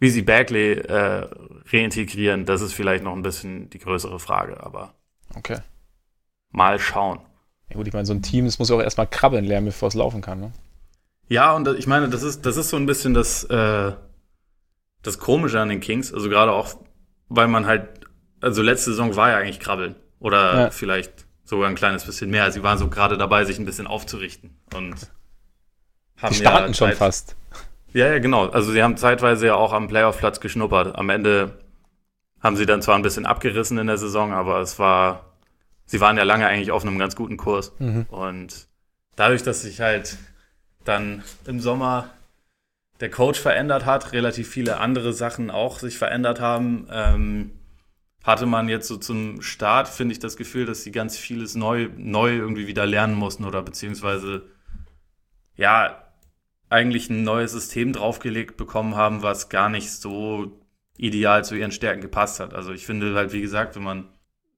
wie 0.00 0.10
sie 0.10 0.22
Bagley 0.22 0.72
äh, 0.72 1.28
reintegrieren, 1.72 2.44
das 2.44 2.60
ist 2.60 2.74
vielleicht 2.74 3.04
noch 3.04 3.14
ein 3.14 3.22
bisschen 3.22 3.70
die 3.70 3.78
größere 3.78 4.18
Frage, 4.18 4.62
aber 4.62 4.92
okay. 5.34 5.58
mal 6.50 6.78
schauen. 6.78 7.20
Ja 7.70 7.76
gut, 7.76 7.86
ich 7.86 7.94
meine, 7.94 8.04
so 8.04 8.12
ein 8.12 8.22
Team, 8.22 8.44
das 8.44 8.58
muss 8.58 8.68
ja 8.68 8.76
auch 8.76 8.82
erstmal 8.82 9.06
krabbeln 9.06 9.44
lernen, 9.44 9.66
bevor 9.66 9.88
es 9.88 9.94
laufen 9.94 10.20
kann, 10.20 10.40
ne? 10.40 10.52
Ja, 11.28 11.54
und 11.54 11.66
ich 11.78 11.86
meine, 11.86 12.10
das 12.10 12.22
ist, 12.22 12.44
das 12.44 12.58
ist 12.58 12.68
so 12.68 12.76
ein 12.76 12.84
bisschen 12.84 13.14
das, 13.14 13.44
äh, 13.44 13.92
das 15.02 15.18
Komische 15.18 15.58
an 15.58 15.70
den 15.70 15.80
Kings, 15.80 16.12
also 16.12 16.28
gerade 16.28 16.52
auch, 16.52 16.76
weil 17.28 17.48
man 17.48 17.64
halt, 17.64 17.88
also 18.42 18.60
letzte 18.60 18.90
Saison 18.90 19.16
war 19.16 19.30
ja 19.30 19.38
eigentlich 19.38 19.60
krabbeln. 19.60 19.94
Oder 20.24 20.54
ja. 20.58 20.70
vielleicht 20.70 21.26
sogar 21.44 21.68
ein 21.68 21.74
kleines 21.74 22.04
bisschen 22.04 22.30
mehr. 22.30 22.50
Sie 22.50 22.62
waren 22.62 22.78
so 22.78 22.88
gerade 22.88 23.18
dabei, 23.18 23.44
sich 23.44 23.58
ein 23.58 23.66
bisschen 23.66 23.86
aufzurichten. 23.86 24.56
Und 24.72 24.96
haben 26.16 26.32
Die 26.32 26.40
starten 26.40 26.68
ja 26.68 26.74
schon 26.74 26.92
fast. 26.92 27.36
Ja, 27.92 28.06
ja, 28.06 28.18
genau. 28.20 28.48
Also 28.48 28.72
sie 28.72 28.82
haben 28.82 28.96
zeitweise 28.96 29.48
ja 29.48 29.54
auch 29.54 29.74
am 29.74 29.86
Playoff-Platz 29.86 30.40
geschnuppert. 30.40 30.96
Am 30.96 31.10
Ende 31.10 31.58
haben 32.40 32.56
sie 32.56 32.64
dann 32.64 32.80
zwar 32.80 32.96
ein 32.96 33.02
bisschen 33.02 33.26
abgerissen 33.26 33.76
in 33.76 33.86
der 33.86 33.98
Saison, 33.98 34.32
aber 34.32 34.62
es 34.62 34.78
war, 34.78 35.34
sie 35.84 36.00
waren 36.00 36.16
ja 36.16 36.22
lange 36.22 36.46
eigentlich 36.46 36.70
auf 36.70 36.86
einem 36.86 36.98
ganz 36.98 37.16
guten 37.16 37.36
Kurs. 37.36 37.74
Mhm. 37.78 38.06
Und 38.08 38.68
dadurch, 39.16 39.42
dass 39.42 39.60
sich 39.60 39.82
halt 39.82 40.16
dann 40.84 41.22
im 41.46 41.60
Sommer 41.60 42.08
der 43.00 43.10
Coach 43.10 43.38
verändert 43.38 43.84
hat, 43.84 44.12
relativ 44.12 44.48
viele 44.48 44.78
andere 44.78 45.12
Sachen 45.12 45.50
auch 45.50 45.80
sich 45.80 45.98
verändert 45.98 46.40
haben, 46.40 46.88
ähm, 46.90 47.50
hatte 48.24 48.46
man 48.46 48.68
jetzt 48.68 48.88
so 48.88 48.96
zum 48.96 49.42
Start, 49.42 49.86
finde 49.86 50.12
ich, 50.12 50.18
das 50.18 50.36
Gefühl, 50.36 50.64
dass 50.66 50.82
sie 50.82 50.90
ganz 50.90 51.16
vieles 51.16 51.54
neu, 51.54 51.90
neu 51.96 52.34
irgendwie 52.34 52.66
wieder 52.66 52.86
lernen 52.86 53.14
mussten 53.14 53.44
oder 53.44 53.62
beziehungsweise 53.62 54.50
ja, 55.56 56.04
eigentlich 56.70 57.10
ein 57.10 57.22
neues 57.22 57.52
System 57.52 57.92
draufgelegt 57.92 58.56
bekommen 58.56 58.96
haben, 58.96 59.22
was 59.22 59.50
gar 59.50 59.68
nicht 59.68 59.90
so 59.90 60.60
ideal 60.96 61.44
zu 61.44 61.54
ihren 61.54 61.70
Stärken 61.70 62.00
gepasst 62.00 62.40
hat. 62.40 62.54
Also 62.54 62.72
ich 62.72 62.86
finde 62.86 63.14
halt, 63.14 63.32
wie 63.32 63.42
gesagt, 63.42 63.76
wenn 63.76 63.82
man 63.82 64.08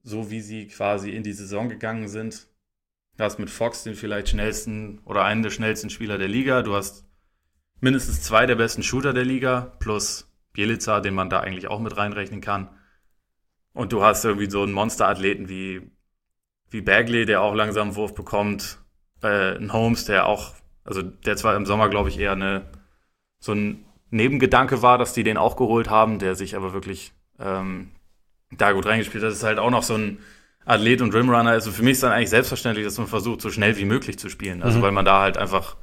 so 0.03 0.31
wie 0.31 0.41
sie 0.41 0.69
quasi 0.69 1.11
in 1.11 1.25
die 1.25 1.33
Saison 1.33 1.69
gegangen 1.69 2.07
sind, 2.07 2.47
du 3.17 3.25
hast 3.25 3.41
mit 3.41 3.51
Fox 3.51 3.83
den 3.83 3.97
vielleicht 3.97 4.29
schnellsten 4.29 5.01
oder 5.05 5.25
einen 5.25 5.43
der 5.43 5.51
schnellsten 5.51 5.91
Spieler 5.91 6.19
der 6.19 6.29
Liga, 6.29 6.63
du 6.63 6.77
hast 6.77 7.05
mindestens 7.81 8.23
zwei 8.23 8.47
der 8.47 8.55
besten 8.55 8.85
Shooter 8.85 9.13
der 9.13 9.25
Liga, 9.25 9.73
plus 9.81 10.33
Bielica, 10.53 11.01
den 11.01 11.15
man 11.15 11.29
da 11.29 11.41
eigentlich 11.41 11.67
auch 11.67 11.81
mit 11.81 11.97
reinrechnen 11.97 12.41
kann. 12.41 12.69
Und 13.77 13.93
du 13.93 14.03
hast 14.03 14.25
irgendwie 14.25 14.51
so 14.51 14.63
einen 14.63 14.73
Monsterathleten 14.73 15.49
wie, 15.49 15.83
wie 16.71 16.81
Bagley, 16.81 17.27
der 17.27 17.43
auch 17.43 17.55
langsam 17.55 17.89
einen 17.89 17.97
Wurf 17.97 18.15
bekommt, 18.15 18.79
äh, 19.23 19.57
ein 19.57 19.73
Holmes, 19.73 20.07
der 20.07 20.27
auch 20.27 20.55
also 20.87 21.03
der 21.03 21.37
zwar 21.37 21.57
im 21.57 21.67
Sommer, 21.67 21.89
glaube 21.89 22.09
ich, 22.09 22.19
eher 22.19 22.33
eine, 22.33 22.63
so 23.41 23.53
ein 23.53 23.85
Nebengedanke 24.11 24.83
war, 24.83 24.99
dass 24.99 25.13
die 25.13 25.25
den 25.25 25.37
auch 25.37 25.57
geholt 25.57 25.91
haben, 25.91 26.19
der 26.19 26.37
sich 26.37 26.55
aber 26.57 26.73
wirklich 26.73 27.13
ähm, 27.41 27.91
da 28.53 28.73
gut 28.73 28.87
reingespielt 28.87 29.23
hat. 29.23 29.31
Das 29.31 29.39
ist 29.39 29.45
halt 29.45 29.59
auch 29.59 29.71
noch 29.71 29.83
so 29.83 29.95
ein 29.95 30.19
Athlet 30.65 31.03
und 31.03 31.13
Rimrunner. 31.13 31.51
Also 31.51 31.73
für 31.73 31.83
mich 31.83 31.93
ist 31.93 32.05
dann 32.05 32.13
eigentlich 32.13 32.31
selbstverständlich, 32.31 32.87
dass 32.87 32.99
man 32.99 33.09
versucht, 33.09 33.41
so 33.41 33.51
schnell 33.51 33.77
wie 33.77 33.85
möglich 33.85 34.19
zu 34.19 34.29
spielen. 34.29 34.63
Also 34.63 34.79
mhm. 34.79 34.83
weil 34.83 34.93
man 34.93 35.05
da 35.05 35.21
halt 35.21 35.37
einfach 35.37 35.77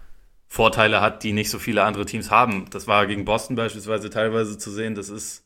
Vorteile 0.47 1.01
hat, 1.01 1.23
die 1.23 1.33
nicht 1.33 1.49
so 1.49 1.59
viele 1.59 1.83
andere 1.83 2.05
Teams 2.05 2.31
haben. 2.31 2.69
Das 2.69 2.87
war 2.87 3.05
gegen 3.05 3.25
Boston 3.25 3.57
beispielsweise 3.57 4.09
teilweise 4.09 4.57
zu 4.57 4.71
sehen. 4.71 4.95
Das 4.95 5.09
ist 5.09 5.43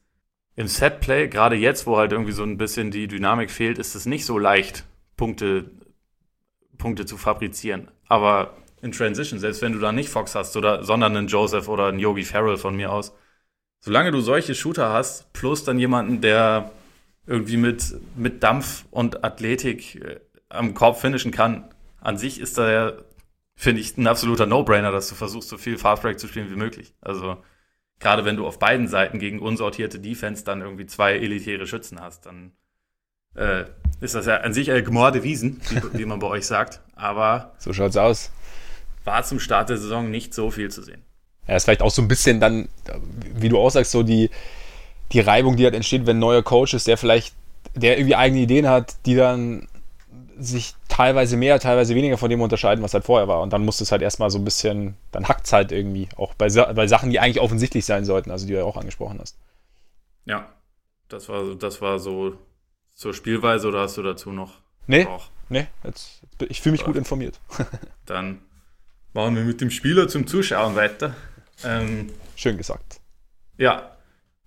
im 0.58 0.68
Setplay, 0.68 1.28
gerade 1.28 1.56
jetzt, 1.56 1.86
wo 1.86 1.98
halt 1.98 2.12
irgendwie 2.12 2.32
so 2.32 2.44
ein 2.44 2.58
bisschen 2.58 2.90
die 2.90 3.08
Dynamik 3.08 3.52
fehlt, 3.52 3.78
ist 3.78 3.94
es 3.94 4.08
nicht 4.08 4.26
so 4.26 4.40
leicht, 4.40 4.86
Punkte, 5.16 5.70
Punkte 6.80 7.06
zu 7.06 7.16
fabrizieren. 7.16 7.90
Aber 8.08 8.58
in 8.82 8.92
Transition, 8.92 9.40
selbst 9.40 9.62
wenn 9.62 9.74
du 9.74 9.80
da 9.80 9.92
nicht 9.92 10.10
Fox 10.10 10.34
hast, 10.34 10.58
oder, 10.58 10.84
sondern 10.84 11.16
einen 11.16 11.28
Joseph 11.28 11.68
oder 11.68 11.86
einen 11.86 12.00
Yogi 12.00 12.24
Farrell 12.24 12.58
von 12.58 12.76
mir 12.76 12.92
aus. 12.92 13.14
Solange 13.82 14.10
du 14.12 14.20
solche 14.20 14.56
Shooter 14.56 14.92
hast, 14.92 15.32
plus 15.32 15.64
dann 15.64 15.78
jemanden, 15.78 16.22
der 16.22 16.72
irgendwie 17.28 17.58
mit, 17.58 17.96
mit 18.16 18.42
Dampf 18.42 18.86
und 18.90 19.24
Athletik 19.24 19.96
äh, 19.96 20.20
am 20.50 20.74
Korb 20.74 21.00
finishen 21.00 21.32
kann, 21.32 21.70
an 22.02 22.18
sich 22.18 22.40
ist 22.40 22.58
da 22.58 22.72
ja, 22.72 22.94
finde 23.56 23.82
ich, 23.82 23.96
ein 23.96 24.08
absoluter 24.08 24.48
No-Brainer, 24.48 24.92
dass 24.92 25.08
du 25.08 25.14
versuchst, 25.14 25.50
so 25.50 25.58
viel 25.58 25.78
Fastbreak 25.78 26.20
zu 26.20 26.28
spielen 26.28 26.50
wie 26.50 26.56
möglich. 26.56 26.96
Also, 27.00 27.38
gerade 28.00 28.26
wenn 28.26 28.36
du 28.36 28.46
auf 28.46 28.60
beiden 28.60 28.88
Seiten 28.88 29.20
gegen 29.20 29.40
unsortierte 29.40 30.00
Defense 30.00 30.44
dann 30.44 30.62
irgendwie 30.62 30.86
zwei 30.86 31.14
elitäre 31.14 31.68
Schützen 31.68 32.00
hast, 32.02 32.26
dann 32.26 32.52
äh, 33.36 33.66
ist 34.00 34.16
das 34.16 34.26
ja 34.26 34.38
an 34.38 34.54
sich 34.54 34.72
ein 34.72 34.84
Gmorde 34.84 35.24
Wiesen, 35.24 35.62
wie, 35.70 36.00
wie 36.00 36.06
man 36.06 36.20
bei 36.20 36.28
euch 36.28 36.46
sagt. 36.46 36.82
Aber. 36.96 37.54
So 37.60 37.74
schaut's 37.74 37.98
aus 37.98 38.32
war 39.08 39.24
zum 39.24 39.40
Start 39.40 39.70
der 39.70 39.78
Saison 39.78 40.12
nicht 40.12 40.36
so 40.36 40.52
viel 40.52 40.70
zu 40.70 40.84
sehen. 40.84 41.02
Ja, 41.48 41.56
ist 41.56 41.64
vielleicht 41.64 41.82
auch 41.82 41.90
so 41.90 42.04
ein 42.04 42.10
bisschen 42.10 42.40
dann, 42.40 42.68
wie 43.34 43.50
du 43.50 43.58
auch 43.58 43.70
sagst, 43.70 43.92
so 43.92 44.04
die, 44.04 44.30
die 45.14 45.22
Reibung, 45.22 45.56
die 45.56 45.64
halt 45.64 45.74
entsteht, 45.74 46.06
wenn 46.06 46.18
ein 46.18 46.20
neuer 46.20 46.44
Coach 46.44 46.76
ist, 46.76 46.86
der 46.86 46.98
vielleicht, 46.98 47.34
der 47.74 47.98
irgendwie 47.98 48.16
eigene 48.16 48.42
Ideen 48.42 48.68
hat, 48.68 48.98
die 49.06 49.16
dann 49.16 49.68
sich 50.38 50.76
teilweise 50.98 51.38
mehr, 51.38 51.60
teilweise 51.60 51.94
weniger 51.94 52.18
von 52.18 52.32
dem 52.32 52.42
unterscheiden, 52.42 52.84
was 52.84 52.96
halt 52.96 53.06
vorher 53.06 53.28
war. 53.28 53.44
Und 53.44 53.54
dann 53.54 53.64
muss 53.64 53.82
es 53.82 53.92
halt 53.92 54.02
erstmal 54.02 54.32
so 54.32 54.40
ein 54.40 54.44
bisschen, 54.44 54.98
dann 55.12 55.28
hackt 55.28 55.46
es 55.46 55.54
halt 55.54 55.72
irgendwie, 55.72 56.10
auch 56.16 56.34
bei, 56.34 56.50
bei 56.50 56.88
Sachen, 56.88 57.12
die 57.12 57.20
eigentlich 57.20 57.40
offensichtlich 57.40 57.86
sein 57.86 58.04
sollten, 58.04 58.32
also 58.32 58.48
die 58.48 58.54
du 58.54 58.60
ja 58.60 58.66
auch 58.66 58.78
angesprochen 58.78 59.20
hast. 59.22 59.38
Ja, 60.26 60.52
das 61.08 61.30
war, 61.30 61.54
das 61.54 61.84
war 61.84 62.00
so 62.00 62.36
zur 62.96 63.14
Spielweise 63.14 63.68
oder 63.68 63.82
hast 63.82 63.98
du 63.98 64.02
dazu 64.02 64.32
noch? 64.32 64.56
Nee, 64.88 65.06
auch? 65.06 65.30
nee, 65.50 65.68
jetzt, 65.84 66.24
ich 66.50 66.62
fühle 66.62 66.72
mich 66.72 66.84
gut 66.84 66.96
informiert. 66.96 67.40
Dann 68.08 68.42
machen 69.14 69.36
wir 69.36 69.44
mit 69.44 69.62
dem 69.62 69.70
Spieler 69.70 70.08
zum 70.08 70.26
Zuschauen 70.26 70.76
weiter. 70.76 71.16
Ähm, 71.64 72.10
Schön 72.36 72.58
gesagt. 72.58 73.02
Ja, 73.60 73.96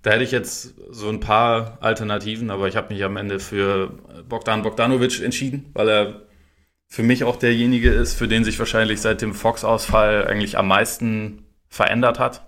da 0.02 0.10
hätte 0.10 0.24
ich 0.24 0.32
jetzt 0.32 0.74
so 0.90 1.10
ein 1.10 1.20
paar 1.20 1.78
Alternativen, 1.80 2.50
aber 2.50 2.66
ich 2.66 2.74
habe 2.74 2.92
mich 2.92 3.04
am 3.04 3.16
Ende 3.16 3.38
für 3.38 3.90
Bogdan 4.28 4.62
Bogdanovic 4.62 5.22
entschieden, 5.22 5.70
weil 5.74 5.88
er 5.88 6.29
für 6.90 7.02
mich 7.02 7.24
auch 7.24 7.36
derjenige 7.36 7.90
ist, 7.90 8.14
für 8.14 8.28
den 8.28 8.44
sich 8.44 8.58
wahrscheinlich 8.58 9.00
seit 9.00 9.22
dem 9.22 9.32
Fox-Ausfall 9.32 10.26
eigentlich 10.26 10.58
am 10.58 10.68
meisten 10.68 11.46
verändert 11.68 12.18
hat, 12.18 12.46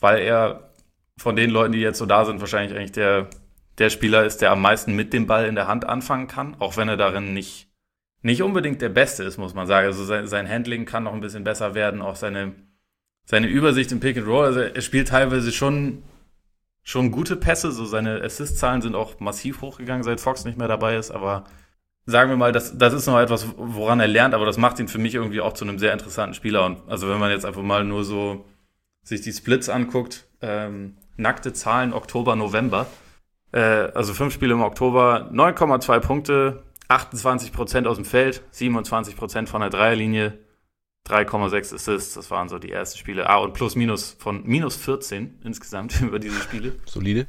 weil 0.00 0.18
er 0.20 0.74
von 1.16 1.36
den 1.36 1.50
Leuten, 1.50 1.72
die 1.72 1.80
jetzt 1.80 1.98
so 1.98 2.06
da 2.06 2.24
sind, 2.24 2.40
wahrscheinlich 2.40 2.76
eigentlich 2.76 2.92
der, 2.92 3.30
der 3.78 3.88
Spieler 3.88 4.24
ist, 4.24 4.38
der 4.42 4.50
am 4.50 4.60
meisten 4.60 4.94
mit 4.94 5.12
dem 5.12 5.26
Ball 5.26 5.46
in 5.46 5.54
der 5.54 5.68
Hand 5.68 5.84
anfangen 5.84 6.26
kann, 6.26 6.56
auch 6.58 6.76
wenn 6.76 6.88
er 6.88 6.96
darin 6.96 7.32
nicht 7.32 7.68
nicht 8.24 8.42
unbedingt 8.42 8.80
der 8.80 8.88
Beste 8.88 9.24
ist, 9.24 9.36
muss 9.36 9.52
man 9.52 9.66
sagen. 9.66 9.88
Also 9.88 10.04
sein, 10.04 10.28
sein 10.28 10.48
Handling 10.48 10.84
kann 10.84 11.02
noch 11.02 11.12
ein 11.12 11.20
bisschen 11.20 11.42
besser 11.42 11.74
werden, 11.74 12.00
auch 12.00 12.14
seine 12.14 12.52
seine 13.24 13.46
Übersicht 13.46 13.92
im 13.92 14.00
Pick 14.00 14.16
and 14.16 14.26
Roll, 14.26 14.46
also 14.46 14.60
er 14.60 14.80
spielt 14.80 15.08
teilweise 15.08 15.52
schon, 15.52 16.02
schon 16.82 17.10
gute 17.10 17.36
Pässe, 17.36 17.72
so 17.72 17.84
seine 17.84 18.20
Assist-Zahlen 18.22 18.82
sind 18.82 18.94
auch 18.94 19.20
massiv 19.20 19.60
hochgegangen, 19.60 20.02
seit 20.02 20.20
Fox 20.20 20.44
nicht 20.44 20.58
mehr 20.58 20.68
dabei 20.68 20.96
ist, 20.96 21.10
aber 21.10 21.44
sagen 22.06 22.30
wir 22.30 22.36
mal, 22.36 22.52
das, 22.52 22.76
das 22.76 22.92
ist 22.94 23.06
noch 23.06 23.18
etwas, 23.18 23.46
woran 23.56 24.00
er 24.00 24.08
lernt, 24.08 24.34
aber 24.34 24.46
das 24.46 24.58
macht 24.58 24.78
ihn 24.78 24.88
für 24.88 24.98
mich 24.98 25.14
irgendwie 25.14 25.40
auch 25.40 25.52
zu 25.52 25.64
einem 25.64 25.78
sehr 25.78 25.92
interessanten 25.92 26.34
Spieler. 26.34 26.64
Und 26.64 26.78
also 26.88 27.08
wenn 27.08 27.18
man 27.18 27.30
jetzt 27.30 27.44
einfach 27.44 27.62
mal 27.62 27.84
nur 27.84 28.04
so 28.04 28.44
sich 29.02 29.20
die 29.20 29.32
Splits 29.32 29.68
anguckt, 29.68 30.26
ähm, 30.40 30.96
nackte 31.16 31.52
Zahlen 31.52 31.92
Oktober, 31.92 32.36
November, 32.36 32.86
äh, 33.52 33.60
also 33.60 34.14
fünf 34.14 34.34
Spiele 34.34 34.54
im 34.54 34.62
Oktober, 34.62 35.30
9,2 35.32 36.00
Punkte, 36.00 36.62
28 36.88 37.52
Prozent 37.52 37.86
aus 37.86 37.96
dem 37.96 38.04
Feld, 38.04 38.42
27 38.50 39.16
Prozent 39.16 39.48
von 39.48 39.60
der 39.60 39.70
Dreierlinie, 39.70 40.38
3,6 41.08 41.74
Assists, 41.74 42.14
das 42.14 42.30
waren 42.30 42.48
so 42.48 42.58
die 42.58 42.70
ersten 42.70 42.98
Spiele. 42.98 43.28
Ah, 43.28 43.38
und 43.38 43.54
plus 43.54 43.74
minus 43.74 44.16
von 44.18 44.44
minus 44.44 44.76
14 44.76 45.40
insgesamt 45.44 46.00
über 46.00 46.18
diese 46.18 46.40
Spiele. 46.40 46.74
Solide. 46.86 47.26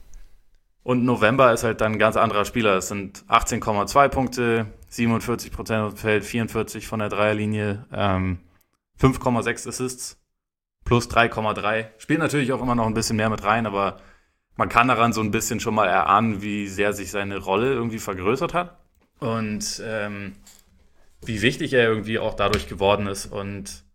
Und 0.84 1.06
November 1.06 1.54
ist 1.54 1.64
halt 1.64 1.80
dann 1.80 1.94
ein 1.94 2.00
ganz 2.00 2.18
anderer 2.18 2.44
Spieler. 2.44 2.76
Es 2.78 2.90
sind 2.90 3.24
18,2 3.30 4.10
Punkte, 4.10 4.66
47 4.90 5.52
Prozent 5.52 5.82
aus 5.82 5.94
dem 5.94 5.98
Feld, 5.98 6.26
44 6.26 6.88
von 6.88 7.00
der 7.00 7.10
Dreierlinie, 7.10 7.86
ähm, 7.94 8.40
5,6 9.00 9.68
Assists, 9.68 10.22
plus 10.84 11.10
3,3. 11.10 11.88
Spielt 11.98 12.20
natürlich 12.20 12.52
auch 12.52 12.62
immer 12.62 12.76
noch 12.76 12.86
ein 12.86 12.94
bisschen 12.94 13.16
mehr 13.16 13.30
mit 13.30 13.44
rein, 13.44 13.66
aber 13.66 14.02
man 14.58 14.70
kann 14.70 14.90
daran 14.90 15.14
so 15.14 15.22
ein 15.22 15.32
bisschen 15.32 15.62
schon 15.62 15.74
mal 15.74 15.88
erahnen, 15.88 16.42
wie 16.42 16.68
sehr 16.68 16.94
sich 16.94 17.12
seine 17.12 17.38
Rolle 17.38 17.74
irgendwie 17.74 18.00
vergrößert 18.00 18.54
hat 18.54 18.78
und 19.20 19.82
ähm, 19.86 20.34
wie 21.26 21.42
wichtig 21.42 21.74
er 21.74 21.88
irgendwie 21.88 22.20
auch 22.20 22.34
dadurch 22.34 22.68
geworden 22.68 23.08
ist. 23.08 23.26
Und 23.26 23.86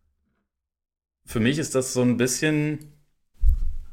für 1.26 1.40
mich 1.40 1.58
ist 1.58 1.74
das 1.74 1.92
so 1.92 2.00
ein 2.00 2.16
bisschen 2.16 2.92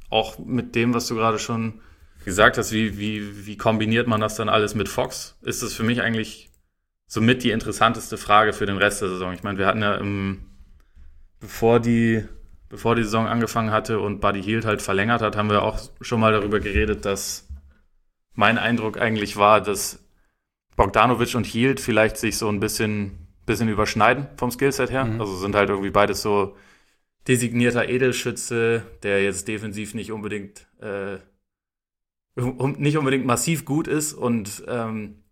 auch 0.09 0.39
mit 0.39 0.75
dem, 0.75 0.93
was 0.93 1.07
du 1.07 1.15
gerade 1.15 1.39
schon 1.39 1.81
gesagt 2.25 2.57
hast, 2.57 2.71
wie, 2.71 2.97
wie, 2.97 3.45
wie 3.45 3.57
kombiniert 3.57 4.07
man 4.07 4.19
das 4.19 4.35
dann 4.35 4.49
alles 4.49 4.75
mit 4.75 4.89
Fox, 4.89 5.37
ist 5.41 5.63
das 5.63 5.73
für 5.73 5.83
mich 5.83 6.01
eigentlich 6.01 6.49
somit 7.07 7.43
die 7.43 7.51
interessanteste 7.51 8.17
Frage 8.17 8.51
für 8.51 8.65
den 8.65 8.77
Rest 8.77 9.01
der 9.01 9.09
Saison. 9.09 9.31
Ich 9.33 9.43
meine, 9.43 9.57
wir 9.57 9.67
hatten 9.67 9.81
ja 9.81 9.95
im, 9.95 10.45
bevor 11.39 11.79
die 11.79 12.25
bevor 12.69 12.95
die 12.95 13.03
Saison 13.03 13.27
angefangen 13.27 13.71
hatte 13.71 13.99
und 13.99 14.19
Buddy 14.19 14.41
Hield 14.41 14.65
halt 14.65 14.81
verlängert 14.81 15.21
hat, 15.21 15.37
haben 15.37 15.49
wir 15.49 15.63
auch 15.63 15.79
schon 16.01 16.19
mal 16.19 16.33
darüber 16.33 16.59
geredet, 16.59 17.05
dass 17.05 17.47
mein 18.33 18.57
Eindruck 18.57 18.99
eigentlich 18.99 19.37
war, 19.37 19.61
dass 19.61 20.03
Bogdanovic 20.75 21.35
und 21.35 21.45
Hield 21.45 21.79
vielleicht 21.79 22.17
sich 22.17 22.37
so 22.37 22.49
ein 22.49 22.59
bisschen, 22.59 23.27
bisschen 23.45 23.69
überschneiden 23.69 24.27
vom 24.35 24.51
Skillset 24.51 24.91
her. 24.91 25.05
Mhm. 25.05 25.21
Also 25.21 25.37
sind 25.37 25.55
halt 25.55 25.69
irgendwie 25.69 25.91
beides 25.91 26.21
so 26.21 26.57
designierter 27.27 27.87
Edelschütze, 27.87 28.83
der 29.03 29.23
jetzt 29.23 29.47
defensiv 29.47 29.93
nicht 29.93 30.11
unbedingt 30.11 30.67
äh, 30.81 31.17
nicht 32.35 32.97
unbedingt 32.97 33.25
massiv 33.25 33.65
gut 33.65 33.87
ist 33.87 34.13
und 34.13 34.63
ähm, 34.67 35.23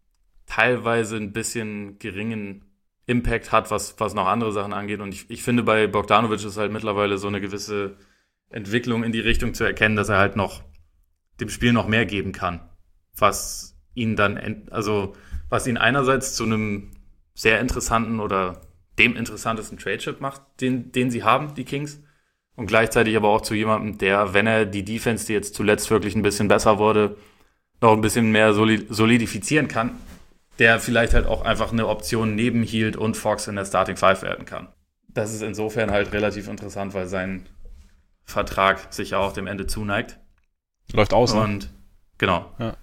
teilweise 0.45 1.17
ein 1.17 1.33
bisschen 1.33 1.99
geringen 1.99 2.65
Impact 3.05 3.51
hat, 3.51 3.71
was, 3.71 3.99
was 3.99 4.13
noch 4.13 4.27
andere 4.27 4.53
Sachen 4.53 4.73
angeht. 4.73 5.01
Und 5.01 5.13
ich, 5.13 5.29
ich 5.29 5.43
finde, 5.43 5.63
bei 5.63 5.87
Bogdanovic 5.87 6.43
ist 6.43 6.57
halt 6.57 6.71
mittlerweile 6.71 7.17
so 7.17 7.27
eine 7.27 7.41
gewisse 7.41 7.97
Entwicklung 8.49 9.03
in 9.03 9.11
die 9.11 9.19
Richtung 9.19 9.53
zu 9.53 9.63
erkennen, 9.63 9.95
dass 9.95 10.09
er 10.09 10.17
halt 10.17 10.35
noch 10.35 10.63
dem 11.41 11.49
Spiel 11.49 11.73
noch 11.73 11.87
mehr 11.87 12.05
geben 12.05 12.31
kann. 12.31 12.61
Was 13.15 13.77
ihn 13.93 14.15
dann, 14.15 14.69
also 14.69 15.13
was 15.49 15.67
ihn 15.67 15.77
einerseits 15.77 16.35
zu 16.35 16.43
einem 16.45 16.91
sehr 17.33 17.59
interessanten 17.59 18.19
oder 18.19 18.61
dem 18.99 19.15
interessantesten 19.15 19.77
Trade-Chip 19.77 20.21
macht, 20.21 20.41
den, 20.61 20.91
den 20.91 21.11
sie 21.11 21.23
haben, 21.23 21.55
die 21.55 21.65
Kings. 21.65 22.01
Und 22.55 22.67
gleichzeitig 22.67 23.15
aber 23.15 23.29
auch 23.29 23.41
zu 23.41 23.55
jemandem, 23.55 23.97
der, 23.97 24.33
wenn 24.33 24.45
er 24.45 24.65
die 24.65 24.85
Defense, 24.85 25.25
die 25.25 25.33
jetzt 25.33 25.55
zuletzt 25.55 25.89
wirklich 25.89 26.15
ein 26.15 26.21
bisschen 26.21 26.47
besser 26.47 26.77
wurde, 26.77 27.17
noch 27.81 27.93
ein 27.93 28.01
bisschen 28.01 28.31
mehr 28.31 28.53
solidifizieren 28.53 29.67
kann, 29.67 29.91
der 30.59 30.79
vielleicht 30.79 31.13
halt 31.13 31.25
auch 31.25 31.43
einfach 31.43 31.71
eine 31.71 31.87
Option 31.87 32.35
neben 32.35 32.63
Hield 32.63 32.95
und 32.95 33.17
Fox 33.17 33.47
in 33.47 33.55
der 33.55 33.65
Starting 33.65 33.97
Five 33.97 34.21
werden 34.21 34.45
kann. 34.45 34.69
Das 35.09 35.33
ist 35.33 35.41
insofern 35.41 35.91
halt 35.91 36.13
relativ 36.13 36.47
interessant, 36.47 36.93
weil 36.93 37.07
sein 37.07 37.47
Vertrag 38.23 38.93
sich 38.93 39.11
ja 39.11 39.17
auch 39.17 39.33
dem 39.33 39.47
Ende 39.47 39.67
zuneigt. 39.67 40.19
Läuft 40.93 41.13
aus. 41.13 41.33
Ne? 41.33 41.41
Und 41.41 41.69
genau. 42.17 42.51
Ja. 42.59 42.77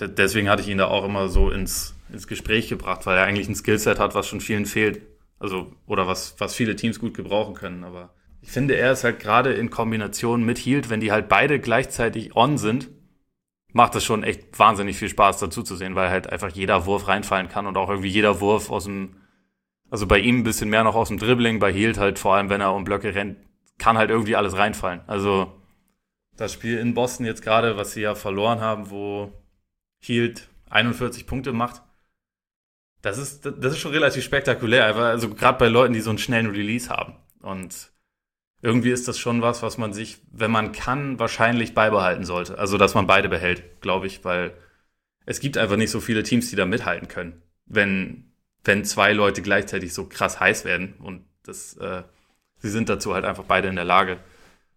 Deswegen 0.00 0.48
hatte 0.48 0.62
ich 0.62 0.68
ihn 0.68 0.78
da 0.78 0.88
auch 0.88 1.04
immer 1.04 1.28
so 1.28 1.50
ins, 1.50 1.94
ins 2.12 2.26
Gespräch 2.26 2.68
gebracht, 2.68 3.06
weil 3.06 3.18
er 3.18 3.24
eigentlich 3.24 3.48
ein 3.48 3.54
Skillset 3.54 3.98
hat, 3.98 4.14
was 4.14 4.26
schon 4.26 4.40
vielen 4.40 4.66
fehlt. 4.66 5.02
Also, 5.38 5.72
oder 5.86 6.06
was, 6.06 6.34
was 6.38 6.54
viele 6.54 6.76
Teams 6.76 6.98
gut 6.98 7.14
gebrauchen 7.14 7.54
können. 7.54 7.84
Aber 7.84 8.14
ich 8.42 8.50
finde, 8.50 8.76
er 8.76 8.92
ist 8.92 9.04
halt 9.04 9.20
gerade 9.20 9.52
in 9.52 9.70
Kombination 9.70 10.44
mit 10.44 10.58
Hield, 10.58 10.90
wenn 10.90 11.00
die 11.00 11.12
halt 11.12 11.28
beide 11.28 11.60
gleichzeitig 11.60 12.36
on 12.36 12.58
sind, 12.58 12.90
macht 13.72 13.94
es 13.94 14.04
schon 14.04 14.24
echt 14.24 14.58
wahnsinnig 14.58 14.96
viel 14.98 15.08
Spaß 15.08 15.38
dazu 15.38 15.62
zu 15.62 15.76
sehen, 15.76 15.94
weil 15.94 16.10
halt 16.10 16.30
einfach 16.30 16.50
jeder 16.50 16.84
Wurf 16.84 17.08
reinfallen 17.08 17.48
kann 17.48 17.66
und 17.66 17.76
auch 17.76 17.88
irgendwie 17.88 18.08
jeder 18.08 18.40
Wurf 18.40 18.68
aus 18.70 18.84
dem, 18.84 19.16
also 19.90 20.06
bei 20.06 20.18
ihm 20.18 20.40
ein 20.40 20.42
bisschen 20.42 20.68
mehr 20.68 20.84
noch 20.84 20.96
aus 20.96 21.08
dem 21.08 21.18
Dribbling, 21.18 21.60
bei 21.60 21.72
Hield 21.72 21.98
halt 21.98 22.18
vor 22.18 22.34
allem, 22.34 22.50
wenn 22.50 22.60
er 22.60 22.74
um 22.74 22.84
Blöcke 22.84 23.14
rennt, 23.14 23.38
kann 23.78 23.96
halt 23.96 24.10
irgendwie 24.10 24.36
alles 24.36 24.56
reinfallen. 24.56 25.00
Also 25.06 25.52
das 26.36 26.52
Spiel 26.52 26.78
in 26.78 26.94
Boston 26.94 27.24
jetzt 27.24 27.42
gerade, 27.42 27.76
was 27.76 27.92
sie 27.92 28.02
ja 28.02 28.16
verloren 28.16 28.60
haben, 28.60 28.90
wo 28.90 29.32
Hield 30.00 30.48
41 30.68 31.26
Punkte 31.26 31.52
macht, 31.52 31.82
das 33.02 33.18
ist, 33.18 33.46
das 33.46 33.72
ist 33.72 33.78
schon 33.78 33.92
relativ 33.92 34.24
spektakulär, 34.24 34.96
also 34.96 35.30
gerade 35.30 35.58
bei 35.58 35.68
Leuten, 35.68 35.94
die 35.94 36.00
so 36.00 36.10
einen 36.10 36.18
schnellen 36.18 36.50
Release 36.50 36.90
haben. 36.90 37.14
Und 37.40 37.91
irgendwie 38.62 38.92
ist 38.92 39.08
das 39.08 39.18
schon 39.18 39.42
was, 39.42 39.62
was 39.62 39.76
man 39.76 39.92
sich, 39.92 40.18
wenn 40.30 40.52
man 40.52 40.70
kann, 40.70 41.18
wahrscheinlich 41.18 41.74
beibehalten 41.74 42.24
sollte. 42.24 42.58
Also, 42.58 42.78
dass 42.78 42.94
man 42.94 43.08
beide 43.08 43.28
behält, 43.28 43.80
glaube 43.80 44.06
ich, 44.06 44.24
weil 44.24 44.54
es 45.26 45.40
gibt 45.40 45.58
einfach 45.58 45.76
nicht 45.76 45.90
so 45.90 46.00
viele 46.00 46.22
Teams, 46.22 46.48
die 46.48 46.56
da 46.56 46.64
mithalten 46.64 47.08
können. 47.08 47.42
Wenn, 47.66 48.32
wenn 48.64 48.84
zwei 48.84 49.12
Leute 49.12 49.42
gleichzeitig 49.42 49.92
so 49.92 50.06
krass 50.06 50.38
heiß 50.38 50.64
werden 50.64 50.94
und 51.00 51.24
das, 51.42 51.76
äh, 51.78 52.04
sie 52.58 52.70
sind 52.70 52.88
dazu 52.88 53.14
halt 53.14 53.24
einfach 53.24 53.44
beide 53.44 53.68
in 53.68 53.76
der 53.76 53.84
Lage. 53.84 54.18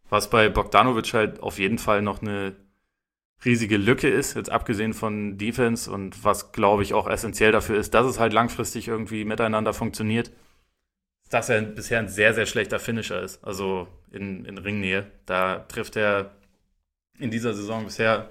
Was 0.10 0.32
bei 0.32 0.50
Bogdanovic 0.50 1.14
halt 1.14 1.40
auf 1.42 1.60
jeden 1.60 1.78
Fall 1.78 2.02
noch 2.02 2.22
eine 2.22 2.56
riesige 3.44 3.78
Lücke 3.78 4.10
ist, 4.10 4.36
jetzt 4.36 4.50
abgesehen 4.50 4.94
von 4.94 5.38
Defense 5.38 5.92
und 5.92 6.24
was, 6.24 6.52
glaube 6.52 6.82
ich, 6.82 6.96
auch 6.96 7.08
essentiell 7.08 7.52
dafür 7.52 7.78
ist, 7.78 7.94
dass 7.94 8.08
es 8.08 8.20
halt 8.20 8.34
langfristig 8.34 8.88
irgendwie 8.88 9.26
miteinander 9.26 9.74
funktioniert 9.74 10.32
dass 11.30 11.49
er 11.49 11.61
bisher 11.61 11.99
ein 11.99 12.07
sehr, 12.07 12.34
sehr 12.34 12.45
schlechter 12.45 12.80
Finisher 12.80 13.21
ist. 13.21 13.43
Also 13.43 13.88
in, 14.11 14.45
in 14.45 14.57
Ringnähe. 14.57 15.11
Da 15.26 15.60
trifft 15.60 15.95
er 15.95 16.31
in 17.19 17.31
dieser 17.31 17.53
Saison 17.53 17.85
bisher 17.85 18.30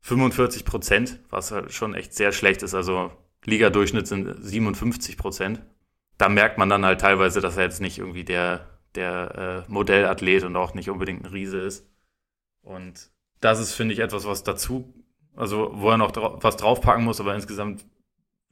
45 0.00 0.64
Prozent, 0.64 1.18
was 1.30 1.50
halt 1.50 1.72
schon 1.72 1.94
echt 1.94 2.14
sehr 2.14 2.32
schlecht 2.32 2.62
ist. 2.62 2.74
Also 2.74 3.12
Ligadurchschnitt 3.44 4.06
sind 4.06 4.36
57 4.40 5.16
Prozent. 5.16 5.62
Da 6.18 6.28
merkt 6.28 6.58
man 6.58 6.68
dann 6.68 6.84
halt 6.84 7.00
teilweise, 7.00 7.40
dass 7.40 7.56
er 7.56 7.64
jetzt 7.64 7.80
nicht 7.80 7.98
irgendwie 7.98 8.24
der, 8.24 8.66
der 8.94 9.64
äh, 9.68 9.70
Modellathlet 9.70 10.44
und 10.44 10.56
auch 10.56 10.74
nicht 10.74 10.90
unbedingt 10.90 11.24
ein 11.24 11.32
Riese 11.32 11.60
ist. 11.60 11.86
Und 12.62 13.10
das 13.40 13.60
ist, 13.60 13.74
finde 13.74 13.94
ich, 13.94 14.00
etwas, 14.00 14.26
was 14.26 14.42
dazu, 14.42 14.92
also 15.36 15.70
wo 15.74 15.90
er 15.90 15.98
noch 15.98 16.10
dra 16.10 16.42
was 16.42 16.56
draufpacken 16.56 17.04
muss, 17.04 17.20
aber 17.20 17.34
insgesamt 17.34 17.84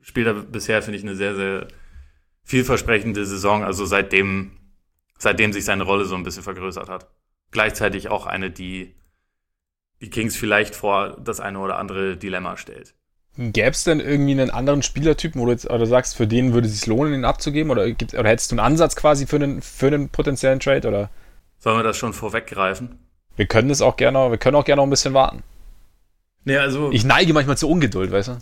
spielt 0.03 0.27
er 0.27 0.35
bisher, 0.35 0.83
finde 0.83 0.99
ich, 0.99 1.05
eine 1.05 1.17
sehr, 1.17 1.35
sehr 1.35 1.69
vielversprechende 2.45 3.27
Saison, 3.27 3.65
also 3.65 3.87
seitdem, 3.87 4.53
seitdem 5.19 5.53
sich 5.53 5.65
seine 5.65 5.85
Rolle 5.85 6.05
so 6.05 6.15
ein 6.15 6.23
bisschen 6.23 6.43
vergrößert 6.43 6.89
hat. 6.89 7.09
Gleichzeitig 7.51 8.09
auch 8.09 8.27
eine, 8.27 8.51
die 8.51 8.95
die 10.01 10.11
Kings 10.11 10.37
vielleicht 10.37 10.75
vor 10.75 11.17
das 11.23 11.41
eine 11.41 11.59
oder 11.59 11.79
andere 11.79 12.17
Dilemma 12.17 12.57
stellt. 12.57 12.95
Gäbe 13.37 13.71
es 13.71 13.83
denn 13.83 13.99
irgendwie 13.99 14.33
einen 14.33 14.51
anderen 14.51 14.83
Spielertypen, 14.83 15.41
wo 15.41 15.47
du 15.47 15.53
jetzt 15.53 15.69
oder 15.69 15.87
sagst, 15.87 16.17
für 16.17 16.27
den 16.27 16.53
würde 16.53 16.69
es 16.69 16.79
sich 16.79 16.87
lohnen, 16.87 17.15
ihn 17.15 17.25
abzugeben? 17.25 17.71
Oder, 17.73 17.91
gibt, 17.91 18.15
oder 18.15 18.29
hättest 18.29 18.53
du 18.53 18.55
einen 18.55 18.67
Ansatz 18.67 18.95
quasi 18.95 19.27
für 19.27 19.37
einen, 19.37 19.61
für 19.61 19.89
einen 19.89 20.09
potenziellen 20.09 20.61
Trade? 20.61 20.87
Oder? 20.87 21.11
Sollen 21.59 21.79
wir 21.79 21.83
das 21.83 21.97
schon 21.97 22.13
vorweggreifen? 22.13 22.99
Wir 23.35 23.47
können 23.47 23.71
es 23.71 23.83
auch 23.83 23.97
gerne, 23.97 24.31
wir 24.31 24.39
können 24.39 24.55
auch 24.55 24.65
gerne 24.65 24.81
noch 24.81 24.87
ein 24.87 24.91
bisschen 24.91 25.15
warten. 25.15 25.43
Nee, 26.45 26.57
also. 26.57 26.91
Ich 26.93 27.05
neige 27.05 27.33
manchmal 27.33 27.57
zur 27.57 27.71
Ungeduld, 27.71 28.13
weißt 28.13 28.29
du? 28.29 28.39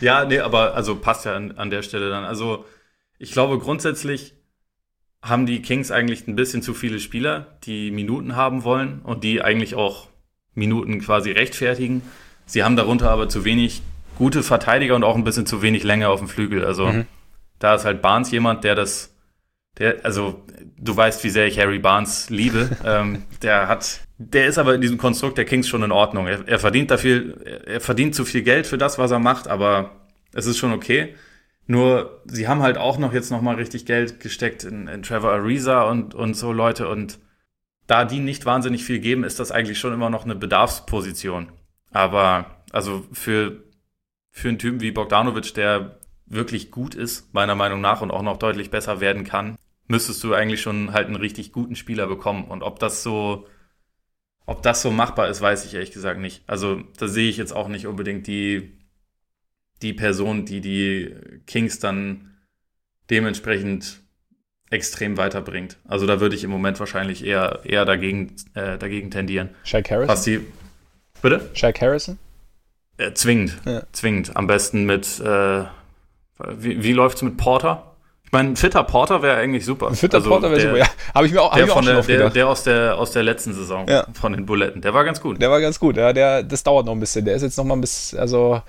ja, 0.00 0.24
nee, 0.24 0.40
aber 0.40 0.74
also 0.74 0.96
passt 0.96 1.24
ja 1.24 1.34
an, 1.34 1.52
an 1.52 1.70
der 1.70 1.82
Stelle 1.82 2.10
dann. 2.10 2.24
Also, 2.24 2.64
ich 3.18 3.32
glaube, 3.32 3.58
grundsätzlich 3.58 4.34
haben 5.22 5.46
die 5.46 5.62
Kings 5.62 5.90
eigentlich 5.90 6.26
ein 6.28 6.36
bisschen 6.36 6.62
zu 6.62 6.74
viele 6.74 7.00
Spieler, 7.00 7.58
die 7.64 7.90
Minuten 7.90 8.36
haben 8.36 8.64
wollen 8.64 9.00
und 9.02 9.24
die 9.24 9.42
eigentlich 9.42 9.74
auch 9.74 10.08
Minuten 10.54 11.00
quasi 11.00 11.30
rechtfertigen. 11.30 12.02
Sie 12.46 12.62
haben 12.62 12.76
darunter 12.76 13.10
aber 13.10 13.28
zu 13.28 13.44
wenig 13.44 13.82
gute 14.16 14.42
Verteidiger 14.42 14.94
und 14.96 15.04
auch 15.04 15.16
ein 15.16 15.24
bisschen 15.24 15.46
zu 15.46 15.62
wenig 15.62 15.84
Länge 15.84 16.08
auf 16.08 16.20
dem 16.20 16.28
Flügel. 16.28 16.64
Also 16.64 16.86
mhm. 16.86 17.06
da 17.58 17.74
ist 17.74 17.84
halt 17.84 18.02
Barnes 18.02 18.30
jemand, 18.30 18.64
der 18.64 18.74
das, 18.74 19.14
der, 19.78 20.04
also 20.04 20.44
du 20.76 20.96
weißt, 20.96 21.24
wie 21.24 21.30
sehr 21.30 21.46
ich 21.46 21.58
Harry 21.58 21.78
Barnes 21.78 22.30
liebe. 22.30 22.70
ähm, 22.84 23.24
der 23.42 23.68
hat 23.68 24.00
der 24.18 24.48
ist 24.48 24.58
aber 24.58 24.74
in 24.74 24.80
diesem 24.80 24.98
Konstrukt 24.98 25.38
der 25.38 25.44
Kings 25.44 25.68
schon 25.68 25.82
in 25.84 25.92
Ordnung. 25.92 26.26
Er, 26.26 26.46
er 26.46 26.58
verdient 26.58 26.90
dafür, 26.90 27.36
er 27.66 27.80
verdient 27.80 28.16
zu 28.16 28.24
viel 28.24 28.42
Geld 28.42 28.66
für 28.66 28.76
das, 28.76 28.98
was 28.98 29.12
er 29.12 29.20
macht, 29.20 29.46
aber 29.46 29.92
es 30.34 30.46
ist 30.46 30.58
schon 30.58 30.72
okay. 30.72 31.14
Nur, 31.66 32.22
sie 32.24 32.48
haben 32.48 32.62
halt 32.62 32.78
auch 32.78 32.98
noch 32.98 33.12
jetzt 33.12 33.30
nochmal 33.30 33.54
richtig 33.56 33.86
Geld 33.86 34.20
gesteckt 34.20 34.64
in, 34.64 34.88
in 34.88 35.02
Trevor 35.02 35.32
Ariza 35.32 35.82
und, 35.82 36.14
und 36.14 36.34
so 36.34 36.52
Leute. 36.52 36.88
Und 36.88 37.20
da 37.86 38.04
die 38.04 38.18
nicht 38.18 38.44
wahnsinnig 38.44 38.84
viel 38.84 38.98
geben, 38.98 39.22
ist 39.22 39.38
das 39.38 39.52
eigentlich 39.52 39.78
schon 39.78 39.92
immer 39.92 40.10
noch 40.10 40.24
eine 40.24 40.34
Bedarfsposition. 40.34 41.52
Aber, 41.92 42.62
also 42.72 43.06
für, 43.12 43.62
für 44.32 44.48
einen 44.48 44.58
Typen 44.58 44.80
wie 44.80 44.90
Bogdanovic, 44.90 45.54
der 45.54 45.98
wirklich 46.26 46.70
gut 46.70 46.94
ist, 46.94 47.32
meiner 47.34 47.54
Meinung 47.54 47.80
nach, 47.80 48.00
und 48.00 48.10
auch 48.10 48.22
noch 48.22 48.38
deutlich 48.38 48.70
besser 48.70 49.00
werden 49.00 49.24
kann, 49.24 49.56
müsstest 49.88 50.22
du 50.22 50.34
eigentlich 50.34 50.60
schon 50.60 50.92
halt 50.92 51.06
einen 51.06 51.16
richtig 51.16 51.52
guten 51.52 51.76
Spieler 51.76 52.06
bekommen. 52.06 52.44
Und 52.44 52.62
ob 52.62 52.78
das 52.78 53.02
so, 53.02 53.46
ob 54.46 54.62
das 54.62 54.82
so 54.82 54.90
machbar 54.90 55.28
ist, 55.28 55.40
weiß 55.40 55.64
ich 55.64 55.74
ehrlich 55.74 55.92
gesagt 55.92 56.20
nicht. 56.20 56.42
Also, 56.46 56.82
da 56.98 57.08
sehe 57.08 57.28
ich 57.28 57.36
jetzt 57.36 57.52
auch 57.52 57.68
nicht 57.68 57.86
unbedingt 57.86 58.26
die, 58.26 58.78
die 59.82 59.92
Person, 59.92 60.44
die 60.44 60.60
die 60.60 61.14
Kings 61.46 61.78
dann 61.78 62.36
dementsprechend 63.10 64.00
extrem 64.70 65.16
weiterbringt. 65.16 65.78
Also 65.86 66.06
da 66.06 66.20
würde 66.20 66.36
ich 66.36 66.44
im 66.44 66.50
Moment 66.50 66.78
wahrscheinlich 66.78 67.24
eher, 67.24 67.60
eher 67.64 67.84
dagegen, 67.84 68.34
äh, 68.54 68.76
dagegen 68.76 69.10
tendieren. 69.10 69.50
Shaq 69.64 69.90
Harrison? 69.90 70.08
Was 70.08 70.22
die, 70.24 70.40
bitte? 71.22 71.48
Shaq 71.54 71.80
Harrison? 71.80 72.18
Äh, 72.98 73.12
zwingend, 73.14 73.56
ja. 73.64 73.82
zwingend. 73.92 74.36
Am 74.36 74.46
besten 74.46 74.84
mit, 74.84 75.20
äh, 75.20 75.64
wie, 76.38 76.82
wie 76.82 76.92
läuft's 76.92 77.22
mit 77.22 77.36
Porter? 77.36 77.96
Ich 78.28 78.32
meine, 78.32 78.50
ein 78.50 78.56
fitter 78.56 78.84
Porter 78.84 79.22
wäre 79.22 79.38
eigentlich 79.38 79.64
super. 79.64 79.88
Ein 79.88 79.94
fitter 79.94 80.18
also 80.18 80.28
Porter 80.28 80.50
wäre 80.50 80.60
super, 80.60 80.76
ja. 80.76 80.86
Habe 81.14 81.26
ich 81.26 81.32
mir 81.32 81.40
auch, 81.40 81.54
der, 81.54 81.64
ich 81.64 81.70
auch 81.70 81.80
der, 81.82 82.02
der, 82.02 82.28
der, 82.28 82.46
aus 82.46 82.62
der, 82.62 82.98
aus 82.98 83.12
der 83.12 83.22
letzten 83.22 83.54
Saison 83.54 83.88
ja. 83.88 84.06
von 84.12 84.34
den 84.34 84.44
Buletten. 84.44 84.82
Der 84.82 84.92
war 84.92 85.02
ganz 85.02 85.22
gut. 85.22 85.40
Der 85.40 85.50
war 85.50 85.62
ganz 85.62 85.80
gut, 85.80 85.96
ja. 85.96 86.12
Der, 86.12 86.42
das 86.42 86.62
dauert 86.62 86.84
noch 86.84 86.92
ein 86.92 87.00
bisschen. 87.00 87.24
Der 87.24 87.34
ist 87.36 87.40
jetzt 87.40 87.56
noch 87.56 87.64
mal 87.64 87.74
ein 87.74 87.80
bisschen, 87.80 88.18
also 88.18 88.60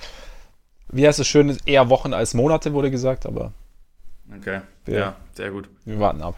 wie 0.93 1.05
heißt 1.05 1.19
es 1.19 1.27
schön, 1.27 1.57
eher 1.65 1.89
Wochen 1.89 2.13
als 2.13 2.33
Monate, 2.33 2.71
wurde 2.71 2.89
gesagt, 2.89 3.25
aber. 3.25 3.51
Okay, 4.33 4.61
wir, 4.85 4.97
ja, 4.97 5.15
sehr 5.33 5.51
gut. 5.51 5.67
Wir 5.83 5.99
warten 5.99 6.21
ab. 6.21 6.35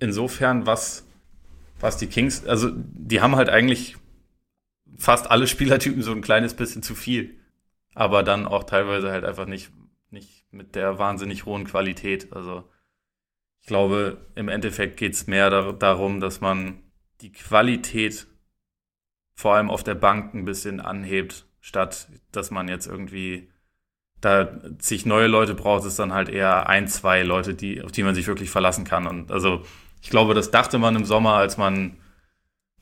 Insofern, 0.00 0.66
was, 0.66 1.04
was 1.78 1.98
die 1.98 2.08
Kings, 2.08 2.44
also 2.48 2.68
die 2.74 3.20
haben 3.20 3.36
halt 3.36 3.48
eigentlich 3.48 3.96
fast 4.98 5.30
alle 5.30 5.46
Spielertypen 5.46 6.02
so 6.02 6.10
ein 6.10 6.20
kleines 6.20 6.54
bisschen 6.54 6.82
zu 6.82 6.96
viel. 6.96 7.30
Aber 7.94 8.24
dann 8.24 8.48
auch 8.48 8.64
teilweise 8.64 9.12
halt 9.12 9.24
einfach 9.24 9.46
nicht 9.46 9.70
mit 10.50 10.74
der 10.74 10.98
wahnsinnig 10.98 11.46
hohen 11.46 11.64
Qualität. 11.64 12.32
Also 12.32 12.64
ich 13.60 13.66
glaube, 13.66 14.26
im 14.34 14.48
Endeffekt 14.48 14.96
geht 14.96 15.14
es 15.14 15.26
mehr 15.26 15.50
da, 15.50 15.72
darum, 15.72 16.20
dass 16.20 16.40
man 16.40 16.82
die 17.20 17.32
Qualität 17.32 18.26
vor 19.34 19.54
allem 19.54 19.70
auf 19.70 19.84
der 19.84 19.94
Bank 19.94 20.34
ein 20.34 20.44
bisschen 20.44 20.80
anhebt, 20.80 21.46
statt 21.60 22.08
dass 22.32 22.50
man 22.50 22.68
jetzt 22.68 22.86
irgendwie 22.86 23.50
da 24.20 24.48
sich 24.78 25.06
neue 25.06 25.28
Leute 25.28 25.54
braucht, 25.54 25.86
ist 25.86 25.98
dann 25.98 26.12
halt 26.12 26.28
eher 26.28 26.68
ein, 26.68 26.88
zwei 26.88 27.22
Leute, 27.22 27.54
die, 27.54 27.82
auf 27.82 27.90
die 27.90 28.02
man 28.02 28.14
sich 28.14 28.26
wirklich 28.26 28.50
verlassen 28.50 28.84
kann. 28.84 29.06
Und 29.06 29.32
also 29.32 29.62
ich 30.02 30.10
glaube, 30.10 30.34
das 30.34 30.50
dachte 30.50 30.78
man 30.78 30.96
im 30.96 31.04
Sommer, 31.04 31.34
als 31.34 31.56
man 31.56 31.96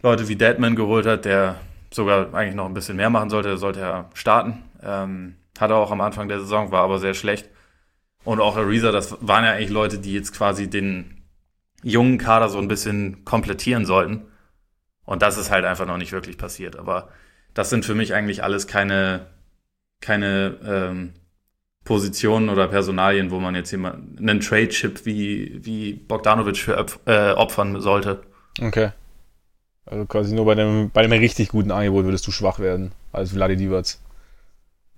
Leute 0.03 0.28
wie 0.28 0.36
Deadman 0.36 0.77
geholt 0.77 1.07
hat, 1.07 1.24
der 1.24 1.61
sogar 1.93 2.35
eigentlich 2.35 2.55
noch 2.55 2.66
ein 2.66 2.74
bisschen 2.74 2.97
mehr 2.97 3.11
machen 3.11 3.31
sollte, 3.31 3.57
sollte 3.57 3.81
ja 3.81 4.11
starten. 4.15 4.65
Ähm, 4.82 5.36
hat 5.59 5.70
er 5.70 5.77
auch 5.77 5.90
am 5.90 6.01
Anfang 6.01 6.28
der 6.28 6.40
Saison, 6.40 6.70
war 6.70 6.82
aber 6.82 6.99
sehr 6.99 7.15
schlecht. 7.15 7.49
Und 8.24 8.40
auch 8.40 8.57
Ariza, 8.57 8.93
das 8.93 9.16
waren 9.20 9.45
ja 9.45 9.53
eigentlich 9.53 9.70
Leute, 9.70 9.99
die 9.99 10.12
jetzt 10.12 10.32
quasi 10.32 10.69
den 10.69 11.23
jungen 11.82 12.19
Kader 12.19 12.49
so 12.49 12.59
ein 12.59 12.69
bisschen 12.69 13.24
komplettieren 13.24 13.86
sollten. 13.86 14.27
Und 15.05 15.23
das 15.23 15.39
ist 15.39 15.51
halt 15.51 15.65
einfach 15.65 15.86
noch 15.86 15.97
nicht 15.97 16.12
wirklich 16.12 16.36
passiert. 16.36 16.77
Aber 16.77 17.09
das 17.55 17.70
sind 17.70 17.85
für 17.85 17.95
mich 17.95 18.15
eigentlich 18.15 18.43
alles 18.43 18.66
keine, 18.66 19.27
keine 20.01 20.57
ähm, 20.65 21.15
Positionen 21.85 22.51
oder 22.51 22.69
Personalien, 22.69 23.31
wo 23.31 23.40
man 23.40 23.55
jetzt 23.55 23.70
jemand, 23.70 24.20
einen 24.20 24.40
Trade-Chip 24.40 25.07
wie, 25.07 25.65
wie 25.65 25.95
Bogdanovic 25.95 26.59
für 26.59 26.86
äh, 27.07 27.32
opfern 27.32 27.81
sollte. 27.81 28.20
Okay. 28.61 28.90
Also 29.86 30.05
quasi 30.05 30.35
nur 30.35 30.45
bei 30.45 30.53
einem, 30.53 30.90
bei 30.90 31.01
einem 31.03 31.19
richtig 31.19 31.49
guten 31.49 31.70
Angebot 31.70 32.05
würdest 32.05 32.27
du 32.27 32.31
schwach 32.31 32.59
werden, 32.59 32.93
als 33.12 33.32
Vladi 33.32 33.57
Divac. 33.57 33.97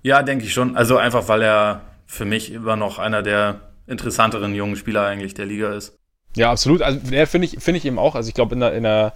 Ja, 0.02 0.22
denke 0.22 0.44
ich 0.44 0.52
schon. 0.52 0.76
Also 0.76 0.96
einfach, 0.96 1.28
weil 1.28 1.42
er 1.42 1.82
für 2.10 2.24
mich 2.24 2.52
immer 2.52 2.74
noch 2.74 2.98
einer 2.98 3.22
der 3.22 3.60
interessanteren 3.86 4.52
jungen 4.52 4.74
Spieler 4.74 5.06
eigentlich 5.06 5.34
der 5.34 5.46
Liga 5.46 5.72
ist. 5.72 5.96
Ja, 6.34 6.50
absolut. 6.50 6.82
Also, 6.82 6.98
der 7.08 7.26
finde 7.28 7.46
ich, 7.46 7.62
finde 7.62 7.78
ich 7.78 7.84
eben 7.84 8.00
auch. 8.00 8.16
Also, 8.16 8.28
ich 8.28 8.34
glaube, 8.34 8.56
in 8.56 8.62
einer, 8.62 8.74
in 8.74 8.84
einer 8.84 9.12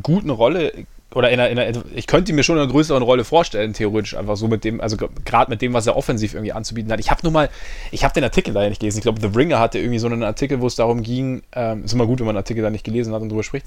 guten 0.00 0.30
Rolle 0.30 0.72
oder 1.12 1.30
in 1.30 1.40
einer, 1.40 1.50
in 1.50 1.58
einer, 1.58 1.82
ich 1.94 2.06
könnte 2.06 2.32
mir 2.32 2.44
schon 2.44 2.56
eine 2.56 2.68
größere 2.68 3.02
Rolle 3.02 3.24
vorstellen, 3.24 3.72
theoretisch, 3.72 4.16
einfach 4.16 4.36
so 4.36 4.46
mit 4.46 4.62
dem, 4.62 4.80
also 4.80 4.96
gerade 4.96 5.50
mit 5.50 5.60
dem, 5.60 5.72
was 5.72 5.86
er 5.88 5.96
offensiv 5.96 6.34
irgendwie 6.34 6.52
anzubieten 6.52 6.90
hat. 6.92 7.00
Ich 7.00 7.10
habe 7.10 7.20
nur 7.24 7.32
mal, 7.32 7.50
ich 7.90 8.04
habe 8.04 8.14
den 8.14 8.24
Artikel 8.24 8.54
da 8.54 8.62
ja 8.62 8.68
nicht 8.68 8.80
gelesen. 8.80 8.98
Ich 8.98 9.02
glaube, 9.02 9.20
The 9.20 9.36
Ringer 9.36 9.58
hatte 9.58 9.78
irgendwie 9.78 9.98
so 9.98 10.06
einen 10.06 10.22
Artikel, 10.22 10.60
wo 10.60 10.68
es 10.68 10.76
darum 10.76 11.02
ging, 11.02 11.42
ähm, 11.52 11.84
ist 11.84 11.92
immer 11.92 12.06
gut, 12.06 12.20
wenn 12.20 12.26
man 12.26 12.36
einen 12.36 12.44
Artikel 12.44 12.62
da 12.62 12.70
nicht 12.70 12.84
gelesen 12.84 13.12
hat 13.12 13.22
und 13.22 13.28
drüber 13.28 13.42
spricht, 13.42 13.66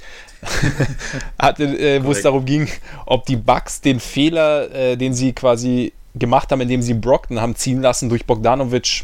hatte, 1.40 1.66
äh, 1.66 2.04
wo 2.04 2.12
es 2.12 2.22
darum 2.22 2.46
ging, 2.46 2.70
ob 3.06 3.26
die 3.26 3.36
Bugs 3.36 3.82
den 3.82 4.00
Fehler, 4.00 4.74
äh, 4.74 4.96
den 4.96 5.14
sie 5.14 5.34
quasi 5.34 5.92
gemacht 6.16 6.52
haben, 6.52 6.62
indem 6.62 6.82
sie 6.82 6.94
Brockton 6.94 7.40
haben 7.40 7.56
ziehen 7.56 7.82
lassen, 7.82 8.10
durch 8.10 8.26
Bogdanovic 8.26 9.04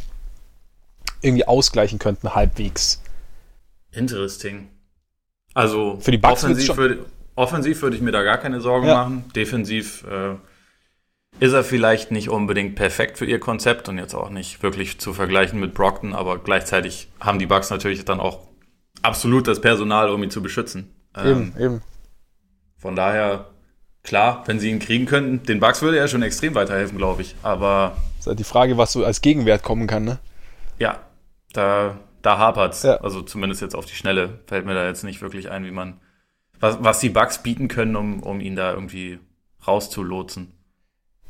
irgendwie 1.21 1.45
ausgleichen 1.45 1.99
könnten, 1.99 2.33
halbwegs. 2.33 3.01
Interesting. 3.91 4.69
Also 5.53 5.97
für 5.99 6.11
die 6.11 6.17
Bugs 6.17 6.43
offensiv, 6.43 6.73
für, 6.73 7.05
offensiv 7.35 7.81
würde 7.81 7.95
ich 7.95 8.01
mir 8.01 8.11
da 8.11 8.23
gar 8.23 8.37
keine 8.37 8.61
Sorgen 8.61 8.87
ja. 8.87 8.95
machen. 8.95 9.25
Defensiv 9.35 10.05
äh, 10.09 10.35
ist 11.39 11.53
er 11.53 11.63
vielleicht 11.63 12.11
nicht 12.11 12.29
unbedingt 12.29 12.75
perfekt 12.75 13.17
für 13.17 13.25
ihr 13.25 13.39
Konzept 13.39 13.89
und 13.89 13.97
jetzt 13.97 14.13
auch 14.13 14.29
nicht 14.29 14.63
wirklich 14.63 14.99
zu 14.99 15.13
vergleichen 15.13 15.59
mit 15.59 15.73
Brockton, 15.73 16.13
aber 16.13 16.37
gleichzeitig 16.37 17.09
haben 17.19 17.39
die 17.39 17.45
Bugs 17.45 17.69
natürlich 17.69 18.05
dann 18.05 18.19
auch 18.19 18.39
absolut 19.01 19.47
das 19.47 19.61
Personal, 19.61 20.09
um 20.09 20.23
ihn 20.23 20.31
zu 20.31 20.41
beschützen. 20.41 20.93
Eben, 21.17 21.53
ähm, 21.57 21.63
eben. 21.63 21.81
Von 22.77 22.95
daher, 22.95 23.49
klar, 24.03 24.43
wenn 24.47 24.59
sie 24.59 24.69
ihn 24.69 24.79
kriegen 24.79 25.05
könnten, 25.05 25.43
den 25.45 25.59
Bugs 25.59 25.81
würde 25.81 25.97
er 25.97 26.07
schon 26.07 26.23
extrem 26.23 26.55
weiterhelfen, 26.55 26.97
glaube 26.97 27.21
ich. 27.21 27.35
Aber. 27.43 27.95
Das 28.17 28.21
ist 28.21 28.27
halt 28.27 28.39
die 28.39 28.43
Frage, 28.43 28.77
was 28.77 28.93
so 28.93 29.05
als 29.05 29.21
Gegenwert 29.21 29.63
kommen 29.63 29.87
kann, 29.87 30.03
ne? 30.03 30.19
Ja, 30.79 30.99
da, 31.53 31.97
da 32.21 32.37
hapert's. 32.37 32.83
Ja. 32.83 32.97
Also 32.97 33.21
zumindest 33.21 33.61
jetzt 33.61 33.75
auf 33.75 33.85
die 33.85 33.95
Schnelle 33.95 34.39
fällt 34.47 34.65
mir 34.65 34.73
da 34.73 34.85
jetzt 34.85 35.03
nicht 35.03 35.21
wirklich 35.21 35.49
ein, 35.49 35.65
wie 35.65 35.71
man 35.71 35.99
was, 36.59 36.77
was 36.81 36.99
die 36.99 37.09
Bugs 37.09 37.39
bieten 37.39 37.67
können, 37.67 37.95
um, 37.95 38.21
um 38.23 38.39
ihn 38.39 38.55
da 38.55 38.73
irgendwie 38.73 39.19
rauszulotsen. 39.65 40.53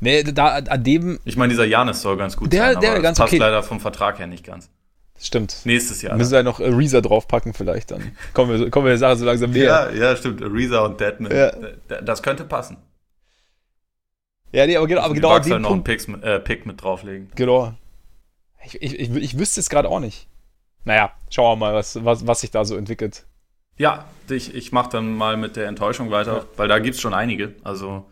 Nee, 0.00 0.24
da 0.24 0.56
an 0.56 0.84
dem. 0.84 1.20
Ich 1.24 1.36
meine, 1.36 1.50
dieser 1.52 1.64
Janis 1.64 2.02
soll 2.02 2.16
ganz 2.16 2.36
gut 2.36 2.52
der, 2.52 2.72
sein, 2.72 2.80
der 2.80 2.92
aber 2.92 3.02
ganz 3.02 3.18
das 3.18 3.24
passt 3.24 3.34
okay. 3.34 3.40
leider 3.40 3.62
vom 3.62 3.80
Vertrag 3.80 4.18
her 4.18 4.26
nicht 4.26 4.44
ganz. 4.44 4.68
Stimmt. 5.22 5.60
Nächstes 5.64 6.02
Jahr. 6.02 6.16
Müssen 6.16 6.32
wir 6.32 6.42
noch 6.42 6.58
Reza 6.58 7.00
draufpacken, 7.00 7.54
vielleicht 7.54 7.92
dann. 7.92 8.16
Kommen 8.34 8.58
wir, 8.58 8.70
kommen 8.70 8.86
wir 8.86 8.90
der 8.90 8.98
Sache 8.98 9.16
so 9.16 9.24
langsam 9.24 9.52
näher. 9.52 9.90
Ja, 9.94 10.10
ja, 10.10 10.16
stimmt. 10.16 10.42
Reza 10.42 10.80
und 10.80 11.00
Deadman. 11.00 11.30
Ja. 11.30 11.52
Das 12.00 12.24
könnte 12.24 12.44
passen. 12.44 12.78
Ja, 14.50 14.66
nee, 14.66 14.76
aber 14.76 14.88
genau. 14.88 15.02
Aber 15.02 15.14
die 15.14 15.20
genau 15.20 15.34
Bugs 15.34 15.48
halt 15.48 15.62
noch 15.62 15.70
einen 15.70 15.84
Picks, 15.84 16.08
äh, 16.08 16.40
Pick 16.40 16.66
mit 16.66 16.82
drauflegen. 16.82 17.30
Genau. 17.36 17.72
Ich, 18.64 18.82
ich, 18.82 18.98
ich, 18.98 19.14
ich 19.14 19.38
wüsste 19.38 19.60
es 19.60 19.70
gerade 19.70 19.88
auch 19.88 20.00
nicht. 20.00 20.26
Naja, 20.84 21.12
schauen 21.30 21.52
wir 21.52 21.66
mal, 21.66 21.74
was, 21.74 22.04
was, 22.04 22.26
was 22.26 22.40
sich 22.40 22.50
da 22.50 22.64
so 22.64 22.76
entwickelt. 22.76 23.24
Ja, 23.76 24.06
ich, 24.28 24.54
ich 24.54 24.72
mache 24.72 24.90
dann 24.90 25.14
mal 25.14 25.36
mit 25.36 25.54
der 25.54 25.68
Enttäuschung 25.68 26.10
weiter, 26.10 26.38
ja. 26.38 26.44
weil 26.56 26.68
da 26.68 26.80
gibt 26.80 26.96
es 26.96 27.00
schon 27.00 27.14
einige. 27.14 27.54
Also 27.62 28.06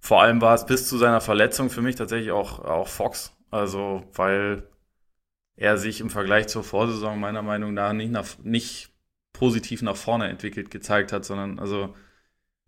vor 0.00 0.22
allem 0.22 0.40
war 0.40 0.54
es 0.54 0.66
bis 0.66 0.86
zu 0.86 0.98
seiner 0.98 1.20
Verletzung 1.20 1.70
für 1.70 1.82
mich 1.82 1.96
tatsächlich 1.96 2.30
auch, 2.30 2.60
auch 2.60 2.88
Fox. 2.88 3.32
Also, 3.50 4.04
weil 4.14 4.64
er 5.56 5.78
sich 5.78 6.00
im 6.00 6.10
Vergleich 6.10 6.48
zur 6.48 6.64
Vorsaison 6.64 7.18
meiner 7.18 7.42
Meinung 7.42 7.74
nach 7.74 7.92
nicht, 7.92 8.12
nach, 8.12 8.26
nicht 8.42 8.90
positiv 9.32 9.82
nach 9.82 9.96
vorne 9.96 10.28
entwickelt 10.28 10.70
gezeigt 10.70 11.12
hat, 11.12 11.24
sondern 11.24 11.58
also 11.58 11.94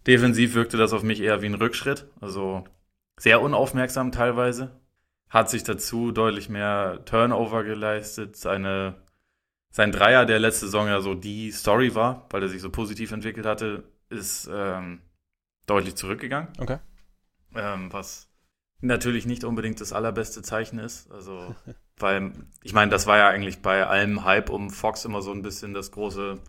defensiv 0.06 0.54
wirkte 0.54 0.76
das 0.76 0.92
auf 0.92 1.02
mich 1.02 1.20
eher 1.20 1.42
wie 1.42 1.46
ein 1.46 1.54
Rückschritt. 1.54 2.08
Also 2.20 2.64
sehr 3.18 3.40
unaufmerksam 3.40 4.12
teilweise. 4.12 4.80
Hat 5.28 5.50
sich 5.50 5.62
dazu 5.62 6.12
deutlich 6.12 6.48
mehr 6.48 7.04
Turnover 7.04 7.62
geleistet. 7.62 8.36
Seine 8.36 8.96
sein 9.70 9.92
Dreier, 9.92 10.24
der 10.24 10.38
letzte 10.38 10.66
Saison 10.66 10.88
ja 10.88 11.00
so 11.00 11.14
die 11.14 11.50
Story 11.50 11.94
war, 11.94 12.26
weil 12.30 12.42
er 12.42 12.48
sich 12.48 12.62
so 12.62 12.70
positiv 12.70 13.12
entwickelt 13.12 13.46
hatte, 13.46 13.84
ist 14.08 14.48
ähm, 14.50 15.02
deutlich 15.66 15.94
zurückgegangen. 15.94 16.48
Okay. 16.58 16.78
Ähm, 17.54 17.92
was 17.92 18.28
natürlich 18.80 19.26
nicht 19.26 19.44
unbedingt 19.44 19.80
das 19.80 19.92
allerbeste 19.92 20.42
Zeichen 20.42 20.78
ist. 20.78 21.10
Also, 21.10 21.54
weil, 22.00 22.32
ich 22.62 22.72
meine, 22.72 22.90
das 22.90 23.06
war 23.06 23.18
ja 23.18 23.28
eigentlich 23.28 23.60
bei 23.62 23.86
allem 23.86 24.24
Hype 24.24 24.50
um 24.50 24.70
Fox 24.70 25.04
immer 25.04 25.22
so 25.22 25.32
ein 25.32 25.42
bisschen 25.42 25.74
das 25.74 25.90
große 25.92 26.40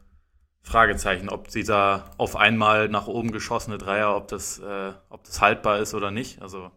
Fragezeichen, 0.61 1.29
ob 1.29 1.47
dieser 1.47 2.11
auf 2.17 2.35
einmal 2.35 2.89
nach 2.89 3.07
oben 3.07 3.31
geschossene 3.31 3.77
Dreier, 3.77 4.15
ob 4.15 4.27
das, 4.27 4.59
äh, 4.59 4.93
ob 5.09 5.23
das 5.23 5.41
haltbar 5.41 5.79
ist 5.79 5.93
oder 5.93 6.11
nicht. 6.11 6.41
Also, 6.41 6.71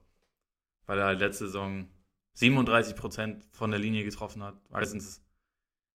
weil 0.86 0.98
er 0.98 1.06
halt 1.06 1.20
letzte 1.20 1.46
Saison 1.46 1.88
37 2.34 2.96
Prozent 2.96 3.44
von 3.50 3.70
der 3.70 3.80
Linie 3.80 4.04
getroffen 4.04 4.42
hat. 4.42 4.54
Meistens 4.70 5.22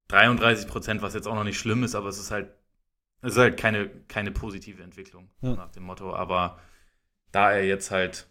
33 0.10 0.68
Prozent, 0.68 1.02
was 1.02 1.14
jetzt 1.14 1.28
auch 1.28 1.36
noch 1.36 1.44
nicht 1.44 1.60
schlimm 1.60 1.84
ist, 1.84 1.96
aber 1.96 2.10
es 2.10 2.20
ist 2.20 2.32
halt, 2.32 2.54
es 3.22 3.34
ist 3.34 3.40
halt 3.40 3.58
keine, 3.58 3.90
keine 4.08 4.32
positive 4.32 4.84
Entwicklung 4.84 5.30
ja. 5.42 5.56
nach 5.56 5.72
dem 5.72 5.84
Motto. 5.84 6.14
Aber 6.14 6.60
da 7.32 7.52
er 7.52 7.66
jetzt 7.66 7.92
halt 7.92 8.28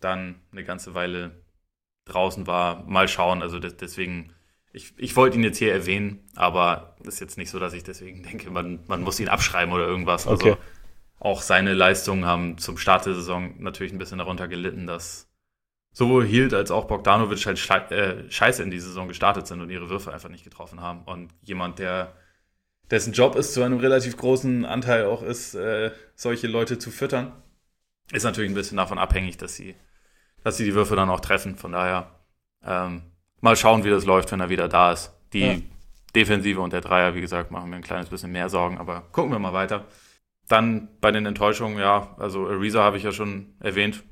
dann 0.00 0.40
eine 0.52 0.64
ganze 0.64 0.94
Weile 0.94 1.44
draußen 2.08 2.46
war. 2.46 2.84
Mal 2.86 3.08
schauen. 3.08 3.42
Also 3.42 3.58
deswegen, 3.58 4.32
ich, 4.72 4.94
ich 4.96 5.16
wollte 5.16 5.36
ihn 5.36 5.44
jetzt 5.44 5.58
hier 5.58 5.72
erwähnen, 5.72 6.24
aber 6.34 6.96
es 7.02 7.14
ist 7.14 7.20
jetzt 7.20 7.38
nicht 7.38 7.50
so, 7.50 7.58
dass 7.58 7.72
ich 7.72 7.84
deswegen 7.84 8.22
denke, 8.22 8.50
man, 8.50 8.80
man 8.86 9.02
muss 9.02 9.20
ihn 9.20 9.28
abschreiben 9.28 9.72
oder 9.72 9.86
irgendwas. 9.86 10.26
Also 10.26 10.52
okay. 10.52 10.60
auch 11.20 11.42
seine 11.42 11.74
Leistungen 11.74 12.24
haben 12.24 12.58
zum 12.58 12.78
Start 12.78 13.06
der 13.06 13.14
Saison 13.14 13.54
natürlich 13.58 13.92
ein 13.92 13.98
bisschen 13.98 14.18
darunter 14.18 14.48
gelitten, 14.48 14.86
dass 14.86 15.28
sowohl 15.92 16.24
Hield 16.24 16.54
als 16.54 16.70
auch 16.70 16.86
Bogdanovic 16.86 17.44
halt 17.46 17.90
äh, 17.90 18.30
scheiße 18.30 18.62
in 18.62 18.70
die 18.70 18.78
Saison 18.80 19.08
gestartet 19.08 19.46
sind 19.46 19.60
und 19.60 19.70
ihre 19.70 19.88
Würfe 19.88 20.12
einfach 20.12 20.28
nicht 20.28 20.44
getroffen 20.44 20.80
haben. 20.80 21.02
Und 21.04 21.30
jemand, 21.42 21.78
der 21.78 22.14
dessen 22.90 23.12
Job 23.12 23.36
es 23.36 23.52
zu 23.52 23.62
einem 23.62 23.78
relativ 23.78 24.16
großen 24.16 24.64
Anteil 24.64 25.06
auch 25.06 25.22
ist, 25.22 25.54
äh, 25.54 25.90
solche 26.14 26.46
Leute 26.46 26.78
zu 26.78 26.90
füttern, 26.90 27.32
ist 28.12 28.24
natürlich 28.24 28.50
ein 28.50 28.54
bisschen 28.54 28.76
davon 28.76 28.98
abhängig, 28.98 29.36
dass 29.36 29.54
sie, 29.54 29.74
dass 30.48 30.56
sie 30.56 30.64
die 30.64 30.74
Würfe 30.74 30.96
dann 30.96 31.10
auch 31.10 31.20
treffen. 31.20 31.56
Von 31.56 31.72
daher 31.72 32.10
ähm, 32.64 33.02
mal 33.40 33.56
schauen, 33.56 33.84
wie 33.84 33.90
das 33.90 34.04
läuft, 34.04 34.32
wenn 34.32 34.40
er 34.40 34.48
wieder 34.48 34.68
da 34.68 34.92
ist. 34.92 35.12
Die 35.32 35.40
ja. 35.40 35.56
Defensive 36.14 36.60
und 36.60 36.72
der 36.72 36.80
Dreier, 36.80 37.14
wie 37.14 37.20
gesagt, 37.20 37.50
machen 37.50 37.70
mir 37.70 37.76
ein 37.76 37.82
kleines 37.82 38.08
bisschen 38.08 38.32
mehr 38.32 38.48
Sorgen, 38.48 38.78
aber 38.78 39.02
gucken 39.12 39.30
wir 39.30 39.38
mal 39.38 39.52
weiter. 39.52 39.84
Dann 40.48 40.88
bei 41.00 41.12
den 41.12 41.26
Enttäuschungen, 41.26 41.78
ja, 41.78 42.14
also 42.18 42.48
Ariza 42.48 42.82
habe 42.82 42.96
ich 42.96 43.02
ja 43.02 43.12
schon 43.12 43.54
erwähnt. 43.60 44.02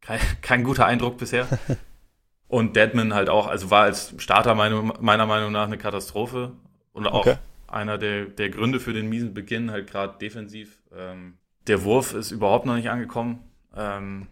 Kein, 0.00 0.20
kein 0.40 0.64
guter 0.64 0.86
Eindruck 0.86 1.18
bisher. 1.18 1.46
Und 2.48 2.76
Deadman 2.76 3.12
halt 3.12 3.28
auch, 3.28 3.48
also 3.48 3.70
war 3.72 3.82
als 3.82 4.14
Starter 4.18 4.54
meine, 4.54 4.80
meiner 5.00 5.26
Meinung 5.26 5.50
nach 5.50 5.66
eine 5.66 5.78
Katastrophe. 5.78 6.52
Und 6.92 7.08
auch 7.08 7.26
okay 7.26 7.38
einer 7.68 7.98
der, 7.98 8.26
der 8.26 8.50
Gründe 8.50 8.80
für 8.80 8.92
den 8.92 9.08
miesen 9.08 9.34
Beginn, 9.34 9.70
halt 9.70 9.88
gerade 9.88 10.18
defensiv. 10.18 10.82
Ähm, 10.94 11.38
der 11.66 11.84
Wurf 11.84 12.14
ist 12.14 12.30
überhaupt 12.30 12.66
noch 12.66 12.76
nicht 12.76 12.90
angekommen. 12.90 13.40
Ähm, 13.74 14.28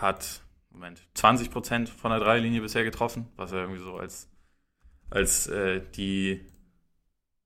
hat, 0.00 0.42
Moment, 0.70 1.02
20 1.14 1.50
Prozent 1.50 1.88
von 1.88 2.10
der 2.10 2.20
Dreilinie 2.20 2.60
bisher 2.60 2.84
getroffen, 2.84 3.26
was 3.36 3.52
er 3.52 3.60
irgendwie 3.60 3.82
so 3.82 3.96
als, 3.96 4.28
als 5.10 5.46
äh, 5.46 5.80
die, 5.96 6.40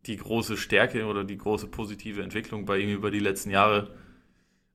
die 0.06 0.16
große 0.16 0.56
Stärke 0.56 1.06
oder 1.06 1.24
die 1.24 1.38
große 1.38 1.68
positive 1.68 2.22
Entwicklung 2.22 2.64
bei 2.64 2.78
ihm 2.78 2.90
über 2.90 3.10
die 3.10 3.20
letzten 3.20 3.50
Jahre 3.50 3.94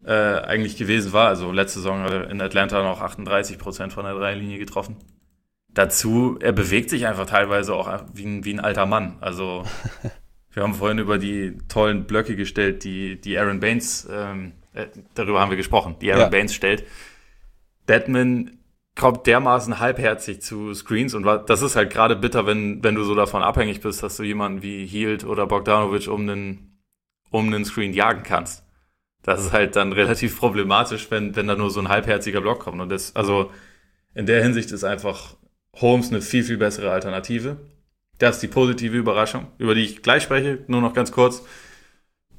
äh, 0.03 0.11
eigentlich 0.11 0.77
gewesen 0.77 1.13
war. 1.13 1.27
Also 1.27 1.51
letzte 1.51 1.79
Saison 1.79 2.01
hat 2.01 2.11
er 2.11 2.29
in 2.29 2.41
Atlanta 2.41 2.83
noch 2.83 3.01
38 3.01 3.57
Prozent 3.57 3.93
von 3.93 4.05
der 4.05 4.13
Dreilinie 4.13 4.57
getroffen 4.57 4.97
dazu, 5.77 6.37
er 6.41 6.51
bewegt 6.51 6.89
sich 6.89 7.05
einfach 7.05 7.25
teilweise 7.25 7.75
auch 7.75 8.03
wie 8.13 8.25
ein, 8.25 8.45
wie 8.45 8.53
ein 8.53 8.59
alter 8.59 8.85
Mann. 8.85 9.17
Also 9.21 9.63
wir 10.51 10.63
haben 10.63 10.73
vorhin 10.73 10.97
über 10.97 11.17
die 11.17 11.57
tollen 11.67 12.05
Blöcke 12.05 12.35
gestellt, 12.35 12.83
die, 12.83 13.19
die 13.19 13.37
Aaron 13.37 13.59
Baines, 13.59 14.07
ähm, 14.11 14.53
äh, 14.73 14.87
darüber 15.13 15.39
haben 15.39 15.49
wir 15.49 15.57
gesprochen, 15.57 15.95
die 16.01 16.11
Aaron 16.11 16.25
ja. 16.25 16.29
Baines 16.29 16.53
stellt. 16.53 16.83
Deadman 17.87 18.57
kommt 18.95 19.27
dermaßen 19.27 19.79
halbherzig 19.79 20.41
zu 20.41 20.73
Screens 20.73 21.13
und 21.13 21.23
das 21.23 21.61
ist 21.61 21.75
halt 21.75 21.91
gerade 21.91 22.15
bitter, 22.15 22.45
wenn, 22.45 22.83
wenn 22.83 22.95
du 22.95 23.03
so 23.03 23.15
davon 23.15 23.43
abhängig 23.43 23.81
bist, 23.81 24.01
dass 24.01 24.17
du 24.17 24.23
jemanden 24.23 24.63
wie 24.63 24.85
Hield 24.85 25.23
oder 25.23 25.45
Bogdanovic 25.45 26.07
um 26.07 26.21
einen, 26.21 26.81
um 27.29 27.47
einen 27.47 27.63
Screen 27.63 27.93
jagen 27.93 28.23
kannst. 28.23 28.63
Das 29.21 29.41
ist 29.41 29.53
halt 29.53 29.75
dann 29.75 29.93
relativ 29.93 30.39
problematisch, 30.39 31.11
wenn, 31.11 31.35
wenn 31.35 31.47
da 31.47 31.55
nur 31.55 31.69
so 31.69 31.79
ein 31.79 31.89
halbherziger 31.89 32.41
Block 32.41 32.59
kommt. 32.59 32.81
Und 32.81 32.89
das, 32.89 33.15
also 33.15 33.51
in 34.15 34.25
der 34.25 34.41
Hinsicht 34.41 34.71
ist 34.71 34.83
einfach 34.83 35.35
Holmes 35.75 36.09
eine 36.09 36.21
viel, 36.21 36.43
viel 36.43 36.57
bessere 36.57 36.91
Alternative. 36.91 37.57
Das 38.17 38.37
ist 38.37 38.41
die 38.41 38.47
positive 38.47 38.97
Überraschung, 38.97 39.47
über 39.59 39.75
die 39.75 39.81
ich 39.81 40.01
gleich 40.01 40.23
spreche. 40.23 40.59
Nur 40.67 40.81
noch 40.81 40.93
ganz 40.93 41.11
kurz. 41.11 41.43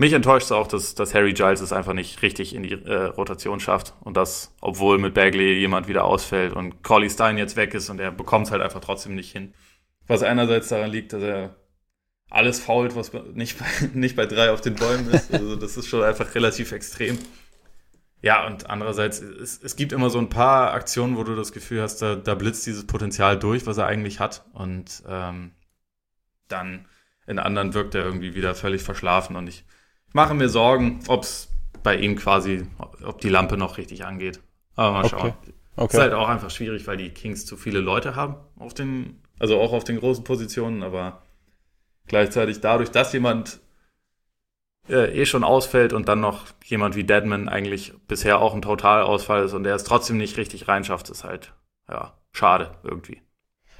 Mich 0.01 0.12
enttäuscht 0.12 0.45
es 0.45 0.53
auch, 0.53 0.69
dass, 0.69 0.95
dass 0.95 1.12
Harry 1.12 1.33
Giles 1.33 1.61
es 1.61 1.73
einfach 1.73 1.93
nicht 1.93 2.23
richtig 2.23 2.55
in 2.55 2.62
die 2.62 2.73
äh, 2.73 3.07
Rotation 3.07 3.59
schafft. 3.59 3.95
Und 4.01 4.16
das, 4.16 4.55
obwohl 4.61 4.99
mit 4.99 5.12
Bagley 5.12 5.59
jemand 5.59 5.89
wieder 5.89 6.05
ausfällt 6.05 6.53
und 6.53 6.85
Collie 6.85 7.11
Stein 7.11 7.37
jetzt 7.37 7.57
weg 7.57 7.75
ist 7.75 7.91
und 7.91 7.99
er 7.99 8.12
bekommt 8.12 8.47
es 8.47 8.53
halt 8.53 8.62
einfach 8.62 8.81
trotzdem 8.81 9.16
nicht 9.16 9.33
hin. 9.33 9.55
Was 10.07 10.23
einerseits 10.23 10.69
daran 10.69 10.91
liegt, 10.91 11.12
dass 11.12 11.23
er 11.25 11.57
alles 12.31 12.61
fault, 12.61 12.95
was 12.95 13.12
nicht 13.35 13.59
bei, 13.59 13.66
nicht 13.93 14.15
bei 14.15 14.27
drei 14.27 14.53
auf 14.53 14.61
den 14.61 14.77
Bäumen 14.77 15.11
ist. 15.11 15.35
Also 15.35 15.57
das 15.57 15.77
ist 15.77 15.89
schon 15.89 16.05
einfach 16.05 16.33
relativ 16.33 16.70
extrem. 16.70 17.19
Ja, 18.23 18.47
und 18.47 18.70
andererseits, 18.70 19.20
es, 19.20 19.61
es 19.61 19.75
gibt 19.75 19.93
immer 19.93 20.11
so 20.11 20.19
ein 20.20 20.29
paar 20.29 20.75
Aktionen, 20.75 21.16
wo 21.16 21.25
du 21.25 21.35
das 21.35 21.51
Gefühl 21.51 21.83
hast, 21.83 22.03
da, 22.03 22.15
da 22.15 22.37
blitzt 22.37 22.65
dieses 22.66 22.87
Potenzial 22.87 23.37
durch, 23.37 23.66
was 23.66 23.79
er 23.79 23.87
eigentlich 23.87 24.20
hat. 24.20 24.45
Und 24.53 25.03
ähm, 25.09 25.53
dann 26.47 26.87
in 27.27 27.41
anderen 27.41 27.75
wirkt 27.75 27.97
er 27.97 28.05
irgendwie 28.05 28.37
wieder 28.37 28.55
völlig 28.55 28.83
verschlafen. 28.83 29.35
Und 29.35 29.49
ich 29.49 29.65
mache 30.13 30.35
mir 30.35 30.49
Sorgen, 30.49 31.01
ob 31.09 31.23
es 31.23 31.49
bei 31.83 31.97
ihm 31.97 32.17
quasi, 32.17 32.67
ob 33.05 33.21
die 33.21 33.29
Lampe 33.29 33.57
noch 33.57 33.79
richtig 33.79 34.05
angeht. 34.05 34.41
Aber 34.75 34.93
mal 34.93 35.09
schauen. 35.09 35.35
Okay. 35.41 35.53
Okay. 35.77 35.97
Ist 35.97 36.01
halt 36.01 36.13
auch 36.13 36.29
einfach 36.29 36.51
schwierig, 36.51 36.89
weil 36.89 36.97
die 36.97 37.11
Kings 37.11 37.47
zu 37.47 37.57
viele 37.57 37.79
Leute 37.79 38.17
haben 38.17 38.35
auf 38.57 38.75
den, 38.75 39.23
also 39.39 39.61
auch 39.61 39.73
auf 39.73 39.85
den 39.85 40.01
großen 40.01 40.25
Positionen, 40.25 40.83
aber 40.83 41.23
gleichzeitig 42.09 42.61
dadurch, 42.61 42.91
dass 42.91 43.13
jemand 43.13 43.61
äh, 44.89 45.21
eh 45.21 45.25
schon 45.25 45.45
ausfällt 45.45 45.93
und 45.93 46.09
dann 46.09 46.19
noch 46.19 46.47
jemand 46.65 46.97
wie 46.97 47.05
Deadman 47.05 47.49
eigentlich 47.49 47.93
bisher 48.09 48.41
auch 48.41 48.55
ein 48.55 48.63
Totalausfall 48.63 49.45
ist 49.45 49.53
und 49.53 49.63
der 49.63 49.77
es 49.77 49.85
trotzdem 49.85 50.17
nicht 50.17 50.37
richtig 50.37 50.67
reinschafft, 50.67 51.11
ist 51.11 51.23
halt, 51.23 51.55
ja, 51.89 52.19
schade 52.33 52.75
irgendwie. 52.83 53.23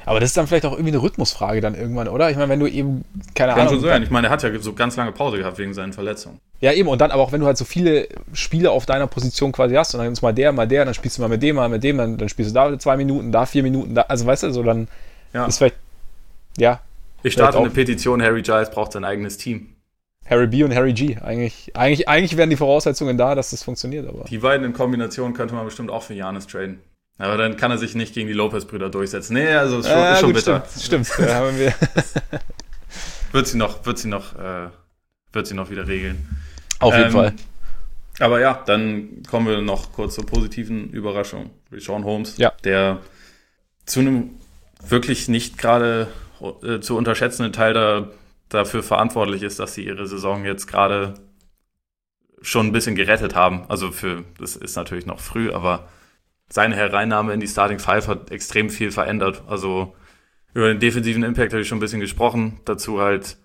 Aber 0.09 0.21
das 0.21 0.31
ist 0.31 0.37
dann 0.39 0.47
vielleicht 0.47 0.65
auch 0.65 0.73
irgendwie 0.73 0.93
eine 0.93 1.03
Rhythmusfrage 1.03 1.61
dann 1.61 1.75
irgendwann, 1.75 2.09
oder? 2.09 2.31
Ich 2.31 2.37
meine, 2.37 2.49
wenn 2.49 2.61
du 2.61 2.67
eben, 2.67 3.05
keine 3.35 3.53
Kann 3.53 3.61
Ahnung. 3.61 3.75
Schon 3.75 3.81
so 3.83 3.89
sein. 3.89 4.03
Ich 4.03 4.11
meine, 4.11 4.29
er 4.29 4.31
hat 4.31 4.43
ja 4.43 4.59
so 4.59 4.73
ganz 4.73 4.97
lange 4.97 5.13
Pause 5.13 5.37
gehabt 5.37 5.59
wegen 5.59 5.75
seinen 5.75 5.93
Verletzungen. 5.93 6.41
Ja, 6.61 6.73
eben. 6.73 6.89
Und 6.89 6.99
dann 7.03 7.11
aber 7.11 7.23
auch, 7.23 7.31
wenn 7.31 7.41
du 7.41 7.47
halt 7.47 7.59
so 7.59 7.67
viele 7.67 8.09
Spiele 8.33 8.71
auf 8.71 8.87
deiner 8.87 9.07
Position 9.07 9.53
quasi 9.53 9.75
hast 9.75 9.95
und 9.95 10.03
dann 10.03 10.11
ist 10.11 10.23
mal 10.23 10.33
der, 10.33 10.53
mal 10.53 10.67
der, 10.67 10.87
dann 10.87 10.95
spielst 10.95 11.19
du 11.19 11.23
mal 11.23 11.29
mit 11.29 11.43
dem, 11.43 11.57
mal 11.57 11.69
mit 11.69 11.85
dem, 11.85 11.99
dann, 11.99 12.17
dann 12.17 12.31
spielst 12.31 12.53
du 12.53 12.55
da 12.55 12.79
zwei 12.79 12.97
Minuten, 12.97 13.33
da 13.33 13.45
vier 13.45 13.63
Minuten, 13.63 13.95
da, 13.95 14.03
also 14.03 14.25
weißt 14.25 14.45
du, 14.45 14.51
so 14.51 14.63
dann 14.63 14.89
ja. 15.35 15.45
ist 15.45 15.59
vielleicht, 15.59 15.77
ja. 16.57 16.81
Ich 17.23 17.35
starte 17.35 17.59
eine 17.59 17.69
Petition, 17.69 18.23
Harry 18.23 18.41
Giles 18.41 18.71
braucht 18.71 18.93
sein 18.93 19.05
eigenes 19.05 19.37
Team. 19.37 19.75
Harry 20.25 20.47
B 20.47 20.65
und 20.65 20.75
Harry 20.75 20.95
G. 20.95 21.19
Eigentlich, 21.19 21.77
eigentlich, 21.77 22.09
eigentlich 22.09 22.39
wären 22.39 22.49
die 22.49 22.57
Voraussetzungen 22.57 23.19
da, 23.19 23.35
dass 23.35 23.51
das 23.51 23.63
funktioniert. 23.63 24.09
Aber. 24.09 24.25
Die 24.25 24.39
beiden 24.39 24.65
in 24.65 24.73
Kombination 24.73 25.35
könnte 25.35 25.55
man 25.55 25.67
bestimmt 25.67 25.91
auch 25.91 26.03
für 26.03 26.15
Janis 26.15 26.47
traden. 26.47 26.81
Aber 27.19 27.37
dann 27.37 27.57
kann 27.57 27.71
er 27.71 27.79
sich 27.79 27.95
nicht 27.95 28.15
gegen 28.15 28.29
die 28.29 28.35
Lopez-Brüder 28.35 28.91
durchsetzen. 28.91 29.35
Nee, 29.35 29.49
also 29.49 29.81
ist 29.81 29.89
schon, 29.89 29.99
äh, 29.99 30.13
ist 30.13 30.21
schon 30.21 30.33
gut, 30.33 30.37
bitter. 30.37 30.65
Stimmt, 30.81 31.07
stimmt. 31.07 31.29
Ja, 31.29 31.35
haben 31.35 31.59
wir. 31.59 31.75
wird 33.33 33.47
sie 33.49 33.59
noch, 33.59 33.85
wird 33.85 33.99
sie 33.99 34.09
noch, 34.09 34.39
äh, 34.39 34.69
wird 35.33 35.47
sie 35.47 35.55
noch 35.55 35.71
wieder 35.71 35.89
regeln. 35.89 36.29
Auf 36.79 36.95
jeden 36.95 37.07
ähm, 37.07 37.13
Fall. 37.13 37.35
Aber 38.21 38.41
ja, 38.41 38.63
dann 38.67 39.23
kommen 39.29 39.49
wir 39.49 39.61
noch 39.61 39.93
kurz 39.93 40.15
zur 40.15 40.27
positiven 40.27 40.91
Überraschung. 40.91 41.51
Sean 41.77 42.05
Holmes, 42.05 42.37
ja. 42.39 42.53
der 42.65 42.99
zu 43.85 44.01
einem 44.01 44.31
wirklich 44.87 45.29
nicht 45.29 45.59
gerade 45.59 46.09
äh, 46.63 46.81
zu 46.81 46.97
unterschätzenden 46.97 47.53
Teil 47.53 47.75
der 47.75 48.09
dafür 48.49 48.83
verantwortlich 48.83 49.43
ist, 49.43 49.59
dass 49.59 49.75
sie 49.75 49.85
ihre 49.85 50.07
Saison 50.07 50.45
jetzt 50.45 50.67
gerade 50.67 51.15
schon 52.41 52.67
ein 52.67 52.73
bisschen 52.73 52.95
gerettet 52.95 53.35
haben. 53.35 53.65
Also 53.69 53.91
für, 53.91 54.25
das 54.39 54.57
ist 54.57 54.77
natürlich 54.77 55.07
noch 55.07 55.21
früh, 55.21 55.51
aber 55.53 55.89
seine 56.49 56.77
Hereinnahme 56.77 57.33
in 57.33 57.41
die 57.41 57.49
Starting 57.49 57.79
Five 57.79 58.09
hat 58.09 58.31
extrem 58.31 58.71
viel 58.71 58.91
verändert. 58.91 59.43
Also 59.47 59.95
über 60.55 60.69
den 60.69 60.81
defensiven 60.81 61.23
Impact 61.23 61.53
habe 61.53 61.63
ich 61.63 61.69
schon 61.69 61.79
ein 61.79 61.81
bisschen 61.83 62.01
gesprochen. 62.01 62.61
Dazu 62.65 63.01
halt, 63.01 63.37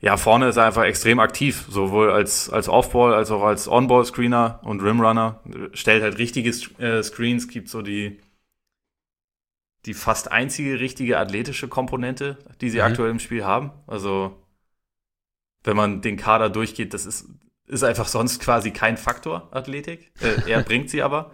ja, 0.00 0.16
vorne 0.16 0.48
ist 0.48 0.56
er 0.56 0.66
einfach 0.66 0.84
extrem 0.84 1.20
aktiv, 1.20 1.66
sowohl 1.68 2.10
als, 2.10 2.48
als 2.48 2.68
Offball 2.68 3.14
als 3.14 3.30
auch 3.30 3.42
als 3.42 3.68
On-Ball-Screener 3.68 4.60
und 4.64 4.82
Rimrunner. 4.82 5.42
Stellt 5.74 6.02
halt 6.02 6.18
richtige 6.18 6.50
äh, 6.78 7.02
Screens, 7.02 7.48
gibt 7.48 7.68
so 7.68 7.82
die, 7.82 8.18
die 9.84 9.94
fast 9.94 10.32
einzige 10.32 10.80
richtige 10.80 11.18
athletische 11.18 11.68
Komponente, 11.68 12.38
die 12.62 12.70
sie 12.70 12.78
mhm. 12.78 12.84
aktuell 12.84 13.10
im 13.10 13.18
Spiel 13.18 13.44
haben. 13.44 13.72
Also, 13.86 14.42
wenn 15.62 15.76
man 15.76 16.00
den 16.00 16.16
Kader 16.16 16.48
durchgeht, 16.48 16.94
das 16.94 17.04
ist, 17.04 17.28
ist 17.66 17.84
einfach 17.84 18.08
sonst 18.08 18.40
quasi 18.40 18.70
kein 18.70 18.96
Faktor, 18.96 19.48
Athletik. 19.54 20.10
Äh, 20.22 20.50
er 20.50 20.62
bringt 20.64 20.88
sie 20.88 21.02
aber. 21.02 21.32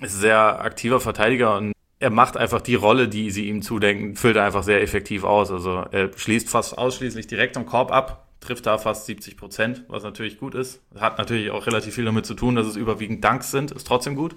Ist 0.00 0.20
sehr 0.20 0.60
aktiver 0.60 1.00
Verteidiger 1.00 1.56
und 1.56 1.72
er 2.00 2.10
macht 2.10 2.36
einfach 2.36 2.60
die 2.60 2.74
Rolle, 2.74 3.08
die 3.08 3.30
sie 3.30 3.48
ihm 3.48 3.62
zudenken, 3.62 4.16
füllt 4.16 4.36
er 4.36 4.44
einfach 4.44 4.62
sehr 4.62 4.82
effektiv 4.82 5.24
aus. 5.24 5.50
Also 5.50 5.84
er 5.90 6.10
schließt 6.14 6.48
fast 6.48 6.76
ausschließlich 6.76 7.26
direkt 7.26 7.56
am 7.56 7.66
Korb 7.66 7.92
ab, 7.92 8.28
trifft 8.40 8.66
da 8.66 8.76
fast 8.78 9.06
70 9.06 9.36
Prozent, 9.36 9.84
was 9.88 10.02
natürlich 10.02 10.38
gut 10.38 10.54
ist. 10.54 10.82
Hat 10.98 11.18
natürlich 11.18 11.50
auch 11.50 11.66
relativ 11.66 11.94
viel 11.94 12.04
damit 12.04 12.26
zu 12.26 12.34
tun, 12.34 12.56
dass 12.56 12.66
es 12.66 12.76
überwiegend 12.76 13.24
Dunks 13.24 13.50
sind, 13.50 13.70
ist 13.70 13.86
trotzdem 13.86 14.16
gut. 14.16 14.36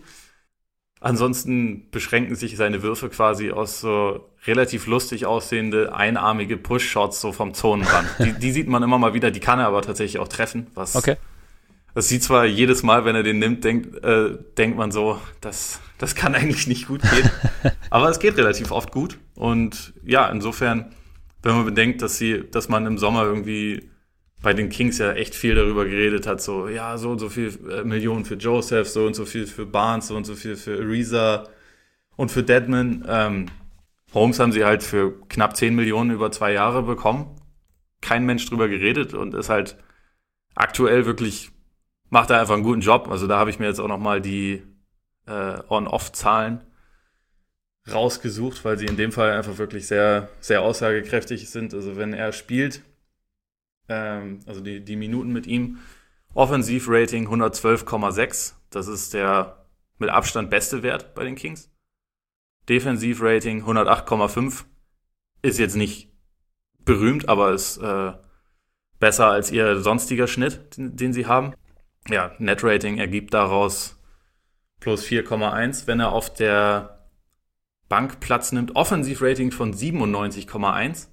Ansonsten 1.00 1.90
beschränken 1.92 2.36
sich 2.36 2.58
seine 2.58 2.82
Würfe 2.82 3.10
quasi 3.10 3.52
aus 3.52 3.82
so 3.82 4.30
relativ 4.46 4.88
lustig 4.88 5.26
aussehende, 5.26 5.94
einarmige 5.94 6.58
Push-Shots 6.58 7.22
so 7.22 7.32
vom 7.32 7.54
Zonenrand. 7.54 8.08
die, 8.20 8.34
die 8.34 8.52
sieht 8.52 8.68
man 8.68 8.82
immer 8.82 8.98
mal 8.98 9.14
wieder, 9.14 9.30
die 9.30 9.40
kann 9.40 9.60
er 9.60 9.68
aber 9.68 9.82
tatsächlich 9.82 10.20
auch 10.20 10.28
treffen. 10.28 10.68
Was, 10.74 10.96
okay. 10.96 11.18
Das 11.98 12.10
sieht 12.10 12.22
zwar 12.22 12.46
jedes 12.46 12.84
Mal, 12.84 13.06
wenn 13.06 13.16
er 13.16 13.24
den 13.24 13.40
nimmt, 13.40 13.64
denkt, 13.64 14.04
äh, 14.04 14.38
denkt 14.56 14.78
man 14.78 14.92
so, 14.92 15.20
das, 15.42 15.80
das 15.98 16.14
kann 16.14 16.36
eigentlich 16.36 16.68
nicht 16.68 16.86
gut 16.86 17.02
gehen. 17.02 17.28
aber 17.90 18.08
es 18.08 18.20
geht 18.20 18.38
relativ 18.38 18.70
oft 18.70 18.92
gut. 18.92 19.18
Und 19.34 19.96
ja, 20.06 20.30
insofern, 20.30 20.94
wenn 21.42 21.56
man 21.56 21.66
bedenkt, 21.66 22.04
dass 22.04 22.20
sie, 22.20 22.44
dass 22.52 22.70
man 22.70 22.86
im 22.86 23.00
Sommer 23.00 23.24
irgendwie 23.24 23.90
bei 24.44 24.54
den 24.54 24.70
Kings 24.70 25.00
ja 25.00 25.14
echt 25.14 25.34
viel 25.34 25.56
darüber 25.56 25.86
geredet 25.86 26.28
hat, 26.28 26.40
so, 26.40 26.68
ja, 26.68 27.00
so 27.00 27.10
und 27.10 27.18
so 27.18 27.30
viel 27.30 27.52
äh, 27.68 27.84
Millionen 27.84 28.26
für 28.26 28.36
Joseph, 28.36 28.88
so 28.88 29.08
und 29.08 29.16
so 29.16 29.26
viel 29.26 29.48
für 29.48 29.66
Barnes, 29.66 30.10
so 30.10 30.16
und 30.16 30.26
so 30.26 30.36
viel 30.36 30.56
für 30.56 30.78
Ariza. 30.78 31.50
Und 32.16 32.32
für 32.32 32.44
Deadman, 32.44 33.08
ähm, 33.10 33.48
Holmes 34.14 34.38
haben 34.40 34.52
sie 34.52 34.66
halt 34.66 34.84
für 34.84 35.20
knapp 35.30 35.58
10 35.58 35.74
Millionen 35.74 36.12
über 36.12 36.32
zwei 36.32 36.54
Jahre 36.54 36.84
bekommen. 36.84 37.42
Kein 38.02 38.28
Mensch 38.28 38.46
drüber 38.46 38.68
geredet 38.68 39.16
und 39.16 39.34
ist 39.34 39.50
halt 39.50 39.80
aktuell 40.54 41.08
wirklich, 41.08 41.50
macht 42.10 42.30
er 42.30 42.40
einfach 42.40 42.54
einen 42.54 42.64
guten 42.64 42.82
Job. 42.82 43.08
Also 43.10 43.28
da 43.28 43.38
habe 43.38 43.50
ich 43.50 43.60
mir 43.60 43.68
jetzt 43.68 43.80
auch 43.80 43.88
nochmal 43.88 44.22
die 44.22 44.64
äh, 45.26 45.60
On-Off-Zahlen 45.70 46.64
rausgesucht, 47.92 48.66
weil 48.66 48.78
sie 48.78 48.86
in 48.86 48.98
dem 48.98 49.12
Fall 49.12 49.32
einfach 49.32 49.58
wirklich 49.58 49.88
sehr, 49.88 50.30
sehr 50.40 50.62
aussagekräftig 50.62 51.50
sind. 51.50 51.74
Also 51.74 51.96
wenn 51.96 52.14
er 52.14 52.34
spielt, 52.34 52.82
ähm, 53.90 54.40
also 54.46 54.62
die, 54.62 54.84
die 54.84 54.96
Minuten 54.96 55.32
mit 55.32 55.48
ihm, 55.48 55.80
Offensivrating 56.34 57.28
112,6, 57.28 58.54
das 58.70 58.88
ist 58.88 59.14
der 59.14 59.66
mit 59.98 60.10
Abstand 60.10 60.50
beste 60.50 60.84
Wert 60.84 61.16
bei 61.16 61.24
den 61.24 61.36
Kings. 61.36 61.72
Defensivrating 62.70 63.64
108,5 63.64 64.66
ist 65.42 65.58
jetzt 65.58 65.76
nicht 65.76 66.12
berühmt, 66.84 67.30
aber 67.30 67.54
ist 67.54 67.78
äh, 67.78 68.14
besser 69.00 69.28
als 69.28 69.52
ihr 69.52 69.80
sonstiger 69.80 70.28
Schnitt, 70.28 70.78
den, 70.78 70.96
den 70.96 71.14
sie 71.14 71.26
haben. 71.26 71.54
Ja, 72.10 72.32
Netrating 72.40 72.98
ergibt 72.98 73.34
daraus 73.34 73.98
plus 74.80 75.04
4,1. 75.04 75.88
Wenn 75.88 76.00
er 76.00 76.12
auf 76.12 76.34
der 76.34 77.08
Bank 77.90 78.20
Platz 78.20 78.52
nimmt, 78.52 78.76
Offensivrating 78.76 79.52
von 79.52 79.74
97,1, 79.74 81.08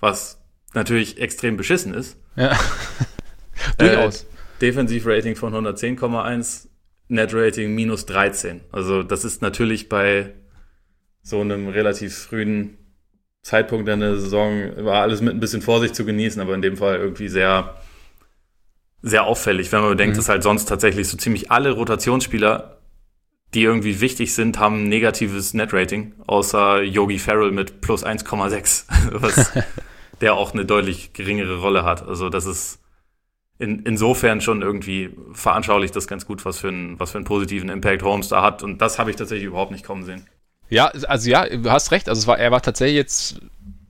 was 0.00 0.42
natürlich 0.74 1.20
extrem 1.20 1.56
beschissen 1.56 1.94
ist. 1.94 2.18
Ja. 2.36 2.58
Durchaus. 3.78 4.22
Äh, 4.22 4.26
Defensivrating 4.60 5.34
von 5.34 5.54
110,1, 5.54 6.68
Netrating 7.08 7.74
minus 7.74 8.06
13. 8.06 8.60
Also 8.70 9.02
das 9.02 9.24
ist 9.24 9.42
natürlich 9.42 9.88
bei 9.88 10.34
so 11.22 11.40
einem 11.40 11.68
relativ 11.68 12.16
frühen 12.16 12.78
Zeitpunkt 13.42 13.88
in 13.88 14.00
der 14.00 14.16
Saison 14.16 14.70
war 14.84 15.02
alles 15.02 15.20
mit 15.20 15.34
ein 15.34 15.40
bisschen 15.40 15.62
Vorsicht 15.62 15.96
zu 15.96 16.04
genießen, 16.04 16.40
aber 16.40 16.54
in 16.54 16.62
dem 16.62 16.76
Fall 16.76 16.96
irgendwie 16.96 17.28
sehr, 17.28 17.76
sehr 19.02 19.24
auffällig, 19.24 19.72
wenn 19.72 19.80
man 19.80 19.90
bedenkt, 19.90 20.14
mhm. 20.14 20.18
dass 20.18 20.28
halt 20.28 20.42
sonst 20.42 20.66
tatsächlich 20.66 21.08
so 21.08 21.16
ziemlich 21.16 21.50
alle 21.50 21.72
Rotationsspieler, 21.72 22.78
die 23.54 23.62
irgendwie 23.62 24.00
wichtig 24.00 24.34
sind, 24.34 24.58
haben 24.58 24.84
ein 24.84 24.88
negatives 24.88 25.52
Netrating, 25.54 26.14
außer 26.26 26.82
Yogi 26.82 27.18
Farrell 27.18 27.50
mit 27.50 27.80
plus 27.80 28.04
1,6, 28.04 28.84
was 29.12 29.52
der 30.20 30.34
auch 30.34 30.52
eine 30.54 30.64
deutlich 30.64 31.12
geringere 31.12 31.58
Rolle 31.58 31.84
hat. 31.84 32.06
Also 32.06 32.28
das 32.28 32.46
ist 32.46 32.78
in, 33.58 33.80
insofern 33.80 34.40
schon 34.40 34.62
irgendwie 34.62 35.10
veranschaulicht 35.32 35.94
das 35.94 36.06
ganz 36.06 36.26
gut, 36.26 36.44
was 36.44 36.58
für, 36.58 36.68
einen, 36.68 36.98
was 36.98 37.12
für 37.12 37.18
einen 37.18 37.24
positiven 37.24 37.68
Impact 37.68 38.02
Holmes 38.02 38.28
da 38.28 38.42
hat. 38.42 38.62
Und 38.62 38.80
das 38.80 38.98
habe 38.98 39.10
ich 39.10 39.16
tatsächlich 39.16 39.46
überhaupt 39.46 39.70
nicht 39.70 39.84
kommen 39.84 40.04
sehen. 40.04 40.26
Ja, 40.68 40.86
also 40.86 41.30
ja, 41.30 41.48
du 41.48 41.70
hast 41.70 41.92
recht. 41.92 42.08
Also 42.08 42.20
es 42.20 42.26
war, 42.26 42.38
er 42.38 42.50
war 42.50 42.62
tatsächlich 42.62 42.96
jetzt. 42.96 43.40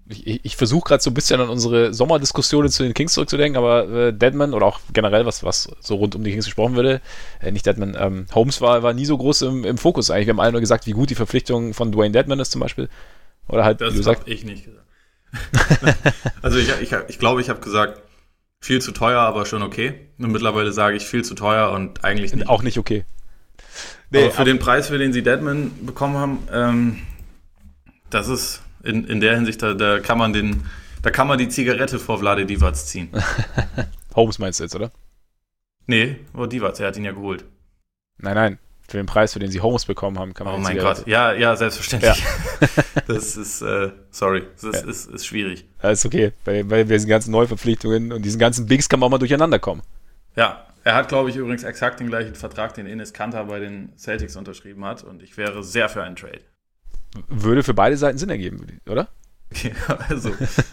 Ich, 0.08 0.44
ich 0.44 0.56
versuche 0.56 0.88
gerade 0.88 1.02
so 1.02 1.10
ein 1.10 1.14
bisschen 1.14 1.40
an 1.40 1.48
unsere 1.48 1.94
Sommerdiskussionen 1.94 2.70
zu 2.70 2.82
den 2.82 2.92
Kings 2.92 3.12
zurückzudenken, 3.12 3.56
aber 3.56 3.88
äh, 3.88 4.12
Deadman 4.12 4.52
oder 4.52 4.66
auch 4.66 4.80
generell, 4.92 5.26
was, 5.26 5.44
was 5.44 5.70
so 5.80 5.94
rund 5.94 6.14
um 6.14 6.24
die 6.24 6.32
Kings 6.32 6.44
gesprochen 6.44 6.74
würde, 6.74 7.00
äh, 7.40 7.52
nicht 7.52 7.66
Deadman, 7.66 7.96
ähm, 7.98 8.26
Holmes 8.34 8.60
war, 8.60 8.82
war 8.82 8.92
nie 8.92 9.06
so 9.06 9.16
groß 9.16 9.42
im, 9.42 9.64
im 9.64 9.78
Fokus 9.78 10.10
eigentlich. 10.10 10.26
Wir 10.26 10.34
haben 10.34 10.40
alle 10.40 10.52
nur 10.52 10.60
gesagt, 10.60 10.86
wie 10.86 10.92
gut 10.92 11.10
die 11.10 11.14
Verpflichtung 11.14 11.72
von 11.72 11.92
Dwayne 11.92 12.12
Deadman 12.12 12.40
ist 12.40 12.52
zum 12.52 12.60
Beispiel. 12.60 12.88
Oder 13.48 13.64
halt, 13.64 13.80
das 13.80 14.06
habe 14.06 14.20
ich 14.26 14.44
nicht 14.44 14.64
gesagt. 14.64 14.82
also 16.42 16.58
ich, 16.58 16.68
ich, 16.80 16.92
ich 17.08 17.18
glaube, 17.18 17.40
ich 17.40 17.48
habe 17.48 17.60
gesagt, 17.60 18.02
viel 18.60 18.80
zu 18.80 18.92
teuer, 18.92 19.20
aber 19.20 19.44
schon 19.44 19.62
okay. 19.62 20.08
Und 20.18 20.30
mittlerweile 20.32 20.72
sage 20.72 20.96
ich 20.96 21.04
viel 21.04 21.24
zu 21.24 21.34
teuer 21.34 21.70
und 21.72 22.04
eigentlich 22.04 22.34
nicht. 22.34 22.48
Auch 22.48 22.62
nicht 22.62 22.78
okay. 22.78 23.04
Nee, 24.10 24.24
aber 24.24 24.30
für 24.30 24.44
den 24.44 24.58
Preis, 24.58 24.88
für 24.88 24.98
den 24.98 25.12
sie 25.12 25.22
Deadman 25.22 25.72
bekommen 25.84 26.16
haben, 26.16 26.38
ähm, 26.52 26.98
das 28.10 28.28
ist 28.28 28.61
in, 28.82 29.04
in 29.04 29.20
der 29.20 29.34
Hinsicht, 29.36 29.62
da, 29.62 29.74
da 29.74 30.00
kann 30.00 30.18
man 30.18 30.32
den, 30.32 30.64
da 31.02 31.10
kann 31.10 31.28
man 31.28 31.38
die 31.38 31.48
Zigarette 31.48 31.98
vor 31.98 32.18
Vlade 32.18 32.46
Divac 32.46 32.76
ziehen. 32.76 33.10
Holmes 34.14 34.38
meinst 34.38 34.60
du 34.60 34.64
jetzt, 34.64 34.74
oder? 34.74 34.90
Nee, 35.86 36.16
vor 36.34 36.48
Divac, 36.48 36.78
er 36.80 36.88
hat 36.88 36.96
ihn 36.96 37.04
ja 37.04 37.12
geholt. 37.12 37.44
Nein, 38.18 38.34
nein, 38.34 38.58
für 38.88 38.98
den 38.98 39.06
Preis, 39.06 39.32
für 39.32 39.38
den 39.38 39.50
sie 39.50 39.60
Holmes 39.60 39.84
bekommen 39.84 40.18
haben, 40.18 40.34
kann 40.34 40.46
man 40.46 40.56
Oh 40.56 40.58
mein 40.58 40.76
Zigarette. 40.76 41.02
Gott, 41.02 41.08
ja, 41.08 41.32
ja, 41.32 41.56
selbstverständlich. 41.56 42.22
Ja. 42.22 42.68
das 43.06 43.36
ist, 43.36 43.62
äh, 43.62 43.90
sorry, 44.10 44.44
das 44.60 44.82
ja. 44.82 44.88
ist, 44.88 45.06
ist 45.06 45.26
schwierig. 45.26 45.64
Ja, 45.82 45.90
ist 45.90 46.04
okay, 46.06 46.32
bei, 46.44 46.62
bei 46.62 46.84
diesen 46.84 47.08
ganzen 47.08 47.30
Neuverpflichtungen 47.32 48.12
und 48.12 48.22
diesen 48.22 48.38
ganzen 48.38 48.66
Bigs 48.66 48.88
kann 48.88 49.00
man 49.00 49.08
auch 49.08 49.10
mal 49.12 49.18
durcheinander 49.18 49.58
kommen. 49.58 49.82
Ja, 50.36 50.66
er 50.84 50.94
hat, 50.94 51.08
glaube 51.08 51.30
ich, 51.30 51.36
übrigens 51.36 51.62
exakt 51.62 52.00
den 52.00 52.08
gleichen 52.08 52.34
Vertrag, 52.34 52.74
den 52.74 52.86
Ines 52.86 53.12
Kanter 53.12 53.44
bei 53.44 53.60
den 53.60 53.92
Celtics 53.96 54.36
unterschrieben 54.36 54.84
hat. 54.84 55.04
Und 55.04 55.22
ich 55.22 55.36
wäre 55.36 55.62
sehr 55.62 55.88
für 55.88 56.02
einen 56.02 56.16
Trade. 56.16 56.40
Würde 57.28 57.62
für 57.62 57.74
beide 57.74 57.96
Seiten 57.96 58.18
Sinn 58.18 58.30
ergeben, 58.30 58.80
oder? 58.88 59.08
Ja, 59.62 59.96
also, 60.08 60.30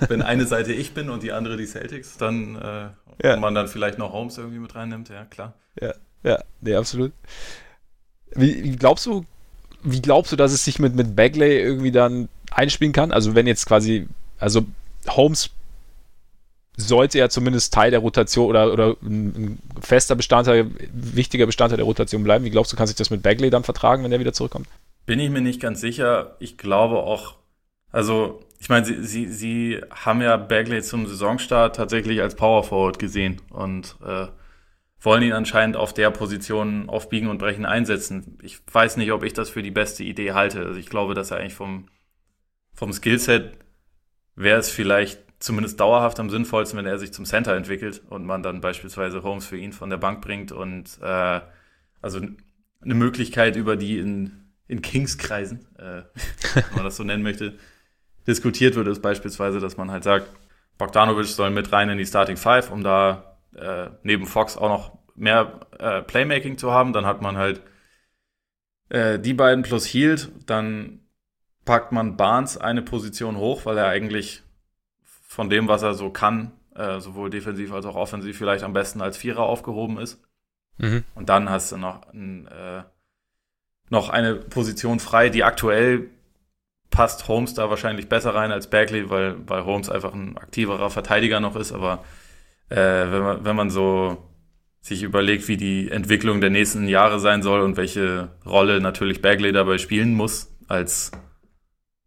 wenn 0.08 0.22
eine 0.22 0.46
Seite 0.46 0.72
ich 0.72 0.94
bin 0.94 1.10
und 1.10 1.22
die 1.22 1.34
andere 1.34 1.58
die 1.58 1.66
Celtics, 1.66 2.16
dann, 2.16 2.56
äh, 2.56 3.28
ja. 3.28 3.36
man 3.36 3.54
dann 3.54 3.68
vielleicht 3.68 3.98
noch 3.98 4.14
Holmes 4.14 4.38
irgendwie 4.38 4.60
mit 4.60 4.74
reinnimmt, 4.74 5.10
ja, 5.10 5.26
klar. 5.26 5.54
Ja, 5.82 5.94
ja, 6.24 6.42
nee, 6.62 6.76
absolut. 6.76 7.12
Wie, 8.32 8.64
wie 8.64 8.76
glaubst 8.78 9.06
du, 9.06 9.26
wie 9.84 10.02
glaubst 10.02 10.32
du, 10.32 10.38
dass 10.38 10.54
es 10.54 10.64
sich 10.64 10.80
mit, 10.80 10.96
mit 10.96 11.14
Bagley 11.14 11.60
irgendwie 11.60 11.92
dann 11.92 12.30
einspielen 12.52 12.94
kann? 12.94 13.12
Also, 13.12 13.36
wenn 13.36 13.48
jetzt 13.48 13.66
quasi, 13.66 14.08
also 14.38 14.66
Holmes 15.10 15.50
sollte 16.78 17.18
ja 17.18 17.30
zumindest 17.30 17.74
Teil 17.74 17.92
der 17.92 18.00
Rotation 18.00 18.48
oder, 18.50 18.72
oder 18.72 18.96
ein 19.02 19.60
fester 19.82 20.16
Bestandteil, 20.16 20.72
wichtiger 20.94 21.46
Bestandteil 21.46 21.78
der 21.78 21.86
Rotation 21.86 22.24
bleiben. 22.24 22.46
Wie 22.46 22.50
glaubst 22.50 22.72
du, 22.72 22.78
kann 22.78 22.88
sich 22.88 22.96
das 22.96 23.10
mit 23.10 23.22
Bagley 23.22 23.50
dann 23.50 23.64
vertragen, 23.64 24.04
wenn 24.04 24.12
er 24.12 24.20
wieder 24.20 24.34
zurückkommt? 24.34 24.68
Bin 25.10 25.20
ich 25.20 25.32
mir 25.32 25.42
nicht 25.42 25.60
ganz 25.60 25.82
sicher. 25.82 26.36
Ich 26.38 26.56
glaube 26.56 26.98
auch, 26.98 27.40
also 27.92 28.42
ich 28.60 28.70
meine, 28.70 28.86
sie, 28.86 29.04
sie, 29.04 29.28
sie 29.28 29.82
haben 29.90 30.22
ja 30.22 30.38
Bagley 30.38 30.84
zum 30.84 31.08
Saisonstart 31.08 31.76
tatsächlich 31.76 32.22
als 32.22 32.36
Power 32.36 32.64
Forward 32.64 33.00
gesehen 33.00 33.42
und 33.50 33.98
äh, 34.06 34.28
wollen 35.02 35.24
ihn 35.24 35.34
anscheinend 35.34 35.78
auf 35.78 35.96
der 35.96 36.12
Position 36.12 36.90
aufbiegen 36.90 37.28
und 37.28 37.40
brechen 37.40 37.66
einsetzen. 37.66 38.38
Ich 38.44 38.60
weiß 38.72 38.98
nicht, 38.98 39.12
ob 39.12 39.24
ich 39.24 39.34
das 39.34 39.50
für 39.50 39.64
die 39.64 39.72
beste 39.72 40.04
Idee 40.04 40.34
halte. 40.34 40.64
Also 40.64 40.80
ich 40.80 40.92
glaube, 40.92 41.16
dass 41.16 41.32
er 41.32 41.38
eigentlich 41.38 41.56
vom, 41.56 41.88
vom 42.76 42.94
Skillset 42.94 43.58
wäre 44.36 44.60
es 44.60 44.70
vielleicht 44.70 45.24
zumindest 45.40 45.80
dauerhaft 45.80 46.20
am 46.20 46.30
sinnvollsten, 46.30 46.78
wenn 46.78 46.86
er 46.86 47.00
sich 47.00 47.14
zum 47.14 47.26
Center 47.26 47.56
entwickelt 47.56 48.04
und 48.12 48.28
man 48.28 48.44
dann 48.44 48.62
beispielsweise 48.62 49.24
Holmes 49.24 49.48
für 49.48 49.58
ihn 49.58 49.74
von 49.74 49.90
der 49.90 49.98
Bank 49.98 50.22
bringt 50.22 50.52
und 50.52 51.00
äh, 51.02 51.42
also 52.00 52.20
eine 52.82 52.94
Möglichkeit, 52.94 53.56
über 53.56 53.76
die 53.76 53.98
in, 53.98 54.39
in 54.70 54.82
Kingskreisen, 54.82 55.66
äh, 55.78 56.04
wenn 56.54 56.76
man 56.76 56.84
das 56.86 56.96
so 56.96 57.04
nennen 57.04 57.24
möchte, 57.24 57.58
diskutiert 58.28 58.76
wird, 58.76 58.88
ist 58.88 59.02
beispielsweise, 59.02 59.60
dass 59.60 59.76
man 59.76 59.92
halt 59.92 60.04
sagt, 60.04 60.30
Bogdanovic 60.78 61.26
soll 61.26 61.50
mit 61.50 61.72
rein 61.74 61.90
in 61.90 61.98
die 61.98 62.06
Starting 62.06 62.38
Five, 62.38 62.72
um 62.72 62.84
da 62.84 63.38
äh, 63.56 63.90
neben 64.04 64.26
Fox 64.28 64.56
auch 64.56 64.70
noch 64.70 65.00
mehr 65.16 65.68
äh, 65.80 66.02
Playmaking 66.04 66.58
zu 66.58 66.72
haben. 66.72 66.94
Dann 66.94 67.06
hat 67.06 67.22
man 67.22 67.36
halt 67.36 67.62
äh, 68.90 69.20
die 69.20 69.34
beiden 69.34 69.64
plus 69.64 69.86
Healed, 69.86 70.32
dann 70.46 71.02
packt 71.66 71.92
man 71.92 72.16
Barnes 72.16 72.58
eine 72.58 72.84
Position 72.84 73.38
hoch, 73.38 73.66
weil 73.66 73.78
er 73.78 73.88
eigentlich 73.88 74.44
von 75.04 75.50
dem, 75.50 75.68
was 75.68 75.82
er 75.82 75.96
so 75.96 76.12
kann, 76.12 76.52
äh, 76.76 77.00
sowohl 77.00 77.32
defensiv 77.32 77.74
als 77.74 77.86
auch 77.86 77.96
offensiv, 77.96 78.38
vielleicht 78.38 78.64
am 78.64 78.74
besten 78.74 79.02
als 79.02 79.18
Vierer 79.18 79.44
aufgehoben 79.44 79.98
ist. 79.98 80.24
Mhm. 80.78 81.04
Und 81.16 81.30
dann 81.30 81.50
hast 81.50 81.72
du 81.72 81.78
noch, 81.78 82.08
ein, 82.14 82.48
äh, 82.48 82.84
noch 83.90 84.10
eine 84.10 84.36
Position 84.36 85.00
frei, 85.00 85.30
die 85.30 85.44
aktuell 85.44 86.10
passt 86.90 87.28
Holmes 87.28 87.54
da 87.54 87.70
wahrscheinlich 87.70 88.10
besser 88.10 88.34
rein 88.34 88.52
als 88.52 88.70
Bagley, 88.70 89.10
weil, 89.10 89.36
weil 89.48 89.66
Holmes 89.66 89.90
einfach 89.90 90.14
ein 90.14 90.38
aktiverer 90.38 90.90
Verteidiger 90.90 91.40
noch 91.40 91.56
ist. 91.56 91.72
Aber 91.72 92.04
äh, 92.70 92.76
wenn, 92.76 93.22
man, 93.22 93.46
wenn 93.46 93.56
man 93.56 93.70
so 93.70 94.30
sich 94.82 95.04
überlegt, 95.04 95.48
wie 95.48 95.58
die 95.58 95.92
Entwicklung 95.92 96.42
der 96.42 96.50
nächsten 96.50 96.88
Jahre 96.88 97.20
sein 97.20 97.44
soll 97.44 97.62
und 97.62 97.78
welche 97.78 98.30
Rolle 98.46 98.80
natürlich 98.80 99.22
Bagley 99.22 99.52
dabei 99.52 99.78
spielen 99.78 100.14
muss, 100.14 100.56
als 100.68 101.12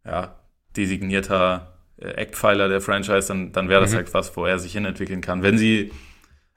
ja, 0.05 0.39
designierter 0.75 1.77
äh, 1.97 2.07
Eckpfeiler 2.07 2.67
der 2.67 2.81
Franchise, 2.81 3.27
dann, 3.27 3.51
dann 3.51 3.69
wäre 3.69 3.81
das 3.81 3.91
mhm. 3.91 3.97
halt 3.97 4.13
was, 4.13 4.35
wo 4.35 4.45
er 4.45 4.59
sich 4.59 4.73
hinentwickeln 4.73 5.21
kann. 5.21 5.43
Wenn 5.43 5.57
sie 5.57 5.91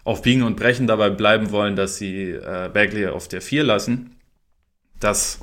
auf 0.05 0.23
Biegen 0.23 0.43
und 0.43 0.57
Brechen 0.57 0.87
dabei 0.87 1.11
bleiben 1.11 1.51
wollen, 1.51 1.77
dass 1.77 1.97
sie 1.97 2.31
äh, 2.31 2.71
Bagley 2.73 3.09
auf 3.09 3.29
der 3.29 3.41
4 3.41 3.65
lassen, 3.65 4.16
das 5.01 5.41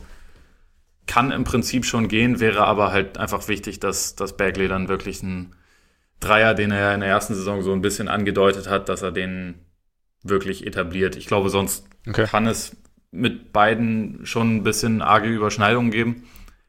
kann 1.06 1.32
im 1.32 1.44
Prinzip 1.44 1.86
schon 1.86 2.08
gehen, 2.08 2.40
wäre 2.40 2.66
aber 2.66 2.92
halt 2.92 3.18
einfach 3.18 3.48
wichtig, 3.48 3.80
dass, 3.80 4.16
dass 4.16 4.38
Bagley 4.38 4.68
dann 4.68 4.88
wirklich 4.88 5.22
ein 5.22 5.56
Dreier, 6.20 6.54
den 6.54 6.72
er 6.72 6.94
in 6.94 7.02
der 7.02 7.10
ersten 7.10 7.36
Saison 7.36 7.62
so 7.62 7.74
ein 7.74 7.82
bisschen 7.82 8.08
angedeutet 8.08 8.70
hat, 8.70 8.88
dass 8.88 9.02
er 9.02 9.12
den 9.12 9.56
wirklich 10.24 10.66
etabliert. 10.66 11.18
Ich 11.18 11.28
glaube, 11.28 11.50
sonst 11.50 11.86
okay. 12.08 12.26
kann 12.26 12.48
es 12.48 12.78
mit 13.12 13.52
beiden 13.52 14.26
schon 14.26 14.56
ein 14.56 14.64
bisschen 14.64 15.02
arge 15.02 15.28
Überschneidungen 15.28 15.92
geben. 15.92 16.24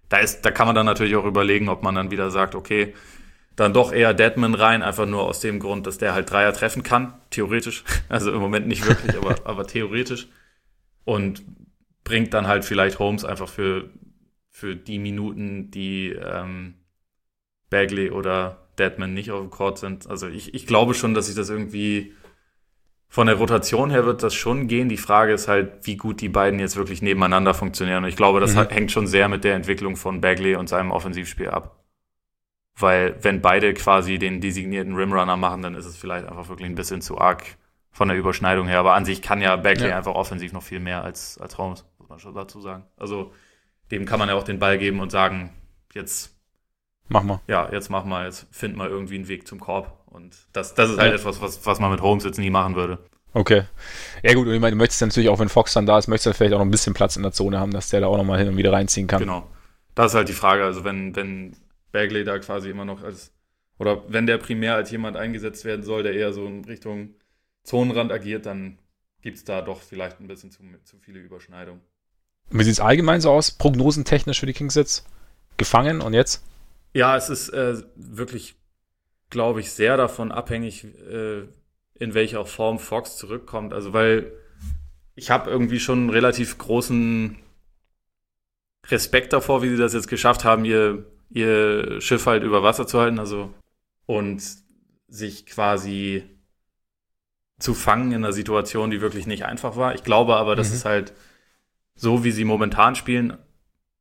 Da, 0.09 0.19
ist, 0.19 0.43
da 0.43 0.51
kann 0.51 0.67
man 0.67 0.75
dann 0.75 0.87
natürlich 0.87 1.17
auch 1.17 1.25
überlegen, 1.25 1.69
ob 1.69 1.83
man 1.83 1.95
dann 1.95 2.11
wieder 2.11 2.31
sagt, 2.31 2.55
okay, 2.55 2.95
dann 3.57 3.73
doch 3.73 3.93
eher 3.93 4.13
Deadman 4.13 4.55
rein, 4.55 4.83
einfach 4.83 5.07
nur 5.07 5.23
aus 5.23 5.41
dem 5.41 5.61
Grund, 5.61 5.87
dass 5.87 5.99
der 5.99 6.13
halt 6.13 6.31
Dreier 6.31 6.53
treffen 6.53 6.83
kann, 6.83 7.15
theoretisch. 7.31 7.85
Also 8.09 8.33
im 8.33 8.41
Moment 8.41 8.67
nicht 8.67 8.87
wirklich, 8.87 9.17
aber, 9.17 9.37
aber 9.45 9.67
theoretisch. 9.67 10.29
Und 11.05 11.43
bringt 12.05 12.35
dann 12.35 12.47
halt 12.47 12.65
vielleicht 12.65 12.99
Holmes 12.99 13.25
einfach 13.25 13.49
für, 13.49 13.91
für 14.51 14.77
die 14.77 14.99
Minuten, 14.99 15.71
die 15.71 16.11
ähm, 16.11 16.75
Bagley 17.71 18.11
oder 18.11 18.69
Deadman 18.79 19.15
nicht 19.15 19.31
auf 19.31 19.41
dem 19.41 19.51
Court 19.51 19.79
sind. 19.79 20.09
Also 20.09 20.29
ich, 20.29 20.55
ich 20.55 20.67
glaube 20.67 20.95
schon, 20.95 21.15
dass 21.15 21.27
sich 21.27 21.35
das 21.35 21.51
irgendwie 21.51 22.15
von 23.09 23.29
der 23.29 23.37
Rotation 23.37 23.91
her 23.91 24.07
wird 24.07 24.23
das 24.23 24.35
schon 24.35 24.67
gehen. 24.67 24.89
Die 24.89 24.97
Frage 24.97 25.33
ist 25.33 25.47
halt, 25.47 25.87
wie 25.87 25.97
gut 25.97 26.21
die 26.21 26.29
beiden 26.29 26.59
jetzt 26.59 26.77
wirklich 26.77 27.01
nebeneinander 27.01 27.55
funktionieren. 27.55 28.03
Und 28.03 28.09
ich 28.09 28.17
glaube, 28.17 28.41
das 28.41 28.55
mhm. 28.55 28.69
hängt 28.69 28.91
schon 28.91 29.07
sehr 29.07 29.29
mit 29.29 29.45
der 29.45 29.55
Entwicklung 29.55 29.97
von 29.97 30.21
Bagley 30.21 30.57
und 30.57 30.69
seinem 30.69 30.91
Offensivspiel 30.91 31.49
ab. 31.49 31.85
Weil 32.77 33.17
wenn 33.23 33.41
beide 33.41 33.73
quasi 33.73 34.19
den 34.19 34.41
designierten 34.41 34.97
Rimrunner 34.97 35.37
machen, 35.37 35.63
dann 35.63 35.77
ist 35.77 35.87
es 35.87 35.97
vielleicht 35.97 36.27
einfach 36.27 36.49
wirklich 36.49 36.69
ein 36.69 36.75
bisschen 36.75 37.01
zu 37.01 37.19
arg 37.19 37.45
von 37.93 38.09
der 38.09 38.17
Überschneidung 38.17 38.67
her. 38.67 38.81
Aber 38.81 38.95
an 38.95 39.05
sich 39.05 39.23
kann 39.23 39.41
ja 39.41 39.55
Bagley 39.55 39.91
ja. 39.91 39.97
einfach 39.97 40.15
offensiv 40.15 40.53
noch 40.53 40.65
viel 40.65 40.81
mehr 40.81 41.05
als, 41.05 41.39
als 41.39 41.57
Holmes, 41.57 41.85
muss 42.05 42.11
man 42.11 42.19
schon 42.19 42.35
dazu 42.35 42.61
sagen. 42.61 42.85
Also 42.97 43.33
dem 43.91 44.05
kann 44.05 44.19
man 44.19 44.29
ja 44.29 44.35
auch 44.35 44.43
den 44.43 44.59
Ball 44.59 44.79
geben 44.79 45.01
und 45.01 45.11
sagen, 45.11 45.55
jetzt 45.95 46.37
mach 47.09 47.23
mal. 47.23 47.41
Ja, 47.49 47.71
jetzt 47.73 47.89
mach 47.89 48.05
mal, 48.05 48.27
jetzt 48.27 48.47
find 48.51 48.77
mal 48.77 48.89
irgendwie 48.89 49.15
einen 49.15 49.29
Weg 49.29 49.49
zum 49.49 49.59
Korb. 49.59 50.05
Und 50.07 50.37
das, 50.53 50.75
das 50.75 50.91
ist 50.91 50.99
halt 50.99 51.13
ja. 51.13 51.19
etwas, 51.19 51.41
was, 51.41 51.65
was 51.65 51.81
man 51.81 51.91
mit 51.91 52.03
Holmes 52.03 52.25
jetzt 52.25 52.39
nie 52.39 52.51
machen 52.51 52.77
würde. 52.77 52.99
Okay. 53.33 53.65
Ja 54.23 54.35
gut, 54.35 54.47
und 54.47 54.55
ich 54.55 54.61
meine, 54.61 54.73
du 54.73 54.77
möchtest 54.77 55.01
natürlich 55.01 55.29
auch, 55.29 55.39
wenn 55.39 55.49
Fox 55.49 55.73
dann 55.73 55.87
da 55.87 55.99
ist, 55.99 56.07
möchtest 56.07 56.27
du 56.27 56.35
vielleicht 56.35 56.53
auch 56.53 56.59
noch 56.59 56.67
ein 56.67 56.71
bisschen 56.71 56.95
Platz 56.95 57.17
in 57.17 57.23
der 57.23 57.33
Zone 57.33 57.59
haben, 57.59 57.73
dass 57.73 57.89
der 57.89 58.01
da 58.01 58.07
auch 58.07 58.17
nochmal 58.17 58.39
hin 58.39 58.49
und 58.49 58.57
wieder 58.57 58.73
reinziehen 58.73 59.07
kann. 59.07 59.21
Genau. 59.21 59.51
Das 59.95 60.13
ist 60.13 60.15
halt 60.15 60.29
die 60.29 60.35
Frage. 60.35 60.65
Also 60.65 60.85
wenn, 60.85 61.17
wenn 61.17 61.57
Bagley 61.91 62.23
da 62.25 62.39
quasi 62.39 62.71
immer 62.71 62.85
noch 62.85 63.03
als, 63.03 63.33
oder 63.79 64.03
wenn 64.09 64.27
der 64.27 64.39
primär 64.39 64.75
als 64.75 64.91
jemand 64.91 65.17
eingesetzt 65.17 65.65
werden 65.65 65.83
soll, 65.83 66.03
der 66.03 66.15
eher 66.15 66.33
so 66.33 66.47
in 66.47 66.65
Richtung 66.65 67.15
Zonenrand 67.65 68.13
agiert, 68.13 68.47
dann 68.47 68.79
gibt 69.23 69.39
es 69.39 69.45
da 69.45 69.63
doch 69.63 69.81
vielleicht 69.81 70.21
ein 70.21 70.27
bisschen 70.27 70.51
zu, 70.51 70.63
zu 70.85 70.99
viele 70.99 71.19
Überschneidungen. 71.19 71.81
Wie 72.51 72.65
sieht 72.65 72.75
es 72.75 72.81
allgemein 72.81 73.21
so 73.21 73.31
aus, 73.31 73.51
prognosentechnisch 73.51 74.41
für 74.41 74.47
die 74.47 74.53
Kings 74.53 74.75
jetzt? 74.75 75.07
Gefangen 75.57 76.01
und 76.01 76.15
jetzt? 76.15 76.43
Ja, 76.93 77.17
es 77.17 77.29
ist 77.29 77.49
äh, 77.51 77.83
wirklich, 77.97 78.55
glaube 79.31 79.61
ich, 79.61 79.73
sehr 79.73 79.97
davon 79.97 80.33
abhängig, 80.33 80.85
äh, 80.85 81.43
in 81.95 82.15
welcher 82.15 82.45
Form 82.45 82.79
Fox 82.79 83.17
zurückkommt. 83.17 83.73
Also, 83.73 83.93
weil 83.93 84.33
ich 85.15 85.31
habe 85.31 85.51
irgendwie 85.51 85.81
schon 85.81 86.01
einen 86.01 86.11
relativ 86.11 86.59
großen 86.59 87.39
Respekt 88.89 89.33
davor, 89.33 89.63
wie 89.63 89.71
sie 89.71 89.77
das 89.77 89.95
jetzt 89.95 90.09
geschafft 90.09 90.45
haben, 90.45 90.65
ihr 90.65 91.07
ihr 91.35 92.01
Schiff 92.01 92.27
halt 92.27 92.43
über 92.43 92.63
Wasser 92.63 92.87
zu 92.87 93.01
halten, 93.01 93.19
also 93.19 93.53
und 94.07 94.43
sich 95.09 95.47
quasi 95.47 96.25
zu 97.59 97.75
fangen 97.75 98.13
in 98.13 98.25
einer 98.25 98.33
Situation, 98.33 98.91
die 98.91 99.01
wirklich 99.01 99.27
nicht 99.27 99.45
einfach 99.45 99.77
war. 99.77 99.95
Ich 99.95 100.05
glaube 100.05 100.37
aber, 100.37 100.57
das 100.57 100.71
mhm. 100.71 100.75
ist 100.75 100.85
halt 100.85 101.13
so, 101.95 102.25
wie 102.25 102.31
sie 102.31 102.45
momentan 102.45 102.95
spielen. 102.95 103.37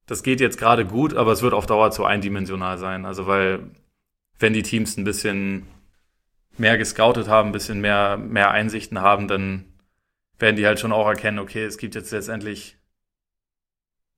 Das 0.06 0.24
geht 0.24 0.42
jetzt 0.42 0.58
gerade 0.58 0.86
gut, 0.86 1.14
aber 1.16 1.32
es 1.32 1.42
wird 1.42 1.54
auf 1.54 1.66
Dauer 1.66 1.92
zu 1.92 2.06
eindimensional 2.06 2.78
sein. 2.78 3.06
Also, 3.06 3.28
weil, 3.28 3.72
wenn 4.40 4.54
die 4.54 4.64
Teams 4.64 4.98
ein 4.98 5.04
bisschen 5.04 5.68
mehr 6.58 6.78
gescoutet 6.78 7.28
haben, 7.28 7.50
ein 7.50 7.54
bisschen 7.54 7.82
mehr, 7.82 8.18
mehr 8.18 8.52
Einsichten 8.52 9.02
haben, 9.02 9.28
dann 9.28 9.66
werden 10.40 10.56
die 10.56 10.66
halt 10.66 10.80
schon 10.80 10.92
auch 10.92 11.08
erkennen, 11.08 11.40
okay, 11.40 11.64
es 11.64 11.78
gibt 11.78 11.96
jetzt 11.96 12.12
letztendlich 12.12 12.78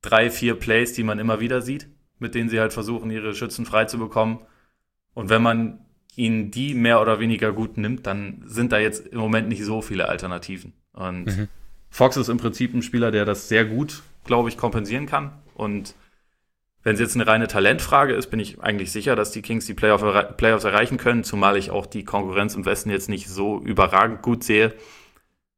drei, 0.02 0.30
vier 0.30 0.56
Plays, 0.56 0.94
die 0.94 1.04
man 1.04 1.20
immer 1.20 1.40
wieder 1.40 1.62
sieht 1.62 1.88
mit 2.20 2.36
denen 2.36 2.50
sie 2.50 2.60
halt 2.60 2.74
versuchen, 2.74 3.12
ihre 3.12 3.36
Schützen 3.36 3.66
frei 3.66 3.86
zu 3.86 3.98
bekommen. 3.98 4.40
Und 5.14 5.30
wenn 5.30 5.42
man 5.42 5.86
ihnen 6.16 6.52
die 6.52 6.74
mehr 6.74 7.02
oder 7.02 7.20
weniger 7.20 7.52
gut 7.52 7.78
nimmt, 7.78 8.08
dann 8.08 8.44
sind 8.46 8.72
da 8.72 8.80
jetzt 8.80 9.08
im 9.08 9.20
Moment 9.20 9.50
nicht 9.50 9.64
so 9.64 9.82
viele 9.82 10.08
Alternativen. 10.08 10.74
Und 10.94 11.26
mhm. 11.26 11.48
Fox 11.96 12.18
ist 12.18 12.28
im 12.28 12.40
Prinzip 12.40 12.74
ein 12.74 12.82
Spieler, 12.82 13.10
der 13.10 13.24
das 13.24 13.48
sehr 13.48 13.64
gut, 13.64 14.04
glaube 14.26 14.50
ich, 14.50 14.58
kompensieren 14.58 15.06
kann. 15.06 15.32
Und 15.54 15.96
wenn 16.84 16.96
es 16.96 17.00
jetzt 17.00 17.16
eine 17.16 17.26
reine 17.26 17.48
Talentfrage 17.48 18.14
ist, 18.14 18.28
bin 18.28 18.42
ich 18.42 18.60
eigentlich 18.60 18.92
sicher, 18.92 19.16
dass 19.16 19.32
die 19.32 19.42
Kings 19.42 19.66
die 19.66 19.76
Playoff, 19.76 20.04
Playoffs 20.36 20.66
erreichen 20.66 20.98
können, 20.98 21.24
zumal 21.24 21.56
ich 21.56 21.72
auch 21.72 21.86
die 21.86 22.04
Konkurrenz 22.04 22.54
im 22.54 22.66
Westen 22.66 22.90
jetzt 22.90 23.08
nicht 23.08 23.30
so 23.30 23.62
überragend 23.62 24.22
gut 24.24 24.44
sehe. 24.44 24.74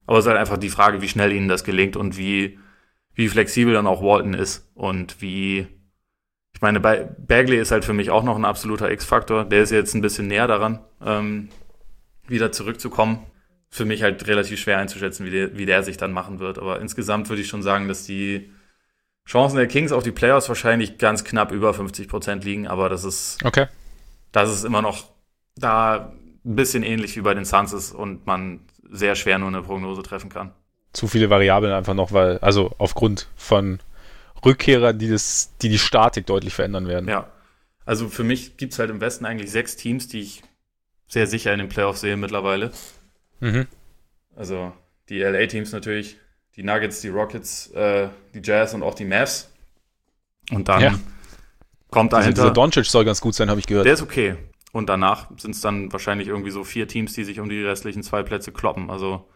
Aber 0.05 0.19
es 0.19 0.25
ist 0.25 0.29
halt 0.29 0.39
einfach 0.39 0.57
die 0.57 0.69
Frage, 0.69 1.01
wie 1.01 1.09
schnell 1.09 1.31
ihnen 1.31 1.47
das 1.47 1.63
gelingt 1.63 1.95
und 1.95 2.19
wie, 2.19 2.59
wie 3.15 3.29
flexibel 3.29 3.73
dann 3.73 3.87
auch 3.87 4.03
Walton 4.03 4.35
ist 4.35 4.69
und 4.75 5.19
wie 5.23 5.65
ich 6.53 6.61
meine, 6.61 6.79
bei 6.79 7.03
Bagley 7.17 7.57
ist 7.57 7.71
halt 7.71 7.83
für 7.83 7.93
mich 7.93 8.11
auch 8.11 8.23
noch 8.23 8.35
ein 8.35 8.45
absoluter 8.45 8.91
X-Faktor. 8.91 9.45
Der 9.45 9.63
ist 9.63 9.71
jetzt 9.71 9.95
ein 9.95 10.01
bisschen 10.01 10.27
näher 10.27 10.47
daran, 10.47 10.81
ähm, 11.03 11.49
wieder 12.27 12.51
zurückzukommen. 12.51 13.25
Für 13.69 13.85
mich 13.85 14.01
halt 14.01 14.25
relativ 14.27 14.59
schwer 14.59 14.77
einzuschätzen, 14.77 15.25
wie 15.25 15.31
der, 15.31 15.57
wie 15.57 15.65
der 15.65 15.83
sich 15.83 15.97
dann 15.97 16.13
machen 16.13 16.39
wird. 16.39 16.57
Aber 16.57 16.79
insgesamt 16.79 17.29
würde 17.29 17.41
ich 17.41 17.47
schon 17.47 17.63
sagen, 17.63 17.87
dass 17.87 18.05
die 18.05 18.49
Chancen 19.27 19.57
der 19.57 19.67
Kings 19.67 19.91
auf 19.91 20.03
die 20.03 20.11
Playoffs 20.11 20.47
wahrscheinlich 20.47 20.97
ganz 20.97 21.23
knapp 21.23 21.51
über 21.51 21.73
50 21.73 22.07
Prozent 22.07 22.45
liegen. 22.45 22.67
Aber 22.67 22.87
das 22.87 23.03
ist, 23.03 23.43
okay. 23.43 23.67
das 24.31 24.51
ist 24.51 24.63
immer 24.63 24.81
noch 24.81 25.05
da 25.55 26.13
ein 26.45 26.55
bisschen 26.55 26.83
ähnlich 26.83 27.15
wie 27.17 27.21
bei 27.21 27.33
den 27.33 27.43
Suns 27.43 27.73
ist 27.73 27.91
und 27.91 28.25
man 28.25 28.61
sehr 28.89 29.15
schwer 29.15 29.37
nur 29.37 29.49
eine 29.49 29.61
Prognose 29.61 30.01
treffen 30.01 30.29
kann. 30.29 30.53
Zu 30.93 31.07
viele 31.07 31.29
Variablen 31.29 31.73
einfach 31.73 31.93
noch, 31.93 32.13
weil, 32.13 32.37
also 32.39 32.73
aufgrund 32.77 33.27
von 33.35 33.79
Rückkehrer, 34.45 34.93
die, 34.93 35.09
das, 35.09 35.51
die 35.61 35.69
die 35.69 35.77
Statik 35.77 36.25
deutlich 36.25 36.53
verändern 36.53 36.87
werden. 36.87 37.09
Ja. 37.09 37.27
Also 37.85 38.09
für 38.09 38.23
mich 38.23 38.57
gibt 38.57 38.73
es 38.73 38.79
halt 38.79 38.89
im 38.89 39.01
Westen 39.01 39.25
eigentlich 39.25 39.51
sechs 39.51 39.75
Teams, 39.75 40.07
die 40.07 40.21
ich 40.21 40.43
sehr 41.07 41.27
sicher 41.27 41.53
in 41.53 41.59
den 41.59 41.69
Playoffs 41.69 42.01
sehe 42.01 42.17
mittlerweile. 42.17 42.71
Mhm. 43.39 43.67
Also 44.35 44.73
die 45.09 45.19
LA-Teams 45.19 45.71
natürlich, 45.71 46.17
die 46.55 46.63
Nuggets, 46.63 47.01
die 47.01 47.09
Rockets, 47.09 47.71
äh, 47.71 48.09
die 48.33 48.41
Jazz 48.43 48.73
und 48.73 48.83
auch 48.83 48.95
die 48.95 49.05
Mavs. 49.05 49.51
Und 50.51 50.67
dann 50.67 50.81
ja. 50.81 50.99
kommt 51.89 52.13
dahinter. 52.13 52.41
Dieser 52.43 52.53
Doncic 52.53 52.85
soll 52.85 53.05
ganz 53.05 53.21
gut 53.21 53.35
sein, 53.35 53.49
habe 53.49 53.59
ich 53.59 53.67
gehört. 53.67 53.85
Der 53.85 53.93
ist 53.93 54.01
okay. 54.01 54.35
Und 54.71 54.89
danach 54.89 55.29
sind 55.37 55.55
es 55.55 55.61
dann 55.61 55.91
wahrscheinlich 55.91 56.27
irgendwie 56.27 56.51
so 56.51 56.63
vier 56.63 56.87
Teams, 56.87 57.13
die 57.13 57.23
sich 57.23 57.39
um 57.39 57.49
die 57.49 57.63
restlichen 57.63 58.03
zwei 58.03 58.23
Plätze 58.23 58.51
kloppen. 58.51 58.89
Also 58.89 59.27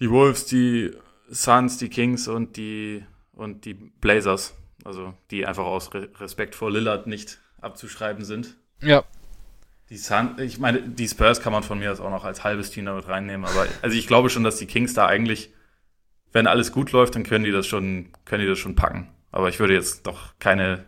die 0.00 0.10
Wolves, 0.10 0.46
die 0.46 0.90
Suns, 1.30 1.78
die 1.78 1.88
Kings 1.88 2.28
und 2.28 2.56
die 2.56 3.04
und 3.32 3.64
die 3.64 3.74
Blazers, 3.74 4.54
also 4.84 5.14
die 5.30 5.46
einfach 5.46 5.64
aus 5.64 5.90
Respekt 5.94 6.54
vor 6.54 6.70
Lillard 6.70 7.06
nicht 7.06 7.40
abzuschreiben 7.60 8.24
sind. 8.24 8.56
Ja. 8.82 9.04
Die 9.90 9.96
Sun, 9.96 10.36
ich 10.38 10.58
meine, 10.58 10.82
die 10.82 11.08
Spurs 11.08 11.40
kann 11.40 11.52
man 11.52 11.64
von 11.64 11.78
mir 11.78 11.90
aus 11.90 12.00
auch 12.00 12.10
noch 12.10 12.24
als 12.24 12.44
halbes 12.44 12.70
Team 12.70 12.86
damit 12.86 13.08
reinnehmen, 13.08 13.44
aber 13.44 13.66
also 13.82 13.96
ich 13.96 14.06
glaube 14.06 14.30
schon, 14.30 14.44
dass 14.44 14.56
die 14.56 14.66
Kings 14.66 14.94
da 14.94 15.06
eigentlich, 15.06 15.52
wenn 16.32 16.46
alles 16.46 16.70
gut 16.70 16.92
läuft, 16.92 17.16
dann 17.16 17.24
können 17.24 17.44
die 17.44 17.50
das 17.50 17.66
schon, 17.66 18.10
können 18.24 18.42
die 18.42 18.48
das 18.48 18.58
schon 18.58 18.76
packen. 18.76 19.08
Aber 19.32 19.48
ich 19.48 19.58
würde 19.58 19.74
jetzt 19.74 20.06
doch 20.06 20.34
keine, 20.38 20.84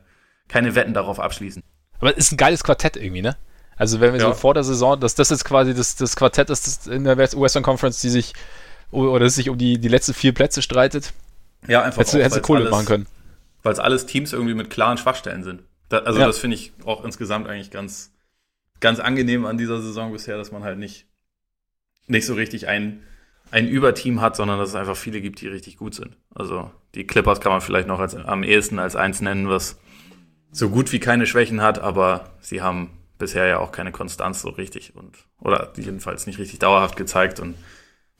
keine 0.48 0.76
Wetten 0.76 0.94
darauf 0.94 1.18
abschließen. 1.18 1.62
Aber 1.98 2.12
es 2.12 2.26
ist 2.26 2.32
ein 2.32 2.36
geiles 2.36 2.62
Quartett 2.62 2.96
irgendwie, 2.96 3.22
ne? 3.22 3.36
Also 3.76 4.00
wenn 4.00 4.12
wir 4.12 4.20
ja. 4.20 4.28
so 4.28 4.34
vor 4.34 4.54
der 4.54 4.62
Saison, 4.62 5.00
dass 5.00 5.16
das 5.16 5.30
jetzt 5.30 5.44
quasi 5.44 5.74
das, 5.74 5.96
das 5.96 6.14
Quartett 6.14 6.50
ist 6.50 6.86
in 6.86 7.04
der 7.04 7.18
Western 7.18 7.62
Conference, 7.62 8.00
die 8.00 8.10
sich 8.10 8.32
oder 8.92 9.28
sich 9.30 9.48
um 9.48 9.58
die, 9.58 9.78
die 9.78 9.88
letzten 9.88 10.14
vier 10.14 10.32
Plätze 10.32 10.62
streitet. 10.62 11.12
Ja, 11.66 11.82
einfach. 11.82 12.00
Hättest, 12.00 12.14
auch, 12.14 12.20
hättest 12.20 12.42
Kohle 12.42 12.70
machen 12.70 12.86
können. 12.86 13.06
Weil 13.62 13.72
es 13.72 13.78
alles 13.78 14.06
Teams 14.06 14.32
irgendwie 14.32 14.54
mit 14.54 14.70
klaren 14.70 14.98
Schwachstellen 14.98 15.42
sind. 15.42 15.62
Da, 15.88 15.98
also 16.00 16.20
ja. 16.20 16.26
das 16.26 16.38
finde 16.38 16.56
ich 16.56 16.72
auch 16.84 17.04
insgesamt 17.04 17.48
eigentlich 17.48 17.70
ganz, 17.70 18.12
ganz 18.82 19.00
angenehm 19.00 19.46
an 19.46 19.56
dieser 19.56 19.80
Saison 19.80 20.12
bisher, 20.12 20.36
dass 20.36 20.52
man 20.52 20.62
halt 20.62 20.78
nicht, 20.78 21.06
nicht 22.06 22.26
so 22.26 22.34
richtig 22.34 22.68
ein, 22.68 23.02
ein 23.50 23.66
Überteam 23.66 24.20
hat, 24.20 24.36
sondern 24.36 24.58
dass 24.58 24.70
es 24.70 24.74
einfach 24.74 24.96
viele 24.96 25.22
gibt, 25.22 25.40
die 25.40 25.48
richtig 25.48 25.78
gut 25.78 25.94
sind. 25.94 26.18
Also 26.34 26.70
die 26.94 27.06
Clippers 27.06 27.40
kann 27.40 27.52
man 27.52 27.62
vielleicht 27.62 27.88
noch 27.88 28.00
als, 28.00 28.14
am 28.14 28.42
ehesten 28.42 28.78
als 28.78 28.96
eins 28.96 29.22
nennen, 29.22 29.48
was 29.48 29.78
so 30.50 30.68
gut 30.68 30.92
wie 30.92 31.00
keine 31.00 31.26
Schwächen 31.26 31.62
hat, 31.62 31.78
aber 31.78 32.30
sie 32.40 32.60
haben 32.60 32.90
bisher 33.18 33.46
ja 33.46 33.58
auch 33.58 33.72
keine 33.72 33.92
Konstanz 33.92 34.42
so 34.42 34.50
richtig 34.50 34.94
und 34.96 35.16
oder 35.40 35.72
jedenfalls 35.76 36.26
nicht 36.26 36.38
richtig 36.38 36.58
dauerhaft 36.58 36.96
gezeigt 36.96 37.40
und 37.40 37.54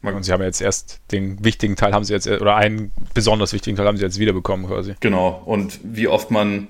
und 0.04 0.24
sie 0.24 0.32
haben 0.32 0.42
jetzt 0.42 0.60
erst 0.60 1.00
den 1.12 1.44
wichtigen 1.44 1.76
Teil 1.76 1.92
haben 1.92 2.02
sie 2.04 2.12
jetzt, 2.12 2.26
oder 2.26 2.56
einen 2.56 2.90
besonders 3.14 3.52
wichtigen 3.52 3.76
Teil 3.76 3.86
haben 3.86 3.96
sie 3.96 4.02
jetzt 4.02 4.18
wiederbekommen 4.18 4.66
quasi. 4.66 4.96
Genau. 4.98 5.40
Und 5.44 5.78
wie 5.84 6.08
oft 6.08 6.32
man 6.32 6.66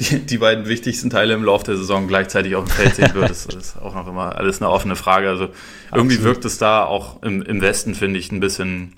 die, 0.00 0.20
die 0.20 0.38
beiden 0.38 0.66
wichtigsten 0.66 1.10
Teile 1.10 1.34
im 1.34 1.44
Laufe 1.44 1.64
der 1.64 1.76
Saison 1.76 2.06
gleichzeitig 2.06 2.54
auf 2.54 2.64
dem 2.64 2.70
Feld 2.70 2.94
sehen 2.94 3.14
wird, 3.14 3.30
ist, 3.30 3.52
ist 3.52 3.76
auch 3.76 3.94
noch 3.94 4.06
immer 4.06 4.36
alles 4.36 4.60
eine 4.60 4.70
offene 4.70 4.96
Frage. 4.96 5.28
Also 5.28 5.48
irgendwie 5.92 6.16
Absolut. 6.16 6.24
wirkt 6.24 6.44
es 6.44 6.58
da 6.58 6.84
auch 6.84 7.22
im, 7.22 7.42
im 7.42 7.60
Westen, 7.60 7.94
finde 7.94 8.20
ich, 8.20 8.30
ein 8.30 8.40
bisschen, 8.40 8.96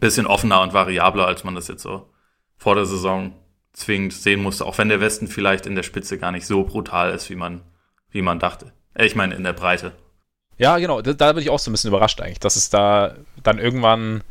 bisschen 0.00 0.26
offener 0.26 0.62
und 0.62 0.72
variabler, 0.72 1.26
als 1.26 1.44
man 1.44 1.54
das 1.54 1.68
jetzt 1.68 1.82
so 1.82 2.10
vor 2.56 2.74
der 2.74 2.86
Saison 2.86 3.34
zwingend 3.72 4.14
sehen 4.14 4.42
musste. 4.42 4.64
Auch 4.64 4.78
wenn 4.78 4.88
der 4.88 5.00
Westen 5.00 5.28
vielleicht 5.28 5.66
in 5.66 5.76
der 5.76 5.84
Spitze 5.84 6.18
gar 6.18 6.32
nicht 6.32 6.46
so 6.46 6.64
brutal 6.64 7.12
ist, 7.12 7.30
wie 7.30 7.36
man, 7.36 7.62
wie 8.10 8.22
man 8.22 8.40
dachte. 8.40 8.72
Ich 8.98 9.14
meine, 9.14 9.34
in 9.34 9.44
der 9.44 9.52
Breite. 9.52 9.92
Ja, 10.58 10.78
genau, 10.78 11.02
da, 11.02 11.12
da 11.12 11.32
bin 11.34 11.42
ich 11.42 11.50
auch 11.50 11.58
so 11.58 11.70
ein 11.70 11.74
bisschen 11.74 11.88
überrascht 11.88 12.20
eigentlich, 12.20 12.40
dass 12.40 12.56
es 12.56 12.70
da 12.70 13.14
dann 13.42 13.58
irgendwann 13.58 14.24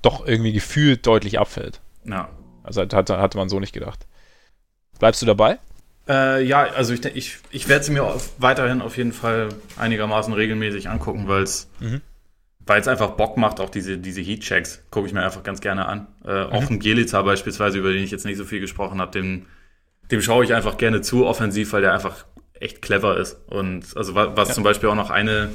doch 0.00 0.26
irgendwie 0.26 0.52
gefühlt 0.52 1.06
deutlich 1.06 1.38
abfällt. 1.38 1.80
Ja. 2.04 2.30
Also 2.62 2.82
hatte, 2.82 3.18
hatte 3.18 3.36
man 3.36 3.48
so 3.48 3.58
nicht 3.60 3.72
gedacht. 3.72 4.06
Bleibst 5.02 5.20
du 5.20 5.26
dabei? 5.26 5.58
Äh, 6.08 6.44
ja, 6.44 6.62
also 6.62 6.94
ich, 6.94 7.04
ich, 7.04 7.38
ich 7.50 7.68
werde 7.68 7.84
sie 7.84 7.90
mir 7.90 8.04
auf, 8.04 8.30
weiterhin 8.38 8.80
auf 8.80 8.96
jeden 8.96 9.12
Fall 9.12 9.48
einigermaßen 9.76 10.32
regelmäßig 10.32 10.88
angucken, 10.88 11.26
weil 11.26 11.42
es 11.42 11.68
mhm. 11.80 12.02
einfach 12.68 13.16
Bock 13.16 13.36
macht, 13.36 13.58
auch 13.58 13.68
diese, 13.68 13.98
diese 13.98 14.20
Heat-Checks, 14.20 14.84
gucke 14.92 15.08
ich 15.08 15.12
mir 15.12 15.24
einfach 15.24 15.42
ganz 15.42 15.60
gerne 15.60 15.86
an. 15.86 16.06
Äh, 16.24 16.44
mhm. 16.44 16.52
Auch 16.52 16.70
ein 16.70 16.78
Bielica 16.78 17.20
beispielsweise, 17.22 17.78
über 17.78 17.92
den 17.92 18.04
ich 18.04 18.12
jetzt 18.12 18.24
nicht 18.24 18.36
so 18.36 18.44
viel 18.44 18.60
gesprochen 18.60 19.00
habe, 19.00 19.10
dem, 19.10 19.46
dem 20.12 20.22
schaue 20.22 20.44
ich 20.44 20.54
einfach 20.54 20.78
gerne 20.78 21.00
zu 21.00 21.26
offensiv, 21.26 21.72
weil 21.72 21.82
der 21.82 21.94
einfach 21.94 22.24
echt 22.60 22.80
clever 22.80 23.16
ist. 23.16 23.40
Und 23.48 23.96
also 23.96 24.14
was, 24.14 24.36
was 24.36 24.48
ja. 24.50 24.54
zum 24.54 24.62
Beispiel 24.62 24.88
auch 24.88 24.94
noch 24.94 25.10
eine, 25.10 25.50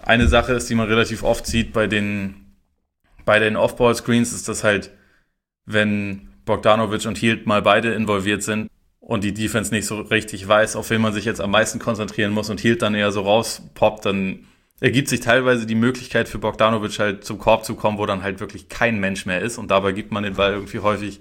eine 0.00 0.28
Sache 0.28 0.52
ist, 0.52 0.70
die 0.70 0.76
man 0.76 0.86
relativ 0.86 1.24
oft 1.24 1.44
sieht 1.44 1.72
bei 1.72 1.88
den, 1.88 2.54
bei 3.24 3.40
den 3.40 3.56
Off-Ball-Screens, 3.56 4.32
ist 4.32 4.48
das 4.48 4.62
halt, 4.62 4.92
wenn 5.66 6.31
Bogdanovic 6.44 7.06
und 7.06 7.18
Hield 7.18 7.46
mal 7.46 7.62
beide 7.62 7.92
involviert 7.94 8.42
sind 8.42 8.70
und 9.00 9.24
die 9.24 9.34
Defense 9.34 9.74
nicht 9.74 9.86
so 9.86 10.00
richtig 10.00 10.46
weiß, 10.46 10.76
auf 10.76 10.90
wen 10.90 11.00
man 11.00 11.12
sich 11.12 11.24
jetzt 11.24 11.40
am 11.40 11.50
meisten 11.50 11.78
konzentrieren 11.78 12.32
muss 12.32 12.50
und 12.50 12.60
Hield 12.60 12.82
dann 12.82 12.94
eher 12.94 13.12
so 13.12 13.22
rauspoppt, 13.22 14.06
dann 14.06 14.46
ergibt 14.80 15.08
sich 15.08 15.20
teilweise 15.20 15.66
die 15.66 15.74
Möglichkeit 15.74 16.28
für 16.28 16.38
Bogdanovic 16.38 16.98
halt 16.98 17.24
zum 17.24 17.38
Korb 17.38 17.64
zu 17.64 17.74
kommen, 17.74 17.98
wo 17.98 18.06
dann 18.06 18.22
halt 18.22 18.40
wirklich 18.40 18.68
kein 18.68 18.98
Mensch 19.00 19.26
mehr 19.26 19.40
ist 19.40 19.58
und 19.58 19.70
dabei 19.70 19.92
gibt 19.92 20.12
man 20.12 20.22
den 20.22 20.34
Ball 20.34 20.52
irgendwie 20.52 20.80
häufig 20.80 21.20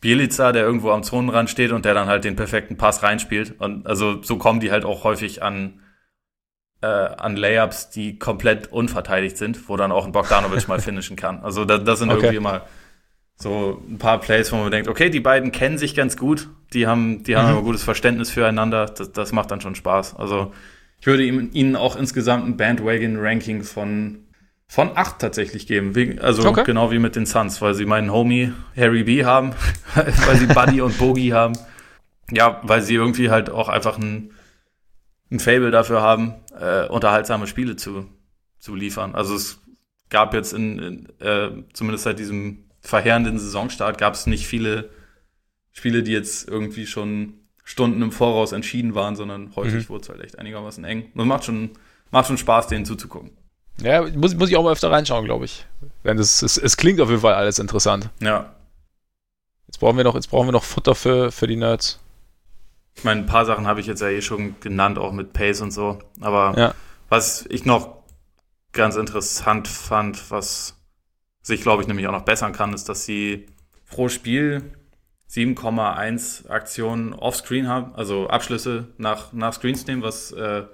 Bielica, 0.00 0.52
der 0.52 0.64
irgendwo 0.64 0.90
am 0.90 1.02
Zonenrand 1.02 1.48
steht 1.48 1.72
und 1.72 1.84
der 1.84 1.94
dann 1.94 2.08
halt 2.08 2.24
den 2.24 2.36
perfekten 2.36 2.76
Pass 2.76 3.02
reinspielt 3.02 3.54
und 3.58 3.86
also 3.86 4.22
so 4.22 4.36
kommen 4.36 4.60
die 4.60 4.70
halt 4.70 4.84
auch 4.84 5.04
häufig 5.04 5.42
an 5.42 5.80
äh, 6.82 6.86
an 6.86 7.36
Layups, 7.36 7.88
die 7.88 8.18
komplett 8.18 8.70
unverteidigt 8.70 9.38
sind, 9.38 9.68
wo 9.68 9.76
dann 9.76 9.90
auch 9.90 10.04
ein 10.04 10.12
Bogdanovic 10.12 10.68
mal 10.68 10.80
finishen 10.80 11.16
kann. 11.16 11.40
Also 11.40 11.64
das, 11.64 11.82
das 11.84 11.98
sind 11.98 12.10
okay. 12.10 12.18
irgendwie 12.18 12.36
immer 12.36 12.66
so 13.36 13.82
ein 13.88 13.98
paar 13.98 14.20
Plays, 14.20 14.52
wo 14.52 14.56
man 14.56 14.70
denkt, 14.70 14.88
okay, 14.88 15.10
die 15.10 15.20
beiden 15.20 15.52
kennen 15.52 15.78
sich 15.78 15.94
ganz 15.94 16.16
gut, 16.16 16.48
die 16.72 16.86
haben, 16.86 17.22
die 17.24 17.36
haben 17.36 17.50
mhm. 17.50 17.58
ein 17.58 17.64
gutes 17.64 17.82
Verständnis 17.82 18.30
füreinander, 18.30 18.86
das, 18.86 19.12
das 19.12 19.32
macht 19.32 19.50
dann 19.50 19.60
schon 19.60 19.74
Spaß. 19.74 20.16
Also 20.16 20.52
ich 21.00 21.06
würde 21.06 21.24
ihm, 21.24 21.50
ihnen 21.52 21.76
auch 21.76 21.96
insgesamt 21.96 22.46
ein 22.46 22.56
Bandwagon-Ranking 22.56 23.62
von, 23.62 24.24
von 24.66 24.96
8 24.96 25.18
tatsächlich 25.18 25.66
geben. 25.66 26.18
Also 26.20 26.48
okay. 26.48 26.62
genau 26.64 26.90
wie 26.90 26.98
mit 26.98 27.16
den 27.16 27.26
Suns, 27.26 27.60
weil 27.60 27.74
sie 27.74 27.84
meinen 27.84 28.10
Homie 28.10 28.52
Harry 28.76 29.04
B 29.04 29.24
haben, 29.24 29.52
weil 29.94 30.36
sie 30.36 30.46
Buddy 30.46 30.80
und 30.80 30.96
Bogey 30.96 31.28
haben. 31.28 31.58
Ja, 32.30 32.60
weil 32.62 32.80
sie 32.80 32.94
irgendwie 32.94 33.28
halt 33.28 33.50
auch 33.50 33.68
einfach 33.68 33.98
ein, 33.98 34.30
ein 35.30 35.40
Fable 35.40 35.70
dafür 35.70 36.00
haben, 36.00 36.36
äh, 36.58 36.86
unterhaltsame 36.86 37.46
Spiele 37.46 37.76
zu, 37.76 38.06
zu 38.58 38.74
liefern. 38.74 39.14
Also 39.14 39.34
es 39.34 39.60
gab 40.08 40.32
jetzt 40.32 40.54
in, 40.54 40.78
in 40.78 41.08
äh, 41.20 41.50
zumindest 41.74 42.04
seit 42.04 42.18
diesem 42.18 42.63
verheerenden 42.84 43.38
Saisonstart 43.38 43.98
gab 43.98 44.14
es 44.14 44.26
nicht 44.26 44.46
viele 44.46 44.90
Spiele, 45.72 46.02
die 46.02 46.12
jetzt 46.12 46.46
irgendwie 46.46 46.86
schon 46.86 47.34
Stunden 47.64 48.02
im 48.02 48.12
Voraus 48.12 48.52
entschieden 48.52 48.94
waren, 48.94 49.16
sondern 49.16 49.56
häufig 49.56 49.84
mhm. 49.84 49.88
wurde 49.88 50.02
es 50.02 50.08
halt 50.10 50.20
echt 50.20 50.38
einigermaßen 50.38 50.84
eng. 50.84 51.10
Und 51.14 51.26
macht 51.26 51.44
schon, 51.44 51.70
macht 52.10 52.28
schon 52.28 52.38
Spaß, 52.38 52.68
denen 52.68 52.84
zuzugucken. 52.84 53.30
Ja, 53.80 54.02
muss, 54.02 54.34
muss 54.36 54.50
ich 54.50 54.56
auch 54.56 54.62
mal 54.62 54.72
öfter 54.72 54.92
reinschauen, 54.92 55.24
glaube 55.24 55.46
ich. 55.46 55.66
Denn 56.04 56.18
das, 56.18 56.42
es, 56.42 56.58
es 56.58 56.76
klingt 56.76 57.00
auf 57.00 57.08
jeden 57.08 57.22
Fall 57.22 57.34
alles 57.34 57.58
interessant. 57.58 58.10
Ja. 58.20 58.54
Jetzt 59.66 59.78
brauchen 59.78 59.96
wir 59.96 60.04
noch, 60.04 60.14
jetzt 60.14 60.28
brauchen 60.28 60.46
wir 60.46 60.52
noch 60.52 60.62
Futter 60.62 60.94
für, 60.94 61.32
für 61.32 61.46
die 61.46 61.56
Nerds. 61.56 61.98
Ich 62.94 63.02
meine, 63.02 63.22
ein 63.22 63.26
paar 63.26 63.46
Sachen 63.46 63.66
habe 63.66 63.80
ich 63.80 63.86
jetzt 63.86 64.02
ja 64.02 64.08
eh 64.08 64.22
schon 64.22 64.60
genannt, 64.60 64.98
auch 64.98 65.12
mit 65.12 65.32
Pace 65.32 65.62
und 65.62 65.72
so. 65.72 65.98
Aber 66.20 66.54
ja. 66.56 66.74
was 67.08 67.46
ich 67.48 67.64
noch 67.64 68.04
ganz 68.72 68.94
interessant 68.94 69.66
fand, 69.66 70.30
was 70.30 70.76
sich, 71.44 71.60
glaube 71.62 71.82
ich, 71.82 71.88
nämlich 71.88 72.08
auch 72.08 72.12
noch 72.12 72.24
bessern 72.24 72.52
kann, 72.52 72.72
ist, 72.72 72.88
dass 72.88 73.04
sie 73.04 73.46
pro 73.88 74.08
Spiel 74.08 74.72
7,1 75.30 76.48
Aktionen 76.48 77.12
offscreen 77.12 77.68
haben, 77.68 77.94
also 77.94 78.28
Abschlüsse 78.28 78.88
nach, 78.96 79.32
nach 79.32 79.52
Screens 79.52 79.86
nehmen, 79.86 80.02
was 80.02 80.32
äh, 80.32 80.64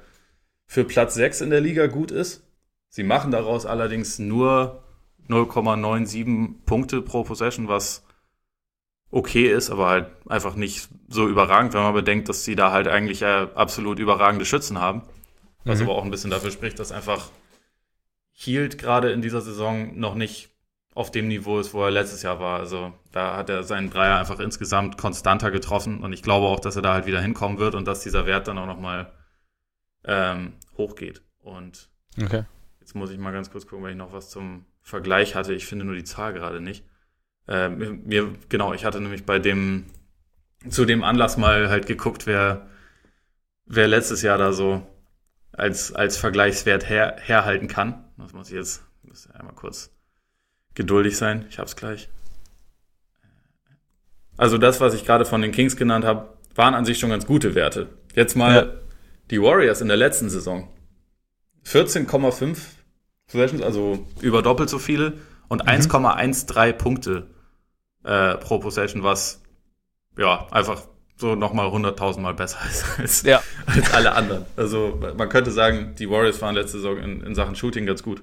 für 0.67 0.85
Platz 0.85 1.15
6 1.15 1.43
in 1.43 1.51
der 1.51 1.61
Liga 1.61 1.87
gut 1.87 2.11
ist. 2.11 2.45
Sie 2.89 3.03
machen 3.03 3.31
daraus 3.31 3.67
allerdings 3.67 4.19
nur 4.19 4.85
0,97 5.29 6.65
Punkte 6.67 7.03
pro 7.03 7.25
Possession, 7.25 7.69
was 7.69 8.05
okay 9.11 9.51
ist, 9.51 9.71
aber 9.71 9.89
halt 9.89 10.07
einfach 10.29 10.55
nicht 10.55 10.89
so 11.09 11.29
überragend, 11.29 11.75
wenn 11.75 11.83
man 11.83 11.95
bedenkt, 11.95 12.29
dass 12.29 12.45
sie 12.45 12.55
da 12.55 12.71
halt 12.71 12.87
eigentlich 12.87 13.23
äh, 13.23 13.49
absolut 13.55 13.99
überragende 13.99 14.45
Schützen 14.45 14.79
haben. 14.79 15.03
Was 15.65 15.81
mhm. 15.81 15.87
aber 15.87 15.97
auch 15.97 16.05
ein 16.05 16.11
bisschen 16.11 16.31
dafür 16.31 16.53
spricht, 16.53 16.79
dass 16.79 16.93
einfach 16.93 17.31
Hield 18.31 18.79
gerade 18.79 19.11
in 19.11 19.21
dieser 19.21 19.41
Saison 19.41 19.99
noch 19.99 20.15
nicht 20.15 20.51
auf 21.01 21.11
dem 21.11 21.29
Niveau 21.29 21.59
ist, 21.59 21.73
wo 21.73 21.83
er 21.83 21.91
letztes 21.91 22.21
Jahr 22.21 22.41
war. 22.41 22.61
Also 22.61 22.93
da 23.11 23.35
hat 23.35 23.49
er 23.49 23.63
seinen 23.63 23.89
Dreier 23.89 24.19
einfach 24.19 24.39
insgesamt 24.39 24.99
konstanter 24.99 25.51
getroffen 25.51 26.05
und 26.05 26.13
ich 26.13 26.23
glaube 26.23 26.47
auch, 26.47 26.61
dass 26.61 26.77
er 26.77 26.83
da 26.83 26.93
halt 26.93 27.07
wieder 27.07 27.23
hinkommen 27.23 27.59
wird 27.59 27.75
und 27.75 27.89
dass 27.89 28.03
dieser 28.03 28.27
Wert 28.27 28.49
dann 28.49 28.59
auch 28.59 28.67
nochmal 28.67 29.11
ähm, 30.05 30.53
hochgeht. 30.77 31.23
Und 31.39 31.89
okay. 32.23 32.45
jetzt 32.81 32.95
muss 32.95 33.11
ich 33.11 33.19
mal 33.19 33.33
ganz 33.33 33.51
kurz 33.51 33.67
gucken, 33.67 33.83
weil 33.83 33.93
ich 33.93 33.97
noch 33.97 34.13
was 34.13 34.29
zum 34.29 34.67
Vergleich 34.83 35.35
hatte. 35.35 35.55
Ich 35.55 35.67
finde 35.67 35.87
nur 35.87 35.95
die 35.95 36.05
Zahl 36.05 36.35
gerade 36.35 36.61
nicht. 36.61 36.85
Äh, 37.49 37.71
mir, 37.71 38.35
genau, 38.51 38.75
ich 38.75 38.85
hatte 38.85 39.01
nämlich 39.01 39.25
bei 39.25 39.39
dem, 39.39 39.87
zu 40.69 40.85
dem 40.85 41.03
Anlass 41.03 41.39
mal 41.39 41.71
halt 41.71 41.87
geguckt, 41.87 42.27
wer, 42.27 42.69
wer 43.65 43.89
letztes 43.89 44.21
Jahr 44.21 44.37
da 44.37 44.53
so 44.53 44.87
als, 45.53 45.95
als 45.95 46.19
Vergleichswert 46.19 46.91
her, 46.91 47.17
herhalten 47.19 47.69
kann. 47.69 48.05
Das 48.19 48.35
muss 48.35 48.51
ich 48.51 48.57
jetzt, 48.57 48.85
einmal 49.33 49.55
kurz 49.55 49.91
geduldig 50.75 51.17
sein. 51.17 51.47
Ich 51.51 51.59
hab's 51.59 51.77
gleich. 51.77 52.09
Also 54.37 54.57
das, 54.57 54.81
was 54.81 54.95
ich 54.95 55.05
gerade 55.05 55.25
von 55.25 55.43
den 55.43 55.53
Kings 55.53 55.77
genannt 55.77 56.05
habe, 56.05 56.29
waren 56.55 56.75
an 56.75 56.85
sich 56.85 56.99
schon 56.99 57.11
ganz 57.11 57.27
gute 57.27 57.55
Werte. 57.55 57.89
Jetzt 58.15 58.37
mal 58.37 58.55
ja. 58.55 58.73
die 59.31 59.41
Warriors 59.41 59.81
in 59.81 59.89
der 59.89 59.97
letzten 59.97 60.31
Saison. 60.31 60.69
14,5 61.67 62.57
Possessions, 63.27 63.63
also 63.63 64.07
über 64.21 64.43
doppelt 64.43 64.71
so 64.71 64.79
viele 64.79 65.19
und 65.49 65.65
mhm. 65.65 65.71
1,13 65.71 66.73
Punkte 66.73 67.27
äh, 68.03 68.37
pro 68.37 68.59
Possession, 68.59 69.03
was 69.03 69.43
ja 70.19 70.47
einfach 70.51 70.83
so 71.17 71.35
nochmal 71.35 71.69
100.000 71.69 72.21
Mal 72.21 72.35
besser 72.35 72.59
ist 72.69 72.85
als, 72.99 73.23
ja. 73.23 73.43
als 73.67 73.93
alle 73.93 74.13
anderen. 74.13 74.47
Also 74.57 74.99
man 75.17 75.29
könnte 75.29 75.51
sagen, 75.51 75.95
die 75.99 76.09
Warriors 76.09 76.41
waren 76.41 76.55
letzte 76.55 76.79
Saison 76.79 76.97
in, 76.97 77.21
in 77.23 77.35
Sachen 77.35 77.55
Shooting 77.55 77.87
ganz 77.87 78.03
gut. 78.03 78.23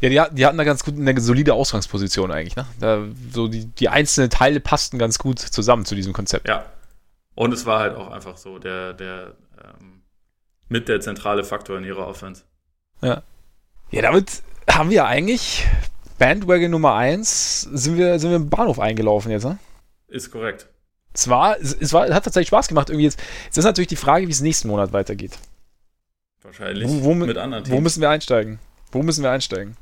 Ja, 0.00 0.08
die, 0.08 0.34
die 0.36 0.46
hatten 0.46 0.58
da 0.58 0.64
ganz 0.64 0.84
gut 0.84 0.98
eine 0.98 1.20
solide 1.20 1.54
Ausgangsposition 1.54 2.30
eigentlich. 2.30 2.56
Ne? 2.56 2.66
Da, 2.80 3.04
so 3.32 3.48
die, 3.48 3.66
die 3.66 3.88
einzelnen 3.88 4.30
Teile 4.30 4.60
passten 4.60 4.98
ganz 4.98 5.18
gut 5.18 5.38
zusammen 5.38 5.84
zu 5.84 5.94
diesem 5.94 6.12
Konzept. 6.12 6.48
Ja. 6.48 6.66
Und 7.34 7.52
es 7.52 7.66
war 7.66 7.80
halt 7.80 7.96
auch 7.96 8.10
einfach 8.10 8.36
so 8.36 8.58
der, 8.58 8.92
der 8.92 9.32
ähm, 9.62 10.02
mit 10.68 10.88
der 10.88 11.00
zentrale 11.00 11.44
Faktor 11.44 11.78
in 11.78 11.84
ihrer 11.84 12.06
Offense. 12.06 12.42
Ja. 13.00 13.22
Ja, 13.90 14.02
damit 14.02 14.42
haben 14.70 14.90
wir 14.90 15.06
eigentlich 15.06 15.66
Bandwagon 16.18 16.70
Nummer 16.70 16.94
1 16.94 17.62
sind 17.62 17.96
wir, 17.96 18.18
sind 18.18 18.30
wir 18.30 18.36
im 18.36 18.50
Bahnhof 18.50 18.78
eingelaufen 18.78 19.30
jetzt, 19.30 19.44
ne? 19.44 19.58
Ist 20.08 20.30
korrekt. 20.30 20.68
Es 21.12 21.28
war, 21.28 21.56
es 21.60 21.92
war, 21.92 22.12
hat 22.12 22.24
tatsächlich 22.24 22.48
Spaß 22.48 22.68
gemacht 22.68 22.90
irgendwie 22.90 23.04
jetzt. 23.04 23.20
Jetzt 23.44 23.58
ist 23.58 23.64
natürlich 23.64 23.88
die 23.88 23.96
Frage, 23.96 24.26
wie 24.26 24.32
es 24.32 24.40
nächsten 24.40 24.68
Monat 24.68 24.92
weitergeht. 24.92 25.38
Wahrscheinlich 26.42 26.88
wo, 26.88 27.04
wo, 27.04 27.14
mit 27.14 27.36
anderen 27.36 27.64
Teams. 27.64 27.76
Wo 27.76 27.80
müssen 27.80 28.00
wir 28.00 28.10
einsteigen? 28.10 28.58
Wo 28.90 29.02
müssen 29.02 29.22
wir 29.22 29.30
einsteigen? 29.30 29.76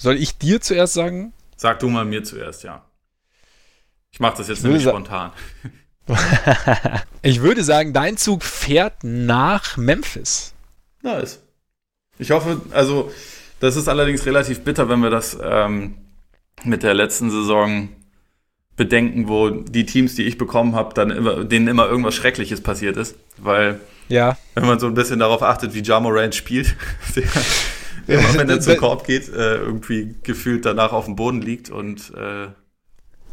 Soll 0.00 0.16
ich 0.16 0.38
dir 0.38 0.62
zuerst 0.62 0.94
sagen? 0.94 1.34
Sag 1.56 1.80
du 1.80 1.90
mal 1.90 2.06
mir 2.06 2.24
zuerst, 2.24 2.62
ja. 2.62 2.82
Ich 4.10 4.18
mache 4.18 4.38
das 4.38 4.48
jetzt 4.48 4.64
nämlich 4.64 4.82
spontan. 4.82 5.30
ich 7.22 7.42
würde 7.42 7.62
sagen, 7.62 7.92
dein 7.92 8.16
Zug 8.16 8.42
fährt 8.42 9.04
nach 9.04 9.76
Memphis. 9.76 10.54
Nice. 11.02 11.42
Ich 12.18 12.30
hoffe, 12.30 12.62
also, 12.70 13.12
das 13.60 13.76
ist 13.76 13.88
allerdings 13.88 14.24
relativ 14.24 14.64
bitter, 14.64 14.88
wenn 14.88 15.00
wir 15.00 15.10
das 15.10 15.36
ähm, 15.42 15.98
mit 16.64 16.82
der 16.82 16.94
letzten 16.94 17.30
Saison 17.30 17.90
bedenken, 18.76 19.28
wo 19.28 19.50
die 19.50 19.84
Teams, 19.84 20.14
die 20.14 20.22
ich 20.22 20.38
bekommen 20.38 20.74
habe, 20.74 20.94
dann 20.94 21.10
immer, 21.10 21.44
denen 21.44 21.68
immer 21.68 21.86
irgendwas 21.86 22.14
Schreckliches 22.14 22.62
passiert 22.62 22.96
ist. 22.96 23.16
Weil, 23.36 23.80
ja. 24.08 24.38
wenn 24.54 24.64
man 24.64 24.80
so 24.80 24.86
ein 24.86 24.94
bisschen 24.94 25.18
darauf 25.18 25.42
achtet, 25.42 25.74
wie 25.74 25.82
Jamorant 25.82 26.34
spielt, 26.34 26.74
immer 28.10 28.34
wenn 28.34 28.50
er 28.50 28.60
zum 28.60 28.76
Korb 28.76 29.04
geht, 29.04 29.28
äh, 29.28 29.56
irgendwie 29.56 30.16
gefühlt 30.22 30.64
danach 30.64 30.92
auf 30.92 31.06
dem 31.06 31.16
Boden 31.16 31.40
liegt 31.40 31.70
und 31.70 32.12
äh, 32.14 32.48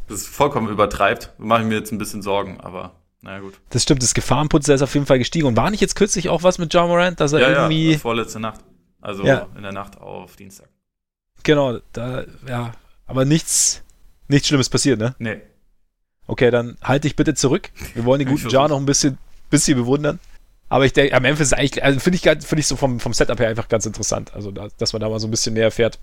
das 0.07 0.25
vollkommen 0.25 0.69
übertreibt. 0.69 1.33
Mache 1.37 1.61
ich 1.61 1.67
mir 1.67 1.75
jetzt 1.75 1.91
ein 1.91 1.97
bisschen 1.97 2.21
Sorgen, 2.21 2.59
aber 2.59 2.95
naja 3.21 3.39
gut. 3.39 3.55
Das 3.69 3.83
stimmt, 3.83 4.03
das 4.03 4.13
Gefahrenputz 4.13 4.67
ist 4.67 4.81
auf 4.81 4.93
jeden 4.93 5.05
Fall 5.05 5.17
gestiegen. 5.17 5.47
Und 5.47 5.57
war 5.57 5.69
nicht 5.69 5.81
jetzt 5.81 5.95
kürzlich 5.95 6.29
auch 6.29 6.43
was 6.43 6.59
mit 6.59 6.73
John 6.73 6.87
Morant, 6.87 7.19
dass 7.19 7.33
er 7.33 7.41
ja, 7.41 7.49
irgendwie. 7.49 7.93
Ja, 7.93 7.97
vorletzte 7.97 8.39
Nacht. 8.39 8.61
Also 9.01 9.25
ja. 9.25 9.47
in 9.55 9.63
der 9.63 9.71
Nacht 9.71 9.99
auf 9.99 10.35
Dienstag. 10.35 10.69
Genau, 11.43 11.79
da, 11.93 12.25
ja. 12.47 12.73
Aber 13.05 13.25
nichts, 13.25 13.83
nichts 14.27 14.47
Schlimmes 14.47 14.69
passiert, 14.69 14.99
ne? 14.99 15.15
Nee. 15.19 15.41
Okay, 16.27 16.51
dann 16.51 16.77
halte 16.81 17.07
ich 17.07 17.15
bitte 17.15 17.33
zurück. 17.35 17.71
Wir 17.93 18.05
wollen 18.05 18.19
den 18.19 18.27
guten 18.27 18.49
Jar 18.49 18.67
noch 18.67 18.77
ein 18.77 18.85
bisschen, 18.85 19.17
bisschen 19.49 19.77
bewundern. 19.77 20.19
Aber 20.69 20.85
ich 20.85 20.93
denke, 20.93 21.17
Memphis 21.19 21.47
ist 21.47 21.53
eigentlich, 21.53 21.83
also 21.83 21.99
finde 21.99 22.15
ich, 22.17 22.21
find 22.45 22.59
ich 22.59 22.67
so 22.67 22.75
vom, 22.75 22.99
vom 22.99 23.13
Setup 23.13 23.39
her 23.39 23.47
einfach 23.49 23.69
ganz 23.69 23.85
interessant. 23.85 24.33
Also, 24.33 24.51
da, 24.51 24.67
dass 24.77 24.93
man 24.93 25.01
da 25.01 25.09
mal 25.09 25.19
so 25.19 25.27
ein 25.27 25.31
bisschen 25.31 25.53
mehr 25.53 25.63
erfährt, 25.63 25.99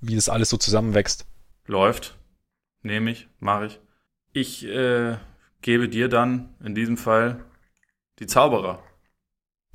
wie 0.00 0.14
das 0.14 0.28
alles 0.28 0.48
so 0.50 0.56
zusammenwächst. 0.56 1.26
Läuft. 1.66 2.16
Nehme 2.82 3.10
ich, 3.10 3.28
mache 3.40 3.66
ich. 3.66 3.80
Ich 4.32 4.64
äh, 4.66 5.16
gebe 5.62 5.88
dir 5.88 6.08
dann 6.08 6.54
in 6.64 6.74
diesem 6.76 6.96
Fall 6.96 7.40
die 8.20 8.26
Zauberer. 8.26 8.80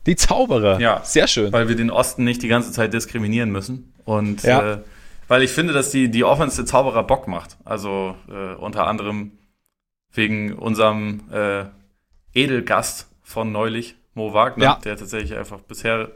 Die 0.06 0.16
Zauberer. 0.16 0.80
Ja. 0.80 1.02
Sehr 1.04 1.28
schön. 1.28 1.52
Weil 1.52 1.68
wir 1.68 1.76
den 1.76 1.92
Osten 1.92 2.24
nicht 2.24 2.42
die 2.42 2.48
ganze 2.48 2.72
Zeit 2.72 2.94
diskriminieren 2.94 3.52
müssen. 3.52 3.94
Und 4.06 4.44
Ja. 4.44 4.74
äh, 4.74 4.78
weil 5.28 5.44
ich 5.44 5.52
finde, 5.52 5.74
dass 5.74 5.92
die, 5.92 6.10
die 6.10 6.24
Offense 6.24 6.58
der 6.58 6.66
Zauberer 6.66 7.04
Bock 7.04 7.28
macht. 7.28 7.58
Also 7.66 8.16
äh, 8.30 8.54
unter 8.56 8.88
anderem 8.88 9.32
wegen 10.12 10.54
unserem 10.54 11.24
äh, 11.32 11.66
Edelgast 12.34 13.08
von 13.24 13.52
neulich, 13.52 13.96
Mo 14.14 14.34
Wagner, 14.34 14.64
Ja. 14.64 14.80
der 14.84 14.98
tatsächlich 14.98 15.36
einfach 15.36 15.62
bisher 15.62 16.12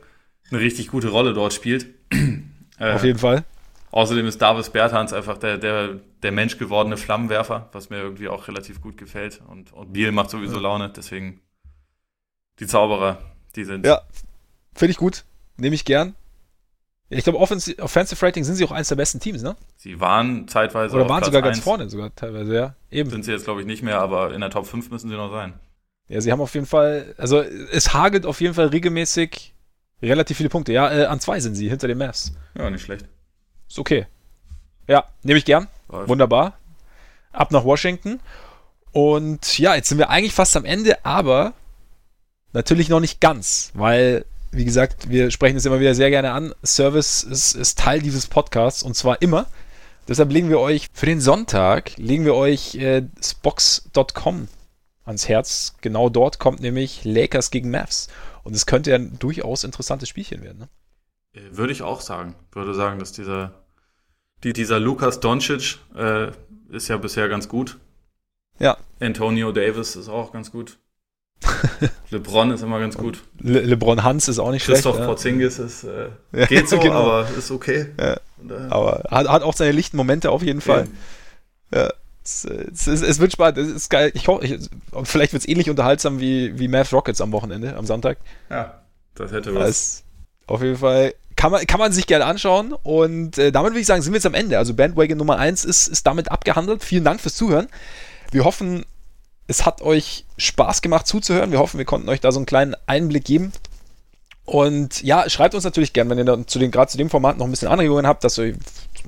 eine 0.52 0.60
richtig 0.60 0.90
gute 0.90 1.10
Rolle 1.10 1.34
dort 1.34 1.54
spielt. 1.54 1.88
äh, 2.80 2.94
Auf 2.94 3.04
jeden 3.04 3.20
Fall. 3.20 3.44
Außerdem 3.92 4.28
ist 4.28 4.42
Davis 4.42 4.70
Bertans 4.70 5.14
einfach 5.14 5.38
der, 5.38 5.58
der, 5.58 5.96
der 6.22 6.32
menschgewordene 6.32 6.98
Flammenwerfer, 6.98 7.70
was 7.72 7.90
mir 7.90 7.98
irgendwie 7.98 8.28
auch 8.28 8.48
relativ 8.48 8.82
gut 8.82 8.98
gefällt. 8.98 9.42
Und, 9.48 9.74
und 9.74 9.94
Biel 9.94 10.12
macht 10.12 10.30
sowieso 10.30 10.60
Laune, 10.60 10.90
deswegen 10.96 11.42
die 12.60 12.68
Zauberer, 12.68 13.18
die 13.56 13.64
sind. 13.64 13.86
Ja. 13.86 14.02
Finde 14.76 14.92
ich 14.92 14.98
gut. 14.98 15.24
Nehme 15.58 15.74
ich 15.74 15.86
gern. 15.86 16.16
Ich 17.10 17.24
glaube, 17.24 17.40
Offensive, 17.40 17.82
Offensive 17.82 18.24
Rating 18.24 18.44
sind 18.44 18.56
sie 18.56 18.66
auch 18.66 18.72
eines 18.72 18.90
der 18.90 18.98
besten 18.98 19.20
Teams, 19.22 19.42
ne? 19.42 19.56
Sie 19.78 20.00
waren 20.02 20.48
zeitweise 20.50 20.94
Oder 20.94 21.08
waren 21.08 21.20
Platz 21.20 21.28
sogar 21.28 21.42
ganz 21.42 21.58
1. 21.58 21.64
vorne, 21.64 21.90
sogar 21.90 22.14
teilweise, 22.14 22.54
ja. 22.54 22.76
Eben. 22.92 23.10
Sind 23.10 23.24
sie 23.24 23.32
jetzt, 23.32 23.46
glaube 23.46 23.62
ich, 23.62 23.66
nicht 23.68 23.82
mehr, 23.82 24.00
aber 24.02 24.34
in 24.34 24.42
der 24.42 24.50
Top 24.50 24.68
5 24.68 24.92
müssen 24.92 25.10
sie 25.10 25.16
noch 25.16 25.32
sein. 25.32 25.54
Ja, 26.10 26.22
sie 26.22 26.32
haben 26.32 26.42
auf 26.42 26.54
jeden 26.54 26.66
Fall, 26.66 27.14
also 27.18 27.42
es 27.42 27.94
hagelt 27.94 28.26
auf 28.26 28.40
jeden 28.40 28.54
Fall 28.54 28.68
regelmäßig 28.68 29.54
relativ 30.02 30.38
viele 30.38 30.50
Punkte. 30.50 30.72
Ja, 30.72 30.92
äh, 30.92 31.06
an 31.06 31.20
zwei 31.20 31.40
sind 31.40 31.56
sie 31.56 31.70
hinter 31.70 31.88
den 31.88 31.98
Mavs. 31.98 32.34
Ja, 32.58 32.70
nicht 32.70 32.84
schlecht. 32.84 33.06
Ist 33.68 33.80
okay. 33.80 34.06
Ja, 34.88 35.06
nehme 35.24 35.38
ich 35.38 35.46
gern. 35.46 35.68
Läuft. 35.90 36.10
Wunderbar. 36.10 36.58
Ab 37.32 37.52
nach 37.52 37.66
Washington. 37.66 38.20
Und 38.92 39.60
ja, 39.60 39.76
jetzt 39.76 39.90
sind 39.90 39.98
wir 39.98 40.10
eigentlich 40.10 40.34
fast 40.34 40.56
am 40.56 40.66
Ende, 40.66 41.06
aber 41.06 41.54
natürlich 42.54 42.90
noch 42.90 43.02
nicht 43.02 43.20
ganz, 43.20 43.72
weil, 43.74 44.26
wie 44.52 44.66
gesagt, 44.66 45.10
wir 45.10 45.30
sprechen 45.30 45.58
es 45.58 45.66
immer 45.66 45.80
wieder 45.80 45.94
sehr 45.94 46.10
gerne 46.10 46.32
an. 46.32 46.54
Service 46.64 47.24
ist, 47.24 47.54
ist 47.54 47.78
Teil 47.78 48.02
dieses 48.02 48.28
Podcasts 48.28 48.82
und 48.82 48.96
zwar 48.96 49.22
immer. 49.22 49.48
Deshalb 50.08 50.32
legen 50.32 50.50
wir 50.50 50.60
euch 50.62 50.88
für 50.94 51.06
den 51.06 51.20
Sonntag, 51.20 51.98
legen 51.98 52.24
wir 52.24 52.34
euch 52.34 52.76
äh, 52.76 53.04
Spox.com 53.22 54.48
ans 55.08 55.28
Herz. 55.28 55.76
Genau 55.82 56.10
dort 56.10 56.40
kommt 56.40 56.60
nämlich 56.60 57.04
Lakers 57.04 57.52
gegen 57.52 57.72
Mavs. 57.72 58.08
Und 58.44 58.56
es 58.56 58.66
könnte 58.66 58.92
ja 58.92 58.98
ein 58.98 59.18
durchaus 59.20 59.64
interessantes 59.64 60.08
Spielchen 60.10 60.42
werden. 60.44 60.60
Ne? 60.60 60.70
Äh, 61.34 61.58
Würde 61.58 61.74
ich 61.74 61.82
auch 61.82 62.02
sagen. 62.02 62.36
Würde 62.52 62.74
sagen, 62.74 63.00
dass 63.00 63.12
dieser, 63.12 63.54
die, 64.44 64.54
dieser 64.54 64.80
Lukas 64.80 65.20
Doncic 65.20 65.80
äh, 65.96 66.32
ist 66.70 66.88
ja 66.88 66.98
bisher 66.98 67.28
ganz 67.30 67.50
gut. 67.50 67.78
Ja. 68.60 68.78
Antonio 69.00 69.52
Davis 69.52 69.96
ist 69.96 70.10
auch 70.10 70.32
ganz 70.32 70.52
gut. 70.52 70.78
LeBron 72.10 72.50
ist 72.52 72.64
immer 72.64 72.80
ganz 72.80 72.98
gut. 72.98 73.24
Le 73.40 73.62
LeBron 73.62 74.02
Hans 74.02 74.28
ist 74.28 74.40
auch 74.40 74.50
nicht 74.52 74.66
Christoph 74.66 74.96
schlecht. 74.96 75.00
ja. 75.02 75.06
Porzingis 75.06 75.60
ist, 75.60 75.84
äh, 75.84 76.10
Ja, 76.32 76.46
geht 76.48 76.68
so, 76.68 76.80
genau. 76.80 76.96
aber 76.96 77.30
ist 77.38 77.52
okay. 77.52 77.88
Ja. 78.00 78.14
Äh, 78.14 78.20
Aber 78.70 79.04
hat, 79.10 79.28
hat 79.28 79.44
auch 79.44 79.54
seine 79.54 79.72
lichten 79.72 79.98
Momente 79.98 80.32
auf 80.32 80.42
jeden 80.42 80.62
Fall. 80.62 80.88
Ja, 81.74 81.94
es, 82.28 82.88
es, 82.88 83.02
es, 83.02 83.20
wird 83.20 83.32
spannend. 83.32 83.58
Es 83.58 83.70
ist 83.70 83.90
geil. 83.90 84.12
Ich 84.14 84.28
hoffe, 84.28 84.46
ich, 84.46 84.70
vielleicht 85.04 85.34
wird 85.34 85.44
es 85.44 85.48
ähnlich 85.48 85.70
unterhaltsam 85.70 86.20
wie, 86.20 86.60
wie 86.60 86.68
Mavs 86.68 86.92
Rockets 86.92 87.22
am 87.22 87.32
Wochenende, 87.32 87.76
am 87.76 87.86
Sonntag. 87.86 88.18
ja, 88.50 88.82
das 89.16 89.32
hätte 89.32 89.56
was. 89.56 89.68
Das 89.68 90.04
auf 90.48 90.62
jeden 90.62 90.78
Fall 90.78 91.14
kann 91.36 91.52
man, 91.52 91.66
kann 91.68 91.80
man 91.80 91.92
sich 91.92 92.08
gerne 92.08 92.26
anschauen. 92.26 92.74
Und 92.74 93.38
äh, 93.38 93.52
damit 93.52 93.72
würde 93.72 93.80
ich 93.80 93.88
sagen, 93.88 94.02
sind 94.02 94.12
wir 94.12 94.18
jetzt 94.18 94.26
am 94.26 94.34
Ende. 94.34 94.58
Also 94.58 94.74
Bandwagon 94.74 95.18
Nummer 95.18 95.38
1 95.38 95.66
ist, 95.66 95.88
ist 95.88 96.06
damit 96.06 96.32
abgehandelt. 96.32 96.84
Vielen 96.84 97.04
Dank 97.04 97.22
fürs 97.22 97.36
Zuhören. 97.36 97.68
Wir 98.32 98.44
hoffen, 98.44 98.86
es 99.48 99.66
hat 99.66 99.82
euch 99.82 100.26
Spaß 100.38 100.82
gemacht 100.82 101.08
zuzuhören. 101.08 101.52
Wir 101.52 101.60
hoffen, 101.60 101.78
wir 101.78 101.86
konnten 101.86 102.10
euch 102.10 102.20
da 102.20 102.32
so 102.32 102.40
einen 102.40 102.46
kleinen 102.46 102.76
Einblick 102.88 103.26
geben. 103.26 103.54
Und 104.46 105.04
ja, 105.04 105.30
schreibt 105.30 105.56
uns 105.56 105.66
natürlich 105.66 105.92
gern, 105.92 106.10
wenn 106.10 106.18
ihr 106.18 106.26
dann 106.26 106.48
zu 106.48 106.58
den, 106.58 106.72
gerade 106.72 106.90
zu 106.90 106.98
dem 106.98 107.10
Format 107.10 107.38
noch 107.38 107.46
ein 107.46 107.52
bisschen 107.52 107.68
Anregungen 107.68 108.08
habt, 108.08 108.24
dass 108.24 108.40
euch 108.40 108.56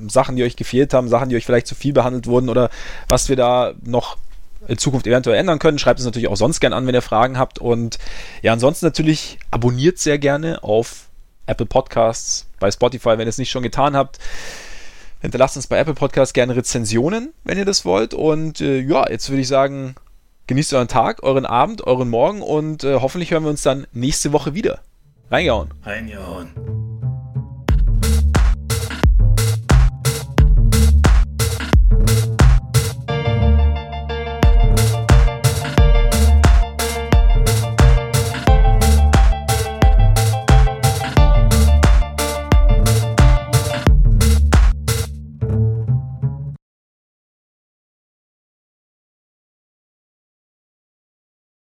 Sachen, 0.08 0.36
die 0.36 0.44
euch 0.44 0.56
gefehlt 0.56 0.94
haben, 0.94 1.10
Sachen, 1.10 1.30
die 1.30 1.36
euch 1.36 1.46
vielleicht 1.46 1.68
zu 1.68 1.76
viel 1.76 1.94
behandelt 1.94 2.28
wurden 2.28 2.50
oder 2.50 2.70
was 3.08 3.28
wir 3.28 3.36
da 3.36 3.74
noch 3.84 4.18
in 4.68 4.78
Zukunft 4.78 5.08
eventuell 5.08 5.38
ändern 5.38 5.60
können. 5.60 5.80
Schreibt 5.80 6.00
es 6.00 6.06
natürlich 6.06 6.28
auch 6.28 6.38
sonst 6.38 6.60
gern 6.60 6.74
an, 6.74 6.86
wenn 6.88 6.96
ihr 6.96 7.02
Fragen 7.02 7.38
habt. 7.38 7.60
Und 7.60 7.98
ja, 8.42 8.54
ansonsten 8.54 8.86
natürlich 8.86 9.40
abonniert 9.52 9.98
sehr 9.98 10.20
gerne 10.20 10.64
auf 10.64 11.08
Apple 11.48 11.66
Podcasts, 11.66 12.48
bei 12.60 12.70
Spotify, 12.70 13.18
wenn 13.18 13.22
ihr 13.22 13.28
es 13.28 13.38
nicht 13.38 13.52
schon 13.52 13.64
getan 13.64 13.96
habt. 13.96 14.20
Hinterlasst 15.22 15.58
uns 15.58 15.68
bei 15.68 15.78
Apple 15.78 15.96
Podcasts 15.96 16.34
gerne 16.34 16.56
Rezensionen, 16.56 17.34
wenn 17.44 17.58
ihr 17.58 17.66
das 17.66 17.84
wollt. 17.84 18.14
Und 18.14 18.62
äh, 18.62 18.80
ja, 18.80 19.10
jetzt 19.10 19.30
würde 19.30 19.42
ich 19.42 19.48
sagen, 19.48 19.96
genießt 20.48 20.74
euren 20.74 20.88
Tag, 20.88 21.24
euren 21.24 21.46
Abend, 21.46 21.86
euren 21.86 22.10
Morgen 22.10 22.42
und 22.42 22.84
äh, 22.84 22.96
hoffentlich 22.96 23.32
hören 23.32 23.44
wir 23.44 23.50
uns 23.50 23.62
dann 23.62 23.88
nächste 23.92 24.32
Woche 24.32 24.54
wieder. 24.54 24.80
Reingehauen. 25.30 25.70
Reingehauen. 25.84 26.99